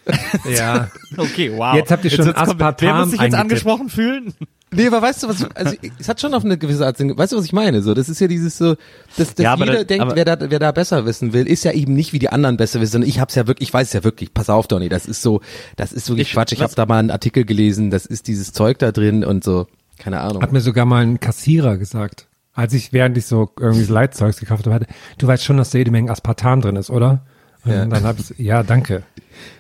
Ja. 0.51 0.89
Okay, 1.17 1.53
wow. 1.55 1.77
Jetzt 1.77 1.93
habt 1.93 2.05
ihr 2.05 2.11
schon 2.11 2.25
kommt- 2.25 2.39
Aspartam 2.39 2.89
Wer 2.89 2.95
muss 2.97 3.11
sich 3.13 3.21
jetzt 3.21 3.35
angesprochen 3.37 3.89
fühlen? 3.89 4.35
Nee, 4.73 4.89
aber 4.89 5.01
weißt 5.01 5.23
du 5.23 5.29
was, 5.29 5.45
also 5.55 5.77
es 6.01 6.09
hat 6.09 6.21
schon 6.21 6.35
auf 6.35 6.45
eine 6.45 6.59
gewisse 6.59 6.85
Art 6.85 6.97
Sinn, 6.97 7.17
weißt 7.17 7.33
du 7.33 7.37
was 7.37 7.45
ich 7.45 7.53
meine, 7.53 7.81
so, 7.83 7.95
das 7.95 8.09
ist 8.09 8.21
ja 8.21 8.27
dieses 8.27 8.59
so, 8.59 8.75
dass, 9.17 9.33
dass 9.37 9.45
Ja, 9.45 9.55
jeder 9.55 9.73
da- 9.73 9.85
denkt, 9.85 10.17
wer 10.17 10.25
da, 10.25 10.37
wer 10.51 10.59
da 10.59 10.73
besser 10.73 11.07
wissen 11.07 11.33
will, 11.33 11.47
ist 11.47 11.63
ja 11.63 11.71
eben 11.71 11.95
nicht 11.95 12.13
wie 12.13 12.19
die 12.19 12.31
anderen 12.31 12.57
besser 12.57 12.81
wissen, 12.81 12.91
sondern 12.95 13.09
ich 13.09 13.21
hab's 13.21 13.37
ja 13.37 13.47
wirklich, 13.47 13.69
ich 13.69 13.73
weiß 13.73 13.87
es 13.87 13.93
ja 13.93 14.03
wirklich, 14.03 14.35
pass 14.35 14.51
auf 14.51 14.67
Donny, 14.67 14.89
das 14.89 15.07
ist 15.07 15.23
so, 15.23 15.41
das 15.77 15.93
ist 15.93 16.09
wirklich 16.09 16.27
Ich- 16.29 16.35
Quatsch, 16.35 16.51
ich 16.51 16.61
habe 16.63 16.75
da 16.75 16.87
mal 16.87 16.99
einen 16.99 17.13
Artikel 17.13 17.45
gelesen, 17.45 17.91
das 17.91 18.05
ist 18.07 18.27
dieses 18.27 18.53
Zeug 18.53 18.81
da 18.81 18.91
drin 18.91 19.25
und 19.25 19.45
so, 19.45 19.69
keine 19.99 20.19
Ahnung. 20.23 20.43
Hat 20.43 20.51
mir 20.51 20.61
sogar 20.61 20.85
mal 20.87 21.05
ein 21.05 21.21
Kassierer 21.21 21.77
gesagt, 21.79 22.27
als 22.55 22.73
ich, 22.73 22.93
während 22.93 23.17
ich 23.19 23.27
so 23.27 23.51
irgendwie 23.59 23.83
so 23.85 23.93
Leitzeugs 23.93 24.39
gekauft 24.39 24.65
habe, 24.67 24.75
hatte, 24.75 24.87
du 25.19 25.27
weißt 25.27 25.45
schon, 25.45 25.57
dass 25.57 25.71
da 25.71 25.79
jede 25.79 25.91
Menge 25.91 26.11
Aspartam 26.11 26.61
drin 26.61 26.77
ist, 26.77 26.91
oder? 26.91 27.23
Und 27.65 27.73
Ja. 27.73 27.85
dann 27.87 28.05
hab 28.05 28.19
ich, 28.19 28.35
ja, 28.39 28.63
danke. 28.63 29.03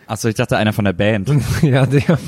Achso, 0.07 0.29
ich 0.29 0.35
dachte 0.35 0.57
einer 0.57 0.73
von 0.73 0.85
der 0.85 0.93
Band. 0.93 1.31
ja, 1.63 1.87
der. 1.87 2.19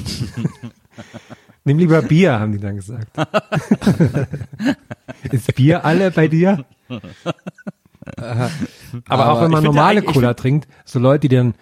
Nimm 1.65 1.79
lieber 1.79 2.03
Bier, 2.03 2.39
haben 2.39 2.53
die 2.53 2.59
dann 2.59 2.77
gesagt. 2.77 3.09
ist 5.31 5.55
Bier 5.55 5.85
alle 5.85 6.11
bei 6.11 6.29
dir? 6.29 6.65
Aber, 8.17 8.51
Aber 9.09 9.33
auch 9.33 9.43
wenn 9.43 9.51
man 9.51 9.65
normale 9.65 10.01
Cola 10.03 10.35
trinkt, 10.35 10.69
so 10.85 10.99
Leute, 11.01 11.29
die 11.29 11.35
dann, 11.37 11.55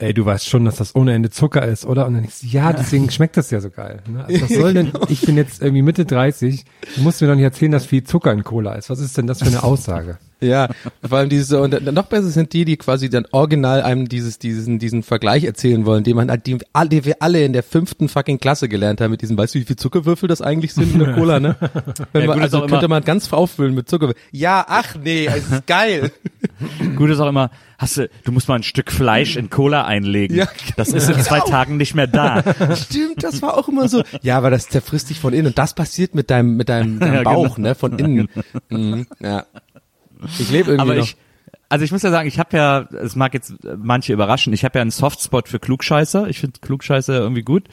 ey, 0.00 0.14
du 0.14 0.24
weißt 0.24 0.48
schon, 0.48 0.64
dass 0.64 0.76
das 0.76 0.94
ohne 0.94 1.12
Ende 1.14 1.30
Zucker 1.30 1.66
ist, 1.66 1.84
oder? 1.84 2.06
Und 2.06 2.14
dann 2.14 2.22
denkst 2.22 2.40
du, 2.40 2.46
ja, 2.46 2.72
deswegen 2.72 3.10
schmeckt 3.10 3.36
das 3.36 3.50
ja 3.50 3.60
so 3.60 3.70
geil. 3.70 4.02
Ne? 4.08 4.24
Also 4.24 4.42
was 4.42 4.48
soll 4.50 4.74
denn, 4.74 4.92
ich 5.08 5.20
bin 5.22 5.36
jetzt 5.36 5.62
irgendwie 5.62 5.82
Mitte 5.82 6.04
30, 6.04 6.64
du 6.96 7.02
musst 7.02 7.20
mir 7.20 7.28
doch 7.28 7.34
nicht 7.34 7.44
erzählen, 7.44 7.72
dass 7.72 7.86
viel 7.86 8.04
Zucker 8.04 8.32
in 8.32 8.44
Cola 8.44 8.74
ist. 8.74 8.90
Was 8.90 9.00
ist 9.00 9.16
denn 9.16 9.26
das 9.26 9.40
für 9.40 9.46
eine 9.46 9.62
Aussage? 9.62 10.18
Ja, 10.40 10.68
vor 11.06 11.18
allem 11.18 11.28
diese 11.28 11.60
und 11.60 11.80
noch 11.92 12.06
besser 12.06 12.28
sind 12.30 12.52
die, 12.52 12.64
die 12.64 12.76
quasi 12.76 13.10
dann 13.10 13.26
original 13.30 13.82
einem 13.82 14.08
dieses 14.08 14.38
diesen 14.38 14.78
diesen 14.78 15.02
Vergleich 15.02 15.44
erzählen 15.44 15.84
wollen, 15.86 16.02
den 16.04 16.16
man 16.16 16.30
halt 16.30 16.46
die, 16.46 16.56
die 16.90 17.04
wir 17.04 17.16
alle 17.20 17.44
in 17.44 17.52
der 17.52 17.62
fünften 17.62 18.08
fucking 18.08 18.38
Klasse 18.38 18.68
gelernt 18.68 19.00
haben 19.00 19.10
mit 19.10 19.22
diesem, 19.22 19.36
weißt 19.36 19.54
du, 19.54 19.58
wie 19.58 19.64
viel 19.64 19.76
Zuckerwürfel 19.76 20.28
das 20.28 20.40
eigentlich 20.42 20.72
sind 20.74 20.92
in 20.94 20.98
der 21.00 21.14
Cola, 21.14 21.40
ne? 21.40 21.56
Wenn 22.12 22.22
Ja, 22.22 22.28
man, 22.28 22.40
also 22.40 22.60
könnte 22.60 22.76
immer- 22.86 22.88
man 22.96 23.04
ganz 23.04 23.32
auffüllen 23.32 23.74
mit 23.74 23.88
Zuckerwürfel. 23.88 24.20
Ja, 24.32 24.64
ach 24.68 24.96
nee, 25.02 25.26
es 25.26 25.50
ist 25.50 25.66
geil. 25.66 26.10
Gut 26.96 27.10
ist 27.10 27.20
auch 27.20 27.28
immer, 27.28 27.50
hast 27.78 27.96
du, 27.98 28.08
du 28.24 28.32
musst 28.32 28.48
mal 28.48 28.56
ein 28.56 28.62
Stück 28.62 28.90
Fleisch 28.92 29.36
in 29.36 29.50
Cola 29.50 29.84
einlegen. 29.84 30.36
Ja, 30.36 30.48
das 30.76 30.88
ist 30.88 31.08
in 31.08 31.20
zwei 31.20 31.40
Tagen 31.40 31.76
nicht 31.76 31.94
mehr 31.94 32.06
da. 32.06 32.42
Stimmt, 32.76 33.22
das 33.22 33.42
war 33.42 33.56
auch 33.58 33.68
immer 33.68 33.88
so. 33.88 34.02
Ja, 34.22 34.38
aber 34.38 34.50
das 34.50 34.68
zerfrisst 34.68 35.10
dich 35.10 35.20
von 35.20 35.32
innen 35.32 35.48
und 35.48 35.58
das 35.58 35.74
passiert 35.74 36.14
mit 36.14 36.30
deinem 36.30 36.56
mit 36.56 36.68
deinem, 36.68 36.98
deinem 37.00 37.14
Ja, 37.14 37.22
Bauch, 37.22 37.56
genau. 37.56 37.68
ne, 37.68 37.74
von 37.74 37.98
innen. 37.98 38.28
Mhm, 38.70 39.06
ja. 39.20 39.44
Ich 40.38 40.50
lebe 40.50 40.72
irgendwie 40.72 40.80
Aber 40.80 40.94
noch. 40.94 41.04
ich, 41.04 41.16
also 41.68 41.84
ich 41.84 41.92
muss 41.92 42.02
ja 42.02 42.10
sagen, 42.10 42.26
ich 42.26 42.38
habe 42.38 42.56
ja, 42.56 42.80
es 43.02 43.14
mag 43.14 43.32
jetzt 43.32 43.54
manche 43.78 44.12
überraschen, 44.12 44.52
ich 44.52 44.64
habe 44.64 44.78
ja 44.78 44.82
einen 44.82 44.90
Softspot 44.90 45.48
für 45.48 45.60
Klugscheißer. 45.60 46.28
Ich 46.28 46.40
finde 46.40 46.58
Klugscheißer 46.60 47.14
irgendwie 47.14 47.42
gut. 47.42 47.68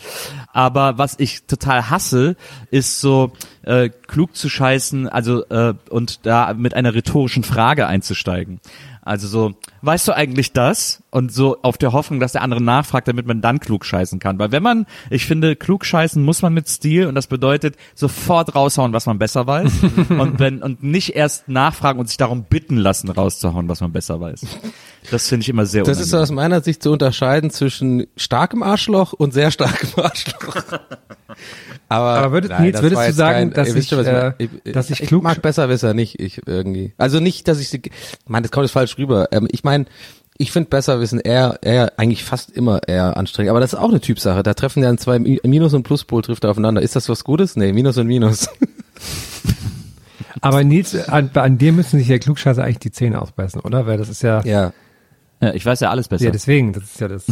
Aber 0.53 0.97
was 0.97 1.15
ich 1.17 1.45
total 1.45 1.89
hasse, 1.89 2.35
ist 2.69 3.01
so 3.01 3.31
äh, 3.63 3.89
klug 3.89 4.35
zu 4.35 4.49
scheißen, 4.49 5.09
also 5.09 5.43
äh, 5.49 5.73
und 5.89 6.25
da 6.25 6.53
mit 6.53 6.73
einer 6.75 6.93
rhetorischen 6.93 7.43
Frage 7.43 7.87
einzusteigen. 7.87 8.59
Also 9.07 9.27
so, 9.27 9.53
weißt 9.81 10.07
du 10.07 10.15
eigentlich 10.15 10.53
das? 10.53 11.03
Und 11.09 11.31
so 11.31 11.57
auf 11.61 11.77
der 11.77 11.93
Hoffnung, 11.93 12.19
dass 12.19 12.33
der 12.33 12.41
andere 12.41 12.61
nachfragt, 12.61 13.07
damit 13.07 13.25
man 13.25 13.41
dann 13.41 13.59
klug 13.59 13.85
scheißen 13.85 14.19
kann. 14.19 14.37
Weil 14.37 14.51
wenn 14.51 14.63
man, 14.63 14.85
ich 15.09 15.25
finde, 15.25 15.55
klug 15.55 15.85
scheißen 15.85 16.23
muss 16.23 16.41
man 16.41 16.53
mit 16.53 16.67
Stil 16.67 17.07
und 17.07 17.15
das 17.15 17.27
bedeutet 17.27 17.75
sofort 17.95 18.55
raushauen, 18.55 18.93
was 18.93 19.05
man 19.05 19.17
besser 19.17 19.47
weiß. 19.47 19.71
und 20.09 20.39
wenn, 20.39 20.61
und 20.61 20.83
nicht 20.83 21.15
erst 21.15 21.47
nachfragen 21.47 21.99
und 21.99 22.07
sich 22.07 22.17
darum 22.17 22.43
bitten 22.43 22.77
lassen, 22.77 23.09
rauszuhauen, 23.09 23.69
was 23.69 23.81
man 23.81 23.91
besser 23.91 24.19
weiß. 24.19 24.45
Das 25.11 25.27
finde 25.29 25.43
ich 25.43 25.49
immer 25.49 25.65
sehr 25.65 25.83
Das 25.83 25.99
ist 25.99 26.07
unangenehm. 26.13 26.23
aus 26.23 26.31
meiner 26.31 26.61
Sicht 26.61 26.83
zu 26.83 26.91
unterscheiden 26.91 27.49
zwischen 27.49 28.07
starkem 28.17 28.61
Arschloch 28.63 29.13
und 29.13 29.33
sehr 29.33 29.51
starkem 29.51 29.89
Arschloch. 30.03 30.55
Aber, 31.89 32.05
Aber 32.09 32.31
würdest- 32.33 32.51
nein, 32.51 32.63
Nils, 32.63 32.81
würdest 32.81 33.07
du 33.07 33.13
sagen, 33.13 33.51
dass 33.53 33.69
ihr 33.69 33.75
wisst 33.75 33.91
ich, 33.91 33.97
schon, 33.97 34.05
äh, 34.05 34.33
ich, 34.37 34.49
dass 34.73 34.89
ich 34.89 35.01
ich 35.01 35.07
klug- 35.07 35.23
mag 35.23 35.41
Besserwisser 35.41 35.93
nicht, 35.93 36.19
ich 36.19 36.41
irgendwie. 36.45 36.93
Also 36.97 37.19
nicht, 37.19 37.47
dass 37.47 37.59
ich, 37.59 37.69
sie- 37.69 37.81
Mann, 38.27 38.43
das 38.43 38.51
kommt 38.51 38.65
jetzt 38.65 38.73
falsch 38.73 38.97
rüber. 38.97 39.29
Ähm, 39.31 39.47
ich 39.51 39.63
meine, 39.63 39.85
ich 40.39 40.51
finde 40.51 40.69
Besserwissen 40.69 41.19
eher, 41.19 41.57
eher, 41.63 41.93
eigentlich 41.97 42.23
fast 42.23 42.51
immer 42.51 42.81
eher 42.87 43.17
anstrengend. 43.17 43.49
Aber 43.51 43.59
das 43.59 43.73
ist 43.73 43.79
auch 43.79 43.89
eine 43.89 44.01
Typsache. 44.01 44.43
Da 44.43 44.53
treffen 44.53 44.83
dann 44.83 44.97
zwei 44.97 45.17
Mi- 45.17 45.39
Minus- 45.47 45.73
und 45.73 45.83
Pluspol 45.83 46.21
trifft 46.21 46.45
aufeinander. 46.45 46.81
Ist 46.81 46.95
das 46.95 47.07
was 47.09 47.23
Gutes? 47.23 47.55
Nee, 47.55 47.71
Minus 47.73 47.97
und 47.97 48.07
Minus. 48.07 48.49
Aber 50.41 50.63
Nils, 50.63 50.95
an, 51.09 51.31
an 51.33 51.57
dir 51.57 51.71
müssen 51.73 51.97
sich 51.97 52.07
ja 52.07 52.19
Klugscheißer 52.19 52.63
eigentlich 52.63 52.79
die 52.79 52.91
Zähne 52.91 53.21
ausbeißen, 53.21 53.61
oder? 53.61 53.87
Weil 53.87 53.97
das 53.97 54.09
ist 54.09 54.21
ja, 54.21 54.41
ja. 54.43 54.71
Ja, 55.39 55.53
ich 55.53 55.65
weiß 55.65 55.79
ja 55.81 55.89
alles 55.89 56.07
besser. 56.07 56.25
ja, 56.25 56.31
deswegen, 56.31 56.73
das 56.73 56.83
ist 56.83 56.99
ja 56.99 57.07
das. 57.07 57.25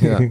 ja. 0.00 0.20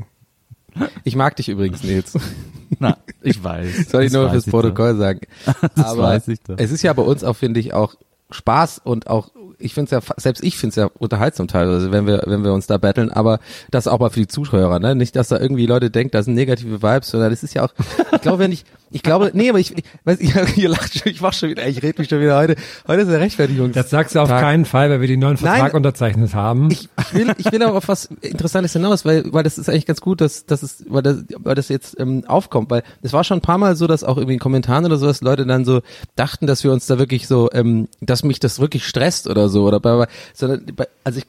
Ich 1.03 1.15
mag 1.15 1.35
dich 1.35 1.49
übrigens, 1.49 1.83
Nils. 1.83 2.17
Na, 2.79 2.97
ich 3.21 3.43
weiß. 3.43 3.89
Soll 3.91 4.03
ich 4.05 4.11
Das 4.11 4.19
nur 4.21 4.31
fürs 4.31 4.45
Protokoll 4.45 4.97
sagen. 4.97 5.19
Das 5.75 5.85
Aber 5.85 6.03
weiß 6.03 6.27
ich 6.29 6.39
doch. 6.41 6.55
es 6.57 6.71
ist 6.71 6.81
ja 6.81 6.91
bei 6.93 7.03
uns 7.03 7.23
auch, 7.23 7.35
finde 7.35 7.59
ich, 7.59 7.73
auch 7.73 7.93
Spaß 8.31 8.81
und 8.83 9.07
auch, 9.07 9.29
ich 9.59 9.73
finde 9.73 9.95
es 9.95 10.07
ja, 10.07 10.13
selbst 10.17 10.43
ich 10.43 10.57
finde 10.57 10.69
es 10.69 10.75
ja 10.75 10.89
unterhaltsam 10.97 11.47
teilweise, 11.47 11.91
wenn 11.91 12.07
wir, 12.07 12.23
wenn 12.25 12.43
wir 12.43 12.53
uns 12.53 12.67
da 12.67 12.77
battlen, 12.77 13.11
aber 13.11 13.39
das 13.71 13.87
auch 13.87 13.99
mal 13.99 14.09
für 14.09 14.19
die 14.19 14.27
Zuhörer, 14.27 14.79
ne? 14.79 14.95
Nicht, 14.95 15.15
dass 15.15 15.29
da 15.29 15.39
irgendwie 15.39 15.65
Leute 15.65 15.89
denken, 15.89 16.11
das 16.11 16.25
sind 16.25 16.35
negative 16.35 16.81
Vibes, 16.81 17.09
sondern 17.09 17.29
das 17.29 17.43
ist 17.43 17.53
ja 17.53 17.65
auch, 17.65 17.73
ich 18.11 18.21
glaube, 18.21 18.39
wenn 18.39 18.51
ich, 18.51 18.65
ich 18.91 19.01
glaube, 19.01 19.31
nee, 19.33 19.49
aber 19.49 19.59
ich, 19.59 19.75
ich 19.77 19.83
weiß, 20.05 20.19
ich, 20.21 20.57
ihr 20.57 20.69
lacht 20.69 20.97
schon, 20.97 21.11
ich 21.11 21.21
mach 21.21 21.33
schon 21.33 21.49
wieder, 21.49 21.67
ich 21.67 21.81
rede 21.81 21.99
mich 21.99 22.09
schon 22.09 22.21
wieder 22.21 22.37
heute, 22.37 22.55
heute 22.87 23.01
ist 23.01 23.09
der 23.09 23.19
Rechtfertigung. 23.19 23.71
Das 23.71 23.89
sagst 23.89 24.15
du 24.15 24.19
auf 24.19 24.29
keinen 24.29 24.65
Fall, 24.65 24.89
weil 24.89 25.01
wir 25.01 25.07
den 25.07 25.19
neuen 25.19 25.37
Vertrag 25.37 25.59
Nein. 25.59 25.71
unterzeichnet 25.71 26.33
haben. 26.35 26.69
Ich, 26.71 26.89
ich 26.99 27.13
will, 27.13 27.33
ich 27.37 27.51
will 27.51 27.63
aber 27.63 27.77
auf 27.77 27.87
was 27.87 28.05
Interessantes 28.21 28.73
hinaus, 28.73 29.05
weil, 29.05 29.31
weil 29.33 29.43
das 29.43 29.57
ist 29.57 29.69
eigentlich 29.69 29.85
ganz 29.85 30.01
gut, 30.01 30.21
dass, 30.21 30.45
dass 30.45 30.63
es, 30.63 30.85
weil 30.87 31.01
das, 31.01 31.23
weil 31.37 31.55
das 31.55 31.69
jetzt 31.69 31.99
ähm, 31.99 32.23
aufkommt, 32.27 32.69
weil 32.69 32.83
es 33.01 33.13
war 33.13 33.23
schon 33.23 33.39
ein 33.39 33.41
paar 33.41 33.57
Mal 33.57 33.75
so, 33.75 33.87
dass 33.87 34.03
auch 34.03 34.17
irgendwie 34.17 34.35
in 34.35 34.39
Kommentaren 34.39 34.85
oder 34.85 34.97
sowas 34.97 35.21
Leute 35.21 35.45
dann 35.45 35.65
so 35.65 35.81
dachten, 36.15 36.45
dass 36.47 36.63
wir 36.63 36.71
uns 36.71 36.85
da 36.85 36.99
wirklich 36.99 37.27
so, 37.27 37.49
ähm, 37.51 37.87
dass 38.01 38.23
mich 38.23 38.39
das 38.39 38.59
wirklich 38.59 38.85
stresst 38.85 39.27
oder 39.27 39.49
so 39.49 39.52
oder 39.61 39.79
bei, 39.79 39.95
bei 39.97 40.07
sondern 40.33 40.65
bei, 40.75 40.87
also 41.03 41.19
ich, 41.19 41.25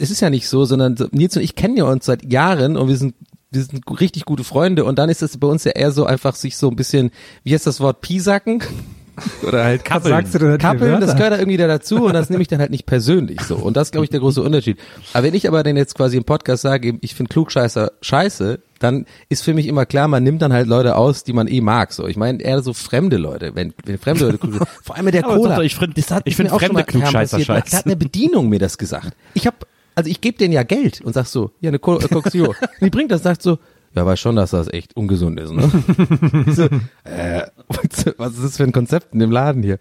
es 0.00 0.10
ist 0.10 0.20
ja 0.20 0.30
nicht 0.30 0.48
so, 0.48 0.64
sondern 0.64 0.96
so, 0.96 1.06
Nils 1.12 1.36
und 1.36 1.42
ich 1.42 1.54
kennen 1.54 1.76
ja 1.76 1.84
uns 1.84 2.06
seit 2.06 2.30
Jahren 2.30 2.76
und 2.76 2.88
wir 2.88 2.96
sind 2.96 3.14
wir 3.52 3.62
sind 3.62 3.82
richtig 4.00 4.24
gute 4.24 4.44
Freunde 4.44 4.84
und 4.84 4.98
dann 4.98 5.10
ist 5.10 5.22
es 5.22 5.36
bei 5.36 5.46
uns 5.46 5.64
ja 5.64 5.72
eher 5.72 5.92
so 5.92 6.06
einfach 6.06 6.34
sich 6.34 6.56
so 6.56 6.70
ein 6.70 6.76
bisschen, 6.76 7.10
wie 7.44 7.52
heißt 7.52 7.66
das 7.66 7.80
Wort, 7.80 8.00
Piesacken? 8.00 8.62
Oder 9.46 9.64
halt 9.64 9.82
Was 9.90 10.04
sagst 10.04 10.34
du 10.34 10.38
denn 10.38 10.52
für 10.52 10.58
Kappeln, 10.58 11.00
das 11.00 11.14
gehört 11.16 11.32
da 11.32 11.38
irgendwie 11.38 11.56
da 11.56 11.66
dazu 11.66 12.04
und 12.06 12.12
das 12.12 12.30
nehme 12.30 12.42
ich 12.42 12.48
dann 12.48 12.60
halt 12.60 12.70
nicht 12.70 12.86
persönlich 12.86 13.40
so. 13.42 13.56
Und 13.56 13.76
das 13.76 13.88
ist, 13.88 13.92
glaube 13.92 14.04
ich, 14.04 14.10
der 14.10 14.20
große 14.20 14.42
Unterschied. 14.42 14.78
Aber 15.12 15.24
wenn 15.24 15.34
ich 15.34 15.48
aber 15.48 15.62
dann 15.62 15.76
jetzt 15.76 15.94
quasi 15.94 16.16
im 16.16 16.24
Podcast 16.24 16.62
sage, 16.62 16.98
ich 17.00 17.14
finde 17.14 17.30
Klugscheißer 17.32 17.92
scheiße, 18.00 18.60
dann 18.78 19.06
ist 19.28 19.42
für 19.44 19.54
mich 19.54 19.66
immer 19.66 19.86
klar, 19.86 20.08
man 20.08 20.22
nimmt 20.22 20.42
dann 20.42 20.52
halt 20.52 20.66
Leute 20.66 20.96
aus, 20.96 21.24
die 21.24 21.32
man 21.32 21.46
eh 21.46 21.60
mag. 21.60 21.92
So, 21.92 22.06
ich 22.08 22.16
meine 22.16 22.42
eher 22.42 22.62
so 22.62 22.72
fremde 22.72 23.16
Leute, 23.16 23.54
wenn, 23.54 23.72
wenn 23.84 23.98
fremde 23.98 24.26
Leute 24.26 24.38
klug 24.38 24.66
Vor 24.82 24.96
allem 24.96 25.04
mit 25.04 25.14
der 25.14 25.22
Cola. 25.22 25.56
doch, 25.56 25.62
ich 25.62 25.76
find- 25.76 25.96
Das 25.96 26.10
hat 26.10 26.22
ich 26.26 26.36
mir 26.36 26.44
find 26.44 26.52
auch 26.52 26.60
schon 26.60 26.68
fremde 26.74 26.82
mal 26.82 26.84
Klugscheißer 26.84 27.38
passiert. 27.38 27.46
scheiße. 27.46 27.70
Da 27.70 27.76
hat 27.78 27.86
eine 27.86 27.96
Bedienung 27.96 28.48
mir 28.48 28.58
das 28.58 28.78
gesagt. 28.78 29.12
Ich 29.34 29.46
habe 29.46 29.56
also 29.94 30.08
ich 30.08 30.20
gebe 30.20 30.38
denen 30.38 30.52
ja 30.54 30.62
Geld 30.62 31.02
und 31.02 31.12
sag 31.12 31.26
so, 31.26 31.50
ja, 31.60 31.68
eine 31.68 31.78
Cola, 31.78 32.02
äh, 32.02 32.08
die 32.80 32.90
bringt 32.90 33.10
das, 33.12 33.22
sagt 33.22 33.42
so, 33.42 33.58
ja, 33.94 34.06
weiß 34.06 34.18
schon, 34.20 34.36
dass 34.36 34.50
das 34.50 34.68
echt 34.68 34.96
ungesund 34.96 35.38
ist, 35.40 35.52
ne? 35.52 35.70
So, 36.52 36.64
äh, 37.04 37.46
was 38.16 38.34
ist 38.34 38.44
das 38.44 38.56
für 38.56 38.64
ein 38.64 38.72
Konzept 38.72 39.12
in 39.12 39.20
dem 39.20 39.30
Laden 39.30 39.62
hier? 39.62 39.78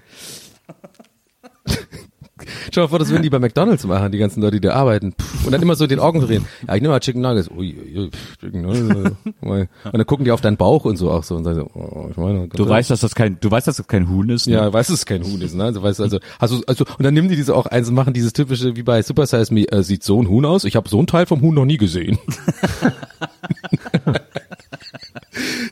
Schau 2.73 2.81
mal 2.81 2.87
vor, 2.87 2.99
das 2.99 3.09
würden 3.09 3.23
die 3.23 3.29
bei 3.29 3.39
McDonalds 3.39 3.85
machen, 3.85 4.11
die 4.11 4.17
ganzen 4.17 4.41
Leute, 4.41 4.59
die 4.59 4.67
da 4.67 4.73
arbeiten. 4.73 5.13
Und 5.45 5.51
dann 5.51 5.61
immer 5.61 5.75
so 5.75 5.87
den 5.87 5.99
Augen 5.99 6.21
drehen. 6.21 6.45
Ja, 6.67 6.75
ich 6.75 6.81
nehme 6.81 6.93
mal 6.93 6.99
Chicken 6.99 7.21
Nuggets. 7.21 7.49
Ui, 7.49 7.75
ui, 7.95 8.09
Chicken 8.39 8.61
Nuggets. 8.61 9.15
Und 9.41 9.69
dann 9.83 10.05
gucken 10.05 10.25
die 10.25 10.31
auf 10.31 10.41
deinen 10.41 10.57
Bauch 10.57 10.85
und 10.85 10.97
so 10.97 11.11
auch 11.11 11.23
so 11.23 11.35
und 11.35 11.43
sagen 11.43 11.57
so, 11.57 11.79
oh, 11.79 12.07
ich 12.11 12.17
meine, 12.17 12.47
Du 12.47 12.67
weißt, 12.67 12.89
dass 12.89 12.99
das 13.01 13.15
kein, 13.15 13.37
du 13.39 13.49
weißt, 13.49 13.67
dass 13.67 13.77
das 13.77 13.87
kein 13.87 14.09
Huhn 14.09 14.29
ist. 14.29 14.47
Ne? 14.47 14.53
ja, 14.53 14.73
weißt 14.73 14.89
du, 14.89 14.93
dass 14.93 15.01
es 15.01 15.05
kein 15.05 15.23
Huhn 15.23 15.41
ist, 15.41 15.55
ne? 15.55 15.63
Also, 15.65 15.83
weißt 15.83 16.01
also, 16.01 16.19
also, 16.39 16.61
also, 16.67 16.85
und 16.97 17.03
dann 17.03 17.13
nehmen 17.13 17.29
die 17.29 17.35
diese 17.35 17.55
auch 17.55 17.65
eins 17.65 17.89
und 17.89 17.95
machen 17.95 18.13
dieses 18.13 18.33
typische, 18.33 18.75
wie 18.75 18.83
bei 18.83 19.01
Super 19.01 19.25
Size 19.25 19.53
Me, 19.53 19.71
äh, 19.71 19.83
sieht 19.83 20.03
so 20.03 20.21
ein 20.21 20.27
Huhn 20.27 20.45
aus? 20.45 20.63
Ich 20.63 20.75
habe 20.75 20.89
so 20.89 20.97
einen 20.97 21.07
Teil 21.07 21.25
vom 21.25 21.41
Huhn 21.41 21.53
noch 21.53 21.65
nie 21.65 21.77
gesehen. 21.77 22.17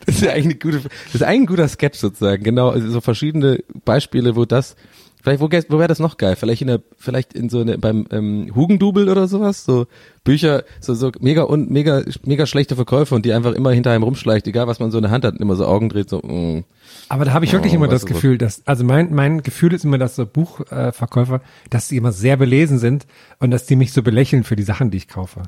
das 0.06 0.16
ist 0.16 0.22
ja 0.22 0.32
eigentlich 0.32 0.46
eine 0.46 0.56
gute, 0.56 0.82
das 0.82 1.16
ist 1.16 1.24
eigentlich 1.24 1.42
ein 1.42 1.46
guter 1.48 1.68
Sketch 1.68 2.00
sozusagen, 2.00 2.44
genau, 2.44 2.70
also 2.70 2.90
so 2.90 3.02
verschiedene 3.02 3.60
Beispiele, 3.86 4.36
wo 4.36 4.46
das, 4.46 4.76
vielleicht, 5.38 5.70
wo, 5.70 5.74
wo 5.76 5.80
wäre 5.80 5.88
das 5.88 6.00
noch 6.00 6.18
geil? 6.18 6.36
Vielleicht 6.36 6.62
in 6.62 6.68
der, 6.68 6.82
vielleicht 6.98 7.34
in 7.34 7.50
so 7.50 7.62
eine, 7.62 7.78
beim, 7.78 8.06
ähm, 8.12 8.52
Hugendubel 8.56 9.10
oder 9.10 9.28
sowas, 9.28 9.64
so 9.66 9.88
Bücher, 10.24 10.64
so, 10.80 10.94
so 10.94 11.12
mega 11.20 11.44
und 11.44 11.70
mega, 11.72 12.02
mega 12.26 12.46
schlechte 12.46 12.76
Verkäufer 12.76 13.16
und 13.16 13.26
die 13.26 13.34
einfach 13.34 13.54
immer 13.54 13.72
hinter 13.72 13.92
einem 13.92 14.04
rumschleicht, 14.04 14.48
egal 14.48 14.68
was 14.68 14.80
man 14.80 14.92
so 14.92 14.98
in 14.98 15.04
der 15.04 15.12
Hand 15.12 15.24
hat, 15.26 15.36
immer 15.38 15.56
so 15.56 15.66
Augen 15.66 15.90
dreht, 15.90 16.10
so, 16.10 16.20
mm. 16.20 16.64
Aber 17.08 17.26
da 17.26 17.34
habe 17.34 17.46
ich 17.46 17.54
wirklich 17.54 17.74
Oh, 17.74 17.76
immer 17.78 17.88
das. 17.88 18.06
Gefühl, 18.06 18.38
dass, 18.38 18.62
also 18.68 18.84
mein, 18.84 19.14
mein 19.14 19.42
Gefühl 19.44 19.74
ist 19.74 19.86
immer, 19.86 19.98
dass 19.98 20.16
so 20.16 20.26
Buchverkäufer, 20.26 21.36
äh, 21.36 21.40
dass 21.70 21.88
die 21.88 21.98
immer 21.98 22.12
sehr 22.12 22.38
belesen 22.38 22.80
sind 22.80 23.06
und 23.40 23.52
dass 23.52 23.66
die 23.66 23.76
mich 23.76 23.94
so 23.94 24.02
belächeln 24.04 24.44
für 24.44 24.56
die 24.56 24.64
Sachen, 24.64 24.92
die 24.92 24.98
ich 24.98 25.08
kaufe. 25.08 25.44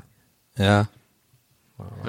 ja. 0.56 0.88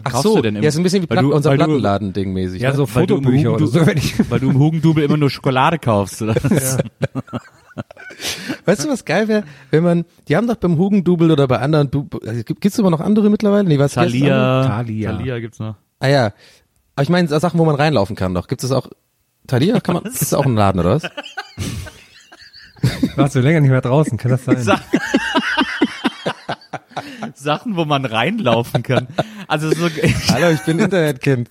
Ach 0.03 0.21
so, 0.21 0.35
du 0.35 0.41
denn 0.43 0.57
im- 0.57 0.61
ja, 0.61 0.69
ist 0.69 0.77
ein 0.77 0.83
bisschen 0.83 1.01
wie 1.01 1.07
Platten, 1.07 1.29
du- 1.29 1.35
unser 1.35 1.55
Plattenladen-Ding 1.55 2.31
mäßig. 2.31 2.61
Ja, 2.61 2.69
ne? 2.71 2.75
so 2.75 2.85
Fotobücher 2.85 3.55
oder 3.55 3.65
so. 3.65 3.83
Wenn 3.87 3.97
ich, 3.97 4.13
Weil 4.29 4.39
du 4.39 4.51
im 4.51 4.59
Hugendubel 4.59 5.03
immer 5.03 5.17
nur 5.17 5.31
Schokolade 5.31 5.79
kaufst, 5.79 6.21
oder? 6.21 6.35
was? 6.43 6.77
Weißt 8.65 8.83
du, 8.85 8.89
was 8.89 9.03
geil 9.05 9.27
wäre, 9.27 9.43
wenn 9.71 9.83
man, 9.83 10.05
die 10.27 10.35
haben 10.35 10.47
doch 10.47 10.55
beim 10.55 10.77
Hugendubel 10.77 11.31
oder 11.31 11.47
bei 11.47 11.59
anderen, 11.59 11.89
also, 12.25 12.43
gibt 12.43 12.65
es 12.65 12.77
immer 12.79 12.89
noch 12.91 12.99
andere 13.01 13.29
mittlerweile? 13.29 13.67
Nee, 13.67 13.79
was? 13.79 13.93
Thalia. 13.93 14.65
Thalia. 14.67 15.11
Thalia 15.11 15.39
gibt's 15.39 15.59
noch. 15.59 15.75
Ah 15.99 16.07
ja, 16.07 16.25
aber 16.95 17.03
ich 17.03 17.09
meine 17.09 17.27
Sachen, 17.27 17.59
wo 17.59 17.65
man 17.65 17.75
reinlaufen 17.75 18.15
kann 18.15 18.33
noch. 18.33 18.47
Gibt 18.47 18.63
es 18.63 18.71
auch, 18.71 18.87
Thalia, 19.47 19.79
kann 19.79 19.95
man, 19.95 20.05
ist 20.05 20.21
das 20.21 20.33
auch 20.33 20.45
ein 20.45 20.55
Laden 20.55 20.79
oder 20.79 20.95
was? 21.01 21.03
warst 23.15 23.35
du 23.35 23.39
länger 23.39 23.61
nicht 23.61 23.71
mehr 23.71 23.81
draußen, 23.81 24.17
kann 24.17 24.31
das 24.31 24.45
sein? 24.45 24.61
Sa- 24.61 24.79
Sachen, 27.35 27.75
wo 27.75 27.85
man 27.85 28.05
reinlaufen 28.05 28.83
kann. 28.83 29.07
Also 29.47 29.71
so, 29.71 29.89
Hallo, 30.29 30.49
ich 30.51 30.61
bin 30.61 30.79
Internetkind. 30.79 31.49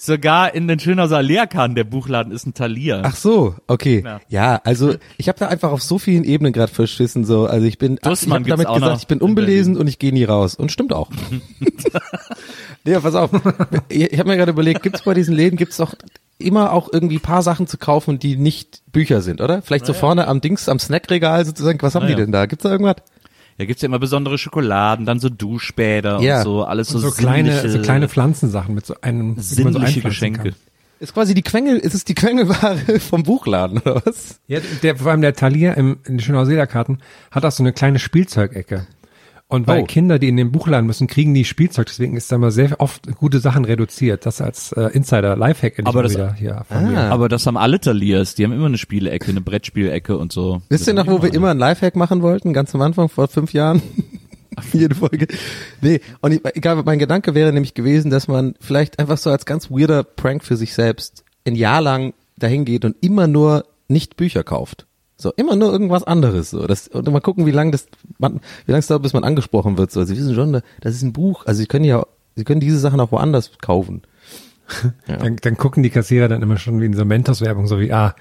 Sogar 0.00 0.54
in 0.54 0.68
den 0.68 0.78
Schönhauser 0.78 1.22
Lehrkahn, 1.22 1.74
der 1.74 1.82
Buchladen, 1.82 2.32
ist 2.32 2.46
ein 2.46 2.54
Thalia. 2.54 3.02
Ach 3.04 3.16
so, 3.16 3.56
okay. 3.66 4.04
Ja. 4.04 4.20
Ja, 4.28 4.60
also 4.62 4.94
ich 5.16 5.28
habe 5.28 5.40
da 5.40 5.48
einfach 5.48 5.72
auf 5.72 5.82
so 5.82 5.98
vielen 5.98 6.22
Ebenen 6.22 6.52
gerade 6.52 6.72
verschissen. 6.72 7.24
So, 7.24 7.46
also 7.46 7.66
ich 7.66 7.78
bin, 7.78 7.98
ach, 8.02 8.12
ich 8.12 8.20
gibt's 8.20 8.46
damit 8.48 8.68
gesagt, 8.68 9.02
ich 9.02 9.08
bin 9.08 9.18
in 9.18 9.24
unbelesen 9.24 9.76
und 9.76 9.88
ich 9.88 9.98
gehe 9.98 10.12
nie 10.12 10.22
raus. 10.22 10.54
Und 10.54 10.70
stimmt 10.70 10.92
auch. 10.92 11.10
nee, 12.84 12.94
pass 12.94 13.16
auf. 13.16 13.30
Ich, 13.88 14.16
habe 14.18 14.28
mir 14.28 14.36
gerade 14.36 14.52
überlegt, 14.52 14.84
gibt's 14.84 15.02
bei 15.02 15.14
diesen 15.14 15.34
Läden 15.34 15.56
gibt's 15.56 15.78
doch 15.78 15.94
immer 16.38 16.72
auch 16.72 16.88
irgendwie 16.92 17.18
paar 17.18 17.42
Sachen 17.42 17.66
zu 17.66 17.76
kaufen, 17.76 18.20
die 18.20 18.36
nicht 18.36 18.82
Bücher 18.92 19.20
sind, 19.20 19.40
oder? 19.40 19.62
Vielleicht 19.62 19.84
so 19.84 19.94
vorne 19.94 20.28
am 20.28 20.40
Dings, 20.40 20.68
am 20.68 20.78
Snackregal 20.78 21.44
sozusagen. 21.44 21.82
Was 21.82 21.96
haben 21.96 22.06
die 22.06 22.12
Naja. 22.12 22.24
denn 22.24 22.32
da? 22.32 22.46
Gibt's 22.46 22.62
da 22.62 22.70
irgendwas? 22.70 22.96
Da 23.58 23.64
gibt's 23.64 23.82
ja 23.82 23.86
immer 23.86 23.98
besondere 23.98 24.38
Schokoladen, 24.38 25.04
dann 25.04 25.18
so 25.18 25.28
Duschbäder 25.28 26.20
Ja. 26.20 26.38
und 26.38 26.44
so, 26.44 26.64
alles 26.64 26.88
so, 26.88 26.98
so 26.98 27.10
kleine, 27.10 27.52
sinnliche, 27.52 27.78
so 27.78 27.82
kleine 27.82 28.08
Pflanzensachen 28.08 28.74
mit 28.74 28.86
so 28.86 28.94
einem, 29.02 29.34
so 29.36 29.42
sinnliche 29.56 29.78
einpflanzen 29.78 30.02
Geschenke. 30.02 30.42
Kann. 30.42 30.54
Ist 31.00 31.14
quasi 31.14 31.34
die 31.34 31.42
Quengel, 31.42 31.76
ist 31.76 31.94
es 31.94 32.04
die 32.04 32.14
Quengelware 32.14 33.00
vom 33.00 33.24
Buchladen, 33.24 33.78
oder 33.78 34.02
was? 34.04 34.40
Ja, 34.46 34.60
der, 34.82 34.96
vor 34.96 35.10
allem 35.10 35.20
der 35.20 35.34
Thalia 35.34 35.72
im, 35.74 35.98
in 36.06 36.14
den 36.14 36.20
Schönhauser 36.20 36.66
Karten 36.66 36.98
hat 37.30 37.44
auch 37.44 37.52
so 37.52 37.62
eine 37.62 37.72
kleine 37.72 37.98
Spielzeugecke. 37.98 38.86
Und 39.50 39.66
weil 39.66 39.80
Oh. 39.80 39.84
Kinder, 39.86 40.18
die 40.18 40.28
in 40.28 40.36
den 40.36 40.52
Buchladen 40.52 40.86
müssen, 40.86 41.06
kriegen 41.06 41.32
die 41.32 41.46
Spielzeug, 41.46 41.86
deswegen 41.86 42.16
ist 42.18 42.30
da 42.30 42.36
mal 42.36 42.50
sehr 42.50 42.80
oft 42.82 43.06
gute 43.16 43.38
Sachen 43.40 43.64
reduziert. 43.64 44.26
Das 44.26 44.42
als 44.42 44.72
äh, 44.72 44.90
Insider 44.92 45.36
Lifehack 45.36 45.78
endlich 45.78 45.86
Aber 45.86 46.02
das- 46.02 46.12
wieder 46.12 46.34
hier 46.34 46.64
von 46.68 46.90
mir. 46.92 46.98
Ah. 46.98 47.08
Aber 47.10 47.30
das 47.30 47.46
haben 47.46 47.56
alle 47.56 47.80
Talias, 47.80 48.34
die 48.34 48.44
haben 48.44 48.52
immer 48.52 48.66
eine 48.66 48.76
Spielecke, 48.76 49.30
eine 49.30 49.40
Brettspielecke 49.40 50.18
und 50.18 50.32
so. 50.32 50.60
Wisst 50.68 50.86
ihr 50.86 50.92
noch, 50.92 51.06
wo 51.06 51.22
wir 51.22 51.32
immer 51.32 51.50
ein 51.50 51.58
Lifehack 51.58 51.96
machen 51.96 52.20
wollten, 52.20 52.52
ganz 52.52 52.74
am 52.74 52.82
Anfang, 52.82 53.08
vor 53.08 53.26
fünf 53.28 53.54
Jahren? 53.54 53.80
Jede 54.74 54.94
Folge. 54.94 55.28
Nee, 55.80 56.00
und 56.20 56.32
ich, 56.32 56.40
egal, 56.54 56.82
mein 56.84 56.98
Gedanke 56.98 57.34
wäre 57.34 57.52
nämlich 57.52 57.72
gewesen, 57.74 58.10
dass 58.10 58.28
man 58.28 58.54
vielleicht 58.60 58.98
einfach 58.98 59.16
so 59.16 59.30
als 59.30 59.46
ganz 59.46 59.70
weirder 59.70 60.02
Prank 60.02 60.44
für 60.44 60.56
sich 60.56 60.74
selbst 60.74 61.24
ein 61.46 61.54
Jahr 61.54 61.80
lang 61.80 62.12
dahin 62.36 62.64
geht 62.66 62.84
und 62.84 62.96
immer 63.00 63.28
nur 63.28 63.64
nicht 63.86 64.16
Bücher 64.16 64.42
kauft. 64.44 64.86
So, 65.20 65.32
immer 65.36 65.56
nur 65.56 65.72
irgendwas 65.72 66.04
anderes, 66.04 66.50
so. 66.50 66.66
Das, 66.68 66.86
und 66.86 67.10
mal 67.10 67.20
gucken, 67.20 67.44
wie 67.44 67.50
lange 67.50 67.72
das, 67.72 67.88
man, 68.18 68.40
wie 68.66 68.70
lange 68.72 68.78
es 68.78 68.86
dauert, 68.86 69.02
bis 69.02 69.12
man 69.12 69.24
angesprochen 69.24 69.76
wird, 69.76 69.90
so. 69.90 70.04
Sie 70.04 70.16
wissen 70.16 70.32
schon, 70.34 70.52
das 70.80 70.94
ist 70.94 71.02
ein 71.02 71.12
Buch, 71.12 71.44
also 71.44 71.58
Sie 71.58 71.66
können 71.66 71.84
ja, 71.84 72.06
Sie 72.36 72.44
können 72.44 72.60
diese 72.60 72.78
Sachen 72.78 73.00
auch 73.00 73.10
woanders 73.10 73.50
kaufen. 73.60 74.02
Dann, 75.06 75.36
dann 75.36 75.56
gucken 75.56 75.82
die 75.82 75.88
Kassierer 75.88 76.28
dann 76.28 76.42
immer 76.42 76.58
schon 76.58 76.78
wie 76.82 76.84
in 76.84 76.92
so 76.92 77.06
Mentos-Werbung, 77.06 77.66
so 77.66 77.80
wie, 77.80 77.90
ah, 77.90 78.14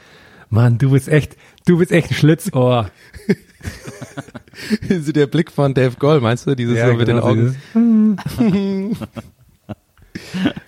Mann, 0.49 0.77
du 0.77 0.91
bist 0.91 1.09
echt, 1.09 1.35
du 1.65 1.77
bist 1.77 1.91
echt 1.91 2.09
ein 2.09 2.13
Schlitzohr. 2.15 2.89
so 5.03 5.11
der 5.11 5.27
Blick 5.27 5.51
von 5.51 5.73
Dave 5.73 5.97
Goll, 5.99 6.21
meinst 6.21 6.47
du? 6.47 6.55
Dieses 6.55 6.79
so 6.79 6.93
mit 6.93 7.07
den 7.09 7.17
genau, 7.17 7.27
Augen. 7.27 7.57
dieses- 7.75 8.97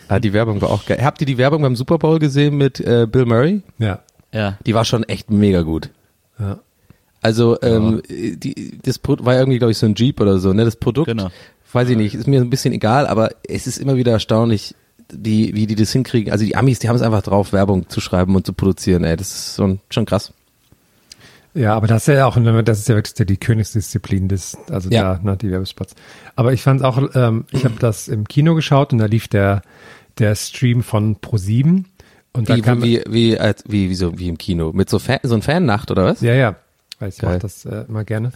Ah, 0.07 0.19
die 0.19 0.34
Werbung 0.34 0.61
war 0.61 0.69
auch 0.69 0.86
geil. 0.86 0.99
Habt 1.01 1.21
ihr 1.21 1.27
die 1.27 1.38
Werbung 1.38 1.61
beim 1.61 1.75
Super 1.75 1.97
Bowl 1.97 2.19
gesehen 2.19 2.57
mit 2.57 2.80
äh, 2.82 3.07
Bill 3.09 3.25
Murray? 3.25 3.61
Ja. 3.77 3.99
Ja. 4.34 4.57
Die 4.65 4.73
war 4.75 4.86
schon 4.86 5.03
echt 5.03 5.32
mega 5.32 5.61
gut. 5.61 5.89
Ja. 6.39 6.59
Also 7.21 7.61
ähm, 7.61 8.01
die, 8.09 8.77
das 8.81 8.99
war 9.03 9.35
irgendwie, 9.37 9.57
glaube 9.59 9.71
ich, 9.71 9.77
so 9.77 9.85
ein 9.85 9.95
Jeep 9.95 10.21
oder 10.21 10.39
so. 10.39 10.53
Ne, 10.53 10.63
das 10.63 10.77
Produkt, 10.77 11.07
Genau. 11.07 11.29
weiß 11.73 11.89
ich 11.89 11.97
nicht, 11.97 12.15
ist 12.15 12.27
mir 12.27 12.39
ein 12.39 12.49
bisschen 12.49 12.73
egal, 12.73 13.07
aber 13.07 13.29
es 13.47 13.67
ist 13.67 13.77
immer 13.77 13.97
wieder 13.97 14.13
erstaunlich, 14.13 14.73
die, 15.11 15.53
wie 15.53 15.67
die 15.67 15.75
das 15.75 15.91
hinkriegen. 15.91 16.31
Also 16.31 16.45
die 16.45 16.55
Amis, 16.55 16.79
die 16.79 16.87
haben 16.87 16.95
es 16.95 17.01
einfach 17.01 17.21
drauf, 17.23 17.51
Werbung 17.51 17.89
zu 17.89 17.99
schreiben 17.99 18.35
und 18.35 18.45
zu 18.45 18.53
produzieren. 18.53 19.03
Ey, 19.03 19.17
das 19.17 19.31
ist 19.33 19.55
schon, 19.57 19.79
schon 19.89 20.05
krass. 20.05 20.31
Ja, 21.55 21.75
aber 21.75 21.87
das 21.87 22.07
ist 22.07 22.13
ja 22.13 22.25
auch, 22.27 22.37
das 22.63 22.79
ist 22.79 22.87
ja 22.89 22.95
wirklich 22.95 23.27
die 23.27 23.37
Königsdisziplin 23.37 24.27
des, 24.29 24.55
also 24.69 24.89
Ja. 24.89 25.15
da, 25.15 25.31
ne, 25.31 25.35
die 25.37 25.49
Werbespots. 25.51 25.95
Aber 26.37 26.53
ich 26.53 26.61
fand 26.61 26.83
auch, 26.83 27.01
ähm, 27.15 27.45
ich 27.51 27.65
habe 27.65 27.75
das 27.79 28.07
im 28.07 28.27
Kino 28.27 28.55
geschaut 28.55 28.93
und 28.93 28.99
da 28.99 29.07
lief 29.07 29.27
der, 29.27 29.63
der 30.19 30.35
Stream 30.35 30.83
von 30.83 31.17
Pro7 31.17 31.85
und 32.39 32.49
Wie, 32.49 32.61
kam, 32.61 32.81
wie, 32.81 33.03
wie, 33.07 33.37
als, 33.37 33.63
wie, 33.67 33.89
wie, 33.89 33.95
so, 33.95 34.17
wie 34.17 34.27
im 34.27 34.37
Kino. 34.37 34.71
Mit 34.73 34.89
so, 34.89 34.99
Fan, 34.99 35.19
so 35.23 35.35
ein 35.35 35.41
Fannacht 35.41 35.91
oder 35.91 36.05
was? 36.05 36.21
ja, 36.21 36.33
ja, 36.33 36.55
ich 37.05 37.17
Geil. 37.17 37.33
mach 37.33 37.39
das 37.39 37.65
äh, 37.65 37.85
immer 37.87 38.03
gerne. 38.03 38.31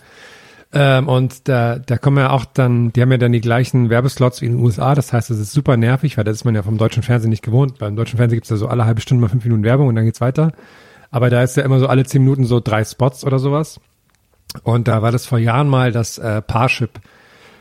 Ähm, 0.75 1.07
und 1.07 1.47
da, 1.47 1.77
da 1.77 1.97
kommen 1.97 2.17
ja 2.17 2.31
auch 2.31 2.45
dann, 2.45 2.91
die 2.93 3.01
haben 3.01 3.11
ja 3.11 3.17
dann 3.17 3.31
die 3.31 3.41
gleichen 3.41 3.89
Werbeslots 3.89 4.41
wie 4.41 4.47
in 4.47 4.53
den 4.53 4.63
USA. 4.63 4.95
Das 4.95 5.13
heißt, 5.13 5.29
es 5.29 5.39
ist 5.39 5.51
super 5.51 5.77
nervig, 5.77 6.17
weil 6.17 6.23
das 6.23 6.37
ist 6.37 6.45
man 6.45 6.55
ja 6.55 6.63
vom 6.63 6.77
deutschen 6.77 7.03
Fernsehen 7.03 7.29
nicht 7.29 7.43
gewohnt. 7.43 7.77
Beim 7.77 7.95
deutschen 7.95 8.17
Fernsehen 8.17 8.37
gibt's 8.37 8.49
ja 8.49 8.57
so 8.57 8.67
alle 8.67 8.85
halbe 8.85 9.01
Stunde 9.01 9.21
mal 9.21 9.29
fünf 9.29 9.43
Minuten 9.43 9.63
Werbung 9.63 9.87
und 9.87 9.95
dann 9.95 10.05
geht's 10.05 10.21
weiter. 10.21 10.51
Aber 11.11 11.29
da 11.29 11.43
ist 11.43 11.57
ja 11.57 11.63
immer 11.63 11.79
so 11.79 11.87
alle 11.87 12.05
zehn 12.05 12.23
Minuten 12.23 12.45
so 12.45 12.59
drei 12.59 12.83
Spots 12.83 13.23
oder 13.23 13.37
sowas. 13.37 13.79
Und 14.63 14.87
da 14.87 15.03
war 15.03 15.11
das 15.11 15.27
vor 15.27 15.37
Jahren 15.37 15.67
mal, 15.67 15.91
dass 15.91 16.17
äh, 16.17 16.41
Parship 16.41 16.99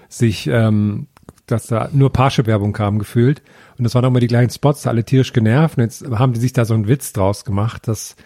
sich, 0.08 0.46
ähm, 0.46 1.06
dass 1.46 1.66
da 1.66 1.88
nur 1.92 2.12
Parship-Werbung 2.12 2.72
kam, 2.72 2.98
gefühlt. 2.98 3.42
Und 3.78 3.84
das 3.84 3.94
waren 3.94 4.04
auch 4.04 4.08
immer 4.08 4.20
die 4.20 4.26
gleichen 4.28 4.50
Spots, 4.50 4.86
alle 4.86 5.04
tierisch 5.04 5.32
genervt. 5.32 5.76
Und 5.78 5.84
jetzt 5.84 6.04
haben 6.10 6.32
die 6.32 6.40
sich 6.40 6.52
da 6.52 6.64
so 6.64 6.74
einen 6.74 6.88
Witz 6.88 7.12
draus 7.12 7.44
gemacht, 7.44 7.88
dass 7.88 8.16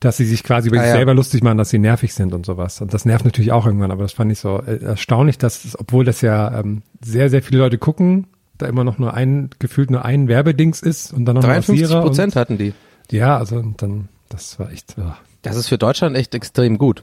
dass 0.00 0.18
sie 0.18 0.26
sich 0.26 0.42
quasi 0.42 0.68
über 0.68 0.78
Ah, 0.78 0.82
sich 0.82 0.88
ja. 0.90 0.96
selber 0.96 1.14
lustig 1.14 1.42
machen, 1.42 1.56
dass 1.56 1.70
sie 1.70 1.78
nervig 1.78 2.12
sind 2.12 2.34
und 2.34 2.44
sowas. 2.44 2.80
Und 2.82 2.92
das 2.92 3.06
nervt 3.06 3.24
natürlich 3.24 3.52
auch 3.52 3.64
irgendwann, 3.64 3.90
aber 3.90 4.02
das 4.02 4.12
fand 4.12 4.30
ich 4.30 4.38
so 4.38 4.60
äh, 4.60 4.82
erstaunlich, 4.82 5.38
dass 5.38 5.76
obwohl 5.78 6.04
das 6.04 6.20
ja 6.20 6.60
ähm, 6.60 6.82
sehr, 7.02 7.30
sehr 7.30 7.42
viele 7.42 7.60
Leute 7.60 7.78
gucken, 7.78 8.26
da 8.58 8.66
immer 8.66 8.84
noch 8.84 8.98
nur 8.98 9.14
ein, 9.14 9.48
gefühlt 9.58 9.90
nur 9.90 10.04
ein 10.04 10.28
Werbedings 10.28 10.82
ist 10.82 11.12
und 11.12 11.24
dann 11.24 11.36
noch 11.36 11.44
53 11.44 11.84
Rasierer 11.84 12.02
Prozent 12.02 12.36
hatten 12.36 12.58
die. 12.58 12.74
Ja, 13.10 13.38
also 13.38 13.62
dann, 13.78 14.08
das 14.28 14.58
war 14.58 14.70
echt, 14.70 14.94
ja, 14.98 15.16
Das 15.40 15.56
ist 15.56 15.68
für 15.68 15.78
Deutschland 15.78 16.16
echt 16.16 16.34
extrem 16.34 16.76
gut. 16.76 17.02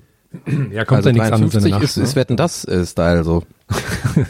ja 0.72 0.86
kommt 0.86 0.98
also 0.98 1.10
ja 1.10 1.14
nichts 1.14 1.32
anderes 1.32 1.56
in 1.56 1.62
53 1.62 1.64
der 1.64 1.72
Nacht, 1.72 1.84
ist, 1.84 1.98
ist 1.98 2.16
Wetten 2.16 2.38
das 2.38 2.68
Style 2.92 3.24
so. 3.24 3.44
Ja, 4.16 4.24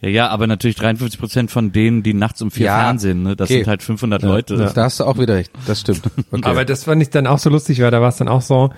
ja, 0.00 0.28
aber 0.28 0.46
natürlich 0.46 0.76
53 0.76 1.18
Prozent 1.18 1.50
von 1.50 1.72
denen, 1.72 2.02
die 2.02 2.14
nachts 2.14 2.42
um 2.42 2.50
vier 2.50 2.66
Ja, 2.66 2.80
Fernsehen, 2.80 3.22
ne? 3.22 3.36
Das 3.36 3.48
okay. 3.48 3.58
sind 3.58 3.68
halt 3.68 3.82
500 3.82 4.22
Leute. 4.22 4.72
Da 4.74 4.84
hast 4.84 5.00
du 5.00 5.04
auch 5.04 5.18
wieder 5.18 5.34
recht. 5.34 5.52
Das 5.66 5.80
stimmt. 5.80 6.02
Okay. 6.30 6.42
Aber 6.44 6.64
das 6.64 6.84
fand 6.84 7.02
ich 7.02 7.10
dann 7.10 7.26
auch 7.26 7.38
so 7.38 7.50
lustig, 7.50 7.80
weil 7.80 7.90
da 7.90 8.00
war 8.00 8.08
es 8.08 8.16
dann 8.16 8.28
auch 8.28 8.42
so. 8.42 8.72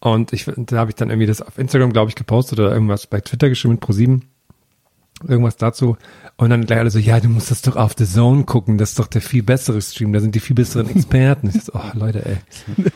Und 0.00 0.32
ich, 0.32 0.46
da 0.56 0.78
habe 0.78 0.90
ich 0.90 0.96
dann 0.96 1.10
irgendwie 1.10 1.26
das 1.26 1.42
auf 1.42 1.58
Instagram, 1.58 1.92
glaube 1.92 2.08
ich, 2.08 2.14
gepostet 2.14 2.58
oder 2.58 2.72
irgendwas 2.72 3.06
bei 3.06 3.20
Twitter 3.20 3.48
geschrieben 3.50 3.74
mit 3.74 3.82
Pro7. 3.82 4.22
Irgendwas 5.26 5.56
dazu. 5.56 5.96
Und 6.36 6.50
dann 6.50 6.64
gleich 6.64 6.78
alle 6.78 6.90
so, 6.90 6.98
ja, 6.98 7.20
du 7.20 7.28
musst 7.28 7.50
das 7.50 7.62
doch 7.62 7.76
auf 7.76 7.94
The 7.96 8.06
Zone 8.06 8.44
gucken, 8.44 8.78
das 8.78 8.90
ist 8.90 8.98
doch 8.98 9.06
der 9.06 9.20
viel 9.20 9.42
bessere 9.42 9.82
Stream, 9.82 10.12
da 10.12 10.20
sind 10.20 10.34
die 10.34 10.40
viel 10.40 10.56
besseren 10.56 10.88
Experten. 10.94 11.50
Ich 11.54 11.62
so, 11.62 11.72
oh, 11.74 11.98
Leute, 11.98 12.24
ey. 12.24 12.36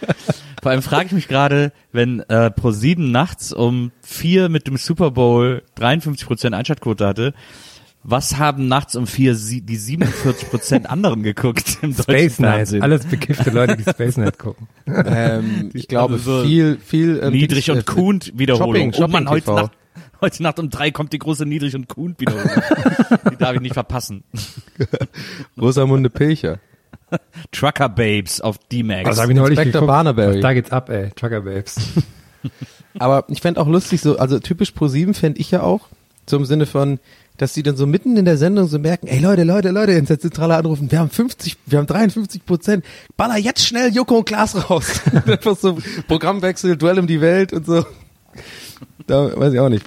Vor 0.62 0.70
allem 0.70 0.82
frage 0.82 1.06
ich 1.06 1.12
mich 1.12 1.28
gerade, 1.28 1.72
wenn 1.92 2.20
äh, 2.20 2.50
Pro7 2.56 3.10
nachts 3.10 3.52
um 3.52 3.92
vier 4.00 4.48
mit 4.48 4.66
dem 4.66 4.78
Super 4.78 5.10
Bowl 5.10 5.62
53 5.74 6.26
Prozent 6.26 6.54
Einschaltquote 6.54 7.06
hatte, 7.06 7.34
was 8.04 8.36
haben 8.36 8.68
nachts 8.68 8.96
um 8.96 9.06
vier 9.06 9.34
sie, 9.34 9.62
die 9.62 9.76
47 9.76 10.50
Prozent 10.50 10.90
anderen 10.90 11.22
geguckt 11.22 11.78
im 11.80 11.90
deutschen 11.90 12.02
Space 12.02 12.38
Night, 12.38 12.54
Fernsehen? 12.54 12.82
alles 12.82 13.06
bekiffte 13.06 13.50
Leute, 13.50 13.76
die 13.76 13.82
Space 13.82 14.18
Night 14.18 14.38
gucken. 14.38 14.68
ähm, 14.86 15.70
ich 15.72 15.88
glaube 15.88 16.14
also 16.14 16.40
so 16.40 16.46
viel, 16.46 16.78
viel 16.78 17.20
ähm, 17.22 17.32
Niedrig 17.32 17.70
und 17.70 17.78
äh, 17.78 17.82
Kuhn 17.82 18.20
Wiederholung. 18.34 18.92
Shopping, 18.92 19.04
oh 19.04 19.08
Mann, 19.08 19.24
Shopping 19.24 19.28
heute 19.30 19.44
TV. 19.46 19.54
Nacht, 19.56 19.72
heute 20.24 20.42
Nacht 20.42 20.58
um 20.58 20.70
drei 20.70 20.90
kommt 20.90 21.12
die 21.12 21.18
große 21.18 21.44
Niedrig 21.44 21.74
und 21.74 21.88
Kuhn 21.88 22.14
Wiederholung. 22.18 22.50
die 23.30 23.36
darf 23.36 23.54
ich 23.54 23.60
nicht 23.60 23.74
verpassen. 23.74 24.24
Rosamunde 25.60 26.08
Pilcher. 26.08 26.58
Trucker 27.52 27.90
Babes 27.90 28.40
auf 28.40 28.58
D-Max. 28.72 29.08
Das 29.08 29.20
habe 29.20 29.32
ich 29.32 29.36
neulich 29.36 29.58
Inspector 29.58 29.82
geguckt. 29.82 29.86
Barnaby. 29.86 30.40
Da 30.40 30.54
geht's 30.54 30.72
ab, 30.72 30.88
ey. 30.88 31.10
Trucker 31.14 31.42
Babes. 31.42 31.76
Aber 32.98 33.24
ich 33.28 33.40
fände 33.40 33.60
auch 33.60 33.68
lustig, 33.68 34.00
so, 34.00 34.18
also 34.18 34.38
typisch 34.38 34.70
Pro 34.70 34.88
7 34.88 35.14
fände 35.14 35.40
ich 35.40 35.50
ja 35.50 35.62
auch, 35.62 35.88
so 36.26 36.36
im 36.36 36.44
Sinne 36.46 36.64
von, 36.64 37.00
dass 37.36 37.52
die 37.52 37.62
dann 37.62 37.76
so 37.76 37.86
mitten 37.86 38.16
in 38.16 38.24
der 38.24 38.38
Sendung 38.38 38.66
so 38.66 38.78
merken, 38.78 39.08
ey 39.08 39.18
Leute, 39.18 39.44
Leute, 39.44 39.70
Leute, 39.70 39.92
in 39.92 40.06
der 40.06 40.18
Zentrale 40.18 40.56
anrufen, 40.56 40.90
wir 40.90 41.00
haben 41.00 41.10
50, 41.10 41.56
wir 41.66 41.78
haben 41.78 41.86
53 41.86 42.46
Prozent, 42.46 42.84
baller 43.16 43.36
jetzt 43.36 43.66
schnell 43.66 43.92
Joko 43.92 44.18
und 44.18 44.24
Klaas 44.24 44.70
raus. 44.70 45.02
Einfach 45.26 45.56
so 45.56 45.78
Programmwechsel, 46.08 46.76
Duell 46.76 46.98
um 46.98 47.06
die 47.06 47.20
Welt 47.20 47.52
und 47.52 47.66
so. 47.66 47.84
Da 49.06 49.38
weiß 49.38 49.52
ich 49.52 49.60
auch 49.60 49.68
nicht. 49.68 49.84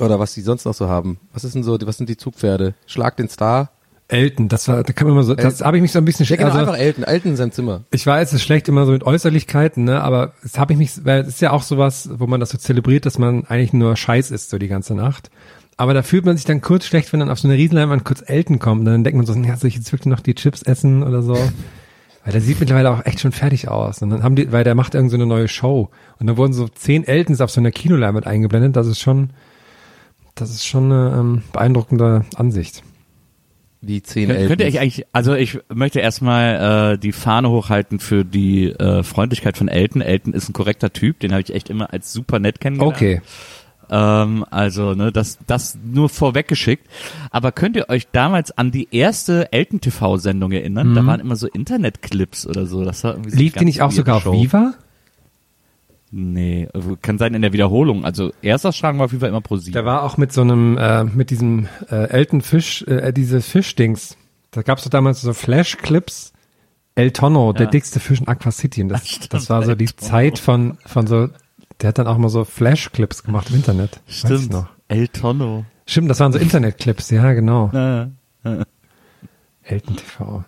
Oder 0.00 0.18
was 0.18 0.34
die 0.34 0.40
sonst 0.40 0.64
noch 0.64 0.74
so 0.74 0.88
haben. 0.88 1.18
Was 1.32 1.44
ist 1.44 1.54
denn 1.54 1.62
so, 1.62 1.78
was 1.84 1.96
sind 1.96 2.08
die 2.08 2.16
Zugpferde? 2.16 2.74
Schlag 2.86 3.16
den 3.16 3.28
Star. 3.28 3.70
Elton, 4.08 4.48
das 4.48 4.68
war, 4.68 4.82
da 4.82 4.92
kann 4.92 5.06
man 5.06 5.16
immer 5.16 5.22
so, 5.24 5.34
das 5.34 5.62
habe 5.62 5.78
ich 5.78 5.82
mich 5.82 5.92
so 5.92 5.98
ein 5.98 6.04
bisschen, 6.04 6.26
Ja, 6.26 6.36
genau, 6.36 6.48
also- 6.50 6.58
einfach 6.60 6.76
Elton. 6.76 7.04
Elton 7.04 7.30
in 7.30 7.36
seinem 7.36 7.52
Zimmer. 7.52 7.84
Ich 7.90 8.06
weiß, 8.06 8.28
es 8.28 8.34
ist 8.34 8.42
schlecht 8.42 8.68
immer 8.68 8.84
so 8.84 8.92
mit 8.92 9.02
Äußerlichkeiten, 9.02 9.84
ne, 9.84 10.02
aber 10.02 10.34
es 10.44 10.58
habe 10.58 10.74
ich 10.74 10.78
mich, 10.78 11.04
weil 11.06 11.22
es 11.22 11.28
ist 11.28 11.40
ja 11.40 11.52
auch 11.52 11.62
sowas, 11.62 12.10
wo 12.12 12.26
man 12.26 12.38
das 12.38 12.50
so 12.50 12.58
zelebriert, 12.58 13.06
dass 13.06 13.18
man 13.18 13.46
eigentlich 13.46 13.72
nur 13.72 13.96
Scheiß 13.96 14.30
isst 14.30 14.50
so 14.50 14.58
die 14.58 14.68
ganze 14.68 14.94
Nacht. 14.94 15.30
Aber 15.78 15.94
da 15.94 16.02
fühlt 16.02 16.26
man 16.26 16.36
sich 16.36 16.44
dann 16.44 16.60
kurz 16.60 16.84
schlecht, 16.84 17.12
wenn 17.12 17.20
dann 17.20 17.30
auf 17.30 17.40
so 17.40 17.48
eine 17.48 17.56
Riesenleinwand 17.56 18.04
kurz 18.04 18.22
Elton 18.24 18.58
kommt. 18.58 18.86
Dann 18.86 19.04
denkt 19.04 19.16
man 19.16 19.26
so, 19.26 19.32
ja, 19.34 19.56
soll 19.56 19.68
ich 19.68 19.74
jetzt 19.76 19.90
wirklich 19.90 20.06
noch 20.06 20.20
die 20.20 20.34
Chips 20.34 20.62
essen 20.62 21.02
oder 21.02 21.22
so? 21.22 21.34
Weil 22.24 22.32
der 22.32 22.40
sieht 22.40 22.60
mittlerweile 22.60 22.90
auch 22.90 23.04
echt 23.06 23.20
schon 23.20 23.32
fertig 23.32 23.68
aus. 23.68 24.00
Und 24.00 24.10
dann 24.10 24.22
haben 24.22 24.34
die, 24.36 24.50
weil 24.50 24.64
der 24.64 24.74
macht 24.74 24.94
irgend 24.94 25.10
so 25.10 25.16
eine 25.16 25.26
neue 25.26 25.46
Show. 25.48 25.90
Und 26.18 26.26
dann 26.26 26.38
wurden 26.38 26.54
so 26.54 26.68
zehn 26.68 27.04
Eltons 27.06 27.42
auf 27.42 27.50
so 27.50 27.60
einer 27.60 27.70
Kinoleinwand 27.70 28.26
eingeblendet. 28.26 28.76
Das 28.76 28.86
ist 28.86 28.98
schon, 28.98 29.30
das 30.34 30.50
ist 30.50 30.66
schon 30.66 30.90
eine 30.90 31.16
ähm, 31.18 31.42
beeindruckende 31.52 32.24
Ansicht. 32.36 32.82
Die 33.80 34.02
zehn 34.02 34.28
Könnt, 34.28 34.48
könnt 34.48 34.60
ihr 34.60 34.66
euch 34.66 34.74
Eltern. 34.76 34.82
eigentlich, 34.82 35.06
also 35.12 35.34
ich 35.34 35.58
möchte 35.72 36.00
erstmal 36.00 36.94
äh, 36.94 36.98
die 36.98 37.12
Fahne 37.12 37.50
hochhalten 37.50 37.98
für 37.98 38.24
die 38.24 38.70
äh, 38.70 39.02
Freundlichkeit 39.02 39.58
von 39.58 39.68
Elton. 39.68 40.00
Elton 40.00 40.32
ist 40.32 40.48
ein 40.48 40.54
korrekter 40.54 40.92
Typ, 40.92 41.20
den 41.20 41.32
habe 41.32 41.42
ich 41.42 41.54
echt 41.54 41.68
immer 41.68 41.92
als 41.92 42.12
super 42.12 42.38
nett 42.38 42.60
kennengelernt. 42.60 42.96
Okay. 42.96 43.20
Ähm, 43.90 44.46
also, 44.50 44.94
ne, 44.94 45.12
das, 45.12 45.38
das 45.46 45.76
nur 45.84 46.08
vorweggeschickt. 46.08 46.86
Aber 47.30 47.52
könnt 47.52 47.76
ihr 47.76 47.90
euch 47.90 48.08
damals 48.10 48.56
an 48.56 48.70
die 48.70 48.88
erste 48.90 49.52
Elton-TV-Sendung 49.52 50.52
erinnern? 50.52 50.94
Da 50.94 51.04
waren 51.04 51.20
immer 51.20 51.36
so 51.36 51.46
Internetclips 51.46 52.46
oder 52.46 52.64
so. 52.64 52.84
Das 52.84 53.04
war 53.04 53.12
irgendwie 53.12 53.30
so 53.30 53.36
Mhm. 53.36 53.42
Lief 53.42 53.52
die 53.52 53.64
nicht 53.66 53.82
auch 53.82 53.90
sogar 53.90 54.16
auf 54.16 54.22
Show. 54.22 54.32
Viva? 54.32 54.72
Nee, 56.16 56.68
also 56.72 56.96
kann 57.02 57.18
sein 57.18 57.34
in 57.34 57.42
der 57.42 57.52
Wiederholung. 57.52 58.04
Also 58.04 58.32
erstausstrahlung 58.40 58.98
war 58.98 59.06
auf 59.06 59.10
jeden 59.10 59.20
Fall 59.20 59.30
immer 59.30 59.40
pro 59.40 59.56
sieben. 59.56 59.72
Der 59.72 59.84
war 59.84 60.04
auch 60.04 60.16
mit 60.16 60.32
so 60.32 60.42
einem, 60.42 60.78
äh, 60.78 61.02
mit 61.02 61.30
diesem 61.30 61.66
äh, 61.90 62.08
Elton 62.08 62.40
Fisch, 62.40 62.82
äh, 62.86 63.12
diese 63.12 63.40
Fischdings. 63.40 64.16
Da 64.52 64.62
gab's 64.62 64.84
doch 64.84 64.90
damals 64.90 65.20
so 65.22 65.32
Flash-Clips. 65.32 66.32
El 66.94 67.10
Tono, 67.10 67.52
der 67.52 67.64
Ja. 67.66 67.70
dickste 67.70 67.98
Fisch 67.98 68.20
in 68.20 68.28
Aqua 68.28 68.52
City. 68.52 68.82
Und 68.82 68.90
das, 68.90 69.08
Stimmt, 69.08 69.34
das 69.34 69.50
war 69.50 69.64
so 69.64 69.74
die. 69.74 69.86
Zeit 69.86 70.38
von, 70.38 70.78
von 70.86 71.08
so, 71.08 71.30
der 71.80 71.88
hat 71.88 71.98
dann 71.98 72.06
auch 72.06 72.18
mal 72.18 72.28
so 72.28 72.44
Flash-Clips 72.44 73.24
gemacht 73.24 73.50
im 73.50 73.56
Internet. 73.56 73.98
Stimmt. 74.06 74.52
noch. 74.52 74.68
El 74.86 75.08
Tono. 75.08 75.64
Stimmt, 75.86 76.08
das 76.10 76.20
waren 76.20 76.32
so 76.32 76.38
Internet-Clips, 76.38 77.10
ja, 77.10 77.32
genau. 77.32 77.72
Elton 79.64 79.96
TV. 79.96 80.44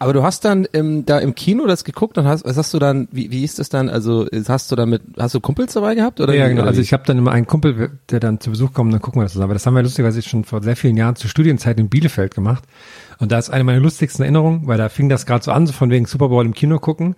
Aber 0.00 0.14
du 0.14 0.22
hast 0.22 0.46
dann 0.46 0.66
ähm, 0.72 1.04
da 1.04 1.18
im 1.18 1.34
Kino 1.34 1.66
das 1.66 1.84
geguckt 1.84 2.16
und 2.16 2.26
hast, 2.26 2.46
was 2.46 2.56
hast 2.56 2.72
du 2.72 2.78
dann, 2.78 3.06
wie, 3.12 3.30
wie 3.30 3.44
ist 3.44 3.58
das 3.58 3.68
dann? 3.68 3.90
Also 3.90 4.26
hast 4.48 4.72
du 4.72 4.76
damit, 4.76 5.02
hast 5.18 5.34
du 5.34 5.40
Kumpels 5.40 5.74
dabei 5.74 5.94
gehabt 5.94 6.22
oder? 6.22 6.34
ja, 6.34 6.48
genau. 6.48 6.62
oder 6.62 6.70
Also 6.70 6.80
ich 6.80 6.94
habe 6.94 7.02
dann 7.04 7.18
immer 7.18 7.32
einen 7.32 7.46
Kumpel, 7.46 7.98
der 8.08 8.18
dann 8.18 8.40
zu 8.40 8.48
Besuch 8.48 8.72
kommt, 8.72 8.88
und 8.88 8.92
dann 8.92 9.02
gucken 9.02 9.20
wir 9.20 9.24
das 9.24 9.32
zusammen. 9.32 9.50
Aber 9.50 9.54
das 9.54 9.66
haben 9.66 9.74
wir 9.74 9.82
lustigerweise 9.82 10.22
schon 10.22 10.44
vor 10.44 10.62
sehr 10.62 10.74
vielen 10.74 10.96
Jahren 10.96 11.16
zur 11.16 11.28
Studienzeit 11.28 11.78
in 11.78 11.90
Bielefeld 11.90 12.34
gemacht. 12.34 12.64
Und 13.18 13.30
da 13.30 13.38
ist 13.38 13.50
eine 13.50 13.62
meiner 13.62 13.80
lustigsten 13.80 14.22
Erinnerungen, 14.22 14.66
weil 14.66 14.78
da 14.78 14.88
fing 14.88 15.10
das 15.10 15.26
gerade 15.26 15.44
so 15.44 15.52
an, 15.52 15.66
so 15.66 15.74
von 15.74 15.90
wegen 15.90 16.06
Super 16.06 16.30
Bowl 16.30 16.46
im 16.46 16.54
Kino 16.54 16.78
gucken. 16.78 17.14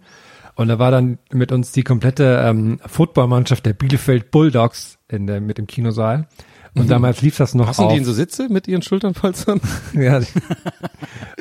Und 0.56 0.66
da 0.66 0.80
war 0.80 0.90
dann 0.90 1.18
mit 1.30 1.52
uns 1.52 1.70
die 1.70 1.84
komplette 1.84 2.42
ähm, 2.44 2.80
Footballmannschaft 2.84 3.64
der 3.64 3.74
Bielefeld 3.74 4.32
Bulldogs 4.32 4.98
in 5.08 5.28
der, 5.28 5.40
mit 5.40 5.56
dem 5.56 5.68
Kinosaal. 5.68 6.26
Und 6.74 6.90
damals 6.90 7.20
lief 7.20 7.36
das 7.36 7.54
noch 7.54 7.66
Passen 7.66 7.84
auf. 7.84 7.92
die 7.92 7.98
in 7.98 8.04
so 8.04 8.12
Sitze 8.12 8.48
mit 8.48 8.66
ihren 8.66 8.82
Schulternpolstern? 8.82 9.60
Ja. 9.94 10.20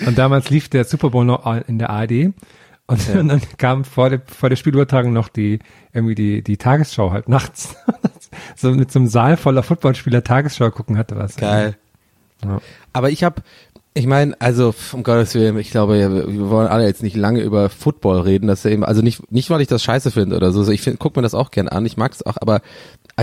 Und 0.05 0.17
damals 0.17 0.49
lief 0.49 0.67
der 0.67 0.83
Super 0.83 1.09
Bowl 1.09 1.23
noch 1.23 1.45
in 1.67 1.79
der 1.79 1.89
ARD. 1.89 2.33
Und 2.87 3.07
dann 3.13 3.41
kam 3.57 3.85
vor 3.85 4.09
der, 4.09 4.21
vor 4.25 4.49
der 4.49 4.57
Spielübertragung 4.57 5.13
noch 5.13 5.29
die, 5.29 5.59
irgendwie 5.93 6.15
die, 6.15 6.43
die 6.43 6.57
Tagesschau 6.57 7.11
halt 7.11 7.29
nachts. 7.29 7.75
so 8.55 8.71
mit 8.71 8.91
so 8.91 8.99
einem 8.99 9.07
Saal 9.07 9.37
voller 9.37 9.63
Footballspieler 9.63 10.23
Tagesschau 10.23 10.69
gucken 10.71 10.97
hatte 10.97 11.15
was. 11.15 11.37
Geil. 11.37 11.77
Ja. 12.43 12.59
Aber 12.91 13.09
ich 13.09 13.23
habe, 13.23 13.41
ich 13.93 14.07
meine, 14.07 14.35
also 14.39 14.73
um 14.93 15.03
Gottes 15.03 15.35
Willen, 15.35 15.57
ich 15.57 15.71
glaube, 15.71 15.97
ja, 15.97 16.11
wir 16.11 16.49
wollen 16.49 16.67
alle 16.67 16.85
jetzt 16.85 17.03
nicht 17.03 17.15
lange 17.15 17.41
über 17.41 17.69
Football 17.69 18.21
reden, 18.21 18.47
dass 18.47 18.63
er 18.65 18.71
eben, 18.71 18.83
also 18.83 19.01
nicht, 19.01 19.31
nicht 19.31 19.49
weil 19.49 19.61
ich 19.61 19.67
das 19.67 19.83
scheiße 19.83 20.11
finde 20.11 20.35
oder 20.35 20.51
so, 20.51 20.63
so 20.63 20.71
ich 20.71 20.81
find, 20.81 20.97
guck 20.97 21.15
mir 21.15 21.21
das 21.21 21.33
auch 21.33 21.51
gern 21.51 21.67
an, 21.67 21.85
ich 21.85 21.97
mag 21.97 22.13
es 22.13 22.25
auch, 22.25 22.37
aber 22.39 22.61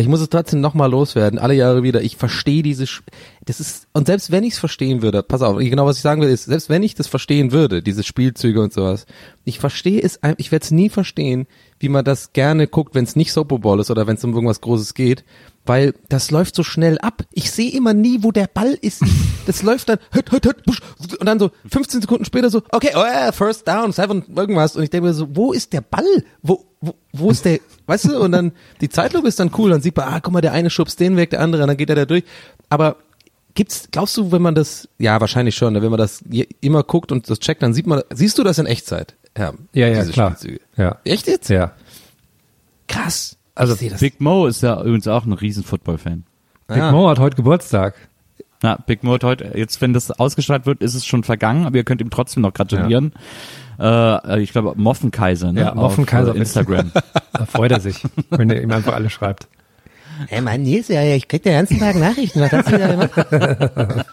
ich 0.01 0.09
muss 0.09 0.21
es 0.21 0.29
trotzdem 0.29 0.61
nochmal 0.61 0.91
loswerden, 0.91 1.39
alle 1.39 1.55
Jahre 1.55 1.83
wieder, 1.83 2.03
ich 2.03 2.17
verstehe 2.17 2.63
diese, 2.63 2.85
Sch- 2.85 3.01
das 3.45 3.61
ist, 3.61 3.87
und 3.93 4.07
selbst 4.07 4.31
wenn 4.31 4.45
ich 4.45 4.53
es 4.55 4.59
verstehen 4.59 5.03
würde, 5.03 5.23
pass 5.23 5.43
auf, 5.43 5.57
genau 5.59 5.87
was 5.87 5.97
ich 5.97 6.03
sagen 6.03 6.21
will 6.21 6.29
ist, 6.29 6.45
selbst 6.45 6.69
wenn 6.69 6.83
ich 6.83 6.95
das 6.95 7.07
verstehen 7.07 7.53
würde, 7.53 7.83
diese 7.83 8.03
Spielzüge 8.03 8.61
und 8.61 8.73
sowas, 8.73 9.07
ich 9.45 9.59
verstehe 9.59 10.01
es, 10.03 10.21
ich 10.37 10.53
werde 10.53 10.65
es 10.65 10.71
nie 10.71 10.89
verstehen, 10.91 11.47
wie 11.81 11.89
man 11.89 12.05
das 12.05 12.33
gerne 12.33 12.67
guckt, 12.67 12.95
wenn 12.95 13.05
es 13.05 13.17
nicht 13.17 13.33
Super 13.33 13.59
Bowl 13.59 13.81
ist 13.81 13.91
oder 13.91 14.07
wenn 14.07 14.17
es 14.17 14.25
um 14.25 14.35
irgendwas 14.35 14.61
Großes 14.61 14.95
geht, 14.95 15.25
weil 15.65 15.95
das 16.09 16.31
läuft 16.31 16.55
so 16.55 16.63
schnell 16.63 16.99
ab. 16.99 17.23
Ich 17.33 17.51
sehe 17.51 17.71
immer 17.71 17.95
nie, 17.95 18.23
wo 18.23 18.33
der 18.33 18.47
Ball 18.49 18.77
ist. 18.81 19.03
Das 19.47 19.63
läuft 19.63 19.89
dann 19.89 19.99
hüt, 20.13 20.31
hüt, 20.33 20.45
hüt, 20.47 20.63
und 21.21 21.27
dann 21.27 21.39
so 21.39 21.51
15 21.71 22.03
Sekunden 22.03 22.25
später 22.25 22.51
so, 22.51 22.63
okay, 22.73 22.91
oh 22.95 22.99
yeah, 22.99 23.33
first 23.33 23.67
down, 23.67 23.93
seven, 23.93 24.25
irgendwas. 24.35 24.77
Und 24.77 24.83
ich 24.83 24.91
denke 24.91 25.07
mir 25.09 25.15
so, 25.15 25.29
wo 25.35 25.53
ist 25.53 25.73
der 25.73 25.81
Ball? 25.81 26.05
Wo, 26.43 26.65
wo, 26.81 26.95
wo 27.13 27.31
ist 27.31 27.45
der, 27.45 27.61
weißt 27.87 28.07
du? 28.07 28.19
Und 28.21 28.33
dann 28.33 28.53
die 28.81 28.89
Zeitlupe 28.89 29.27
ist 29.29 29.41
dann 29.41 29.51
cool, 29.59 29.71
dann 29.71 29.81
sieht 29.83 29.97
man, 29.97 30.09
ah, 30.09 30.21
guck 30.21 30.33
mal, 30.33 30.41
der 30.41 30.53
eine 30.53 30.71
schubst 30.71 31.01
den 31.01 31.17
weg, 31.17 31.31
der 31.31 31.41
andere, 31.41 31.63
und 31.63 31.69
dann 31.69 31.77
geht 31.77 31.91
er 31.91 31.97
da 31.97 32.05
durch. 32.05 32.25
Aber 32.69 32.97
gibt's, 33.55 33.89
glaubst 33.91 34.17
du, 34.17 34.31
wenn 34.33 34.43
man 34.43 34.55
das, 34.55 34.89
ja, 34.99 35.21
wahrscheinlich 35.21 35.57
schon, 35.57 35.73
ne, 35.73 35.83
wenn 35.83 35.91
man 35.91 35.99
das 35.99 36.23
immer 36.61 36.83
guckt 36.85 37.11
und 37.13 37.29
das 37.29 37.41
checkt, 37.41 37.63
dann 37.63 37.75
sieht 37.75 37.87
man, 37.87 38.03
siehst 38.11 38.39
du 38.39 38.45
das 38.45 38.59
in 38.59 38.67
Echtzeit? 38.67 39.17
Ja, 39.37 39.53
Ja, 39.73 39.89
ja, 39.89 40.01
diese 40.01 40.13
klar. 40.13 40.31
Spielzüge. 40.37 40.61
Ja. 40.77 40.97
Echt 41.05 41.27
jetzt? 41.27 41.49
Ja. 41.49 41.73
Krass. 42.87 43.37
Also 43.55 43.75
das. 43.75 44.01
Big 44.01 44.21
Mo 44.21 44.47
ist 44.47 44.63
ja 44.63 44.81
übrigens 44.81 45.09
auch 45.09 45.25
ein 45.27 45.33
riesen 45.33 45.65
Football-Fan. 45.65 46.25
Big 46.69 46.79
Ah. 46.79 46.93
Mo 46.93 47.09
hat 47.09 47.19
heute 47.19 47.37
Geburtstag. 47.37 47.95
Na, 48.63 48.77
Big 48.87 49.03
Mo 49.05 49.15
hat 49.15 49.25
heute, 49.25 49.53
jetzt 49.57 49.81
wenn 49.81 49.93
das 49.93 50.11
ausgestrahlt 50.11 50.67
wird, 50.67 50.81
ist 50.83 50.95
es 50.95 51.05
schon 51.07 51.23
vergangen, 51.25 51.67
aber 51.67 51.77
ihr 51.77 51.85
könnt 51.85 52.01
ihm 52.01 52.11
trotzdem 52.11 52.43
noch 52.43 52.53
gratulieren. 52.55 53.13
Äh, 53.79 54.41
ich 54.43 54.53
glaube 54.53 54.75
Moffenkaiser, 54.77 55.53
ne? 55.53 55.61
Ja, 55.61 55.75
Moffenkaiser 55.75 56.31
Auf 56.31 56.37
äh, 56.37 56.41
Instagram. 56.41 56.93
Da 57.33 57.47
freut 57.47 57.71
er 57.71 57.79
sich, 57.79 58.03
wenn 58.31 58.51
er 58.51 58.61
ihm 58.61 58.73
einfach 58.73 58.95
alle 58.95 59.11
schreibt. 59.11 59.47
Hey 60.27 60.41
Mann, 60.41 60.63
Nils, 60.63 60.89
ja, 60.89 61.03
ja, 61.03 61.15
ich 61.15 61.29
krieg 61.29 61.45
den 61.45 61.53
ganzen 61.53 61.79
Tag 61.79 61.95
Nachrichten. 61.95 62.41
Was 62.41 62.51
hast 62.51 62.73
du 62.73 62.79
da 62.79 62.89
gemacht? 62.89 64.07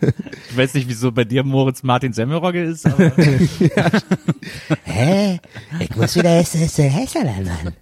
ich 0.50 0.56
weiß 0.56 0.72
nicht, 0.74 0.88
wieso 0.88 1.12
bei 1.12 1.24
dir 1.24 1.44
Moritz 1.44 1.82
Martin 1.82 2.14
Semmelrogge 2.14 2.62
ist, 2.62 2.86
aber 2.86 3.12
Hä? 4.84 5.40
Ich 5.80 5.94
muss 5.94 6.16
wieder 6.16 6.30
Hässerland, 6.30 7.44
Mann. 7.44 7.74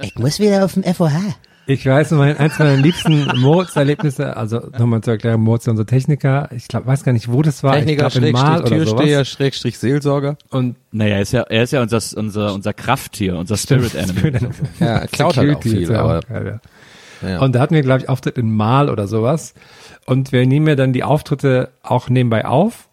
Ich 0.00 0.14
muss 0.14 0.40
wieder 0.40 0.64
auf 0.64 0.72
dem 0.72 0.84
FOH. 0.84 1.34
Ich 1.70 1.84
weiß, 1.84 2.12
mein, 2.12 2.34
eins 2.38 2.58
meiner 2.58 2.78
liebsten 2.78 3.30
Moritz-Erlebnisse, 3.36 4.34
also 4.38 4.70
nochmal 4.78 5.02
zur 5.02 5.12
Erklärung, 5.12 5.42
Moritz 5.42 5.64
ist 5.64 5.68
unser 5.68 5.84
Techniker. 5.84 6.48
Ich 6.56 6.66
glaube, 6.66 6.86
weiß 6.86 7.04
gar 7.04 7.12
nicht, 7.12 7.30
wo 7.30 7.42
das 7.42 7.62
war. 7.62 7.74
Techniker, 7.74 8.06
ich 8.06 8.14
glaub, 8.14 8.24
in 8.24 8.32
Mal 8.32 8.60
oder 8.62 8.68
Türsteher, 8.70 9.16
sowas. 9.18 9.28
Schrägstrich, 9.28 9.78
Seelsorger. 9.78 10.38
Und 10.48 10.76
naja, 10.92 11.16
er 11.16 11.20
ist 11.20 11.32
ja, 11.32 11.42
er 11.42 11.64
ist 11.64 11.74
ja 11.74 11.82
unser, 11.82 12.00
unser, 12.16 12.54
unser 12.54 12.72
Krafttier, 12.72 13.36
unser 13.36 13.58
Spirit 13.58 13.94
Animal. 13.94 14.50
Ja, 14.80 15.06
klaut 15.08 15.36
halt 15.36 15.56
auch 15.56 15.62
viel, 15.62 15.94
aber 15.94 16.22
ja. 16.30 16.60
Ja. 17.20 17.40
Und 17.40 17.54
da 17.54 17.60
hatten 17.60 17.74
wir, 17.74 17.82
glaube 17.82 18.00
ich, 18.00 18.08
Auftritt 18.08 18.38
in 18.38 18.50
Mal 18.50 18.88
oder 18.88 19.06
sowas. 19.06 19.52
Und 20.06 20.32
wir 20.32 20.46
nehmen 20.46 20.68
ja 20.68 20.74
dann 20.74 20.94
die 20.94 21.04
Auftritte 21.04 21.68
auch 21.82 22.08
nebenbei 22.08 22.46
auf. 22.46 22.88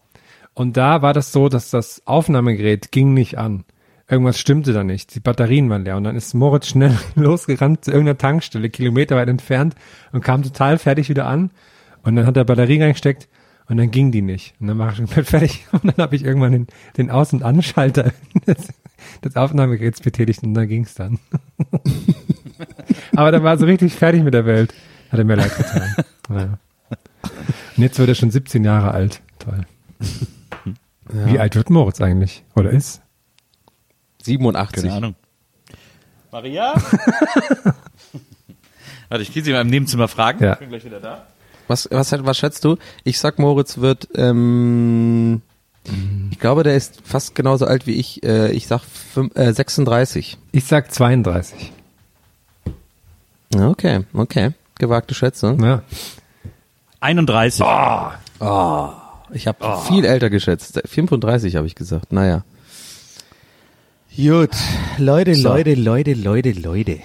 Und 0.52 0.76
da 0.76 1.00
war 1.00 1.14
das 1.14 1.32
so, 1.32 1.48
dass 1.48 1.70
das 1.70 2.02
Aufnahmegerät 2.04 2.92
ging 2.92 3.14
nicht 3.14 3.38
an. 3.38 3.64
Irgendwas 4.08 4.38
stimmte 4.38 4.72
da 4.72 4.84
nicht. 4.84 5.14
Die 5.14 5.20
Batterien 5.20 5.68
waren 5.68 5.84
leer. 5.84 5.96
Und 5.96 6.04
dann 6.04 6.14
ist 6.14 6.32
Moritz 6.34 6.68
schnell 6.68 6.96
losgerannt 7.16 7.84
zu 7.84 7.90
irgendeiner 7.90 8.18
Tankstelle, 8.18 8.70
kilometerweit 8.70 9.28
entfernt, 9.28 9.74
und 10.12 10.22
kam 10.22 10.42
total 10.42 10.78
fertig 10.78 11.08
wieder 11.08 11.26
an. 11.26 11.50
Und 12.02 12.14
dann 12.16 12.26
hat 12.26 12.36
er 12.36 12.44
Batterien 12.44 12.82
reingesteckt 12.82 13.28
und 13.68 13.78
dann 13.78 13.90
ging 13.90 14.12
die 14.12 14.22
nicht. 14.22 14.54
Und 14.60 14.68
dann 14.68 14.78
war 14.78 14.92
ich 14.92 14.98
komplett 14.98 15.26
fertig. 15.26 15.66
Und 15.72 15.84
dann 15.84 15.96
habe 15.96 16.14
ich 16.14 16.24
irgendwann 16.24 16.52
den, 16.52 16.66
den 16.96 17.10
Aus- 17.10 17.32
und 17.32 17.42
Anschalter 17.42 18.12
des, 18.46 18.68
des 19.24 19.34
Aufnahmegeräts 19.34 20.00
betätigt 20.00 20.44
und 20.44 20.54
dann 20.54 20.68
ging's 20.68 20.94
dann. 20.94 21.18
Aber 23.16 23.32
dann 23.32 23.42
war 23.42 23.54
er 23.54 23.58
so 23.58 23.66
richtig 23.66 23.94
fertig 23.94 24.22
mit 24.22 24.34
der 24.34 24.46
Welt. 24.46 24.72
Hat 25.10 25.18
er 25.18 25.24
mir 25.24 25.34
leid 25.34 25.56
getan. 25.56 25.94
Naja. 26.28 26.58
Und 27.76 27.82
jetzt 27.82 27.98
wird 27.98 28.08
er 28.08 28.14
schon 28.14 28.30
17 28.30 28.64
Jahre 28.64 28.92
alt. 28.92 29.20
Toll. 29.40 29.66
Wie 31.10 31.38
alt 31.38 31.56
wird 31.56 31.70
Moritz 31.70 32.00
eigentlich? 32.00 32.44
Oder 32.54 32.70
ist? 32.70 33.02
87. 34.26 34.82
Keine 34.82 34.94
Ahnung. 34.94 35.14
Maria? 36.30 36.74
Warte, 39.08 39.22
ich 39.22 39.32
gehe 39.32 39.42
sie 39.42 39.52
mal 39.52 39.62
im 39.62 39.68
Nebenzimmer 39.68 40.08
fragen. 40.08 40.44
Ja. 40.44 40.52
Ich 40.54 40.58
bin 40.58 40.68
gleich 40.68 40.84
wieder 40.84 41.00
da. 41.00 41.26
Was, 41.68 41.88
was, 41.90 42.12
was 42.12 42.36
schätzt 42.36 42.64
du? 42.64 42.76
Ich 43.04 43.18
sag, 43.18 43.38
Moritz 43.38 43.78
wird, 43.78 44.08
ähm, 44.14 45.42
ich 46.30 46.38
glaube, 46.38 46.62
der 46.62 46.76
ist 46.76 47.00
fast 47.04 47.34
genauso 47.34 47.66
alt 47.66 47.86
wie 47.86 47.94
ich. 47.94 48.22
Äh, 48.24 48.52
ich 48.52 48.66
sag 48.66 48.82
fünf, 48.82 49.36
äh, 49.36 49.52
36. 49.52 50.38
Ich 50.52 50.64
sag 50.64 50.92
32. 50.92 51.72
Okay, 53.54 54.04
okay. 54.12 54.50
Gewagte 54.78 55.14
Schätzung. 55.14 55.62
Ja. 55.64 55.82
31. 57.00 57.64
Ich 59.32 59.46
habe 59.46 59.78
viel 59.86 60.04
älter 60.04 60.30
geschätzt. 60.30 60.80
35 60.84 61.56
habe 61.56 61.66
ich 61.66 61.74
gesagt. 61.74 62.12
Naja. 62.12 62.44
Gut. 64.16 64.50
Leute, 64.98 65.34
So. 65.34 65.48
Leute, 65.48 65.74
Leute, 65.74 66.14
Leute, 66.14 66.52
Leute. 66.52 67.00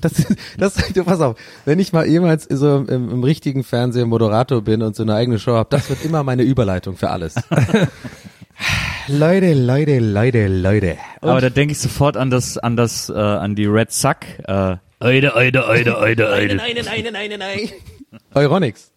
Das, 0.00 0.12
das, 0.56 0.74
du, 0.94 1.04
pass 1.04 1.20
auf, 1.20 1.36
wenn 1.64 1.78
ich 1.78 1.92
mal 1.92 2.06
jemals 2.06 2.44
so 2.48 2.78
im, 2.78 3.10
im 3.10 3.24
richtigen 3.24 3.62
Fernsehen 3.62 4.08
Moderator 4.08 4.62
bin 4.62 4.80
und 4.82 4.96
so 4.96 5.02
eine 5.02 5.14
eigene 5.14 5.38
Show 5.38 5.52
habe, 5.52 5.68
das 5.70 5.88
wird 5.90 6.04
immer 6.04 6.22
meine 6.24 6.42
Überleitung 6.42 6.96
für 6.96 7.10
alles. 7.10 7.34
Leute, 9.08 9.52
Leute, 9.54 9.98
Leute, 9.98 10.46
Leute. 10.48 10.96
Aber 11.20 11.40
da 11.40 11.50
denke 11.50 11.72
ich 11.72 11.78
sofort 11.78 12.16
an 12.16 12.30
das, 12.30 12.56
an 12.56 12.76
das, 12.76 13.10
äh, 13.10 13.12
an 13.14 13.54
die 13.54 13.66
Red 13.66 13.92
Suck. 13.92 14.18
Äh, 14.46 14.76
Eide, 15.00 15.36
Eide, 15.36 15.68
Eide, 15.68 15.98
Eide, 15.98 16.30
Eide. 16.32 16.54
nein, 16.54 16.76
nein, 16.84 17.04
nein, 17.12 17.30
nein, 17.30 17.38
nein. 17.38 17.68
Euronics. 18.34 18.92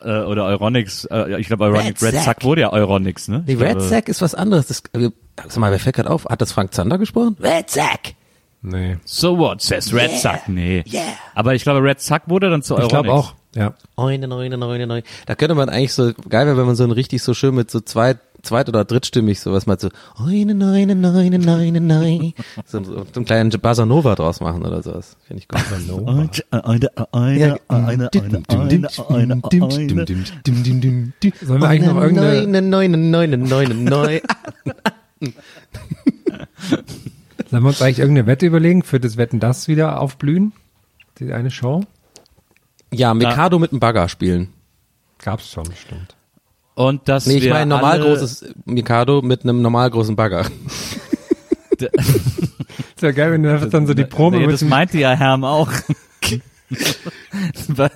Äh, 0.00 0.24
oder 0.24 0.44
Euronics, 0.44 1.04
äh, 1.06 1.40
ich 1.40 1.46
glaube 1.48 1.64
Euronics, 1.64 2.02
Red 2.02 2.12
Red, 2.14 2.20
Sack. 2.22 2.24
Sack 2.36 2.44
wurde 2.44 2.62
ja 2.62 2.72
Euronics, 2.72 3.28
ne? 3.28 3.44
Die 3.46 3.52
Ich 3.54 3.60
Red 3.60 3.70
glaube- 3.72 3.82
Sack 3.82 4.08
ist 4.08 4.22
was 4.22 4.34
anderes. 4.34 4.66
Das, 4.68 4.82
äh, 4.92 5.10
sag 5.48 5.56
mal, 5.58 5.70
wer 5.70 5.78
fällt 5.78 5.96
gerade 5.96 6.10
auf? 6.10 6.26
Hat 6.26 6.40
das 6.40 6.52
Frank 6.52 6.74
Zander 6.74 6.98
gesprochen? 6.98 7.36
Red 7.40 7.70
Sack. 7.70 8.14
Nee. 8.62 8.96
So 9.04 9.36
what, 9.38 9.60
says 9.60 9.92
Red 9.92 10.12
Sack, 10.12 10.48
nee. 10.48 10.84
Aber 11.34 11.54
ich 11.54 11.64
glaube 11.64 11.82
Red 11.82 12.00
Sack 12.00 12.22
wurde 12.26 12.48
dann 12.50 12.62
zu 12.62 12.74
Ich 12.74 12.80
Euronics. 12.80 12.92
glaube 13.02 13.12
auch. 13.12 13.34
Ja. 13.54 13.74
Neune, 13.96 14.28
neune, 14.28 14.56
neune, 14.56 14.86
neune. 14.86 15.02
Da 15.26 15.34
könnte 15.34 15.54
man 15.54 15.68
eigentlich 15.68 15.92
so, 15.92 16.12
geil 16.28 16.46
wäre, 16.46 16.56
wenn 16.56 16.66
man 16.66 16.76
so 16.76 16.84
ein 16.84 16.90
richtig 16.90 17.22
so 17.22 17.34
schön 17.34 17.54
mit 17.54 17.70
so 17.70 17.80
zweit, 17.80 18.18
zweit 18.42 18.68
oder 18.68 18.84
drittstimmig 18.84 19.40
sowas 19.40 19.66
mal 19.66 19.78
so, 19.78 19.88
neune, 20.18 20.54
neune, 20.54 20.94
neune, 20.94 21.38
neune, 21.38 21.80
neune. 21.80 22.34
So, 22.66 22.82
so, 22.82 22.94
so 22.94 23.06
einen 23.16 23.24
kleinen 23.24 23.50
Bossa 23.50 23.86
Nova 23.86 24.14
draus 24.14 24.40
machen 24.40 24.64
oder 24.64 24.82
sowas. 24.82 25.16
Finde 25.26 25.42
ich 25.42 25.48
gut. 25.48 25.60
Eine, 25.72 26.30
eine, 26.50 26.88
eine, 27.12 27.60
eine, 27.68 28.10
eine, 28.10 28.10
eine, 28.48 28.82
eine. 29.08 29.40
Sollen 31.42 31.60
wir 31.60 31.68
eigentlich 31.68 31.90
noch 31.90 32.00
irgendeine, 32.02 32.62
Neune, 32.62 32.96
neune, 32.96 33.36
neune, 33.36 33.38
neune, 33.38 33.74
neune. 33.74 34.22
sollen 37.50 37.62
wir 37.62 37.68
uns 37.68 37.82
eigentlich 37.82 37.98
irgendeine 38.00 38.26
Wette 38.26 38.46
überlegen 38.46 38.82
für 38.82 39.00
das 39.00 39.16
Wetten 39.16 39.40
das 39.40 39.68
wieder 39.68 40.00
aufblühen? 40.00 40.52
Die 41.18 41.32
eine 41.32 41.50
Show? 41.50 41.84
Ja, 42.92 43.14
Mikado 43.14 43.58
mit 43.58 43.72
dem 43.72 43.80
Bagger 43.80 44.08
spielen. 44.08 44.52
Gab's 45.18 45.50
schon, 45.50 45.64
bestimmt. 45.64 46.16
Und 46.74 47.06
dass 47.08 47.26
Nee, 47.26 47.36
ich 47.36 47.44
wir 47.44 47.52
meine 47.52 47.66
normal 47.68 48.00
alle, 48.00 48.04
großes 48.04 48.46
Mikado 48.64 49.20
mit 49.22 49.42
einem 49.44 49.60
normal 49.62 49.90
großen 49.90 50.16
Bagger. 50.16 50.46
Ist 51.78 53.02
ja 53.02 53.10
geil, 53.10 53.32
wenn 53.32 53.42
du 53.42 53.52
einfach 53.52 53.68
dann 53.70 53.86
so 53.86 53.94
die 53.94 54.04
Probe 54.04 54.36
nee, 54.38 54.44
mit 54.46 54.52
das 54.54 54.60
dem, 54.60 54.68
meinte 54.68 54.98
ja 54.98 55.12
Herm 55.12 55.44
auch. 55.44 55.70
Was? 57.68 57.90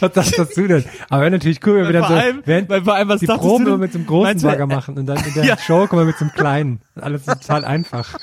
was 0.00 0.14
sagst 0.14 0.56
du 0.56 0.66
denn? 0.66 0.84
Aber 1.10 1.20
wäre 1.22 1.30
natürlich 1.32 1.58
cool, 1.66 1.76
wenn 1.78 1.86
wir 1.86 1.92
dann 2.00 2.08
so, 2.08 2.14
allem- 2.14 2.42
während 2.46 2.68
weil 2.70 2.82
vor 2.84 2.94
allem, 2.94 3.08
was 3.08 3.20
die 3.20 3.26
denn? 3.26 3.78
mit 3.80 3.92
so 3.92 3.98
einem 3.98 4.06
großen 4.06 4.40
Bagger 4.40 4.66
machen 4.66 4.96
und 4.96 5.04
dann 5.06 5.18
in 5.22 5.34
der 5.34 5.44
Ja. 5.44 5.58
Show 5.58 5.86
kommen 5.88 6.02
wir 6.02 6.06
mit 6.06 6.16
so 6.16 6.24
einem 6.24 6.32
kleinen. 6.32 6.80
Alles 6.94 7.24
total 7.26 7.64
einfach. 7.66 8.16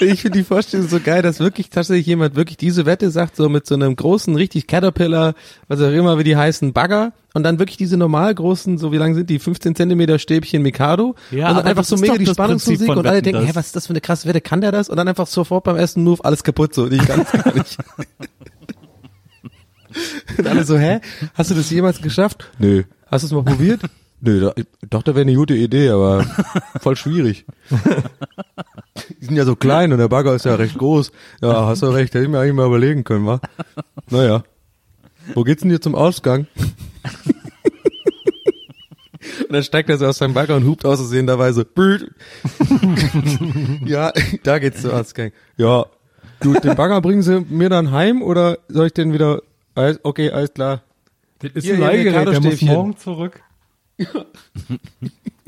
Ich 0.00 0.22
finde 0.22 0.38
die 0.38 0.44
Vorstellung 0.44 0.88
so 0.88 0.98
geil, 1.00 1.22
dass 1.22 1.40
wirklich 1.40 1.70
tatsächlich 1.70 2.06
jemand 2.06 2.34
wirklich 2.34 2.56
diese 2.56 2.86
Wette 2.86 3.10
sagt, 3.10 3.36
so 3.36 3.48
mit 3.48 3.66
so 3.66 3.74
einem 3.74 3.94
großen, 3.94 4.34
richtig 4.34 4.66
Caterpillar, 4.66 5.34
was 5.68 5.80
auch 5.80 5.90
immer, 5.90 6.18
wie 6.18 6.24
die 6.24 6.36
heißen, 6.36 6.72
Bagger 6.72 7.12
und 7.34 7.44
dann 7.44 7.58
wirklich 7.58 7.76
diese 7.76 7.96
normal 7.96 8.34
großen, 8.34 8.78
so 8.78 8.92
wie 8.92 8.96
lang 8.96 9.14
sind 9.14 9.30
die, 9.30 9.38
15 9.38 9.74
Zentimeter 9.76 10.18
Stäbchen 10.18 10.62
Mikado 10.62 11.14
Ja, 11.30 11.50
und 11.50 11.56
dann 11.58 11.66
einfach 11.66 11.84
so 11.84 11.96
mega 11.96 12.16
die 12.18 12.26
Spannungsmusik 12.26 12.88
und 12.88 13.06
alle 13.06 13.22
denken, 13.22 13.44
hä, 13.44 13.52
was 13.54 13.66
ist 13.66 13.76
das 13.76 13.86
für 13.86 13.92
eine 13.92 14.00
krasse 14.00 14.28
Wette, 14.28 14.40
kann 14.40 14.60
der 14.60 14.72
das? 14.72 14.88
Und 14.88 14.96
dann 14.96 15.06
einfach 15.08 15.26
sofort 15.26 15.64
beim 15.64 15.76
ersten 15.76 16.02
Move 16.02 16.24
alles 16.24 16.42
kaputt, 16.42 16.74
so, 16.74 16.90
ich 16.90 17.06
kann 17.06 17.20
es 17.20 17.32
gar 17.32 17.54
nicht. 17.54 17.78
und 20.38 20.46
alle 20.46 20.64
so, 20.64 20.76
hä, 20.76 21.00
hast 21.34 21.50
du 21.50 21.54
das 21.54 21.70
jemals 21.70 22.02
geschafft? 22.02 22.50
Nö. 22.58 22.82
Hast 23.06 23.22
du 23.22 23.26
es 23.26 23.32
mal 23.32 23.44
probiert? 23.44 23.80
Nö, 24.20 24.40
da, 24.40 24.52
ich 24.56 24.66
dachte, 24.88 25.14
wäre 25.14 25.22
eine 25.22 25.34
gute 25.34 25.54
Idee, 25.54 25.88
aber 25.90 26.24
voll 26.80 26.96
schwierig. 26.96 27.46
Die 29.20 29.26
sind 29.26 29.36
ja 29.36 29.44
so 29.44 29.54
klein 29.54 29.92
und 29.92 29.98
der 29.98 30.08
Bagger 30.08 30.34
ist 30.34 30.46
ja 30.46 30.54
recht 30.54 30.78
groß. 30.78 31.12
Ja, 31.42 31.66
hast 31.66 31.82
du 31.82 31.86
recht, 31.88 32.14
hätte 32.14 32.24
ich 32.24 32.30
mir 32.30 32.40
eigentlich 32.40 32.54
mal 32.54 32.66
überlegen 32.66 33.04
können, 33.04 33.26
wa? 33.26 33.40
Naja. 34.08 34.44
Wo 35.34 35.44
geht's 35.44 35.60
denn 35.62 35.70
hier 35.70 35.80
zum 35.80 35.94
Ausgang? 35.94 36.46
Und 39.50 39.54
dann 39.54 39.64
steigt 39.64 39.90
er 39.90 39.98
so 39.98 40.06
aus 40.06 40.18
seinem 40.18 40.32
Bagger 40.32 40.54
und 40.54 40.64
hupt 40.64 40.86
aussehenderweise. 40.86 41.64
Brüt. 41.64 42.12
ja, 43.84 44.12
da 44.44 44.60
geht's 44.60 44.82
zum 44.82 44.92
Ausgang. 44.92 45.32
Ja, 45.56 45.86
du, 46.38 46.54
den 46.54 46.76
Bagger 46.76 47.00
bringen 47.00 47.22
Sie 47.22 47.40
mir 47.40 47.68
dann 47.68 47.90
heim 47.90 48.22
oder 48.22 48.58
soll 48.68 48.86
ich 48.86 48.92
den 48.92 49.12
wieder, 49.12 49.42
okay, 49.74 50.30
alles 50.30 50.54
klar. 50.54 50.82
Das 51.40 51.50
ist 51.52 51.64
Hier, 51.64 51.74
ein 51.74 51.78
hier, 51.78 51.86
Leihgerät, 52.12 52.28
der 52.28 52.40
muss 52.40 52.62
morgen 52.62 52.96
zurück. 52.96 53.42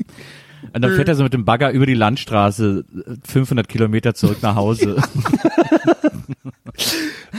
Und 0.73 0.81
dann 0.81 0.95
fährt 0.95 1.07
er 1.07 1.15
so 1.15 1.23
mit 1.23 1.33
dem 1.33 1.45
Bagger 1.45 1.71
über 1.71 1.85
die 1.85 1.93
Landstraße 1.93 2.83
äh, 3.07 3.15
500 3.27 3.67
Kilometer 3.67 4.15
zurück 4.15 4.39
nach 4.41 4.55
Hause. 4.55 4.97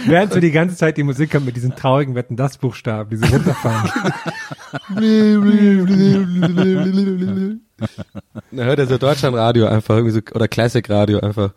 Während 0.06 0.32
so 0.32 0.40
die 0.40 0.52
ganze 0.52 0.76
Zeit 0.76 0.96
die 0.96 1.02
Musik 1.02 1.32
kommt 1.32 1.46
mit 1.46 1.56
diesen 1.56 1.74
traurigen 1.74 2.14
Wetten, 2.14 2.36
das 2.36 2.58
Buchstaben, 2.58 3.10
die 3.10 3.16
so 3.16 3.26
runterfallen. 3.26 3.90
Dann 8.52 8.66
hört 8.66 8.78
er 8.78 8.86
so 8.86 8.98
Deutschlandradio 8.98 9.66
einfach 9.66 9.96
irgendwie 9.96 10.12
so, 10.14 10.20
oder 10.32 10.46
Classic 10.46 10.88
Radio 10.88 11.18
einfach. 11.20 11.54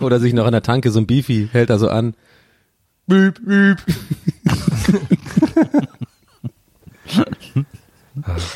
Oder 0.00 0.20
sich 0.20 0.32
noch 0.32 0.46
an 0.46 0.52
der 0.52 0.62
Tanke 0.62 0.90
so 0.90 1.00
ein 1.00 1.06
Beefy 1.06 1.48
hält 1.50 1.68
er 1.68 1.78
so 1.78 1.88
an. 1.88 2.14
Büb, 3.06 3.40
büb. 3.44 3.78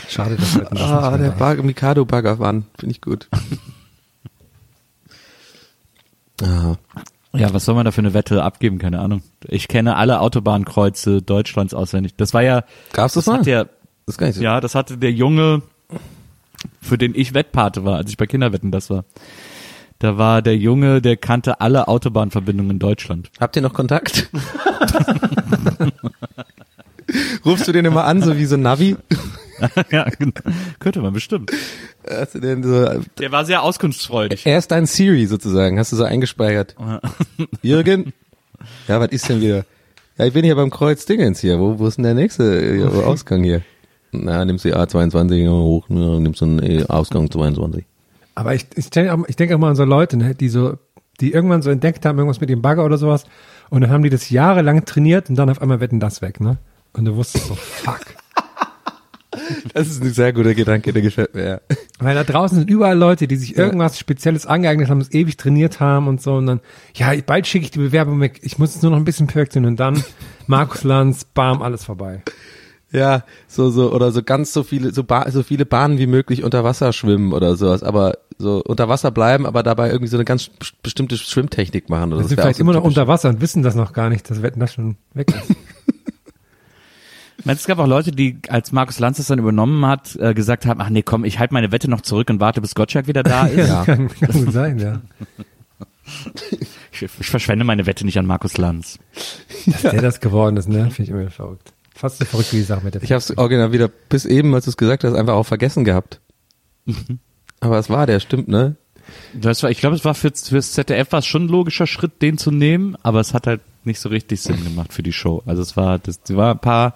Schade, 0.08 0.36
dass 0.36 0.56
Wetten 0.58 0.74
das 0.76 0.82
Ah, 0.90 1.10
nicht 1.12 1.22
der 1.24 1.30
Bagger, 1.30 1.62
Mikado 1.62 2.04
Bagger 2.04 2.36
Mann, 2.36 2.66
finde 2.78 2.92
ich 2.94 3.00
gut. 3.00 3.28
Ah, 6.42 6.74
Ja, 7.34 7.54
was 7.54 7.64
soll 7.64 7.74
man 7.76 7.84
da 7.84 7.92
für 7.92 8.00
eine 8.00 8.14
Wette 8.14 8.42
abgeben? 8.42 8.78
Keine 8.78 8.98
Ahnung. 8.98 9.22
Ich 9.46 9.68
kenne 9.68 9.96
alle 9.96 10.18
Autobahnkreuze 10.20 11.22
Deutschlands 11.22 11.72
auswendig. 11.72 12.16
Das 12.16 12.34
war 12.34 12.42
ja, 12.42 12.64
gab's 12.92 13.14
das, 13.14 13.26
das 13.26 13.34
mal? 13.36 13.42
der, 13.42 13.68
das 14.06 14.18
gar 14.18 14.26
nicht 14.26 14.36
so. 14.36 14.42
ja, 14.42 14.60
das 14.60 14.74
hatte 14.74 14.98
der 14.98 15.12
Junge, 15.12 15.62
für 16.80 16.98
den 16.98 17.14
ich 17.14 17.32
Wettpate 17.34 17.84
war, 17.84 17.96
als 17.96 18.10
ich 18.10 18.16
bei 18.16 18.26
Kinderwetten 18.26 18.70
das 18.72 18.90
war. 18.90 19.04
Da 20.00 20.18
war 20.18 20.42
der 20.42 20.56
Junge, 20.56 21.00
der 21.00 21.16
kannte 21.16 21.60
alle 21.60 21.86
Autobahnverbindungen 21.86 22.72
in 22.72 22.78
Deutschland. 22.80 23.30
Habt 23.38 23.54
ihr 23.54 23.62
noch 23.62 23.72
Kontakt? 23.72 24.28
Rufst 27.44 27.68
du 27.68 27.72
den 27.72 27.84
immer 27.84 28.04
an, 28.04 28.22
so 28.22 28.36
wie 28.36 28.44
so 28.44 28.54
ein 28.56 28.62
Navi? 28.62 28.96
ja, 29.90 30.04
genau. 30.18 30.32
könnte 30.78 31.00
man 31.00 31.12
bestimmt. 31.12 31.50
Hast 32.08 32.34
du 32.34 32.40
den 32.40 32.62
so, 32.62 33.00
Der 33.18 33.32
war 33.32 33.44
sehr 33.44 33.62
auskunftsfreudig. 33.62 34.46
er 34.46 34.58
ist 34.58 34.70
dein 34.70 34.86
Siri 34.86 35.26
sozusagen, 35.26 35.78
hast 35.78 35.92
du 35.92 35.96
so 35.96 36.04
eingespeichert. 36.04 36.74
Jürgen? 37.62 38.12
Ja, 38.88 39.00
was 39.00 39.10
ist 39.10 39.28
denn 39.28 39.40
wieder? 39.40 39.64
Ja, 40.18 40.26
ich 40.26 40.32
bin 40.32 40.44
hier 40.44 40.56
beim 40.56 40.70
Kreuz 40.70 41.06
Dingens 41.06 41.40
hier. 41.40 41.58
Wo, 41.58 41.78
wo 41.78 41.86
ist 41.86 41.96
denn 41.96 42.04
der 42.04 42.14
nächste 42.14 42.44
äh, 42.60 42.84
Ausgang 42.84 43.42
hier? 43.42 43.62
Na, 44.12 44.44
nimmst 44.44 44.64
du 44.64 44.68
die 44.68 44.74
A22 44.74 45.48
hoch, 45.48 45.88
nimmst 45.88 46.40
du 46.40 46.44
einen 46.44 46.58
äh, 46.62 46.84
Ausgang 46.88 47.30
22. 47.30 47.84
Aber 48.34 48.54
ich, 48.54 48.66
ich 48.76 48.90
denke 48.90 49.14
auch, 49.14 49.24
ich 49.26 49.36
denke 49.36 49.54
auch 49.54 49.58
mal 49.58 49.70
an 49.70 49.76
so 49.76 49.84
Leute, 49.84 50.16
ne, 50.16 50.34
die 50.34 50.48
so, 50.48 50.76
die 51.20 51.32
irgendwann 51.32 51.62
so 51.62 51.70
entdeckt 51.70 52.04
haben, 52.04 52.18
irgendwas 52.18 52.40
mit 52.40 52.50
dem 52.50 52.62
Bagger 52.62 52.84
oder 52.84 52.98
sowas, 52.98 53.24
und 53.70 53.80
dann 53.80 53.90
haben 53.90 54.02
die 54.02 54.10
das 54.10 54.28
jahrelang 54.28 54.84
trainiert 54.84 55.30
und 55.30 55.36
dann 55.36 55.48
auf 55.48 55.62
einmal 55.62 55.80
wetten 55.80 55.98
das 55.98 56.20
weg, 56.20 56.40
ne? 56.40 56.58
Und 56.94 57.04
du 57.04 57.16
wusstest 57.16 57.46
so, 57.48 57.54
fuck. 57.54 58.00
Das 59.72 59.88
ist 59.88 60.02
ein 60.02 60.12
sehr 60.12 60.34
guter 60.34 60.52
Gedanke, 60.52 60.92
der 60.92 61.00
gefällt 61.00 61.34
mir. 61.34 61.44
Ja. 61.46 61.60
Weil 61.98 62.14
da 62.14 62.22
draußen 62.22 62.58
sind 62.58 62.68
überall 62.68 62.98
Leute, 62.98 63.26
die 63.26 63.36
sich 63.36 63.56
irgendwas 63.56 63.98
Spezielles 63.98 64.44
angeeignet 64.44 64.90
haben, 64.90 64.98
das 64.98 65.10
ewig 65.12 65.38
trainiert 65.38 65.80
haben 65.80 66.06
und 66.06 66.20
so, 66.20 66.34
und 66.34 66.46
dann, 66.46 66.60
ja, 66.94 67.12
bald 67.24 67.46
schicke 67.46 67.64
ich 67.64 67.70
die 67.70 67.78
Bewerbung 67.78 68.20
weg, 68.20 68.40
ich 68.42 68.58
muss 68.58 68.74
jetzt 68.74 68.82
nur 68.82 68.90
noch 68.92 68.98
ein 68.98 69.06
bisschen 69.06 69.28
perfektionieren 69.28 69.72
und 69.72 69.80
dann 69.80 70.04
Markus 70.46 70.84
Lanz, 70.84 71.24
bam, 71.24 71.62
alles 71.62 71.82
vorbei. 71.84 72.22
Ja, 72.90 73.24
so 73.48 73.70
so 73.70 73.90
oder 73.94 74.12
so 74.12 74.22
ganz 74.22 74.52
so 74.52 74.62
viele 74.64 74.92
so, 74.92 75.02
ba 75.02 75.30
so 75.30 75.42
viele 75.42 75.64
Bahnen 75.64 75.96
wie 75.96 76.06
möglich 76.06 76.44
unter 76.44 76.62
Wasser 76.62 76.92
schwimmen 76.92 77.32
oder 77.32 77.56
sowas, 77.56 77.82
aber 77.82 78.18
so 78.36 78.62
unter 78.62 78.86
Wasser 78.90 79.10
bleiben, 79.10 79.46
aber 79.46 79.62
dabei 79.62 79.88
irgendwie 79.88 80.10
so 80.10 80.18
eine 80.18 80.26
ganz 80.26 80.50
bes- 80.60 80.74
bestimmte 80.82 81.16
Schwimmtechnik 81.16 81.88
machen 81.88 82.12
oder 82.12 82.20
das 82.20 82.28
sind 82.28 82.38
vielleicht 82.38 82.58
so 82.58 82.62
immer 82.64 82.74
noch 82.74 82.84
unter 82.84 83.08
Wasser 83.08 83.30
und 83.30 83.40
wissen 83.40 83.62
das 83.62 83.74
noch 83.76 83.94
gar 83.94 84.10
nicht, 84.10 84.28
dass 84.28 84.42
wetten 84.42 84.60
das 84.60 84.74
schon 84.74 84.96
weg 85.14 85.30
ist. 85.30 85.56
Meinst 87.44 87.62
du, 87.62 87.64
es 87.64 87.66
gab 87.66 87.78
auch 87.78 87.88
Leute, 87.88 88.12
die, 88.12 88.38
als 88.48 88.72
Markus 88.72 88.98
Lanz 88.98 89.16
das 89.16 89.26
dann 89.26 89.38
übernommen 89.38 89.84
hat, 89.86 90.16
äh, 90.16 90.34
gesagt 90.34 90.66
haben, 90.66 90.80
ach 90.80 90.90
nee, 90.90 91.02
komm, 91.02 91.24
ich 91.24 91.38
halte 91.38 91.54
meine 91.54 91.72
Wette 91.72 91.88
noch 91.88 92.02
zurück 92.02 92.30
und 92.30 92.40
warte, 92.40 92.60
bis 92.60 92.74
Gottschalk 92.74 93.06
wieder 93.08 93.22
da 93.22 93.46
ist. 93.46 93.68
Ja. 93.68 93.84
kann, 93.84 94.08
kann 94.08 94.44
gut 94.44 94.52
sein, 94.52 94.78
ja. 94.78 95.00
Ich, 96.92 97.02
ich 97.02 97.26
verschwende 97.26 97.64
meine 97.64 97.86
Wette 97.86 98.04
nicht 98.04 98.18
an 98.18 98.26
Markus 98.26 98.58
Lanz. 98.58 98.98
Dass 99.66 99.82
der 99.82 100.02
das 100.02 100.20
geworden 100.20 100.56
ist, 100.56 100.68
ne? 100.68 100.90
Finde 100.90 101.02
ich 101.02 101.08
immer 101.10 101.30
verrückt. 101.30 101.72
Fast 101.94 102.18
so 102.18 102.24
verrückt 102.24 102.52
wie 102.52 102.56
die 102.56 102.62
Sache 102.62 102.84
mit 102.84 102.94
der 102.94 103.02
Ich 103.02 103.12
habe 103.12 103.18
es 103.18 103.36
original 103.38 103.72
wieder 103.72 103.88
bis 103.88 104.24
eben, 104.24 104.54
als 104.54 104.64
du 104.64 104.70
es 104.70 104.76
gesagt 104.76 105.04
hast, 105.04 105.14
einfach 105.14 105.34
auch 105.34 105.44
vergessen 105.46 105.84
gehabt. 105.84 106.20
Mhm. 106.84 107.20
Aber 107.60 107.78
es 107.78 107.88
war 107.88 108.06
der, 108.06 108.18
stimmt, 108.20 108.48
ne? 108.48 108.76
Das 109.34 109.62
war, 109.62 109.70
ich 109.70 109.78
glaube, 109.78 109.96
es 109.96 110.04
war 110.04 110.14
für, 110.14 110.32
fürs 110.34 110.72
ZDF 110.72 111.12
war 111.12 111.20
es 111.20 111.26
schon 111.26 111.44
ein 111.44 111.48
logischer 111.48 111.86
Schritt, 111.86 112.20
den 112.22 112.38
zu 112.38 112.50
nehmen, 112.50 112.96
aber 113.02 113.20
es 113.20 113.34
hat 113.34 113.46
halt 113.46 113.60
nicht 113.86 114.00
so 114.00 114.08
richtig 114.08 114.40
Sinn 114.40 114.62
gemacht 114.64 114.92
für 114.92 115.02
die 115.02 115.12
Show. 115.12 115.42
Also 115.46 115.62
es 115.62 115.76
war, 115.76 115.98
das 115.98 116.20
war 116.28 116.52
ein 116.52 116.58
paar, 116.58 116.94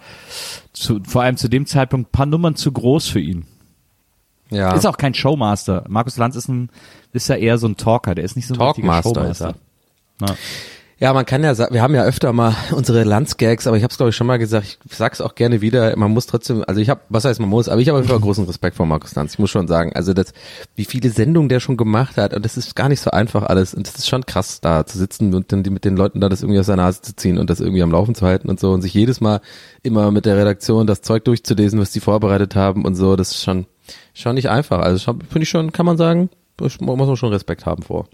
zu, 0.72 1.00
vor 1.06 1.22
allem 1.22 1.36
zu 1.36 1.48
dem 1.48 1.66
Zeitpunkt, 1.66 2.08
ein 2.08 2.12
paar 2.12 2.26
Nummern 2.26 2.56
zu 2.56 2.72
groß 2.72 3.08
für 3.08 3.20
ihn. 3.20 3.46
Ja. 4.50 4.74
Ist 4.74 4.86
auch 4.86 4.96
kein 4.96 5.14
Showmaster. 5.14 5.84
Markus 5.88 6.16
Lanz 6.16 6.36
ist 6.36 6.48
ein, 6.48 6.70
ist 7.12 7.28
ja 7.28 7.36
eher 7.36 7.58
so 7.58 7.66
ein 7.66 7.76
Talker, 7.76 8.14
der 8.14 8.24
ist 8.24 8.36
nicht 8.36 8.46
so 8.46 8.54
ein 8.54 8.60
richtiger 8.60 8.88
Talkmaster 8.88 9.30
ist 9.30 9.38
Showmaster. 9.38 9.54
er. 10.20 10.28
Ja. 10.28 10.36
Ja, 10.98 11.12
man 11.12 11.26
kann 11.26 11.44
ja 11.44 11.54
sagen, 11.54 11.74
wir 11.74 11.82
haben 11.82 11.94
ja 11.94 12.04
öfter 12.04 12.32
mal 12.32 12.56
unsere 12.72 13.04
Landsgags, 13.04 13.66
aber 13.66 13.76
ich 13.76 13.82
habe 13.82 13.90
es 13.90 13.98
glaube 13.98 14.08
ich 14.08 14.16
schon 14.16 14.26
mal 14.26 14.38
gesagt, 14.38 14.78
ich 14.82 14.96
sag's 14.96 15.20
auch 15.20 15.34
gerne 15.34 15.60
wieder, 15.60 15.94
man 15.98 16.10
muss 16.10 16.24
trotzdem, 16.24 16.64
also 16.66 16.80
ich 16.80 16.88
habe, 16.88 17.02
was 17.10 17.26
heißt 17.26 17.38
man 17.38 17.50
muss, 17.50 17.68
aber 17.68 17.82
ich 17.82 17.90
habe 17.90 18.02
Fall 18.02 18.18
großen 18.18 18.46
Respekt 18.46 18.76
vor 18.76 18.86
Markus 18.86 19.14
Lanz, 19.14 19.34
ich 19.34 19.38
muss 19.38 19.50
schon 19.50 19.68
sagen, 19.68 19.92
also 19.94 20.14
das, 20.14 20.32
wie 20.74 20.86
viele 20.86 21.10
Sendungen 21.10 21.50
der 21.50 21.60
schon 21.60 21.76
gemacht 21.76 22.16
hat 22.16 22.32
und 22.32 22.46
das 22.46 22.56
ist 22.56 22.74
gar 22.74 22.88
nicht 22.88 23.00
so 23.00 23.10
einfach 23.10 23.42
alles 23.42 23.74
und 23.74 23.86
das 23.86 23.96
ist 23.96 24.08
schon 24.08 24.24
krass, 24.24 24.62
da 24.62 24.86
zu 24.86 24.96
sitzen 24.96 25.34
und 25.34 25.52
dann 25.52 25.60
mit 25.68 25.84
den 25.84 25.98
Leuten 25.98 26.22
da 26.22 26.30
das 26.30 26.40
irgendwie 26.42 26.60
aus 26.60 26.66
der 26.66 26.76
Nase 26.76 27.02
zu 27.02 27.14
ziehen 27.14 27.36
und 27.36 27.50
das 27.50 27.60
irgendwie 27.60 27.82
am 27.82 27.90
Laufen 27.90 28.14
zu 28.14 28.24
halten 28.24 28.48
und 28.48 28.58
so 28.58 28.72
und 28.72 28.80
sich 28.80 28.94
jedes 28.94 29.20
Mal 29.20 29.42
immer 29.82 30.10
mit 30.10 30.24
der 30.24 30.38
Redaktion 30.38 30.86
das 30.86 31.02
Zeug 31.02 31.26
durchzulesen, 31.26 31.78
was 31.78 31.90
die 31.90 32.00
vorbereitet 32.00 32.56
haben 32.56 32.86
und 32.86 32.94
so, 32.94 33.16
das 33.16 33.32
ist 33.32 33.44
schon, 33.44 33.66
schon 34.14 34.34
nicht 34.34 34.48
einfach, 34.48 34.78
also 34.78 35.12
finde 35.12 35.42
ich 35.42 35.50
schon, 35.50 35.72
kann 35.72 35.84
man 35.84 35.98
sagen, 35.98 36.30
muss 36.58 36.80
man 36.80 37.16
schon 37.16 37.32
Respekt 37.32 37.66
haben 37.66 37.82
vor. 37.82 38.08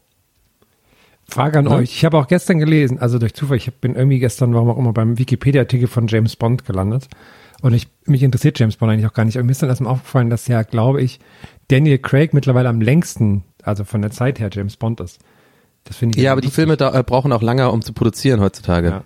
Frage 1.29 1.59
an 1.59 1.66
Ja. 1.66 1.77
euch. 1.77 1.93
Ich 1.97 2.05
habe 2.05 2.18
auch 2.18 2.27
gestern 2.29 2.59
gelesen, 2.59 2.99
also 2.99 3.18
durch 3.18 3.35
Zufall, 3.35 3.57
ich 3.57 3.73
bin 3.75 3.95
irgendwie 3.95 4.18
gestern, 4.18 4.55
warum 4.55 4.68
auch 4.70 4.79
immer, 4.79 4.93
beim 4.93 5.18
Wikipedia-Artikel 5.18 5.89
von 5.89 6.07
James 6.07 6.37
Bond 6.37 6.64
gelandet. 6.64 7.09
Und 7.62 7.75
ich, 7.75 7.89
mich 8.07 8.23
interessiert 8.23 8.59
James 8.59 8.77
Bond 8.77 8.93
eigentlich 8.93 9.07
auch 9.07 9.12
gar 9.14 9.25
nicht. 9.25 9.37
Aber 9.37 9.45
mir 9.45 9.53
ist 9.53 9.62
dann 9.62 9.68
erstmal 9.68 9.93
aufgefallen, 9.93 10.31
dass 10.31 10.49
ja, 10.49 10.62
glaube 10.62 11.01
ich, 11.01 11.20
Daniel 11.68 11.99
Craig 11.99 12.35
mittlerweile 12.35 12.68
am 12.68 12.81
längsten, 12.81 13.45
also 13.62 13.85
von 13.85 14.03
der 14.03 14.11
Zeit 14.11 14.41
her, 14.41 14.51
James 14.53 14.77
Bond 14.77 15.01
ist. 15.01 15.20
Das 15.85 15.97
finde 15.97 16.18
ich. 16.18 16.25
Ja, 16.25 16.33
aber 16.33 16.41
die 16.41 16.51
Filme 16.51 16.77
da, 16.77 16.93
äh, 16.99 17.03
brauchen 17.03 17.33
auch 17.33 17.43
lange, 17.43 17.70
um 17.70 17.83
zu 17.83 17.93
produzieren 17.93 18.41
heutzutage. 18.41 18.89
Ja. 18.89 19.05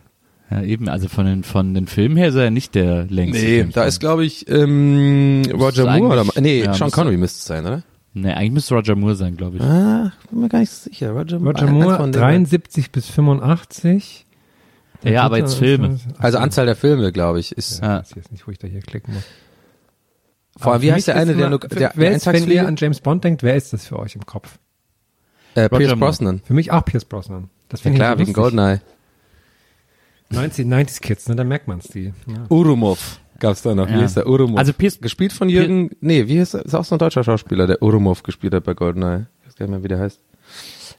Ja, 0.49 0.63
eben, 0.63 0.89
also 0.89 1.09
von 1.09 1.27
den, 1.27 1.43
von 1.43 1.75
den 1.75 1.89
Filmen 1.89 2.17
her 2.17 2.29
ist 2.29 2.37
er 2.37 2.45
ja 2.45 2.51
nicht 2.51 2.77
der 2.77 3.05
längste. 3.07 3.45
Nee, 3.45 3.59
James 3.59 3.75
da 3.75 3.81
Bond. 3.81 3.89
ist 3.89 3.99
glaube 4.01 4.25
ich 4.25 4.49
ähm, 4.49 5.43
Roger 5.53 5.99
Moore 5.99 6.21
oder 6.23 6.41
nee, 6.41 6.63
ja, 6.63 6.73
Sean 6.73 6.93
Connery 6.93 7.17
müsste 7.17 7.39
es 7.39 7.45
sein, 7.47 7.67
oder? 7.67 7.83
Nee, 8.19 8.33
eigentlich 8.33 8.53
müsste 8.53 8.75
Roger 8.75 8.97
Moore 8.97 9.15
sein, 9.15 9.37
glaube 9.37 9.59
ich. 9.59 9.63
Ah, 9.63 10.11
bin 10.31 10.41
mir 10.41 10.49
gar 10.49 10.61
nicht 10.61 10.71
so 10.71 10.89
sicher. 10.89 11.11
Roger, 11.11 11.37
Roger 11.37 11.67
Moore, 11.67 11.97
von 11.99 12.13
denen. 12.13 12.23
73 12.47 12.91
bis 12.91 13.11
85. 13.11 14.25
Der 15.03 15.13
Ja, 15.13 15.23
aber 15.25 15.37
jetzt 15.37 15.57
Filme. 15.57 16.01
Also 16.17 16.39
Anzahl 16.39 16.65
der 16.65 16.77
Filme, 16.77 17.13
glaube 17.13 17.41
ich, 17.41 17.53
ist. 17.53 17.83
Ja, 17.83 17.97
ich 18.01 18.07
weiß 18.07 18.15
jetzt 18.17 18.33
nicht, 18.33 18.47
wo 18.47 18.51
ich 18.53 18.59
da 18.59 18.67
hier 18.69 18.81
klicken 18.81 19.13
muss. 19.13 19.25
Vor 20.57 20.73
allem, 20.73 20.81
wie 20.81 20.93
heißt 20.95 21.09
der 21.09 21.17
eine, 21.17 21.35
der 21.35 21.49
immer- 21.49 21.59
der, 21.59 21.93
wer 21.95 22.09
der 22.09 22.17
ist, 22.17 22.25
wenn 22.27 22.51
ihr 22.51 22.67
an 22.67 22.77
James 22.79 23.01
Bond 23.03 23.23
denkt, 23.23 23.43
wer 23.43 23.55
ist 23.55 23.75
das 23.75 23.87
für 23.87 23.99
euch 23.99 24.15
im 24.15 24.25
Kopf? 24.25 24.59
Äh, 25.55 25.69
Pierce. 25.69 25.99
Brosnan. 25.99 26.41
Für 26.43 26.55
mich 26.55 26.73
auch 26.73 26.87
Pierce 26.87 27.05
Brosnan. 27.05 27.51
Das 27.69 27.85
Ja 27.85 27.91
klar, 27.91 28.15
ich 28.15 28.21
wegen. 28.21 28.33
Goldeneye. 28.33 28.81
1990s 30.33 31.01
Kids, 31.03 31.29
ne, 31.29 31.37
da 31.37 31.45
merkt 31.45 31.69
man's 31.69 31.89
die. 31.89 32.15
Ja. 32.27 32.47
Urumov 32.49 33.21
gab's 33.39 33.63
da 33.63 33.75
noch. 33.75 33.89
Wie 33.89 33.93
Ja. 33.93 34.01
hieß 34.01 34.15
der? 34.15 34.27
Urumov. 34.29 34.59
Also 34.59 34.73
Pierce- 34.73 35.01
gespielt 35.01 35.33
von 35.33 35.49
Jürgen, 35.49 35.91
nee, 36.01 36.27
wie 36.29 36.39
hieß 36.39 36.55
er? 36.55 36.65
Ist 36.65 36.75
auch 36.75 36.85
so 36.85 36.95
ein 36.95 36.99
deutscher 36.99 37.25
Schauspieler, 37.25 37.67
der 37.67 37.83
Urumov 37.83 38.23
gespielt 38.23 38.55
hat 38.55 38.65
bei 38.65 38.75
Goldeneye. 38.75 39.27
Ich 39.43 39.47
weiß 39.49 39.57
gar 39.57 39.67
nicht 39.67 39.71
mehr, 39.73 39.83
wie 39.85 39.89
der 39.89 39.99
heißt. 39.99 40.21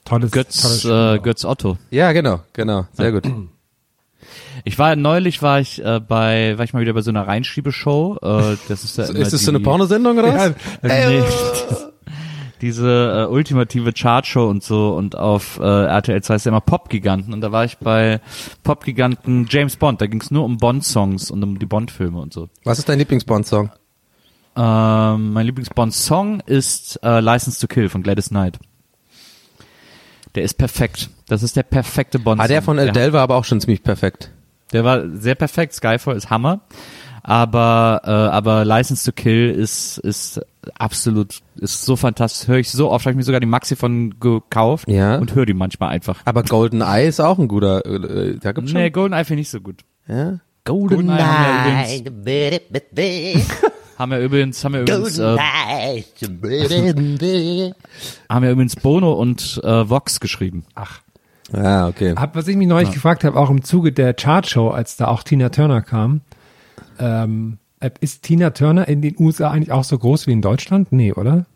Tolles, 0.04 0.30
tolles 0.30 0.32
Götz, 0.32 0.78
Spiel 0.80 0.90
äh. 0.90 1.18
Götz 1.18 1.44
Otto. 1.44 1.76
Ja, 1.90 2.12
genau, 2.12 2.40
genau. 2.52 2.86
Sehr 2.92 3.12
gut. 3.12 3.24
Ich 4.64 4.78
war 4.78 4.96
neulich 4.96 5.42
war 5.42 5.60
ich 5.60 5.82
äh, 5.84 6.00
bei 6.00 6.58
war 6.58 6.64
ich 6.64 6.72
mal 6.72 6.80
wieder 6.80 6.92
bei 6.92 7.02
so 7.02 7.10
einer 7.10 7.26
Reinschiebeshow. 7.26 8.16
Äh, 8.20 8.56
das 8.68 8.84
ist 8.84 8.98
ja 8.98 9.04
immer 9.04 9.18
Ist 9.20 9.32
das 9.32 9.42
so 9.42 9.50
eine 9.50 9.60
Pornosendung 9.60 10.18
oder 10.18 10.34
was? 10.34 10.52
Nee, 10.82 11.22
diese 12.60 13.26
äh, 13.28 13.32
ultimative 13.32 13.92
Chartshow 13.92 14.48
und 14.48 14.62
so 14.62 14.94
und 14.94 15.16
auf 15.16 15.58
äh, 15.58 15.62
RTL 15.62 16.22
2 16.22 16.34
ist 16.34 16.44
ja 16.46 16.50
immer 16.50 16.60
Popgiganten 16.60 17.32
und 17.32 17.40
da 17.40 17.52
war 17.52 17.64
ich 17.64 17.78
bei 17.78 18.20
Popgiganten 18.62 19.46
James 19.48 19.76
Bond, 19.76 20.00
da 20.00 20.06
ging 20.06 20.20
es 20.20 20.30
nur 20.30 20.44
um 20.44 20.58
Bond-Songs 20.58 21.30
und 21.30 21.42
um 21.42 21.58
die 21.58 21.66
Bond-Filme 21.66 22.18
und 22.18 22.32
so. 22.32 22.48
Was 22.64 22.78
ist 22.78 22.88
dein 22.88 22.98
Lieblingsbond-Song? 22.98 23.70
Ähm, 24.56 25.32
mein 25.32 25.46
Lieblings-Bond-Song 25.46 26.40
ist 26.40 26.98
äh, 27.02 27.20
License 27.20 27.60
to 27.60 27.66
Kill 27.66 27.88
von 27.88 28.02
Gladys 28.02 28.28
Knight. 28.28 28.58
Der 30.34 30.42
ist 30.42 30.54
perfekt. 30.54 31.10
Das 31.28 31.42
ist 31.42 31.56
der 31.56 31.62
perfekte 31.62 32.18
Bond-Song. 32.18 32.44
Ah, 32.44 32.48
der 32.48 32.62
von 32.62 32.78
Adele 32.78 33.12
war 33.12 33.22
aber 33.22 33.36
auch 33.36 33.44
schon 33.44 33.60
ziemlich 33.60 33.82
perfekt. 33.82 34.30
Der 34.72 34.84
war 34.84 35.08
sehr 35.10 35.34
perfekt. 35.34 35.74
Skyfall 35.74 36.16
ist 36.16 36.30
Hammer. 36.30 36.60
Aber, 37.22 38.02
äh, 38.04 38.10
aber 38.10 38.64
License 38.64 39.04
to 39.04 39.12
Kill 39.12 39.50
ist, 39.50 39.98
ist 39.98 40.40
absolut, 40.78 41.40
ist 41.56 41.84
so 41.84 41.96
fantastisch. 41.96 42.48
Höre 42.48 42.58
ich 42.58 42.70
so 42.70 42.90
oft, 42.90 43.04
habe 43.06 43.12
ich 43.12 43.16
mir 43.16 43.22
sogar 43.22 43.40
die 43.40 43.46
Maxi 43.46 43.76
von 43.76 44.18
gekauft 44.20 44.88
Ja. 44.88 45.16
und 45.18 45.34
höre 45.34 45.46
die 45.46 45.54
manchmal 45.54 45.90
einfach. 45.90 46.20
Aber 46.24 46.42
Golden 46.42 46.80
Eye 46.80 47.06
ist 47.08 47.20
auch 47.20 47.38
ein 47.38 47.48
guter, 47.48 47.84
äh, 47.86 48.36
da 48.38 48.52
gibt's 48.52 48.70
schon. 48.70 48.80
Nee, 48.80 48.90
GoldenEye 48.90 49.24
finde 49.24 49.40
ich 49.42 49.46
nicht 49.46 49.50
so 49.50 49.60
gut. 49.60 49.82
Ja? 50.06 50.38
Golden 50.64 51.08
Eye 51.08 52.04
haben 53.98 54.10
wir 54.12 54.20
übrigens, 54.20 54.64
haben 54.64 54.74
wir 54.74 54.80
übrigens, 54.82 55.18
äh, 55.18 55.36
haben 58.28 58.42
wir 58.44 58.50
übrigens 58.50 58.76
Bono 58.76 59.12
und 59.12 59.60
äh, 59.64 59.88
Vox 59.90 60.20
geschrieben. 60.20 60.64
Ach. 60.74 61.00
Ah, 61.52 61.88
okay. 61.88 62.14
Hab, 62.16 62.36
was 62.36 62.46
ich 62.46 62.56
mich 62.56 62.68
neulich 62.68 62.92
gefragt 62.92 63.24
habe, 63.24 63.38
auch 63.38 63.48
im 63.50 63.64
Zuge 63.64 63.90
der 63.92 64.12
Chartshow, 64.14 64.68
als 64.68 64.96
da 64.96 65.08
auch 65.08 65.22
Tina 65.22 65.48
Turner 65.48 65.80
kam, 65.80 66.20
ähm, 66.98 67.56
äh, 67.56 67.67
ist 68.00 68.22
Tina 68.22 68.50
Turner 68.50 68.88
in 68.88 69.02
den 69.02 69.14
USA 69.18 69.50
eigentlich 69.50 69.72
auch 69.72 69.84
so 69.84 69.98
groß 69.98 70.26
wie 70.26 70.32
in 70.32 70.42
Deutschland? 70.42 70.92
Nee, 70.92 71.12
oder? 71.12 71.46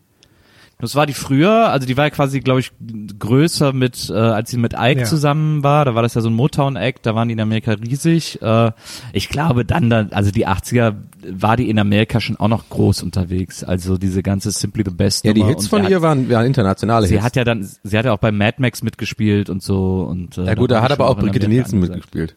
Das 0.78 0.96
war 0.96 1.06
die 1.06 1.12
früher, 1.12 1.70
also 1.70 1.86
die 1.86 1.96
war 1.96 2.06
ja 2.06 2.10
quasi, 2.10 2.40
glaube 2.40 2.58
ich, 2.58 2.72
größer 3.20 3.72
mit, 3.72 4.10
äh, 4.10 4.14
als 4.14 4.50
sie 4.50 4.56
mit 4.56 4.72
Ike 4.76 5.00
Ja. 5.02 5.04
zusammen 5.06 5.62
war. 5.62 5.84
Da 5.84 5.94
war 5.94 6.02
das 6.02 6.14
ja 6.14 6.20
so 6.20 6.28
ein 6.28 6.34
Motown-Act, 6.34 7.06
da 7.06 7.14
waren 7.14 7.28
die 7.28 7.34
in 7.34 7.40
Amerika 7.40 7.70
riesig. 7.74 8.42
Äh, 8.42 8.72
ich 9.12 9.28
glaube 9.28 9.64
dann, 9.64 9.90
dann, 9.90 10.12
also 10.12 10.32
die 10.32 10.44
80er 10.48 10.94
war 11.30 11.56
die 11.56 11.70
in 11.70 11.78
Amerika 11.78 12.20
schon 12.20 12.36
auch 12.36 12.48
noch 12.48 12.68
groß 12.68 13.04
unterwegs. 13.04 13.62
Also 13.62 13.96
diese 13.96 14.24
ganze 14.24 14.50
Simply 14.50 14.82
the 14.84 14.90
Best. 14.92 15.24
Ja, 15.24 15.32
die. 15.32 15.44
Hits 15.44 15.64
Und 15.64 15.68
von 15.68 15.88
ihr 15.88 15.96
hat, 15.96 16.02
waren, 16.02 16.28
waren 16.28 16.46
internationale 16.46 17.06
Sie 17.06 17.14
Hits. 17.14 17.24
hat 17.26 17.36
ja 17.36 17.44
dann, 17.44 17.64
sie 17.84 17.96
hat 17.96 18.04
ja 18.04 18.12
auch 18.12 18.18
bei 18.18 18.32
Mad 18.32 18.56
Max 18.58 18.82
mitgespielt 18.82 19.50
und 19.50 19.62
so. 19.62 20.02
Und, 20.02 20.36
äh, 20.36 20.46
ja 20.46 20.54
gut, 20.54 20.72
da 20.72 20.82
hat 20.82 20.90
aber 20.90 21.08
auch 21.08 21.16
Brigitte 21.16 21.46
Nielsen 21.46 21.76
angesagt. 21.76 21.98
mitgespielt. 22.12 22.36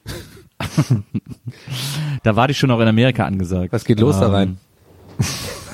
Da 2.23 2.35
war 2.35 2.47
die 2.47 2.53
schon 2.53 2.71
auch 2.71 2.79
in 2.79 2.87
Amerika 2.87 3.25
angesagt. 3.25 3.71
Was 3.73 3.85
geht 3.85 3.99
los 3.99 4.19
da 4.19 4.27
Ähm, 4.27 4.31
rein? 4.33 4.57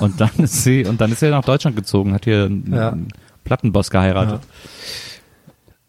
Und 0.00 0.20
dann 0.20 0.30
ist 0.38 0.62
sie, 0.64 0.84
und 0.84 1.00
dann 1.00 1.12
ist 1.12 1.20
sie 1.20 1.30
nach 1.30 1.44
Deutschland 1.44 1.76
gezogen, 1.76 2.12
hat 2.12 2.24
hier 2.24 2.44
einen, 2.46 2.72
Ja. 2.72 2.90
einen 2.90 3.08
Plattenboss 3.44 3.90
geheiratet. 3.90 4.40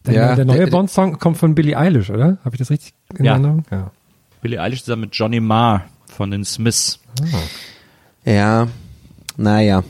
Der, 0.05 0.13
Ja, 0.13 0.35
der 0.35 0.45
neue 0.45 0.57
der- 0.59 0.67
Bond-Song 0.67 1.17
kommt 1.19 1.37
von 1.37 1.55
Billie 1.55 1.77
Eilish, 1.77 2.09
oder? 2.09 2.37
Habe 2.43 2.55
ich 2.55 2.59
das 2.59 2.69
richtig 2.69 2.93
in 3.17 3.25
Ja. 3.25 3.33
Erinnerung? 3.33 3.63
Ja. 3.71 3.91
Billie 4.41 4.61
Eilish 4.61 4.83
zusammen 4.83 5.03
mit 5.03 5.15
Johnny 5.15 5.39
Marr 5.39 5.85
von 6.07 6.29
den 6.31 6.43
Smiths. 6.45 6.99
Ja, 8.25 8.67
naja. 9.37 9.83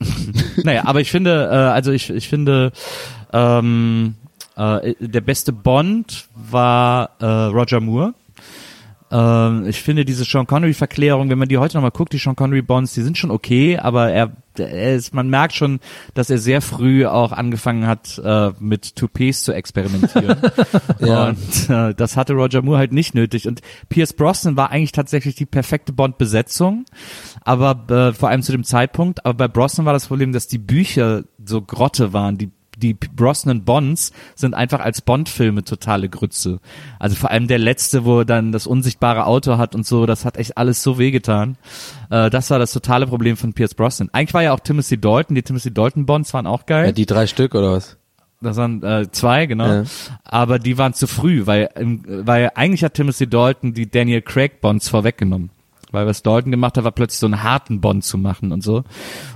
naja, 0.64 0.82
aber 0.86 1.00
ich 1.00 1.10
finde, 1.10 1.48
äh, 1.50 1.54
also 1.54 1.90
ich, 1.92 2.10
ich 2.10 2.28
finde, 2.28 2.72
ähm, 3.32 4.14
äh, 4.56 4.94
der 4.98 5.20
beste 5.20 5.52
Bond 5.52 6.28
war 6.34 7.10
äh, 7.20 7.24
Roger 7.26 7.80
Moore. 7.80 8.14
Ähm, 9.10 9.66
ich 9.68 9.82
finde 9.82 10.04
diese 10.04 10.24
Sean 10.24 10.46
Connery-Verklärung, 10.46 11.30
wenn 11.30 11.38
man 11.38 11.48
die 11.48 11.58
heute 11.58 11.76
nochmal 11.76 11.92
guckt, 11.92 12.12
die 12.12 12.18
Sean 12.18 12.34
Connery-Bonds, 12.34 12.92
die 12.94 13.02
sind 13.02 13.16
schon 13.16 13.30
okay, 13.30 13.78
aber 13.78 14.10
er, 14.10 14.32
er 14.58 14.96
ist, 14.96 15.14
man 15.14 15.28
merkt 15.30 15.54
schon, 15.54 15.78
dass 16.14 16.28
er 16.28 16.38
sehr 16.38 16.60
früh 16.60 17.06
auch 17.06 17.30
angefangen 17.30 17.86
hat, 17.86 18.20
äh, 18.24 18.50
mit 18.58 18.96
Toupees 18.96 19.44
zu 19.44 19.52
experimentieren. 19.52 20.36
Ja. 20.98 21.28
Und 21.28 21.70
äh, 21.70 21.94
das 21.94 22.16
hatte 22.16 22.32
Roger 22.32 22.62
Moore 22.62 22.78
halt 22.78 22.92
nicht 22.92 23.14
nötig. 23.14 23.46
Und 23.46 23.60
Pierce 23.88 24.12
Brosnan 24.12 24.56
war 24.56 24.70
eigentlich 24.70 24.92
tatsächlich 24.92 25.34
die 25.34 25.46
perfekte 25.46 25.92
Bond-Besetzung, 25.92 26.84
aber 27.42 27.84
äh, 27.90 28.12
vor 28.12 28.30
allem 28.30 28.42
zu 28.42 28.52
dem 28.52 28.64
Zeitpunkt. 28.64 29.24
Aber 29.24 29.34
bei 29.34 29.48
Brosnan 29.48 29.86
war 29.86 29.92
das 29.92 30.06
Problem, 30.06 30.32
dass 30.32 30.48
die 30.48 30.58
Bücher 30.58 31.24
so 31.44 31.60
Grotte 31.62 32.12
waren, 32.12 32.38
die 32.38 32.50
die 32.76 32.94
Brosnan 32.94 33.64
Bonds 33.64 34.12
sind 34.34 34.54
einfach 34.54 34.80
als 34.80 35.00
Bond-Filme 35.00 35.64
totale 35.64 36.08
Grütze. 36.08 36.60
Also 36.98 37.16
vor 37.16 37.30
allem 37.30 37.48
der 37.48 37.58
letzte, 37.58 38.04
wo 38.04 38.20
er 38.20 38.24
dann 38.24 38.52
das 38.52 38.66
unsichtbare 38.66 39.26
Auto 39.26 39.56
hat 39.56 39.74
und 39.74 39.86
so, 39.86 40.06
das 40.06 40.24
hat 40.24 40.36
echt 40.36 40.56
alles 40.58 40.82
so 40.82 40.98
wehgetan. 40.98 41.56
Äh, 42.10 42.30
das 42.30 42.50
war 42.50 42.58
das 42.58 42.72
totale 42.72 43.06
Problem 43.06 43.36
von 43.36 43.54
Pierce 43.54 43.74
Brosnan. 43.74 44.10
Eigentlich 44.12 44.34
war 44.34 44.42
ja 44.42 44.52
auch 44.52 44.60
Timothy 44.60 44.98
Dalton, 44.98 45.34
die 45.34 45.42
Timothy 45.42 45.72
Dalton 45.72 46.06
Bonds 46.06 46.32
waren 46.34 46.46
auch 46.46 46.66
geil. 46.66 46.86
Ja, 46.86 46.92
die 46.92 47.06
drei 47.06 47.26
Stück 47.26 47.54
oder 47.54 47.72
was? 47.72 47.96
Das 48.42 48.56
waren 48.58 48.82
äh, 48.82 49.10
zwei, 49.10 49.46
genau. 49.46 49.66
Ja. 49.66 49.84
Aber 50.24 50.58
die 50.58 50.76
waren 50.76 50.92
zu 50.92 51.06
früh, 51.06 51.46
weil, 51.46 51.70
weil 51.74 52.50
eigentlich 52.54 52.84
hat 52.84 52.94
Timothy 52.94 53.26
Dalton 53.26 53.72
die 53.72 53.90
Daniel 53.90 54.20
Craig 54.20 54.60
Bonds 54.60 54.88
vorweggenommen. 54.88 55.50
Weil 55.92 56.06
was 56.06 56.22
Dalton 56.22 56.50
gemacht 56.50 56.76
hat, 56.76 56.84
war 56.84 56.92
plötzlich 56.92 57.20
so 57.20 57.26
einen 57.26 57.42
harten 57.42 57.80
Bond 57.80 58.04
zu 58.04 58.18
machen 58.18 58.52
und 58.52 58.62
so. 58.62 58.82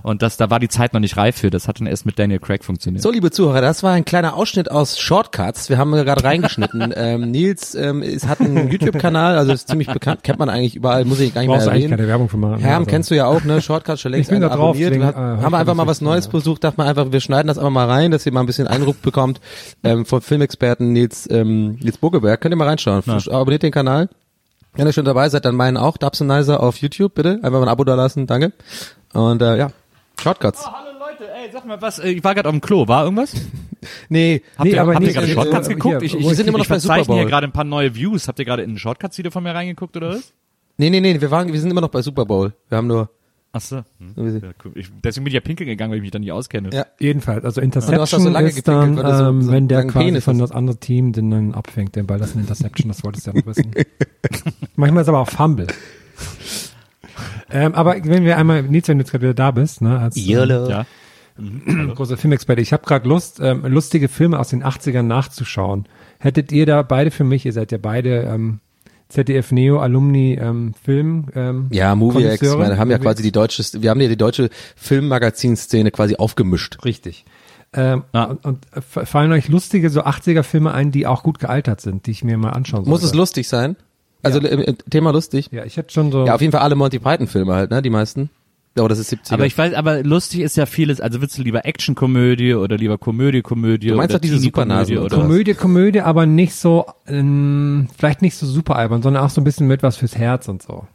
Und 0.03 0.23
das, 0.23 0.37
da 0.37 0.51
war 0.51 0.59
die 0.59 0.69
Zeit 0.69 0.93
noch 0.93 1.01
nicht 1.01 1.17
reif 1.17 1.37
für. 1.37 1.51
Das 1.51 1.69
hat 1.69 1.81
dann 1.81 1.87
erst 1.87 2.07
mit 2.07 2.19
Daniel 2.19 2.41
Craig 2.41 2.65
funktioniert. 2.65 3.03
So, 3.03 3.11
liebe 3.11 3.31
Zuhörer, 3.31 3.61
das 3.61 3.83
war 3.83 3.93
ein 3.93 4.05
kleiner 4.05 4.35
Ausschnitt 4.35 4.71
aus 4.71 4.99
Shortcuts. 4.99 5.69
Wir 5.69 5.79
haben 5.79 5.93
gerade 5.93 6.25
reingeschnitten. 6.25 6.93
ähm, 6.97 7.31
Nils 7.31 7.75
ähm, 7.75 8.03
ist, 8.03 8.27
hat 8.27 8.41
einen 8.41 8.69
YouTube-Kanal, 8.71 9.39
also 9.39 9.53
ist 9.53 9.69
ziemlich 9.69 9.89
bekannt, 9.89 10.23
kennt 10.23 10.39
man 10.39 10.49
eigentlich 10.49 10.77
überall, 10.77 11.05
muss 11.05 11.21
ich 11.21 11.33
gar 11.33 11.43
nicht 11.43 11.49
mehr 11.49 11.57
Brauchst 11.57 11.67
du 11.67 11.71
eigentlich 11.71 11.85
keine 11.85 11.95
erwähnen. 11.95 12.09
Werbung 12.09 12.29
für 12.29 12.37
machen. 12.37 12.59
Herm, 12.59 12.81
Also, 12.81 12.91
kennst 12.91 13.11
du 13.11 13.15
ja 13.15 13.27
auch, 13.27 13.45
ne? 13.45 13.61
Shortcuts 13.63 14.01
schon 14.01 14.13
längst 14.13 14.29
Ich 14.29 14.33
bin 14.33 14.41
da 14.41 14.49
drauf, 14.49 14.71
abonniert. 14.71 14.91
deswegen, 14.93 15.05
Wir 15.05 15.11
äh, 15.11 15.15
haben 15.15 15.43
hab 15.43 15.53
wir 15.53 15.59
einfach 15.59 15.75
mal 15.75 15.87
was 15.87 16.01
Neues 16.01 16.27
ja. 16.27 16.31
versucht, 16.31 16.65
dachte 16.65 16.79
man 16.79 16.89
einfach, 16.89 17.13
wir 17.13 17.21
schneiden 17.21 17.49
das 17.49 17.59
einfach 17.59 17.71
mal 17.71 17.87
rein, 17.87 18.11
dass 18.11 18.27
ihr 18.27 18.33
mal 18.33 18.41
ein 18.41 18.47
bisschen 18.47 18.67
Eindruck 18.67 19.03
bekommt 19.03 19.41
ähm, 19.85 20.05
vom 20.05 20.21
Filmexperten 20.21 20.93
Nils, 20.93 21.29
ähm, 21.31 21.79
Nils 21.81 21.99
Bogeberg. 21.99 22.41
Könnt 22.41 22.53
ihr 22.53 22.57
mal 22.57 22.69
reinschauen. 22.69 23.03
Abonniert 23.07 23.63
den 23.63 23.73
Kanal. 23.73 24.09
Wenn 24.75 24.87
ihr 24.87 24.93
schon 24.93 25.05
dabei 25.05 25.29
seid, 25.29 25.45
dann 25.45 25.57
meinen 25.57 25.77
auch 25.77 25.97
Dubsonizer 25.97 26.61
auf 26.63 26.77
YouTube, 26.79 27.15
bitte. 27.15 27.35
Einfach 27.43 27.51
mal 27.59 27.63
ein 27.63 27.69
Abo 27.69 27.85
da 27.85 27.95
lassen, 27.95 28.27
danke. 28.27 28.53
Und 29.13 29.43
äh, 29.43 29.57
ja, 29.59 29.73
Shortcuts. 30.21 30.65
hallo 30.67 30.97
Leute, 30.99 31.25
ey, 31.33 31.51
sag 31.53 31.65
mal 31.67 31.81
was, 31.83 31.99
äh, 31.99 32.11
ich 32.11 32.23
war 32.25 32.35
gerade 32.35 32.49
auf 32.49 32.55
dem 32.55 32.61
Klo, 32.61 32.87
war 32.89 33.05
irgendwas? 33.05 33.35
Nee, 34.11 34.43
Habt 34.59 34.67
Nee, 34.67 34.75
ihr, 34.75 34.83
aber 34.83 34.93
habt 34.95 35.01
ihr 35.03 35.07
nicht- 35.07 35.15
gerade 35.17 35.27
äh, 35.31 35.33
Shortcuts 35.35 35.67
hier, 35.69 35.77
geguckt? 35.77 36.03
Ich, 36.03 36.15
ich, 36.15 36.21
wir 36.29 36.35
sind 36.35 36.47
immer 36.47 36.59
noch 36.59 36.67
bei 36.67 36.79
Super 36.79 36.97
verzeichne 36.97 37.15
hier 37.15 37.23
Bowl. 37.23 37.31
gerade 37.31 37.47
ein 37.47 37.53
paar 37.53 37.65
neue 37.65 37.95
Views. 37.95 38.29
Habt 38.29 38.39
ihr 38.39 38.45
gerade 38.45 38.63
in 38.63 38.73
den 38.73 38.79
Shortcuts 38.79 39.17
wieder 39.17 39.31
von 39.31 39.43
mir 39.43 39.55
reingeguckt 39.55 39.97
oder 39.97 40.11
was? 40.11 40.35
nee, 40.77 40.91
nee, 40.91 41.01
nee, 41.01 41.19
wir 41.19 41.31
waren, 41.31 41.51
wir 41.51 41.59
sind 41.59 41.71
immer 41.71 41.81
noch 41.81 41.89
bei 41.89 42.03
Super 42.03 42.27
Bowl. 42.27 42.53
Wir 42.69 42.77
haben 42.77 42.87
nur, 42.87 43.09
Achso. 43.53 43.83
Hm. 43.99 44.41
Ja, 44.43 44.51
cool. 44.65 44.73
ich, 44.77 44.91
deswegen 45.03 45.25
bin 45.25 45.31
ich 45.33 45.35
ja 45.35 45.41
pinkeln 45.41 45.67
gegangen, 45.69 45.91
weil 45.91 45.97
ich 45.99 46.03
mich 46.03 46.13
da 46.13 46.21
nicht 46.21 46.31
auskenne. 46.31 46.71
ja. 46.73 46.87
Jedenfalls, 47.01 47.45
also 47.45 47.61
Interception 47.61 48.21
so 48.23 48.29
lange 48.29 48.49
ist 48.49 48.69
dann, 48.69 48.95
so- 48.97 49.03
ähm, 49.03 49.43
so 49.43 49.51
wenn 49.51 49.67
der 49.67 49.85
quasi 49.87 50.07
Penis 50.07 50.25
von 50.25 50.39
das 50.39 50.53
andere 50.53 50.77
Team 50.77 51.13
den 51.13 51.31
dann 51.33 51.55
abfängt, 51.55 51.97
den 51.97 52.07
Ball, 52.07 52.19
das 52.19 52.29
ist 52.31 52.35
eine 52.37 52.43
Interception, 52.43 52.89
das 52.89 53.03
wolltest 53.03 53.27
du 53.27 53.33
ja 53.33 53.39
noch 53.39 53.47
wissen. 53.47 53.73
Manchmal 54.77 55.03
ist 55.03 55.09
aber 55.09 55.19
auch 55.19 55.29
Fumble. 55.29 55.67
ähm, 57.51 57.75
aber 57.75 57.97
wenn 58.05 58.25
wir 58.25 58.37
einmal, 58.39 58.63
Nils, 58.63 58.87
wenn 58.89 58.99
du 58.99 59.03
jetzt 59.03 59.11
gerade 59.11 59.23
wieder 59.25 59.35
da 59.35 59.51
bist, 59.51 59.83
ne, 59.83 59.99
als 59.99 60.15
YOLO. 60.17 60.69
Ja. 60.69 60.87
ähm, 61.39 61.93
großer 61.97 62.17
Filmexperte, 62.17 62.63
ich 62.63 62.73
habe 62.73 62.85
gerade 62.87 63.09
Lust, 63.09 63.41
ähm, 63.43 63.65
lustige 63.67 64.09
Filme 64.09 64.39
aus 64.39 64.49
den 64.51 64.63
80ern 64.65 65.03
nachzuschauen. 65.03 65.87
Hättet 66.19 66.53
ihr 66.53 66.67
da 66.67 66.83
beide 66.83 67.11
für 67.11 67.25
mich, 67.25 67.45
ihr 67.47 67.53
seid 67.53 67.73
ja 67.73 67.79
beide 67.79 68.21
ähm, 68.23 68.61
ZDF 69.11 69.53
Neo 69.53 69.81
Alumni 69.81 70.39
ähm, 70.41 70.73
Film 70.83 71.27
ähm, 71.35 71.67
Ja, 71.71 71.95
Movie 71.95 72.25
X, 72.25 72.41
wir 72.43 72.79
haben 72.79 72.91
ja 72.91 72.99
quasi 72.99 73.23
die 73.23 73.33
deutsche, 73.33 73.63
wir 73.83 73.91
haben 73.91 74.01
ja 74.01 74.09
die 74.09 74.17
deutsche 74.17 74.49
Filmmagazinszene 74.77 75.91
quasi 75.91 76.17
aufgemischt. 76.17 76.85
Richtig. 76.85 77.25
Ähm, 77.73 78.05
Ja. 78.15 78.25
und, 78.25 78.45
und 78.45 78.67
fallen 78.83 79.33
euch 79.33 79.49
lustige 79.49 79.91
so 79.91 80.03
80er 80.03 80.43
Filme 80.43 80.73
ein, 80.73 80.91
die 80.91 81.07
auch 81.07 81.23
gut 81.23 81.39
gealtert 81.39 81.81
sind, 81.81 82.07
die 82.07 82.13
ich 82.13 82.25
mir 82.25 82.39
mal 82.39 82.51
anschauen 82.51 82.85
soll? 82.85 82.91
Muss 82.91 83.03
es 83.03 83.15
lustig 83.15 83.49
sein? 83.49 83.77
Also 84.23 84.41
äh, 84.41 84.63
äh, 84.63 84.75
Thema 84.91 85.13
lustig? 85.13 85.49
Ja, 85.53 85.65
ich 85.65 85.77
hätte 85.77 85.93
schon 85.93 86.13
so. 86.13 86.27
Ja, 86.27 86.35
auf 86.35 86.41
jeden 86.41 86.53
Fall 86.53 86.63
alle 86.63 86.75
Monty 86.75 86.99
Python 86.99 87.27
Filme 87.27 87.55
halt, 87.55 87.71
ne, 87.71 87.83
die 87.83 87.91
meisten. 87.91 88.31
Aber 88.77 88.89
das 88.89 88.99
ist 88.99 89.13
70er. 89.13 89.33
Aber 89.33 89.47
ich 89.47 89.59
weiß, 89.59 89.75
aber 89.75 90.03
lustig 90.05 90.41
ist 90.41 90.57
ja 90.57 90.65
vieles. 90.65 91.01
Also 91.01 91.21
willst 91.21 91.37
du 91.37 91.43
lieber 91.43 91.67
Actionkomödie 91.67 92.55
oder 92.55 92.77
lieber 92.77 92.99
Komödie, 92.99 93.43
Komödie 93.43 93.89
Du 93.89 93.97
meinst 93.97 94.11
oder 94.11 94.19
doch 94.19 94.23
diese 94.23 94.39
Supernasen 94.39 94.99
und 94.99 95.05
oder. 95.07 95.17
Komödie, 95.17 95.55
Komödie, 95.55 96.01
aber 96.01 96.27
nicht 96.27 96.55
so, 96.55 96.87
ähm, 97.07 97.89
vielleicht 97.97 98.23
nicht 98.23 98.37
so 98.37 98.47
super 98.47 98.77
albern, 98.77 99.03
sondern 99.03 99.25
auch 99.25 99.31
so 99.31 99.41
ein 99.41 99.45
bisschen 99.45 99.67
mit 99.67 99.83
was 99.83 99.97
fürs 99.97 100.17
Herz 100.17 100.47
und 100.49 100.63
so. 100.63 100.87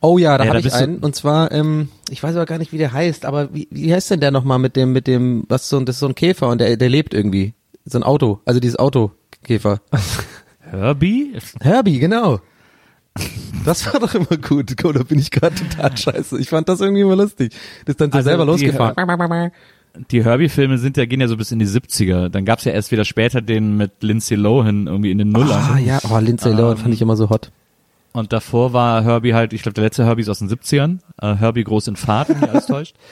oh 0.00 0.16
ja, 0.18 0.38
da 0.38 0.44
Ja, 0.44 0.50
habe 0.50 0.60
ich 0.60 0.72
einen. 0.72 0.98
Und 0.98 1.16
zwar, 1.16 1.50
ähm, 1.50 1.88
ich 2.08 2.22
weiß 2.22 2.36
aber 2.36 2.46
gar 2.46 2.58
nicht, 2.58 2.72
wie 2.72 2.78
der 2.78 2.92
heißt, 2.92 3.24
aber 3.24 3.52
wie, 3.52 3.66
wie 3.70 3.92
heißt 3.92 4.10
denn 4.12 4.20
der 4.20 4.30
nochmal 4.30 4.60
mit 4.60 4.76
dem, 4.76 4.92
mit 4.92 5.08
dem, 5.08 5.44
was 5.48 5.68
so, 5.68 5.80
das 5.80 5.96
ist 5.96 6.00
so 6.00 6.06
ein 6.06 6.14
Käfer 6.14 6.48
und 6.48 6.60
der, 6.60 6.76
der 6.76 6.88
lebt 6.88 7.14
irgendwie. 7.14 7.54
So 7.84 7.98
ein 7.98 8.04
Auto, 8.04 8.38
also 8.44 8.60
dieses 8.60 8.78
Autokäfer. 8.78 9.80
Herbie? 10.60 11.32
Herbie, 11.60 11.98
genau. 11.98 12.40
Das 13.64 13.86
war 13.92 14.00
doch 14.00 14.14
immer 14.14 14.36
gut. 14.38 14.74
Da 14.82 15.02
bin 15.02 15.18
ich 15.18 15.30
gerade 15.30 15.54
total 15.54 15.96
scheiße. 15.96 16.38
Ich 16.40 16.48
fand 16.48 16.68
das 16.68 16.80
irgendwie 16.80 17.02
immer 17.02 17.16
lustig. 17.16 17.52
Das 17.84 17.94
ist 17.94 18.00
dann 18.00 18.10
so 18.10 18.16
Also 18.18 18.28
selber 18.28 18.44
die- 18.44 18.50
losgefahren. 18.50 19.50
Die 20.10 20.24
Herbie-Filme 20.24 20.78
sind 20.78 20.96
ja, 20.96 21.04
gehen 21.04 21.20
ja 21.20 21.28
so 21.28 21.36
bis 21.36 21.52
in 21.52 21.58
die 21.58 21.66
70er. 21.66 22.30
Dann 22.30 22.46
gab's 22.46 22.64
ja 22.64 22.72
erst 22.72 22.90
wieder 22.92 23.04
später 23.04 23.42
den 23.42 23.76
mit 23.76 24.02
Lindsay 24.02 24.36
Lohan 24.36 24.86
irgendwie 24.86 25.10
in 25.10 25.18
den 25.18 25.28
Nullern. 25.28 25.62
Ah 25.74 25.78
ja, 25.78 25.98
oh, 26.10 26.18
Lindsay 26.18 26.50
Lohan 26.52 26.78
fand 26.78 26.94
ich 26.94 27.02
immer 27.02 27.14
so 27.16 27.28
hot. 27.28 27.52
Und 28.12 28.32
davor 28.32 28.72
war 28.72 29.04
Herbie 29.04 29.34
halt, 29.34 29.52
ich 29.52 29.62
glaube, 29.62 29.74
der 29.74 29.84
letzte 29.84 30.04
Herbie 30.06 30.22
ist 30.22 30.28
aus 30.30 30.38
den 30.38 30.48
70ern. 30.48 31.00
Äh, 31.20 31.34
Herbie 31.36 31.64
groß 31.64 31.88
in 31.88 31.96
Fahrt, 31.96 32.30
wenn 32.30 32.40
mich 32.40 32.48
alles 32.50 32.66
täuscht. 32.66 32.96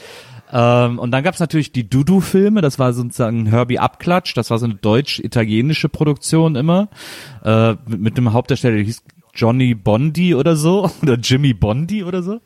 Ähm, 0.52 0.98
und 0.98 1.12
dann 1.12 1.22
gab's 1.22 1.38
natürlich 1.38 1.70
die 1.70 1.88
Dudu-Filme, 1.88 2.60
das 2.60 2.80
war 2.80 2.92
sozusagen 2.92 3.46
Herbie 3.46 3.78
Abklatsch, 3.78 4.36
das 4.36 4.50
war 4.50 4.58
so 4.58 4.64
eine 4.64 4.74
deutsch-italienische 4.74 5.88
Produktion 5.88 6.56
immer, 6.56 6.88
äh, 7.44 7.74
mit, 7.86 8.00
mit 8.00 8.16
einem 8.18 8.32
Hauptdarsteller, 8.32 8.74
der 8.74 8.84
hieß 8.84 9.00
Johnny 9.34 9.74
Bondi 9.74 10.34
oder 10.34 10.56
so, 10.56 10.90
oder 11.02 11.14
Jimmy 11.14 11.54
Bondi 11.54 12.04
oder 12.04 12.22
so. 12.22 12.40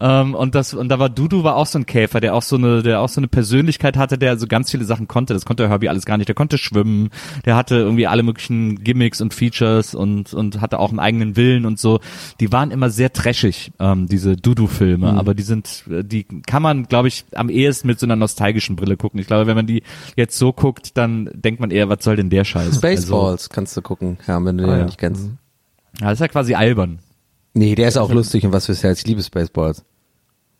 Ähm, 0.00 0.34
und 0.34 0.54
das, 0.54 0.74
und 0.74 0.88
da 0.88 0.98
war 0.98 1.08
Dudu 1.08 1.44
war 1.44 1.56
auch 1.56 1.66
so 1.66 1.78
ein 1.78 1.86
Käfer, 1.86 2.20
der 2.20 2.34
auch 2.34 2.42
so 2.42 2.56
eine, 2.56 2.82
der 2.82 3.00
auch 3.00 3.08
so 3.08 3.20
eine 3.20 3.28
Persönlichkeit 3.28 3.96
hatte, 3.96 4.18
der 4.18 4.38
so 4.38 4.46
ganz 4.46 4.70
viele 4.70 4.84
Sachen 4.84 5.08
konnte. 5.08 5.34
Das 5.34 5.44
konnte 5.44 5.68
Herbie 5.68 5.88
alles 5.88 6.04
gar 6.04 6.16
nicht. 6.16 6.28
Der 6.28 6.34
konnte 6.34 6.58
schwimmen, 6.58 7.10
der 7.44 7.56
hatte 7.56 7.76
irgendwie 7.76 8.06
alle 8.06 8.22
möglichen 8.22 8.82
Gimmicks 8.82 9.20
und 9.20 9.34
Features 9.34 9.94
und, 9.94 10.32
und 10.34 10.60
hatte 10.60 10.78
auch 10.78 10.90
einen 10.90 10.98
eigenen 10.98 11.36
Willen 11.36 11.66
und 11.66 11.78
so. 11.78 12.00
Die 12.40 12.52
waren 12.52 12.70
immer 12.70 12.90
sehr 12.90 13.12
trashig, 13.12 13.72
ähm, 13.78 14.06
diese 14.06 14.36
Dudu-Filme, 14.36 15.14
aber 15.16 15.34
die 15.34 15.42
sind, 15.42 15.84
die 15.86 16.24
kann 16.46 16.62
man, 16.62 16.84
glaube 16.88 17.08
ich, 17.08 17.24
am 17.34 17.48
ehesten 17.48 17.86
mit 17.88 17.98
so 18.00 18.06
einer 18.06 18.16
nostalgischen 18.16 18.76
Brille 18.76 18.96
gucken. 18.96 19.20
Ich 19.20 19.26
glaube, 19.26 19.46
wenn 19.46 19.56
man 19.56 19.66
die 19.66 19.82
jetzt 20.16 20.38
so 20.38 20.52
guckt, 20.52 20.96
dann 20.96 21.30
denkt 21.34 21.60
man 21.60 21.70
eher, 21.70 21.88
was 21.88 22.02
soll 22.02 22.16
denn 22.16 22.30
der 22.30 22.44
Scheiß? 22.44 22.66
Also, 22.66 22.78
Spaceballs 22.78 23.48
kannst 23.50 23.76
du 23.76 23.82
gucken, 23.82 24.18
ja, 24.26 24.42
wenn 24.44 24.58
du 24.58 24.64
den 24.64 24.72
Ah, 24.72 24.78
ja. 24.78 24.84
nicht 24.86 24.98
kennst. 24.98 25.30
Ja, 26.00 26.06
das 26.08 26.14
ist 26.14 26.20
ja 26.20 26.28
quasi 26.28 26.54
albern. 26.54 26.98
Nee, 27.54 27.74
der 27.74 27.88
ist 27.88 27.96
auch 27.96 28.12
lustig 28.12 28.44
und 28.44 28.52
was 28.52 28.66
fürs 28.66 28.82
Herz. 28.82 28.98
Ich 29.00 29.06
liebe 29.06 29.22
Spaceballs. 29.22 29.84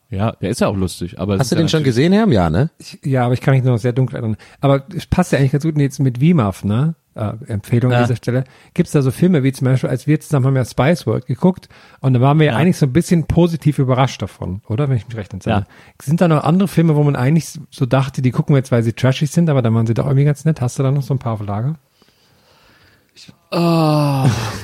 Ja, 0.08 0.32
der 0.32 0.50
ist 0.50 0.60
ja 0.60 0.68
auch 0.68 0.76
lustig. 0.76 1.18
Aber 1.18 1.34
es 1.34 1.40
Hast 1.40 1.50
du 1.52 1.56
ja 1.56 1.62
den 1.62 1.68
schon 1.68 1.82
gesehen, 1.82 2.12
Herm? 2.12 2.30
Ja, 2.32 2.48
ne? 2.48 2.70
Ich, 2.78 2.98
ja, 3.04 3.24
aber 3.24 3.34
ich 3.34 3.40
kann 3.40 3.54
mich 3.54 3.64
nur 3.64 3.72
noch 3.72 3.80
sehr 3.80 3.92
dunkel 3.92 4.16
erinnern. 4.16 4.36
Aber 4.60 4.84
es 4.94 5.04
passt 5.06 5.32
ja 5.32 5.38
eigentlich 5.38 5.52
ganz 5.52 5.64
gut 5.64 5.76
jetzt 5.78 5.98
mit 5.98 6.20
WIMAF, 6.20 6.64
ne? 6.64 6.94
Äh, 7.16 7.32
Empfehlung 7.48 7.92
an 7.92 7.98
Ja. 8.00 8.04
dieser 8.04 8.16
Stelle. 8.16 8.44
Gibt's 8.74 8.92
da 8.92 9.02
so 9.02 9.10
Filme 9.10 9.42
wie 9.42 9.50
zum 9.50 9.64
Beispiel, 9.64 9.90
als 9.90 10.06
wir 10.06 10.20
zusammen 10.20 10.46
haben 10.46 10.56
ja 10.56 10.64
Spice 10.64 11.06
World 11.06 11.26
geguckt 11.26 11.68
und 12.00 12.12
da 12.14 12.20
waren 12.20 12.38
wir 12.38 12.46
ja. 12.46 12.52
Ja. 12.52 12.58
eigentlich 12.58 12.76
so 12.76 12.86
ein 12.86 12.92
bisschen 12.92 13.26
positiv 13.26 13.78
überrascht 13.78 14.22
davon, 14.22 14.60
oder? 14.68 14.88
Wenn 14.88 14.96
ich 14.98 15.08
mich 15.08 15.16
recht 15.16 15.32
entsinne. 15.32 15.56
Ja. 15.56 15.66
Sind 16.00 16.20
da 16.20 16.28
noch 16.28 16.44
andere 16.44 16.68
Filme, 16.68 16.94
wo 16.94 17.02
man 17.02 17.16
eigentlich 17.16 17.58
so 17.70 17.84
dachte, 17.86 18.22
die 18.22 18.30
gucken 18.30 18.54
wir 18.54 18.58
jetzt, 18.58 18.70
weil 18.70 18.82
sie 18.82 18.92
trashig 18.92 19.30
sind, 19.30 19.48
aber 19.50 19.60
dann 19.62 19.74
waren 19.74 19.86
sie 19.86 19.94
doch 19.94 20.04
irgendwie 20.06 20.24
ganz 20.26 20.44
nett. 20.44 20.60
Hast 20.60 20.78
du 20.78 20.82
da 20.82 20.92
noch 20.92 21.02
so 21.02 21.14
ein 21.14 21.18
paar 21.18 21.32
auf 21.32 21.44
Lager? 21.44 21.76
Oh, 23.50 23.56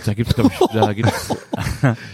da 0.04 0.14
gibt's 0.14 0.34
glaube 0.34 0.50
ich, 0.52 0.66
da 0.72 0.92
gibt's 0.92 1.34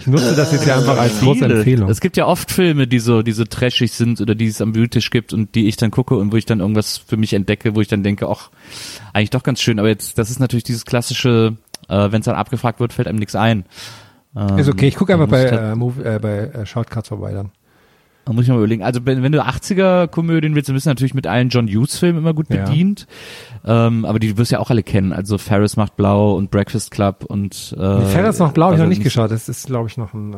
Ich 0.01 0.07
nutze 0.07 0.37
das 0.37 0.53
jetzt 0.53 0.67
ja 0.67 0.77
einfach 0.77 0.99
als 0.99 1.19
große. 1.21 1.45
Empfehlung. 1.47 1.89
Es 1.91 2.01
gibt 2.01 2.17
ja 2.17 2.27
oft 2.27 2.51
Filme, 2.51 2.87
die 2.87 2.99
so, 3.01 3.23
die 3.23 3.33
so 3.33 3.45
trashig 3.45 3.93
sind 3.93 4.21
oder 4.21 4.35
die 4.35 4.47
es 4.47 4.61
am 4.61 4.75
Wühltisch 4.75 5.11
gibt 5.11 5.33
und 5.33 5.55
die 5.55 5.67
ich 5.67 5.77
dann 5.77 5.91
gucke 5.91 6.17
und 6.17 6.31
wo 6.33 6.37
ich 6.37 6.47
dann 6.47 6.61
irgendwas 6.61 6.99
für 6.99 7.17
mich 7.17 7.33
entdecke, 7.33 7.75
wo 7.75 7.81
ich 7.81 7.89
dann 7.89 8.03
denke, 8.03 8.29
ach, 8.29 8.51
eigentlich 9.13 9.31
doch 9.31 9.43
ganz 9.43 9.61
schön. 9.61 9.79
Aber 9.79 9.89
jetzt, 9.89 10.19
das 10.19 10.31
ist 10.31 10.39
natürlich 10.41 10.65
dieses 10.65 10.85
klassische, 10.85 11.57
äh, 11.89 12.13
wenn 12.13 12.21
es 12.21 12.27
dann 12.27 12.37
abgefragt 12.37 12.81
wird, 12.81 12.93
fällt 12.93 13.09
einem 13.09 13.19
nichts 13.19 13.35
ein. 13.35 13.65
Ähm, 14.37 14.59
ist 14.59 14.69
okay, 14.69 14.87
ich 14.89 14.95
gucke 14.97 15.13
da 15.13 15.19
einfach 15.19 15.31
bei, 15.31 15.51
halt- 15.51 15.73
äh, 15.73 15.75
Move, 15.75 16.05
äh, 16.05 16.19
bei 16.19 16.39
äh, 16.39 16.67
Shortcuts 16.67 17.09
vorbei 17.09 17.33
dann. 17.33 17.51
Da 18.29 18.35
muss 18.35 18.45
ich 18.45 18.51
mal 18.51 18.59
überlegen. 18.59 18.83
Also 18.83 19.07
wenn, 19.07 19.23
wenn 19.23 19.33
du 19.33 19.43
80er-Komödien 19.43 20.55
willst, 20.55 20.69
dann 20.69 20.75
bist 20.75 20.87
du 20.87 20.91
natürlich 20.91 21.15
mit 21.15 21.27
allen 21.27 21.49
John 21.49 21.67
Hughes-Filmen 21.67 22.19
immer 22.19 22.35
gut 22.35 22.47
Ja. 22.53 22.65
bedient. 22.65 23.07
Ähm, 23.65 24.05
aber 24.05 24.19
die 24.19 24.37
wirst 24.37 24.51
du 24.51 24.57
ja 24.57 24.61
auch 24.61 24.71
alle 24.71 24.83
kennen. 24.83 25.13
Also 25.13 25.39
Ferris 25.39 25.77
macht 25.77 25.97
blau 25.97 26.35
und 26.37 26.51
Breakfast 26.51 26.91
Club 26.91 27.25
und 27.27 27.75
äh, 27.79 28.01
Ferris 28.03 28.39
noch 28.39 28.53
blau, 28.53 28.67
ich 28.69 28.73
also 28.73 28.85
noch 28.85 28.89
nicht 28.91 29.03
geschaut. 29.03 29.31
Das 29.31 29.49
ist, 29.49 29.67
glaube 29.67 29.89
ich, 29.89 29.97
noch 29.97 30.13
ein... 30.15 30.33
Äh, 30.35 30.37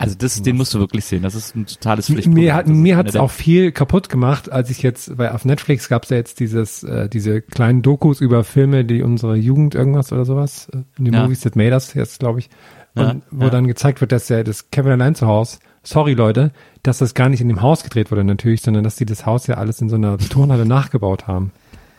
Also 0.00 0.14
das, 0.16 0.40
den 0.42 0.56
musst 0.56 0.72
du 0.74 0.78
wirklich 0.78 1.04
sehen. 1.04 1.22
Das 1.24 1.34
ist 1.34 1.56
ein 1.56 1.66
totales 1.66 2.06
Pflichtprogramm. 2.06 2.34
Mir 2.40 2.54
hat 2.54 2.68
mir 2.68 2.96
hat's 2.96 3.12
der- 3.12 3.22
auch 3.22 3.32
viel 3.32 3.72
kaputt 3.72 4.08
gemacht, 4.08 4.50
als 4.52 4.70
ich 4.70 4.82
jetzt, 4.82 5.18
weil 5.18 5.30
auf 5.30 5.44
Netflix 5.44 5.88
gab's 5.88 6.10
ja 6.10 6.16
jetzt 6.18 6.38
dieses 6.38 6.84
äh, 6.84 7.08
diese 7.08 7.42
kleinen 7.42 7.82
Dokus 7.82 8.20
über 8.20 8.44
Filme, 8.44 8.84
die 8.84 9.02
unsere 9.02 9.34
Jugend 9.34 9.74
irgendwas 9.74 10.12
oder 10.12 10.24
sowas, 10.24 10.68
äh, 10.72 10.78
die 10.98 11.10
Ja. 11.10 11.24
Movies 11.24 11.40
that 11.40 11.56
made 11.56 11.72
us 11.72 11.94
jetzt, 11.94 12.20
glaube 12.20 12.38
ich, 12.38 12.48
und 12.94 13.02
Ja, 13.02 13.16
wo 13.32 13.44
ja. 13.46 13.50
dann 13.50 13.66
gezeigt 13.66 14.00
wird, 14.00 14.12
dass 14.12 14.28
ja 14.28 14.44
das 14.44 14.70
Kevin 14.70 14.92
allein 14.92 15.16
zu 15.16 15.26
Haus, 15.26 15.58
sorry 15.88 16.14
Leute, 16.14 16.52
dass 16.82 16.98
das 16.98 17.14
gar 17.14 17.28
nicht 17.28 17.40
in 17.40 17.48
dem 17.48 17.62
Haus 17.62 17.82
gedreht 17.82 18.10
wurde 18.10 18.24
natürlich, 18.24 18.62
sondern 18.62 18.84
dass 18.84 18.96
die 18.96 19.06
das 19.06 19.26
Haus 19.26 19.46
ja 19.46 19.56
alles 19.56 19.80
in 19.80 19.88
so 19.88 19.96
einer 19.96 20.18
Turnhalle 20.18 20.66
nachgebaut 20.66 21.26
haben. 21.26 21.52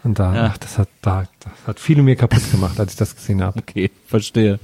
Und 0.03 0.17
da, 0.19 0.33
Ja. 0.33 0.45
ach, 0.53 0.57
das 0.57 0.77
hat 0.77 0.87
da 1.01 1.23
das 1.41 1.51
hat 1.67 1.79
viele 1.79 2.03
mir 2.03 2.15
kaputt 2.15 2.49
gemacht, 2.51 2.79
als 2.79 2.93
ich 2.93 2.97
das 2.97 3.15
gesehen 3.15 3.41
habe. 3.43 3.59
Okay, 3.59 3.91
verstehe. 4.07 4.59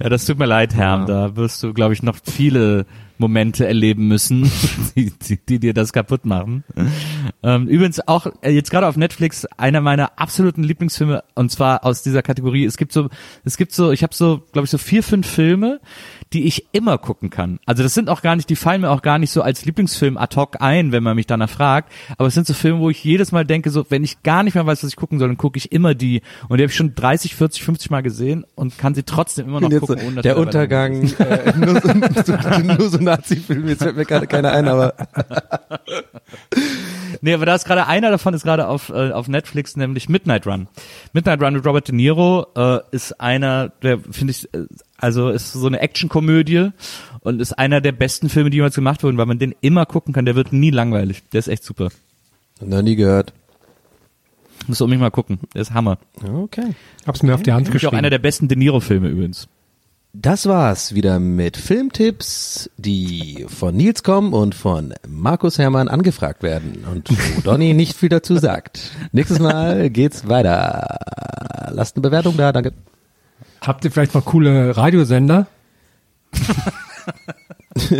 Ja, 0.00 0.08
das 0.10 0.26
tut 0.26 0.38
mir 0.38 0.44
leid, 0.46 0.74
Herr. 0.74 1.06
Da 1.06 1.34
wirst 1.36 1.62
du, 1.62 1.72
glaube 1.72 1.94
ich, 1.94 2.02
noch 2.02 2.16
viele 2.22 2.84
Momente 3.18 3.66
erleben 3.66 4.08
müssen, 4.08 4.50
die, 4.96 5.10
die, 5.10 5.38
die 5.38 5.58
dir 5.58 5.74
das 5.74 5.92
kaputt 5.92 6.24
machen. 6.24 6.64
Ähm, 7.42 7.68
übrigens 7.68 8.06
auch 8.06 8.26
äh, 8.42 8.50
jetzt 8.50 8.70
gerade 8.70 8.86
auf 8.86 8.96
Netflix 8.96 9.44
einer 9.56 9.80
meiner 9.80 10.18
absoluten 10.18 10.62
Lieblingsfilme 10.62 11.22
und 11.34 11.50
zwar 11.50 11.84
aus 11.84 12.02
dieser 12.02 12.22
Kategorie. 12.22 12.64
Es 12.64 12.76
gibt 12.76 12.92
so, 12.92 13.08
es 13.44 13.56
gibt 13.56 13.72
so, 13.72 13.92
ich 13.92 14.02
habe 14.02 14.14
so, 14.14 14.42
glaube 14.52 14.64
ich, 14.64 14.70
so 14.70 14.78
vier, 14.78 15.02
fünf 15.02 15.26
Filme, 15.26 15.80
die 16.32 16.44
ich 16.44 16.66
immer 16.72 16.98
gucken 16.98 17.30
kann. 17.30 17.60
Also 17.66 17.82
das 17.82 17.94
sind 17.94 18.08
auch 18.08 18.22
gar 18.22 18.36
nicht, 18.36 18.50
die 18.50 18.56
fallen 18.56 18.80
mir 18.80 18.90
auch 18.90 19.02
gar 19.02 19.18
nicht 19.18 19.30
so 19.30 19.42
als 19.42 19.64
Lieblingsfilm 19.64 20.16
ad 20.16 20.36
hoc 20.36 20.60
ein, 20.60 20.92
wenn 20.92 21.02
man 21.02 21.16
mich 21.16 21.26
danach 21.26 21.50
fragt. 21.50 21.92
Aber 22.18 22.28
es 22.28 22.34
sind 22.34 22.46
so 22.46 22.54
Filme, 22.54 22.80
wo 22.80 22.90
ich 22.90 23.02
jedes 23.04 23.32
Mal 23.32 23.44
denke, 23.44 23.70
so 23.70 23.86
wenn 23.88 24.04
ich 24.04 24.22
gar 24.22 24.42
nicht 24.42 24.54
mehr 24.54 24.66
weiß, 24.66 24.82
was 24.82 24.90
ich 24.90 24.96
gucken 24.96 25.18
soll, 25.18 25.28
dann 25.28 25.36
gucke 25.36 25.56
ich 25.56 25.72
immer 25.72 25.94
die. 25.94 26.22
Und 26.48 26.58
die 26.58 26.64
habe 26.64 26.70
ich 26.70 26.76
schon 26.76 26.94
30, 26.94 27.34
40, 27.34 27.62
50 27.62 27.90
Mal 27.90 28.02
gesehen 28.02 28.44
und 28.54 28.76
kann 28.78 28.94
sie 28.94 29.04
trotzdem 29.04 29.46
immer 29.48 29.60
noch 29.60 29.70
gucken. 29.70 30.14
so, 30.16 30.22
der 30.22 30.36
Untergang, 30.36 31.02
äh, 31.18 31.52
nur, 31.56 31.80
so, 31.80 31.88
so, 32.24 32.58
nur 32.62 32.90
so 32.90 32.98
Nazi-Film, 33.06 33.66
jetzt 33.68 33.82
fällt 33.82 33.96
mir 33.96 34.04
gerade 34.04 34.26
keiner 34.26 34.52
ein, 34.52 34.68
aber 34.68 34.94
Nee, 37.20 37.34
aber 37.34 37.46
da 37.46 37.54
ist 37.54 37.64
gerade 37.64 37.86
einer 37.86 38.10
davon 38.10 38.34
ist 38.34 38.42
gerade 38.42 38.68
auf 38.68 38.90
äh, 38.90 39.10
auf 39.12 39.28
Netflix, 39.28 39.76
nämlich 39.76 40.08
Midnight 40.08 40.46
Run. 40.46 40.68
Midnight 41.12 41.42
Run 41.42 41.54
mit 41.54 41.64
Robert 41.66 41.88
De 41.88 41.94
Niro 41.94 42.46
äh, 42.54 42.78
ist 42.90 43.20
einer, 43.20 43.70
der 43.82 43.98
finde 44.00 44.32
ich, 44.32 44.52
äh, 44.54 44.66
also 44.98 45.30
ist 45.30 45.52
so 45.52 45.66
eine 45.66 45.80
Actionkomödie 45.80 46.70
und 47.20 47.40
ist 47.40 47.52
einer 47.58 47.80
der 47.80 47.92
besten 47.92 48.28
Filme, 48.28 48.50
die 48.50 48.56
jemals 48.56 48.74
gemacht 48.74 49.02
wurden, 49.02 49.16
weil 49.18 49.26
man 49.26 49.38
den 49.38 49.54
immer 49.60 49.86
gucken 49.86 50.12
kann. 50.12 50.24
Der 50.26 50.36
wird 50.36 50.52
nie 50.52 50.70
langweilig. 50.70 51.22
Der 51.32 51.38
ist 51.38 51.48
echt 51.48 51.64
super. 51.64 51.88
noch 52.60 52.82
nie 52.82 52.96
gehört. 52.96 53.32
Musst 54.66 54.80
du 54.80 54.84
unbedingt 54.84 55.02
mal 55.02 55.10
gucken. 55.10 55.38
Der 55.54 55.62
ist 55.62 55.72
Hammer. 55.72 55.98
Okay. 56.22 56.74
Hab's 57.06 57.22
mir 57.22 57.34
auf 57.34 57.42
die 57.42 57.52
Hand 57.52 57.62
Ist 57.66 57.70
auch 57.70 57.72
geschrieben. 57.74 57.96
einer 57.96 58.10
der 58.10 58.18
besten 58.18 58.48
De 58.48 58.56
Niro 58.58 58.80
Filme 58.80 59.08
übrigens. 59.08 59.48
Das 60.18 60.46
war's 60.46 60.94
wieder 60.94 61.20
mit 61.20 61.58
Filmtipps, 61.58 62.70
die 62.78 63.44
von 63.48 63.76
Nils 63.76 64.02
kommen 64.02 64.32
und 64.32 64.54
von 64.54 64.94
Markus 65.06 65.58
Hermann 65.58 65.88
angefragt 65.88 66.42
werden 66.42 66.86
und 66.90 67.10
wo 67.10 67.40
Donny 67.44 67.74
nicht 67.74 67.94
viel 67.94 68.08
dazu 68.08 68.38
sagt. 68.38 68.92
Nächstes 69.12 69.40
Mal 69.40 69.90
geht's 69.90 70.26
weiter. 70.26 70.96
Lasst 71.70 71.96
eine 71.96 72.02
Bewertung 72.02 72.36
da, 72.38 72.50
danke. 72.52 72.72
Habt 73.60 73.84
ihr 73.84 73.90
vielleicht 73.90 74.14
noch 74.14 74.24
coole 74.24 74.76
Radiosender? 74.76 75.46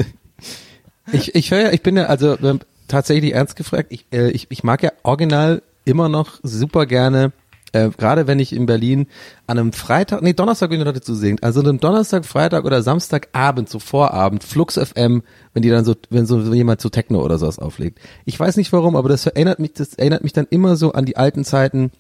Ich, 1.12 1.37
ich 1.37 1.53
höre 1.53 1.61
ja, 1.61 1.71
ich 1.71 1.83
bin 1.83 1.97
ja, 1.97 2.07
also 2.07 2.37
ähm, 2.43 2.59
tatsächlich 2.89 3.33
ernst 3.33 3.55
gefragt, 3.55 3.87
ich, 3.91 4.07
äh, 4.12 4.31
ich, 4.31 4.49
ich 4.51 4.64
mag 4.64 4.83
ja 4.83 4.91
original 5.05 5.62
immer 5.85 6.09
noch 6.09 6.41
super 6.43 6.85
gerne, 6.85 7.31
äh, 7.77 7.91
gerade 7.91 8.27
wenn 8.27 8.39
ich 8.39 8.53
in 8.53 8.66
Berlin 8.66 9.07
an 9.47 9.59
einem 9.59 9.72
Freitag, 9.72 10.22
nee, 10.22 10.33
Donnerstag 10.33 10.70
bin 10.70 10.81
ich 10.81 10.87
noch 10.87 10.93
dazu 10.93 11.14
sehen, 11.14 11.39
also 11.43 11.61
an 11.61 11.68
einem 11.68 11.81
Donnerstag, 11.81 12.24
Freitag 12.24 12.64
oder 12.64 12.83
Samstagabend, 12.83 13.68
so 13.68 13.79
Vorabend, 13.79 14.45
Flux 14.45 14.79
FM, 14.79 15.22
wenn 15.53 15.62
die 15.62 15.70
dann 15.70 15.85
so, 15.85 15.95
wenn 16.11 16.27
so 16.27 16.41
jemand 16.53 16.81
zu 16.81 16.89
Techno 16.89 17.22
oder 17.22 17.39
sowas 17.39 17.59
auflegt. 17.59 17.99
Ich 18.24 18.39
weiß 18.39 18.57
nicht 18.57 18.72
warum, 18.72 18.97
aber 18.97 19.09
das 19.09 19.27
erinnert 19.27 19.59
mich, 19.59 19.74
das 19.74 19.95
erinnert 19.95 20.22
mich 20.22 20.33
dann 20.33 20.47
immer 20.51 20.77
so 20.77 20.93
an 20.93 21.05
die 21.05 21.16
alten 21.16 21.45
Zeiten, 21.45 21.91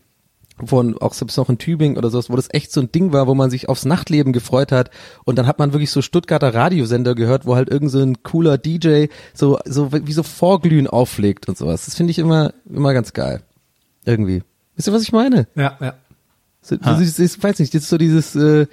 von 0.64 0.96
auch 0.96 1.12
selbst 1.12 1.36
noch 1.36 1.50
in 1.50 1.58
Tübingen 1.58 1.98
oder 1.98 2.08
sowas, 2.08 2.30
wo 2.30 2.36
das 2.36 2.48
echt 2.50 2.72
so 2.72 2.80
ein 2.80 2.90
Ding 2.90 3.12
war, 3.12 3.26
wo 3.26 3.34
man 3.34 3.50
sich 3.50 3.68
aufs 3.68 3.84
Nachtleben 3.84 4.32
gefreut 4.32 4.72
hat 4.72 4.90
und 5.26 5.36
dann 5.36 5.46
hat 5.46 5.58
man 5.58 5.74
wirklich 5.74 5.90
so 5.90 6.00
Stuttgarter 6.00 6.54
Radiosender 6.54 7.14
gehört, 7.14 7.44
wo 7.44 7.56
halt 7.56 7.68
irgend 7.68 7.90
so 7.90 7.98
ein 7.98 8.22
cooler 8.22 8.56
DJ 8.56 9.06
so 9.34 9.58
so 9.66 9.92
wie 9.92 10.12
so 10.12 10.22
Vorglühen 10.22 10.86
auflegt 10.86 11.46
und 11.50 11.58
sowas. 11.58 11.84
Das 11.84 11.94
finde 11.94 12.12
ich 12.12 12.18
immer 12.18 12.54
immer 12.70 12.94
ganz 12.94 13.12
geil. 13.12 13.42
Irgendwie. 14.06 14.42
Wisst 14.76 14.88
ihr, 14.88 14.92
was 14.94 15.02
ich 15.02 15.12
meine? 15.12 15.46
Ja, 15.54 15.76
ja. 15.80 15.94
So, 16.62 16.76
das 16.76 17.00
ist, 17.00 17.18
ich 17.18 17.42
weiß 17.42 17.58
nicht, 17.60 17.74
das 17.74 17.82
ist 17.84 17.88
so 17.88 17.96
dieses 17.98 18.34
äh, 18.34 18.66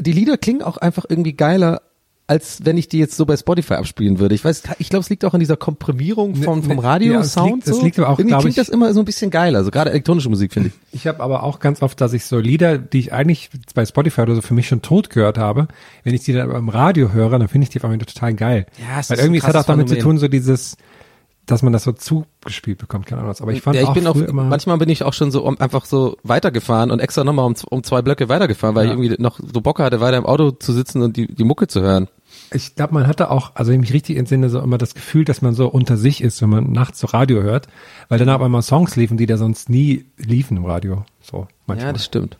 die, 0.00 0.12
Lieder 0.12 0.36
klingen 0.36 0.62
auch 0.62 0.76
einfach 0.78 1.04
irgendwie 1.08 1.32
geiler 1.34 1.82
als 2.28 2.64
wenn 2.64 2.78
ich 2.78 2.88
die 2.88 2.98
jetzt 2.98 3.16
so 3.16 3.26
bei 3.26 3.36
Spotify 3.36 3.74
abspielen 3.74 4.18
würde. 4.18 4.34
Ich 4.34 4.42
weiß, 4.44 4.62
ich 4.78 4.88
glaube, 4.88 5.02
es 5.02 5.10
liegt 5.10 5.22
auch 5.24 5.34
an 5.34 5.40
dieser 5.40 5.56
Komprimierung 5.56 6.34
vom, 6.36 6.60
Ne, 6.60 6.64
vom 6.64 6.76
ne, 6.76 6.82
Radio-Sound. 6.82 7.46
ja, 7.50 7.52
es 7.52 7.56
liegt- 7.56 7.68
es 7.68 7.76
so. 7.76 7.84
liegt 7.84 7.98
aber 7.98 8.08
auch, 8.08 8.18
Irgendwie 8.18 8.36
klingt 8.36 8.50
ich- 8.50 8.54
das 8.56 8.68
immer 8.70 8.94
so 8.94 9.00
ein 9.00 9.04
bisschen 9.04 9.30
geiler, 9.30 9.58
also 9.58 9.70
gerade 9.70 9.90
elektronische 9.90 10.30
Musik, 10.30 10.52
finde 10.54 10.68
ich. 10.70 10.74
Ich 11.00 11.06
habe 11.08 11.20
aber 11.22 11.42
auch 11.42 11.58
ganz 11.58 11.82
oft, 11.82 12.00
dass 12.00 12.12
ich 12.14 12.24
so 12.24 12.38
Lieder, 12.38 12.78
die 12.78 13.00
ich 13.00 13.12
eigentlich 13.12 13.50
bei 13.74 13.84
Spotify 13.84 14.22
oder 14.22 14.36
so 14.36 14.40
für 14.40 14.54
mich 14.54 14.66
schon 14.68 14.80
tot 14.80 15.10
gehört 15.10 15.36
habe, 15.36 15.68
wenn 16.04 16.14
ich 16.14 16.22
die 16.22 16.32
dann 16.32 16.48
aber 16.48 16.58
im 16.58 16.68
Radio 16.70 17.12
höre, 17.12 17.38
dann 17.38 17.48
finde 17.48 17.64
ich 17.64 17.70
die 17.70 17.78
auf 17.80 17.84
einmal 17.84 17.98
total 17.98 18.32
geil. 18.34 18.66
Ja, 18.78 19.00
es 19.00 19.10
Weil 19.10 19.18
ist 19.18 19.24
irgendwie 19.24 19.40
es 19.40 19.44
hat 19.44 19.56
auch 19.56 19.64
damit 19.66 19.88
zu 19.88 19.96
Phänomen. 19.96 20.16
tun, 20.16 20.18
so 20.20 20.28
dieses, 20.28 20.76
dass 21.46 21.62
man 21.62 21.72
das 21.72 21.82
so 21.84 21.92
zugespielt 21.92 22.78
bekommt, 22.78 23.06
keine 23.06 23.20
Ahnung 23.20 23.30
was. 23.30 23.40
Aber 23.42 23.52
ich 23.52 23.62
fand 23.62 23.74
ja, 23.76 23.82
ich 23.82 23.88
auch 23.88 23.94
bin 23.94 24.06
auch, 24.06 24.14
immer, 24.16 24.44
manchmal 24.44 24.78
bin 24.78 24.88
ich 24.88 25.02
auch 25.02 25.12
schon 25.12 25.30
so 25.30 25.42
um, 25.44 25.58
einfach 25.60 25.84
so 25.84 26.16
weitergefahren 26.22 26.90
und 26.90 27.00
extra 27.00 27.24
nochmal 27.24 27.46
um, 27.46 27.54
um 27.68 27.82
zwei 27.82 28.00
Blöcke 28.02 28.28
weitergefahren, 28.28 28.76
weil 28.76 28.86
Ja. 28.86 28.92
ich 28.92 28.98
irgendwie 28.98 29.20
noch 29.22 29.38
so 29.40 29.60
Bock 29.60 29.80
hatte, 29.80 30.00
weiter 30.00 30.18
im 30.18 30.26
Auto 30.26 30.52
zu 30.52 30.72
sitzen 30.72 31.02
und 31.02 31.16
die, 31.16 31.26
die 31.26 31.44
Mucke 31.44 31.66
zu 31.66 31.80
hören. 31.80 32.08
ich 32.52 32.74
glaube, 32.76 32.94
man 32.94 33.06
hatte 33.08 33.30
auch, 33.30 33.52
also 33.54 33.72
wenn 33.72 33.80
ich 33.80 33.88
mich 33.88 33.92
richtig 33.94 34.16
entsinne, 34.18 34.50
so 34.50 34.60
immer 34.60 34.78
das 34.78 34.94
Gefühl, 34.94 35.24
dass 35.24 35.42
man 35.42 35.54
so 35.54 35.66
unter 35.68 35.96
sich 35.96 36.22
ist, 36.22 36.40
wenn 36.42 36.50
man 36.50 36.70
nachts 36.70 37.00
so 37.00 37.08
Radio 37.08 37.42
hört, 37.42 37.66
weil 38.08 38.18
dann 38.18 38.28
auf 38.30 38.40
einmal 38.40 38.62
Songs 38.62 38.94
liefen, 38.96 39.16
die 39.16 39.26
da 39.26 39.36
sonst 39.36 39.68
nie 39.68 40.06
liefen 40.18 40.56
im 40.56 40.64
Radio. 40.64 41.04
So, 41.20 41.48
manchmal. 41.66 41.88
Ja, 41.88 41.92
das 41.92 42.04
stimmt. 42.04 42.38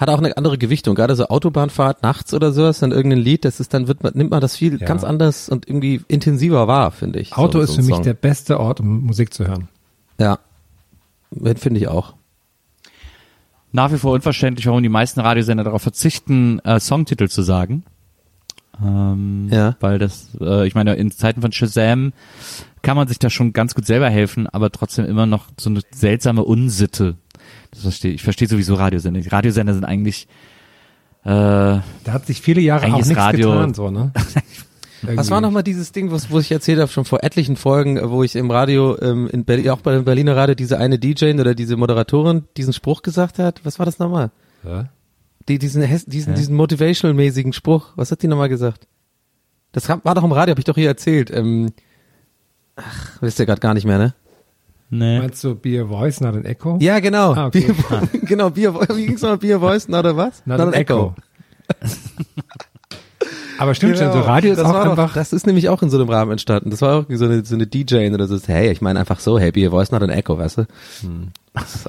Hat 0.00 0.08
auch 0.08 0.16
eine 0.18 0.34
andere 0.38 0.56
Gewichtung, 0.56 0.94
gerade 0.94 1.14
so 1.14 1.26
Autobahnfahrt 1.28 2.02
nachts 2.02 2.32
oder 2.32 2.52
sowas, 2.52 2.78
dann 2.78 2.90
irgendein 2.90 3.18
Lied, 3.20 3.44
das 3.44 3.60
ist 3.60 3.74
dann 3.74 3.86
wird 3.86 4.02
man, 4.02 4.14
nimmt 4.16 4.30
man 4.30 4.40
das 4.40 4.56
viel 4.56 4.80
Ja. 4.80 4.86
ganz 4.86 5.04
anders 5.04 5.50
und 5.50 5.68
irgendwie 5.68 6.00
intensiver 6.08 6.66
wahr, 6.66 6.90
finde 6.90 7.20
ich. 7.20 7.36
Auto 7.36 7.58
so, 7.58 7.64
ist 7.64 7.68
so 7.70 7.74
für 7.76 7.80
ein 7.82 7.86
mich 7.86 7.94
Song. 7.96 8.04
der 8.04 8.14
beste 8.14 8.58
Ort, 8.58 8.80
um 8.80 9.02
Musik 9.04 9.34
zu 9.34 9.46
hören. 9.46 9.68
Ja. 10.18 10.38
Finde 11.56 11.78
ich 11.78 11.88
auch. 11.88 12.14
Nach 13.72 13.92
wie 13.92 13.98
vor 13.98 14.12
unverständlich, 14.14 14.66
warum 14.66 14.82
die 14.82 14.88
meisten 14.88 15.20
Radiosender 15.20 15.64
darauf 15.64 15.82
verzichten, 15.82 16.60
äh, 16.60 16.80
Songtitel 16.80 17.28
zu 17.28 17.42
sagen. 17.42 17.84
Ähm, 18.82 19.48
Ja. 19.52 19.76
Weil 19.80 19.98
das, 19.98 20.28
äh, 20.40 20.66
ich 20.66 20.74
meine, 20.74 20.94
in 20.94 21.10
Zeiten 21.10 21.42
von 21.42 21.52
Shazam 21.52 22.12
kann 22.82 22.96
man 22.96 23.06
sich 23.06 23.18
da 23.18 23.28
schon 23.28 23.52
ganz 23.52 23.74
gut 23.74 23.84
selber 23.86 24.08
helfen, 24.08 24.46
aber 24.46 24.70
trotzdem 24.72 25.04
immer 25.04 25.26
noch 25.26 25.48
so 25.58 25.68
eine 25.70 25.82
seltsame 25.92 26.42
Unsitte. 26.42 27.16
Das 27.70 27.82
verstehe 27.82 28.12
ich. 28.12 28.22
verstehe 28.22 28.48
sowieso 28.48 28.74
Radiosender. 28.74 29.20
Die 29.20 29.28
Radiosender 29.28 29.74
sind 29.74 29.84
eigentlich 29.84 30.26
äh, 31.24 31.28
Da 31.28 31.82
hat 32.08 32.26
sich 32.26 32.40
viele 32.40 32.60
Jahre 32.60 32.86
auch 32.92 32.96
nichts 32.96 33.16
Radio- 33.16 33.50
getan, 33.52 33.74
so, 33.74 33.90
ne? 33.90 34.12
Was 35.02 35.30
war 35.30 35.40
nochmal 35.40 35.62
dieses 35.62 35.92
Ding, 35.92 36.10
was, 36.10 36.30
wo 36.30 36.40
ich 36.40 36.52
erzählt 36.52 36.78
habe, 36.78 36.92
schon 36.92 37.06
vor 37.06 37.24
etlichen 37.24 37.56
Folgen, 37.56 37.98
wo 38.10 38.22
ich 38.22 38.36
im 38.36 38.50
Radio, 38.50 39.00
ähm, 39.00 39.28
in 39.32 39.46
Berlin, 39.46 39.70
auch 39.70 39.80
bei 39.80 39.94
dem 39.94 40.04
Berliner 40.04 40.36
Radio, 40.36 40.54
diese 40.54 40.76
eine 40.76 40.98
DJ 40.98 41.32
oder 41.40 41.54
diese 41.54 41.78
Moderatorin 41.78 42.44
diesen 42.58 42.74
Spruch 42.74 43.00
gesagt 43.00 43.38
hat? 43.38 43.62
Was 43.64 43.78
war 43.78 43.86
das 43.86 43.98
nochmal? 43.98 44.30
Ja? 44.62 44.90
Die, 45.48 45.58
diesen, 45.58 45.82
diesen, 46.06 46.34
diesen 46.34 46.54
motivational-mäßigen 46.54 47.54
Spruch. 47.54 47.92
Was 47.96 48.10
hat 48.10 48.22
die 48.22 48.28
nochmal 48.28 48.50
gesagt? 48.50 48.86
Das 49.72 49.88
war 49.88 50.14
doch 50.14 50.22
im 50.24 50.32
Radio, 50.32 50.52
habe 50.52 50.60
ich 50.60 50.66
doch 50.66 50.74
hier 50.74 50.88
erzählt. 50.88 51.30
Ähm, 51.30 51.70
ach, 52.76 53.22
wisst 53.22 53.38
ihr 53.38 53.46
gerade 53.46 53.60
gar 53.62 53.72
nicht 53.72 53.86
mehr, 53.86 53.96
ne? 53.98 54.14
Ne. 54.90 55.20
Meinst 55.20 55.42
du 55.44 55.54
Be 55.54 55.80
a 55.80 55.86
Voice, 55.86 56.20
not 56.20 56.34
an 56.34 56.44
Echo? 56.44 56.78
Ja, 56.80 56.98
genau. 57.00 57.32
Ah, 57.34 57.46
okay. 57.46 57.72
Beer, 57.72 58.08
genau, 58.22 58.50
Bier, 58.50 58.74
wie 58.94 59.06
ging's 59.06 59.22
nochmal? 59.22 59.38
Bier 59.38 59.58
Voice, 59.60 59.88
oder 59.88 60.16
was? 60.16 60.44
Not 60.46 60.60
an 60.60 60.72
Echo. 60.72 61.14
Aber 63.58 63.74
stimmt 63.74 63.98
schon, 63.98 64.10
so 64.10 64.20
Radio 64.20 64.52
ist 64.52 64.56
Genau. 64.56 64.68
das 64.68 64.76
auch 64.76 64.84
war 64.84 64.90
einfach, 64.90 65.08
Doch, 65.08 65.14
das 65.14 65.32
ist 65.34 65.46
nämlich 65.46 65.68
auch 65.68 65.82
in 65.82 65.90
so 65.90 65.98
einem 65.98 66.08
Rahmen 66.08 66.32
entstanden. 66.32 66.70
Das 66.70 66.80
war 66.80 67.00
auch 67.00 67.04
so 67.10 67.26
eine, 67.26 67.44
so 67.44 67.54
eine 67.54 67.66
DJ 67.66 68.08
oder 68.08 68.26
so. 68.26 68.38
Hey, 68.46 68.70
ich 68.72 68.80
meine 68.80 68.98
einfach 68.98 69.20
so, 69.20 69.38
hey, 69.38 69.52
Bier 69.52 69.70
Voice, 69.70 69.90
not 69.92 70.02
an 70.02 70.08
Echo, 70.08 70.38
weißt 70.38 70.58
du? 70.58 70.66
Hm. 71.02 71.28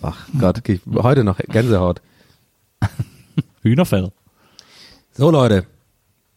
Ach 0.02 0.18
Gott, 0.38 0.58
okay, 0.58 0.82
heute 0.95 1.24
noch 1.24 1.38
Gänsehaut. 1.38 2.02
Hühnerfell. 3.62 4.12
So 5.14 5.32
Leute, 5.32 5.66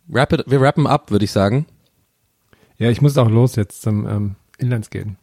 wrap 0.06 0.32
it, 0.32 0.44
wir 0.46 0.60
rappen 0.60 0.86
ab, 0.86 1.10
würde 1.10 1.24
ich 1.24 1.32
sagen. 1.32 1.66
ja, 2.78 2.90
ich 2.90 3.02
muss 3.02 3.18
auch 3.18 3.28
los 3.30 3.56
jetzt 3.56 3.82
zum 3.82 4.06
ähm, 4.06 4.34
Inlandsgehen. 4.58 5.16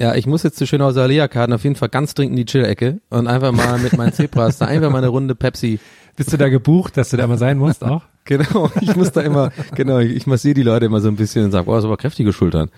Ja, 0.00 0.14
ich 0.14 0.26
muss 0.26 0.44
jetzt 0.44 0.56
zu 0.58 0.66
Schönhauser 0.66 1.02
Alea-Karten 1.02 1.52
auf 1.52 1.64
jeden 1.64 1.74
Fall 1.74 1.88
ganz 1.88 2.14
dringend 2.14 2.38
in 2.38 2.46
die 2.46 2.50
Chill-Ecke 2.50 3.00
und 3.10 3.26
einfach 3.26 3.50
mal 3.50 3.78
mit 3.78 3.96
meinen 3.96 4.12
Zebras 4.12 4.58
da 4.58 4.66
einfach 4.66 4.90
mal 4.90 4.98
eine 4.98 5.08
Runde 5.08 5.34
Pepsi. 5.34 5.80
Bist 6.14 6.32
du 6.32 6.36
da 6.36 6.48
gebucht, 6.48 6.96
dass 6.96 7.10
du 7.10 7.16
da 7.16 7.26
mal 7.26 7.38
sein 7.38 7.58
musst 7.58 7.84
auch? 7.84 8.02
Genau, 8.28 8.70
ich 8.82 8.94
muss 8.94 9.10
da 9.12 9.22
immer, 9.22 9.52
genau, 9.74 10.00
ich 10.00 10.26
massiere 10.26 10.52
die 10.52 10.62
Leute 10.62 10.84
immer 10.84 11.00
so 11.00 11.08
ein 11.08 11.16
bisschen 11.16 11.46
und 11.46 11.50
sage, 11.50 11.64
boah, 11.64 11.76
das 11.76 11.86
aber 11.86 11.96
kräftige 11.96 12.32
Schultern. 12.32 12.70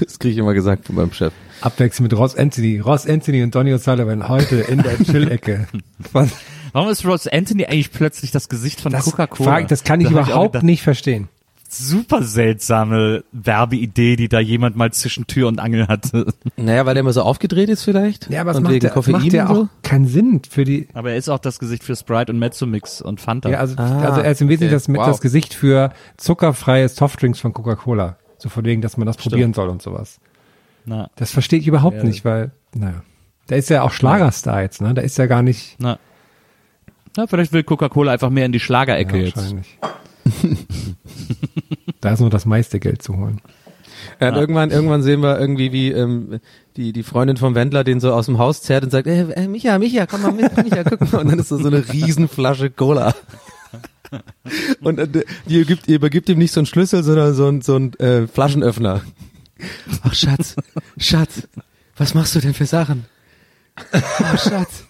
Das 0.00 0.18
kriege 0.18 0.32
ich 0.32 0.38
immer 0.38 0.54
gesagt 0.54 0.86
von 0.86 0.94
meinem 0.94 1.12
Chef. 1.12 1.32
Abwechselnd 1.60 2.10
mit 2.10 2.18
Ross 2.18 2.34
Anthony. 2.34 2.78
Ross 2.78 3.06
Anthony 3.06 3.42
und 3.42 3.54
Donny 3.54 3.74
O'Sullivan 3.74 4.28
heute 4.28 4.56
in 4.60 4.82
der 4.82 4.96
Chill-Ecke. 4.96 5.66
Warum 6.72 6.88
ist 6.88 7.04
Ross 7.04 7.26
Anthony 7.26 7.66
eigentlich 7.66 7.92
plötzlich 7.92 8.30
das 8.30 8.48
Gesicht 8.48 8.80
von 8.80 8.92
Das, 8.92 9.04
Coca-Cola? 9.04 9.62
das 9.64 9.84
kann 9.84 10.00
ich 10.00 10.08
Da 10.08 10.14
hab 10.14 10.22
auch 10.22 10.28
überhaupt 10.28 10.52
gedacht, 10.52 10.64
nicht 10.64 10.82
verstehen. 10.82 11.28
Super 11.74 12.22
seltsame 12.22 13.24
Werbeidee, 13.32 14.16
die 14.16 14.28
da 14.28 14.40
jemand 14.40 14.76
mal 14.76 14.92
zwischen 14.92 15.26
Tür 15.26 15.48
und 15.48 15.58
Angel 15.58 15.88
hatte. 15.88 16.26
Naja, 16.56 16.84
weil 16.84 16.92
der 16.94 17.00
immer 17.00 17.14
so 17.14 17.22
aufgedreht 17.22 17.70
ist 17.70 17.82
vielleicht. 17.84 18.28
Ja, 18.28 18.42
aber 18.42 18.50
es 18.50 18.60
macht, 18.60 18.72
wegen 18.74 18.86
macht 19.12 19.32
ja 19.32 19.48
und 19.48 19.54
so. 19.56 19.62
auch 19.62 19.68
keinen 19.82 20.06
Sinn 20.06 20.42
für 20.48 20.64
die. 20.64 20.88
Aber 20.92 21.12
er 21.12 21.16
ist 21.16 21.30
auch 21.30 21.38
das 21.38 21.58
Gesicht 21.58 21.82
für 21.82 21.96
Sprite 21.96 22.30
und 22.30 22.38
Mezzomix 22.38 23.00
und 23.00 23.22
Fanta. 23.22 23.48
Ja, 23.48 23.58
also, 23.60 23.76
Ah, 23.78 24.00
also 24.02 24.20
er 24.20 24.32
ist 24.32 24.42
im 24.42 24.48
Wesentlichen 24.50 24.74
okay. 24.74 24.86
das, 24.92 24.98
Wow. 25.00 25.06
das 25.06 25.20
Gesicht 25.22 25.54
für 25.54 25.92
zuckerfreie 26.18 26.88
Softdrinks 26.90 27.40
von 27.40 27.54
Coca-Cola. 27.54 28.16
So 28.36 28.50
von 28.50 28.64
wegen, 28.66 28.82
dass 28.82 28.98
man 28.98 29.06
das 29.06 29.16
probieren 29.16 29.54
soll 29.54 29.68
und 29.70 29.80
sowas. 29.80 30.20
na, 30.84 31.08
Das 31.16 31.30
verstehe 31.30 31.58
ich 31.58 31.66
überhaupt 31.66 31.96
Ja. 31.98 32.04
nicht, 32.04 32.24
weil, 32.26 32.50
naja. 32.74 33.02
Da 33.46 33.56
ist 33.56 33.70
ja 33.70 33.82
auch 33.82 33.92
Schlagerstar 33.92 34.60
jetzt, 34.62 34.82
ne? 34.82 34.92
Da 34.94 35.00
ist 35.02 35.16
ja 35.16 35.24
gar 35.26 35.42
nicht. 35.42 35.76
na. 35.78 35.98
Na, 37.16 37.26
vielleicht 37.26 37.52
will 37.52 37.62
Coca-Cola 37.62 38.12
einfach 38.12 38.30
mehr 38.30 38.46
in 38.46 38.52
die 38.52 38.60
Schlagerecke 38.60 39.16
Ja, 39.18 39.24
jetzt. 39.24 39.36
wahrscheinlich. 39.36 39.78
Da 42.00 42.12
ist 42.12 42.20
nur 42.20 42.30
das 42.30 42.46
meiste 42.46 42.80
Geld 42.80 43.02
zu 43.02 43.16
holen. 43.16 43.40
Ja, 44.20 44.28
und 44.28 44.36
irgendwann, 44.36 44.70
irgendwann 44.70 45.02
sehen 45.02 45.22
wir 45.22 45.38
irgendwie, 45.38 45.72
wie 45.72 45.90
ähm, 45.90 46.40
die, 46.76 46.92
die 46.92 47.02
Freundin 47.02 47.36
vom 47.36 47.54
Wendler 47.54 47.84
den 47.84 48.00
so 48.00 48.12
aus 48.12 48.26
dem 48.26 48.38
Haus 48.38 48.62
zerrt 48.62 48.84
und 48.84 48.90
sagt, 48.90 49.06
äh, 49.06 49.22
äh, 49.32 49.48
Micha, 49.48 49.78
Micha, 49.78 50.06
komm 50.06 50.22
mal 50.22 50.32
mit, 50.32 50.56
Micha, 50.56 50.82
guck 50.84 51.12
mal. 51.12 51.20
Und 51.20 51.30
dann 51.30 51.38
ist 51.38 51.52
da 51.52 51.56
so 51.56 51.68
eine 51.68 51.92
Riesenflasche 51.92 52.70
Cola. 52.70 53.14
Und 54.82 54.98
äh, 54.98 55.24
die 55.48 55.56
übergibt, 55.56 55.88
die 55.88 55.94
übergibt 55.94 56.28
ihm 56.28 56.38
nicht 56.38 56.52
so 56.52 56.60
einen 56.60 56.66
Schlüssel, 56.66 57.02
sondern 57.02 57.34
so 57.34 57.48
ein, 57.48 57.62
so 57.62 57.76
ein 57.76 57.94
äh, 57.94 58.26
Flaschenöffner. 58.26 59.00
Ach, 60.02 60.14
Schatz, 60.14 60.56
Schatz, 60.98 61.48
was 61.96 62.14
machst 62.14 62.34
du 62.34 62.40
denn 62.40 62.54
für 62.54 62.66
Sachen? 62.66 63.06
Oh, 63.92 64.36
Schatz. 64.36 64.84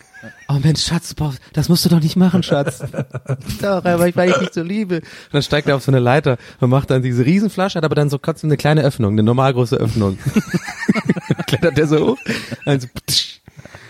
Oh 0.48 0.58
Mensch, 0.62 0.84
Schatz, 0.84 1.14
das 1.52 1.68
musst 1.68 1.84
du 1.84 1.88
doch 1.88 2.00
nicht 2.00 2.16
machen, 2.16 2.42
Schatz. 2.42 2.80
Doch, 3.60 3.84
aber 3.84 4.06
ich, 4.06 4.16
weil 4.16 4.30
ich 4.30 4.36
dich 4.36 4.52
so 4.52 4.62
liebe. 4.62 4.96
Und 4.96 5.04
dann 5.32 5.42
steigt 5.42 5.68
er 5.68 5.76
auf 5.76 5.82
so 5.82 5.90
eine 5.90 5.98
Leiter 5.98 6.36
und 6.60 6.70
macht 6.70 6.90
dann 6.90 7.02
diese 7.02 7.24
Riesenflasche, 7.24 7.78
hat 7.78 7.84
aber 7.84 7.94
dann 7.94 8.10
so 8.10 8.18
trotzdem 8.18 8.48
eine 8.48 8.56
kleine 8.56 8.82
Öffnung, 8.82 9.12
eine 9.12 9.22
normal 9.22 9.52
große 9.52 9.76
Öffnung. 9.76 10.18
Klettert 11.46 11.76
der 11.76 11.86
so 11.86 12.06
hoch, 12.12 12.18
dann 12.64 12.80
so, 12.80 12.88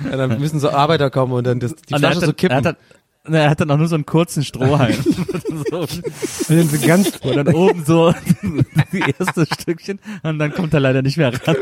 und 0.05 0.19
dann 0.19 0.41
müssen 0.41 0.59
so 0.61 0.71
Arbeiter 0.71 1.11
kommen 1.11 1.33
und 1.33 1.45
dann 1.45 1.61
das, 1.61 1.75
die 1.77 1.95
Und 1.95 2.01
Flasche 2.01 2.17
hat 2.17 2.25
so 2.25 2.31
er, 2.31 2.35
kippen. 2.35 2.65
hat 2.67 2.77
Na, 3.25 3.39
Er 3.39 3.51
hat 3.51 3.61
dann 3.61 3.71
auch 3.71 3.77
nur 3.77 3.87
so 3.87 3.95
einen 3.95 4.05
kurzen 4.07 4.43
Strohhalm. 4.43 4.97
so, 5.71 5.81
Und 5.81 6.03
dann 6.49 6.69
so 6.69 6.87
ganz, 6.87 7.17
und 7.23 7.37
dann 7.37 7.55
oben 7.55 7.85
so 7.85 8.13
die 8.93 9.01
erste 9.19 9.47
Stückchen 9.47 10.01
und 10.25 10.39
dann 10.41 10.53
kommt 10.53 10.75
er 10.75 10.81
leider 10.81 11.03
nicht 11.03 11.17
mehr 11.19 11.33
ran. 11.33 11.57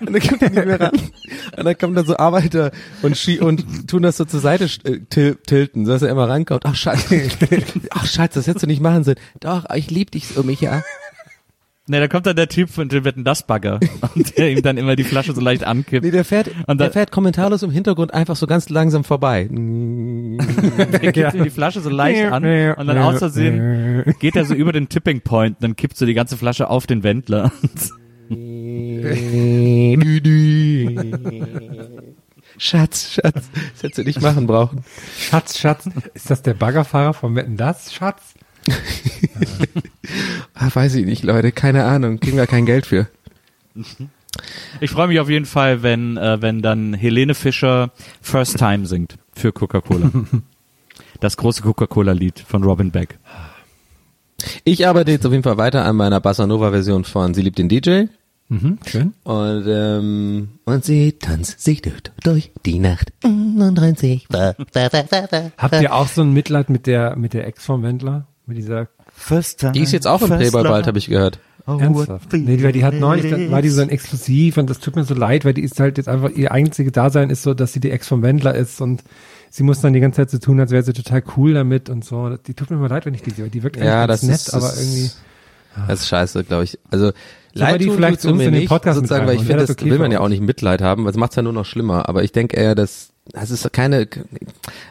Und 0.00 0.12
dann 0.12 0.20
kommt 0.20 0.42
er 0.42 0.50
nicht 0.50 0.66
mehr 0.66 0.80
ran. 0.80 0.92
Und 1.56 1.64
dann 1.64 1.78
kommen 1.78 1.94
da 1.94 2.04
so 2.04 2.16
Arbeiter 2.18 2.72
und, 3.00 3.16
schie 3.16 3.40
und 3.40 3.88
tun 3.88 4.02
das 4.02 4.18
so 4.18 4.26
zur 4.26 4.40
Seite 4.40 4.64
äh, 4.84 5.00
til 5.08 5.36
tilten, 5.36 5.86
sodass 5.86 6.02
er 6.02 6.10
immer 6.10 6.28
rankommt. 6.28 6.64
Ach 6.66 6.74
Scheiße, 6.74 7.30
ach 7.90 8.06
Scheiße, 8.06 8.34
das 8.34 8.46
hättest 8.46 8.64
du 8.64 8.66
nicht 8.66 8.82
machen 8.82 9.04
sollen. 9.04 9.18
Doch, 9.40 9.64
ich 9.74 9.90
lieb 9.90 10.10
dich 10.10 10.28
so, 10.28 10.42
Micha. 10.42 10.82
Ne, 11.88 11.98
da 11.98 12.06
kommt 12.06 12.26
dann 12.26 12.36
der 12.36 12.48
Typ 12.48 12.70
von 12.70 12.88
dem 12.88 13.04
Wetten 13.04 13.24
das 13.24 13.44
Bagger 13.44 13.80
und 14.14 14.38
der 14.38 14.52
ihm 14.52 14.62
dann 14.62 14.76
immer 14.76 14.94
die 14.94 15.02
Flasche 15.02 15.34
so 15.34 15.40
leicht 15.40 15.64
ankippt. 15.64 16.04
Nee, 16.04 16.12
der 16.12 16.24
fährt, 16.24 16.48
Und 16.68 16.80
der 16.80 16.92
fährt 16.92 17.10
kommentarlos 17.10 17.64
im 17.64 17.72
Hintergrund 17.72 18.14
einfach 18.14 18.36
so 18.36 18.46
ganz 18.46 18.68
langsam 18.68 19.02
vorbei. 19.02 19.48
Der 19.50 21.12
gibt 21.12 21.34
ihm 21.34 21.44
die 21.44 21.50
Flasche 21.50 21.80
so 21.80 21.90
leicht 21.90 22.30
an 22.30 22.44
und 22.44 22.86
dann 22.86 22.98
aus 22.98 23.18
Versehen 23.18 24.14
geht 24.20 24.36
er 24.36 24.44
so 24.44 24.54
über 24.54 24.72
den 24.72 24.88
Tipping 24.88 25.22
Point, 25.22 25.56
dann 25.60 25.74
kippt 25.74 25.96
so 25.96 26.06
die 26.06 26.14
ganze 26.14 26.36
Flasche 26.36 26.70
auf 26.70 26.86
den 26.86 27.02
Wendler. 27.02 27.50
Schatz, 32.58 33.14
Schatz, 33.14 33.50
das 33.52 33.82
hättest 33.82 33.98
du 33.98 34.04
nicht 34.04 34.22
machen 34.22 34.46
brauchen. 34.46 34.84
Schatz, 35.18 35.58
Schatz. 35.58 35.88
Ist 36.14 36.30
das 36.30 36.42
der 36.42 36.54
Baggerfahrer 36.54 37.12
von 37.12 37.34
Wetten 37.34 37.56
das, 37.56 37.92
Schatz? 37.92 38.34
Ah, 40.54 40.70
weiß 40.72 40.94
ich 40.96 41.06
nicht, 41.06 41.24
Leute, 41.24 41.52
keine 41.52 41.84
Ahnung, 41.84 42.20
kriegen 42.20 42.36
wir 42.36 42.46
kein 42.46 42.66
Geld 42.66 42.86
für. 42.86 43.08
Ich 44.80 44.90
freue 44.90 45.08
mich 45.08 45.20
auf 45.20 45.28
jeden 45.28 45.44
Fall, 45.44 45.82
wenn, 45.82 46.16
äh, 46.16 46.40
wenn 46.40 46.62
dann 46.62 46.94
Helene 46.94 47.34
Fischer 47.34 47.90
First 48.20 48.58
Time 48.58 48.86
singt 48.86 49.18
für 49.34 49.52
Coca-Cola. 49.52 50.10
Das 51.20 51.36
große 51.36 51.62
Coca-Cola-Lied 51.62 52.40
von 52.40 52.64
Robin 52.64 52.90
Beck. 52.90 53.18
Ich 54.64 54.86
arbeite 54.88 55.12
jetzt 55.12 55.24
auf 55.24 55.32
jeden 55.32 55.44
Fall 55.44 55.56
weiter 55.56 55.84
an 55.84 55.96
meiner 55.96 56.20
Bossa 56.20 56.46
Nova 56.46 56.70
Version 56.70 57.04
von 57.04 57.32
Sie 57.32 57.42
liebt 57.42 57.58
den 57.58 57.68
DJ. 57.68 58.04
Mhm, 58.48 58.78
schön. 58.84 59.14
Und, 59.22 59.64
ähm, 59.68 60.48
und 60.64 60.84
sie 60.84 61.12
tanzt 61.12 61.60
sich 61.60 61.80
durch, 61.80 62.02
durch 62.22 62.52
die 62.66 62.78
Nacht 62.80 63.12
und 63.22 63.78
rennt 63.78 63.98
sich. 63.98 64.26
Habt 65.58 65.80
ihr 65.80 65.94
auch 65.94 66.08
so 66.08 66.22
ein 66.22 66.32
Mitleid 66.32 66.68
mit 66.70 66.86
der, 66.86 67.16
mit 67.16 67.34
der 67.34 67.46
Ex 67.46 67.64
vom 67.64 67.82
Wendler? 67.82 68.26
Mit 68.46 68.56
dieser 68.56 68.88
First 69.14 69.60
Time. 69.60 69.72
Die 69.72 69.80
ist 69.80 69.92
jetzt 69.92 70.06
auch 70.06 70.22
im 70.22 70.28
Playboy 70.28 70.62
bald, 70.64 70.86
habe 70.86 70.98
ich 70.98 71.06
gehört. 71.06 71.38
Ernsthaft? 71.66 72.32
Nee, 72.32 72.62
weil 72.62 72.72
die 72.72 72.84
hat 72.84 72.94
neulich, 72.94 73.30
dann 73.30 73.50
war 73.50 73.62
die 73.62 73.68
so 73.68 73.82
ein 73.82 73.88
Exklusiv 73.88 74.56
und 74.56 74.68
das 74.68 74.80
tut 74.80 74.96
mir 74.96 75.04
so 75.04 75.14
leid, 75.14 75.44
weil 75.44 75.54
die 75.54 75.62
ist 75.62 75.78
halt 75.78 75.96
jetzt 75.96 76.08
einfach, 76.08 76.30
ihr 76.30 76.50
einzige 76.50 76.90
Dasein 76.90 77.30
ist 77.30 77.42
so, 77.44 77.54
dass 77.54 77.72
sie 77.72 77.78
die 77.80 77.90
Ex 77.92 78.08
vom 78.08 78.22
Wendler 78.22 78.54
ist 78.54 78.80
und 78.80 79.04
sie 79.48 79.62
muss 79.62 79.80
dann 79.80 79.92
die 79.92 80.00
ganze 80.00 80.16
Zeit 80.16 80.30
so 80.30 80.38
tun, 80.38 80.58
als 80.58 80.72
wäre 80.72 80.82
sie 80.82 80.92
total 80.92 81.22
cool 81.36 81.54
damit 81.54 81.88
und 81.88 82.04
so. 82.04 82.36
Die 82.36 82.54
tut 82.54 82.70
mir 82.70 82.78
mal 82.78 82.88
leid, 82.88 83.06
wenn 83.06 83.14
ich 83.14 83.22
die 83.22 83.30
sehe. 83.30 83.48
Die 83.48 83.62
wirkt 83.62 83.76
eigentlich 83.76 83.86
Ja, 83.86 84.06
ganz 84.06 84.20
das 84.22 84.28
nett, 84.28 84.40
ist, 84.40 84.54
aber 84.54 84.72
irgendwie. 84.74 85.04
ist, 85.04 85.18
das 85.88 86.00
ist 86.00 86.08
scheiße, 86.08 86.44
glaube 86.44 86.64
ich. 86.64 86.78
Also, 86.90 87.12
wir 87.54 87.78
die 87.78 87.90
vielleicht 87.90 88.24
uns 88.24 88.38
mir 88.38 88.44
in 88.44 88.52
den 88.52 88.60
nicht, 88.60 88.68
Podcast 88.68 88.96
sozusagen, 88.96 89.26
weil 89.26 89.36
ich 89.36 89.42
finde, 89.42 89.58
das 89.58 89.68
das 89.68 89.76
okay 89.76 89.90
will 89.90 89.98
man 89.98 90.10
ja 90.10 90.20
auch 90.20 90.28
nicht 90.28 90.42
Mitleid 90.42 90.82
haben, 90.82 91.04
weil 91.04 91.12
es 91.12 91.16
macht's 91.16 91.36
ja 91.36 91.42
nur 91.42 91.52
noch 91.52 91.66
schlimmer. 91.66 92.08
Aber 92.08 92.24
ich 92.24 92.32
denke 92.32 92.56
eher, 92.56 92.74
dass, 92.74 93.10
das 93.32 93.50
ist 93.50 93.72
keine, 93.72 94.06
das 94.06 94.22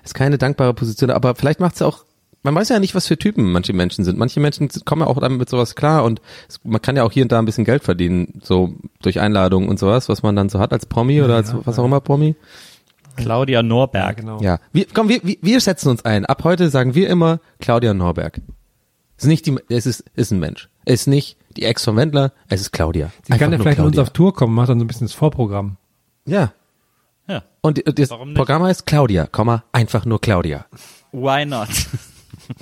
ist 0.05 0.13
keine 0.13 0.37
dankbare 0.37 0.73
Position, 0.73 1.09
aber 1.09 1.35
vielleicht 1.35 1.59
macht's 1.59 1.79
ja 1.79 1.87
auch, 1.87 2.05
man 2.43 2.55
weiß 2.55 2.69
ja 2.69 2.79
nicht, 2.79 2.95
was 2.95 3.07
für 3.07 3.17
Typen 3.17 3.51
manche 3.51 3.73
Menschen 3.73 4.03
sind. 4.03 4.17
Manche 4.17 4.39
Menschen 4.39 4.69
kommen 4.85 5.01
ja 5.01 5.07
auch 5.07 5.19
damit 5.19 5.39
mit 5.39 5.49
sowas 5.49 5.75
klar 5.75 6.03
und 6.03 6.21
es, 6.49 6.59
man 6.63 6.81
kann 6.81 6.95
ja 6.95 7.03
auch 7.03 7.11
hier 7.11 7.23
und 7.23 7.31
da 7.31 7.39
ein 7.39 7.45
bisschen 7.45 7.65
Geld 7.65 7.83
verdienen, 7.83 8.41
so 8.43 8.73
durch 9.01 9.19
Einladungen 9.19 9.69
und 9.69 9.79
sowas, 9.79 10.09
was 10.09 10.23
man 10.23 10.35
dann 10.35 10.49
so 10.49 10.59
hat 10.59 10.71
als 10.73 10.85
Promi 10.85 11.21
oder 11.21 11.35
als 11.35 11.53
was 11.65 11.77
auch 11.79 11.85
immer 11.85 12.01
Promi. 12.01 12.35
Claudia 13.17 13.61
Norberg. 13.61 14.17
Genau. 14.17 14.39
Ja, 14.41 14.59
wir, 14.71 14.85
komm, 14.93 15.09
wir, 15.09 15.19
wir, 15.23 15.35
wir 15.41 15.59
setzen 15.61 15.89
uns 15.89 16.05
ein. 16.05 16.25
Ab 16.25 16.43
heute 16.43 16.69
sagen 16.69 16.95
wir 16.95 17.09
immer 17.09 17.39
Claudia 17.59 17.93
Norberg. 17.93 18.39
Es 19.17 19.25
ist 19.25 19.27
nicht 19.29 19.45
die, 19.45 19.57
es 19.69 19.85
ist, 19.85 20.03
ist 20.15 20.31
ein 20.31 20.39
Mensch. 20.39 20.69
Es 20.85 21.01
ist 21.01 21.07
nicht 21.07 21.37
die 21.57 21.63
Ex 21.63 21.83
vom 21.83 21.95
Wendler, 21.97 22.31
es 22.49 22.61
ist 22.61 22.71
Claudia. 22.71 23.11
Sie 23.23 23.37
kann 23.37 23.51
ja 23.51 23.59
vielleicht 23.59 23.77
mit 23.77 23.85
uns 23.87 23.93
Claudia. 23.95 24.01
auf 24.03 24.09
Tour 24.11 24.33
kommen, 24.33 24.55
macht 24.55 24.69
dann 24.69 24.79
so 24.79 24.85
ein 24.85 24.87
bisschen 24.87 25.05
das 25.05 25.13
Vorprogramm. 25.13 25.75
Ja. 26.25 26.53
Ja. 27.27 27.43
Und 27.61 27.77
die- 27.77 27.83
das? 27.83 28.09
Programm 28.09 28.63
heißt 28.63 28.85
Claudia, 28.87 29.27
Komma, 29.27 29.63
einfach 29.73 30.05
nur 30.05 30.19
Claudia. 30.21 30.65
Why 31.11 31.45
not? 31.45 31.67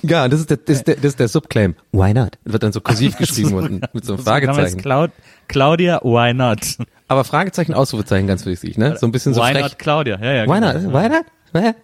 Ja, 0.02 0.28
das 0.28 0.40
ist 0.40 0.50
der, 0.50 0.56
das 0.58 0.76
ist 0.78 0.86
der, 0.86 0.96
das 0.96 1.04
ist 1.04 1.20
der 1.20 1.28
Subclaim. 1.28 1.74
Why 1.92 2.14
not? 2.14 2.38
Wird 2.44 2.62
dann 2.62 2.72
so 2.72 2.80
kursiv 2.80 3.16
geschrieben 3.18 3.54
und 3.54 3.94
mit 3.94 4.04
so 4.04 4.14
einem 4.14 4.22
Fragezeichen. 4.22 4.78
Cloud, 4.78 5.10
Claudia, 5.48 6.00
why 6.02 6.32
not? 6.34 6.60
Aber 7.08 7.24
Fragezeichen, 7.24 7.74
Ausrufezeichen 7.74 8.26
ganz 8.26 8.46
wichtig, 8.46 8.78
ne? 8.78 8.96
So 8.96 9.06
ein 9.06 9.12
bisschen 9.12 9.34
so 9.34 9.40
why 9.40 9.52
frech. 9.52 9.62
not 9.62 9.78
Claudia? 9.78 10.18
Ja, 10.20 10.32
ja, 10.32 10.46
Why 10.46 10.60
genau. 10.60 10.72
not? 10.72 10.92
Why 10.92 11.08
not? 11.08 11.24
Why? 11.52 11.74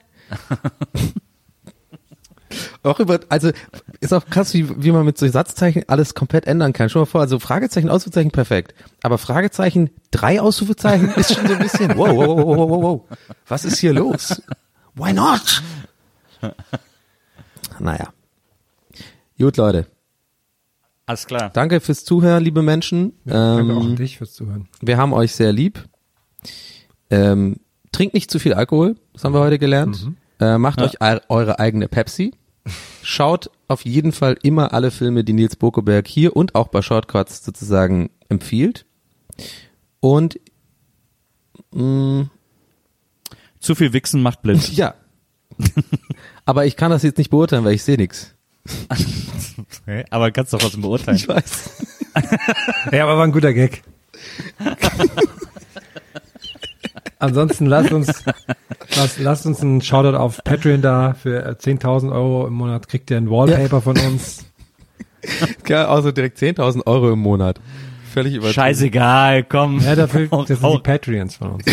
auch 2.83 3.01
über, 3.01 3.21
also 3.29 3.51
ist 4.01 4.13
auch 4.13 4.27
krass, 4.27 4.55
wie, 4.55 4.83
wie 4.83 4.93
man 4.93 5.05
mit 5.05 5.19
so 5.19 5.27
Satzzeichen 5.27 5.85
alles 5.89 6.15
komplett 6.15 6.47
ändern 6.47 6.73
kann. 6.73 6.89
Schon 6.89 7.03
mal 7.03 7.07
vor, 7.07 7.21
also 7.21 7.39
Fragezeichen, 7.39 7.89
Ausrufezeichen 7.91 8.31
perfekt. 8.31 8.75
Aber 9.03 9.19
Fragezeichen, 9.19 9.91
drei 10.11 10.41
Ausrufezeichen 10.41 11.11
ist 11.17 11.35
schon 11.35 11.47
so 11.47 11.55
ein 11.55 11.59
bisschen, 11.61 11.97
wow, 11.97 12.09
wow, 12.09 12.29
wow, 12.29 12.47
wow, 12.47 12.71
wow, 12.71 12.83
wow. 12.83 13.19
Was 13.49 13.65
ist 13.65 13.79
hier 13.79 13.93
los? 13.93 14.41
Why 14.95 15.13
not? 15.13 15.63
Naja. 17.81 18.13
Gut, 19.39 19.57
Leute. 19.57 19.87
Alles 21.05 21.27
klar. 21.27 21.51
Danke 21.51 21.81
fürs 21.81 22.05
Zuhören, 22.05 22.43
liebe 22.43 22.63
Menschen. 22.63 23.13
Danke 23.25 23.73
auch 23.75 23.81
Ähm, 23.81 23.87
an 23.91 23.97
dich 23.97 24.19
fürs 24.19 24.33
Zuhören. 24.35 24.69
wir 24.81 24.97
haben 24.97 25.13
euch 25.13 25.33
sehr 25.35 25.53
lieb. 25.53 25.85
Ähm, 27.11 27.61
trinkt 27.93 28.15
nicht 28.15 28.31
zu 28.31 28.39
viel 28.39 28.55
Alkohol, 28.55 28.97
das 29.13 29.23
haben 29.25 29.33
wir 29.35 29.41
heute 29.41 29.59
gelernt. 29.59 30.11
Äh, 30.41 30.59
macht 30.59 30.81
euch 30.83 31.01
eu- 31.01 31.21
eure 31.29 31.59
eigene 31.61 31.87
Pepsi. 31.89 32.33
Schaut 33.03 33.51
auf 33.69 33.85
jeden 33.85 34.11
Fall 34.13 34.37
immer 34.43 34.73
alle 34.75 34.91
Filme, 34.91 35.23
die 35.23 35.33
Nils 35.33 35.55
Bokeberg 35.57 36.09
hier 36.09 36.35
und 36.35 36.57
auch 36.57 36.69
bei 36.69 36.83
Shortcuts 36.83 37.45
sozusagen 37.45 38.11
empfiehlt. 38.29 38.85
Und 40.01 40.41
mh, 41.73 42.29
Zu 43.61 43.75
viel 43.77 43.93
Wichsen 43.93 44.23
macht 44.23 44.43
blind. 44.43 44.73
ja. 44.77 44.95
Aber 46.47 46.65
ich 46.65 46.77
kann 46.77 46.91
das 46.91 47.03
jetzt 47.03 47.19
nicht 47.19 47.31
beurteilen, 47.31 47.65
weil 47.65 47.75
ich 47.75 47.83
sehe 47.85 47.97
nichts. 47.97 48.35
Okay, 49.89 50.05
aber 50.11 50.31
kannst 50.33 50.53
doch 50.53 50.59
trotzdem 50.59 50.83
beurteilen. 50.83 51.17
Ich 51.17 51.29
weiß. 51.29 51.87
Ja, 52.93 53.05
aber 53.05 53.17
war 53.19 53.25
ein 53.25 53.33
guter 53.33 53.53
Gag. 53.53 53.83
Ansonsten 57.19 57.67
lasst 57.67 57.93
uns, 57.93 58.25
lasst, 58.97 59.19
lasst 59.19 59.47
uns 59.47 59.61
einen 59.61 59.81
Shoutout 59.81 60.17
auf 60.17 60.43
Patreon 60.45 60.83
da. 60.83 61.15
Für 61.15 61.45
äh, 61.45 61.51
10.000 61.53 62.13
Euro 62.13 62.47
im 62.47 62.55
Monat 62.55 62.89
kriegt 62.89 63.11
ihr 63.11 63.17
ein 63.17 63.31
Wallpaper 63.31 63.81
von 63.81 63.99
uns. 63.99 64.45
Ja, 65.67 65.89
also 65.89 66.13
direkt 66.13 66.39
10.000 66.39 66.87
Euro 66.87 67.13
im 67.13 67.21
Monat. 67.21 67.61
Völlig 68.13 68.35
übertrieben. 68.35 68.55
Scheißegal, 68.55 69.45
komm. 69.45 69.81
Ja, 69.81 69.95
dafür, 69.95 70.29
das 70.29 70.61
sind 70.61 70.63
die 70.63 70.79
Patreons 70.79 71.37
von 71.37 71.51
uns. 71.53 71.65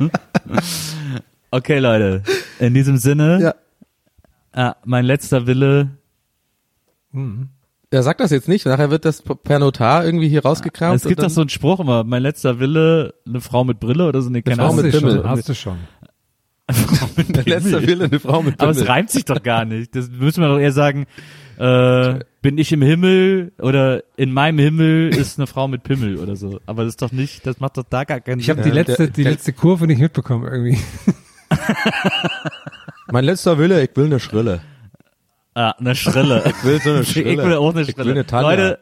Okay, 1.52 1.78
Leute. 1.80 2.22
In 2.60 2.74
diesem 2.74 2.96
Sinne, 2.96 3.54
Ja. 4.54 4.70
äh, 4.70 4.74
mein 4.84 5.04
letzter 5.04 5.46
Wille. 5.48 5.90
Ja, 7.92 8.02
sag 8.02 8.18
das 8.18 8.30
jetzt 8.30 8.46
nicht. 8.46 8.66
Nachher 8.66 8.90
wird 8.90 9.04
das 9.04 9.22
per 9.22 9.58
Notar 9.58 10.04
irgendwie 10.04 10.28
hier 10.28 10.42
rausgekramt. 10.42 10.94
es 10.96 11.02
gibt 11.02 11.18
und 11.18 11.24
doch 11.26 11.30
so 11.30 11.40
einen 11.40 11.50
Spruch 11.50 11.80
immer, 11.80 12.04
mein 12.04 12.22
letzter 12.22 12.60
Wille, 12.60 13.14
eine 13.26 13.40
Frau 13.40 13.64
mit 13.64 13.80
Brille 13.80 14.06
oder 14.06 14.22
so, 14.22 14.28
eine 14.28 14.42
keine 14.42 14.56
Frau 14.58 14.64
Hast 14.66 14.72
Ahnung. 14.74 14.84
mit 14.84 14.94
du 14.94 14.98
Pimmel. 15.00 15.16
schon, 15.22 15.28
hast 15.28 15.48
du 15.48 15.54
schon. 15.54 15.78
Der 17.34 17.44
letzte 17.44 17.84
Wille, 17.84 18.04
eine 18.04 18.20
Frau 18.20 18.42
mit 18.42 18.60
Aber 18.60 18.70
Pimmel. 18.70 18.82
es 18.84 18.88
reimt 18.88 19.10
sich 19.10 19.24
doch 19.24 19.42
gar 19.42 19.64
nicht. 19.64 19.96
Das 19.96 20.08
müssen 20.08 20.40
wir 20.40 20.48
doch 20.50 20.60
eher 20.60 20.70
sagen, 20.70 21.06
äh, 21.60 22.20
bin 22.40 22.56
ich 22.56 22.72
im 22.72 22.80
Himmel 22.80 23.52
oder 23.58 24.02
in 24.16 24.32
meinem 24.32 24.58
Himmel 24.58 25.10
ist 25.14 25.38
eine 25.38 25.46
Frau 25.46 25.68
mit 25.68 25.82
Pimmel 25.82 26.16
oder 26.16 26.34
so. 26.36 26.58
Aber 26.66 26.84
das 26.84 26.92
ist 26.94 27.02
doch 27.02 27.12
nicht, 27.12 27.46
das 27.46 27.60
macht 27.60 27.76
doch 27.76 27.84
da 27.88 28.04
gar 28.04 28.20
keinen 28.20 28.40
Ich 28.40 28.48
habe 28.48 28.62
Sinn. 28.62 28.72
die 28.72 28.78
letzte, 28.78 29.10
die 29.10 29.24
letzte 29.24 29.52
Kurve 29.52 29.86
nicht 29.86 30.00
mitbekommen 30.00 30.44
irgendwie. 30.50 30.78
Mein 33.12 33.24
letzter 33.24 33.58
Wille, 33.58 33.82
ich 33.82 33.90
will 33.94 34.06
eine 34.06 34.20
Schrille. 34.20 34.60
Ah, 35.54 35.72
eine 35.78 35.94
Schrille. 35.94 36.42
Ich 36.46 36.64
will 36.64 36.80
so 36.80 36.90
eine 36.90 37.00
Ich 37.02 37.14
will 37.16 37.54
auch 37.56 37.72
eine 37.72 37.82
Ich 37.82 37.88
will 37.96 38.04
Schrille. 38.04 38.24
eine. 38.30 38.42
Leute, 38.42 38.78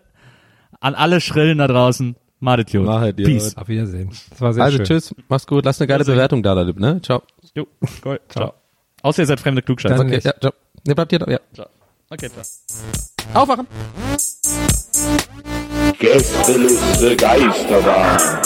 an 0.80 0.94
alle 0.94 1.20
Schrillen 1.20 1.58
da 1.58 1.66
draußen, 1.66 2.14
madet 2.40 2.70
Jod. 2.72 2.86
Jod. 2.86 3.16
Peace. 3.16 3.56
Auf 3.56 3.68
Wiedersehen. 3.68 4.10
Das 4.30 4.40
war 4.40 4.52
sehr 4.52 4.62
Also 4.64 4.76
schön. 4.76 4.86
tschüss, 4.86 5.14
mach's 5.28 5.46
gut, 5.46 5.64
lass 5.64 5.80
eine 5.80 5.88
geile 5.88 6.00
Also- 6.00 6.12
Bewertung 6.12 6.42
da, 6.42 6.52
Leute, 6.52 6.78
ne? 6.80 7.00
Ciao. 7.02 7.22
Jo, 7.54 7.66
cool. 8.04 8.20
Ciao. 8.28 8.54
Außer 9.02 9.22
ihr 9.22 9.26
seid 9.26 9.40
fremde 9.40 9.62
Klugscheißer. 9.62 9.98
Okay, 10.00 10.20
ja, 10.22 10.32
ciao. 10.40 10.52
Ne, 10.86 10.94
bleibt 10.94 11.10
hier, 11.10 11.20
ja. 11.28 11.40
Ciao. 11.54 11.66
Okay, 12.10 12.28
ciao. 12.30 12.42
Aufwachen! 13.34 13.66
Gästeliste 15.98 17.16
Geisterbahn. 17.16 18.42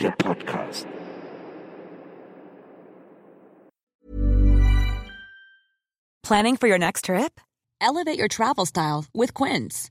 Der 0.00 0.12
Podcast. 0.18 0.86
Planning 6.22 6.56
for 6.56 6.68
your 6.68 6.78
next 6.78 7.06
trip? 7.06 7.40
Elevate 7.80 8.18
your 8.18 8.28
travel 8.28 8.64
style 8.64 9.06
with 9.12 9.34
Quince. 9.34 9.90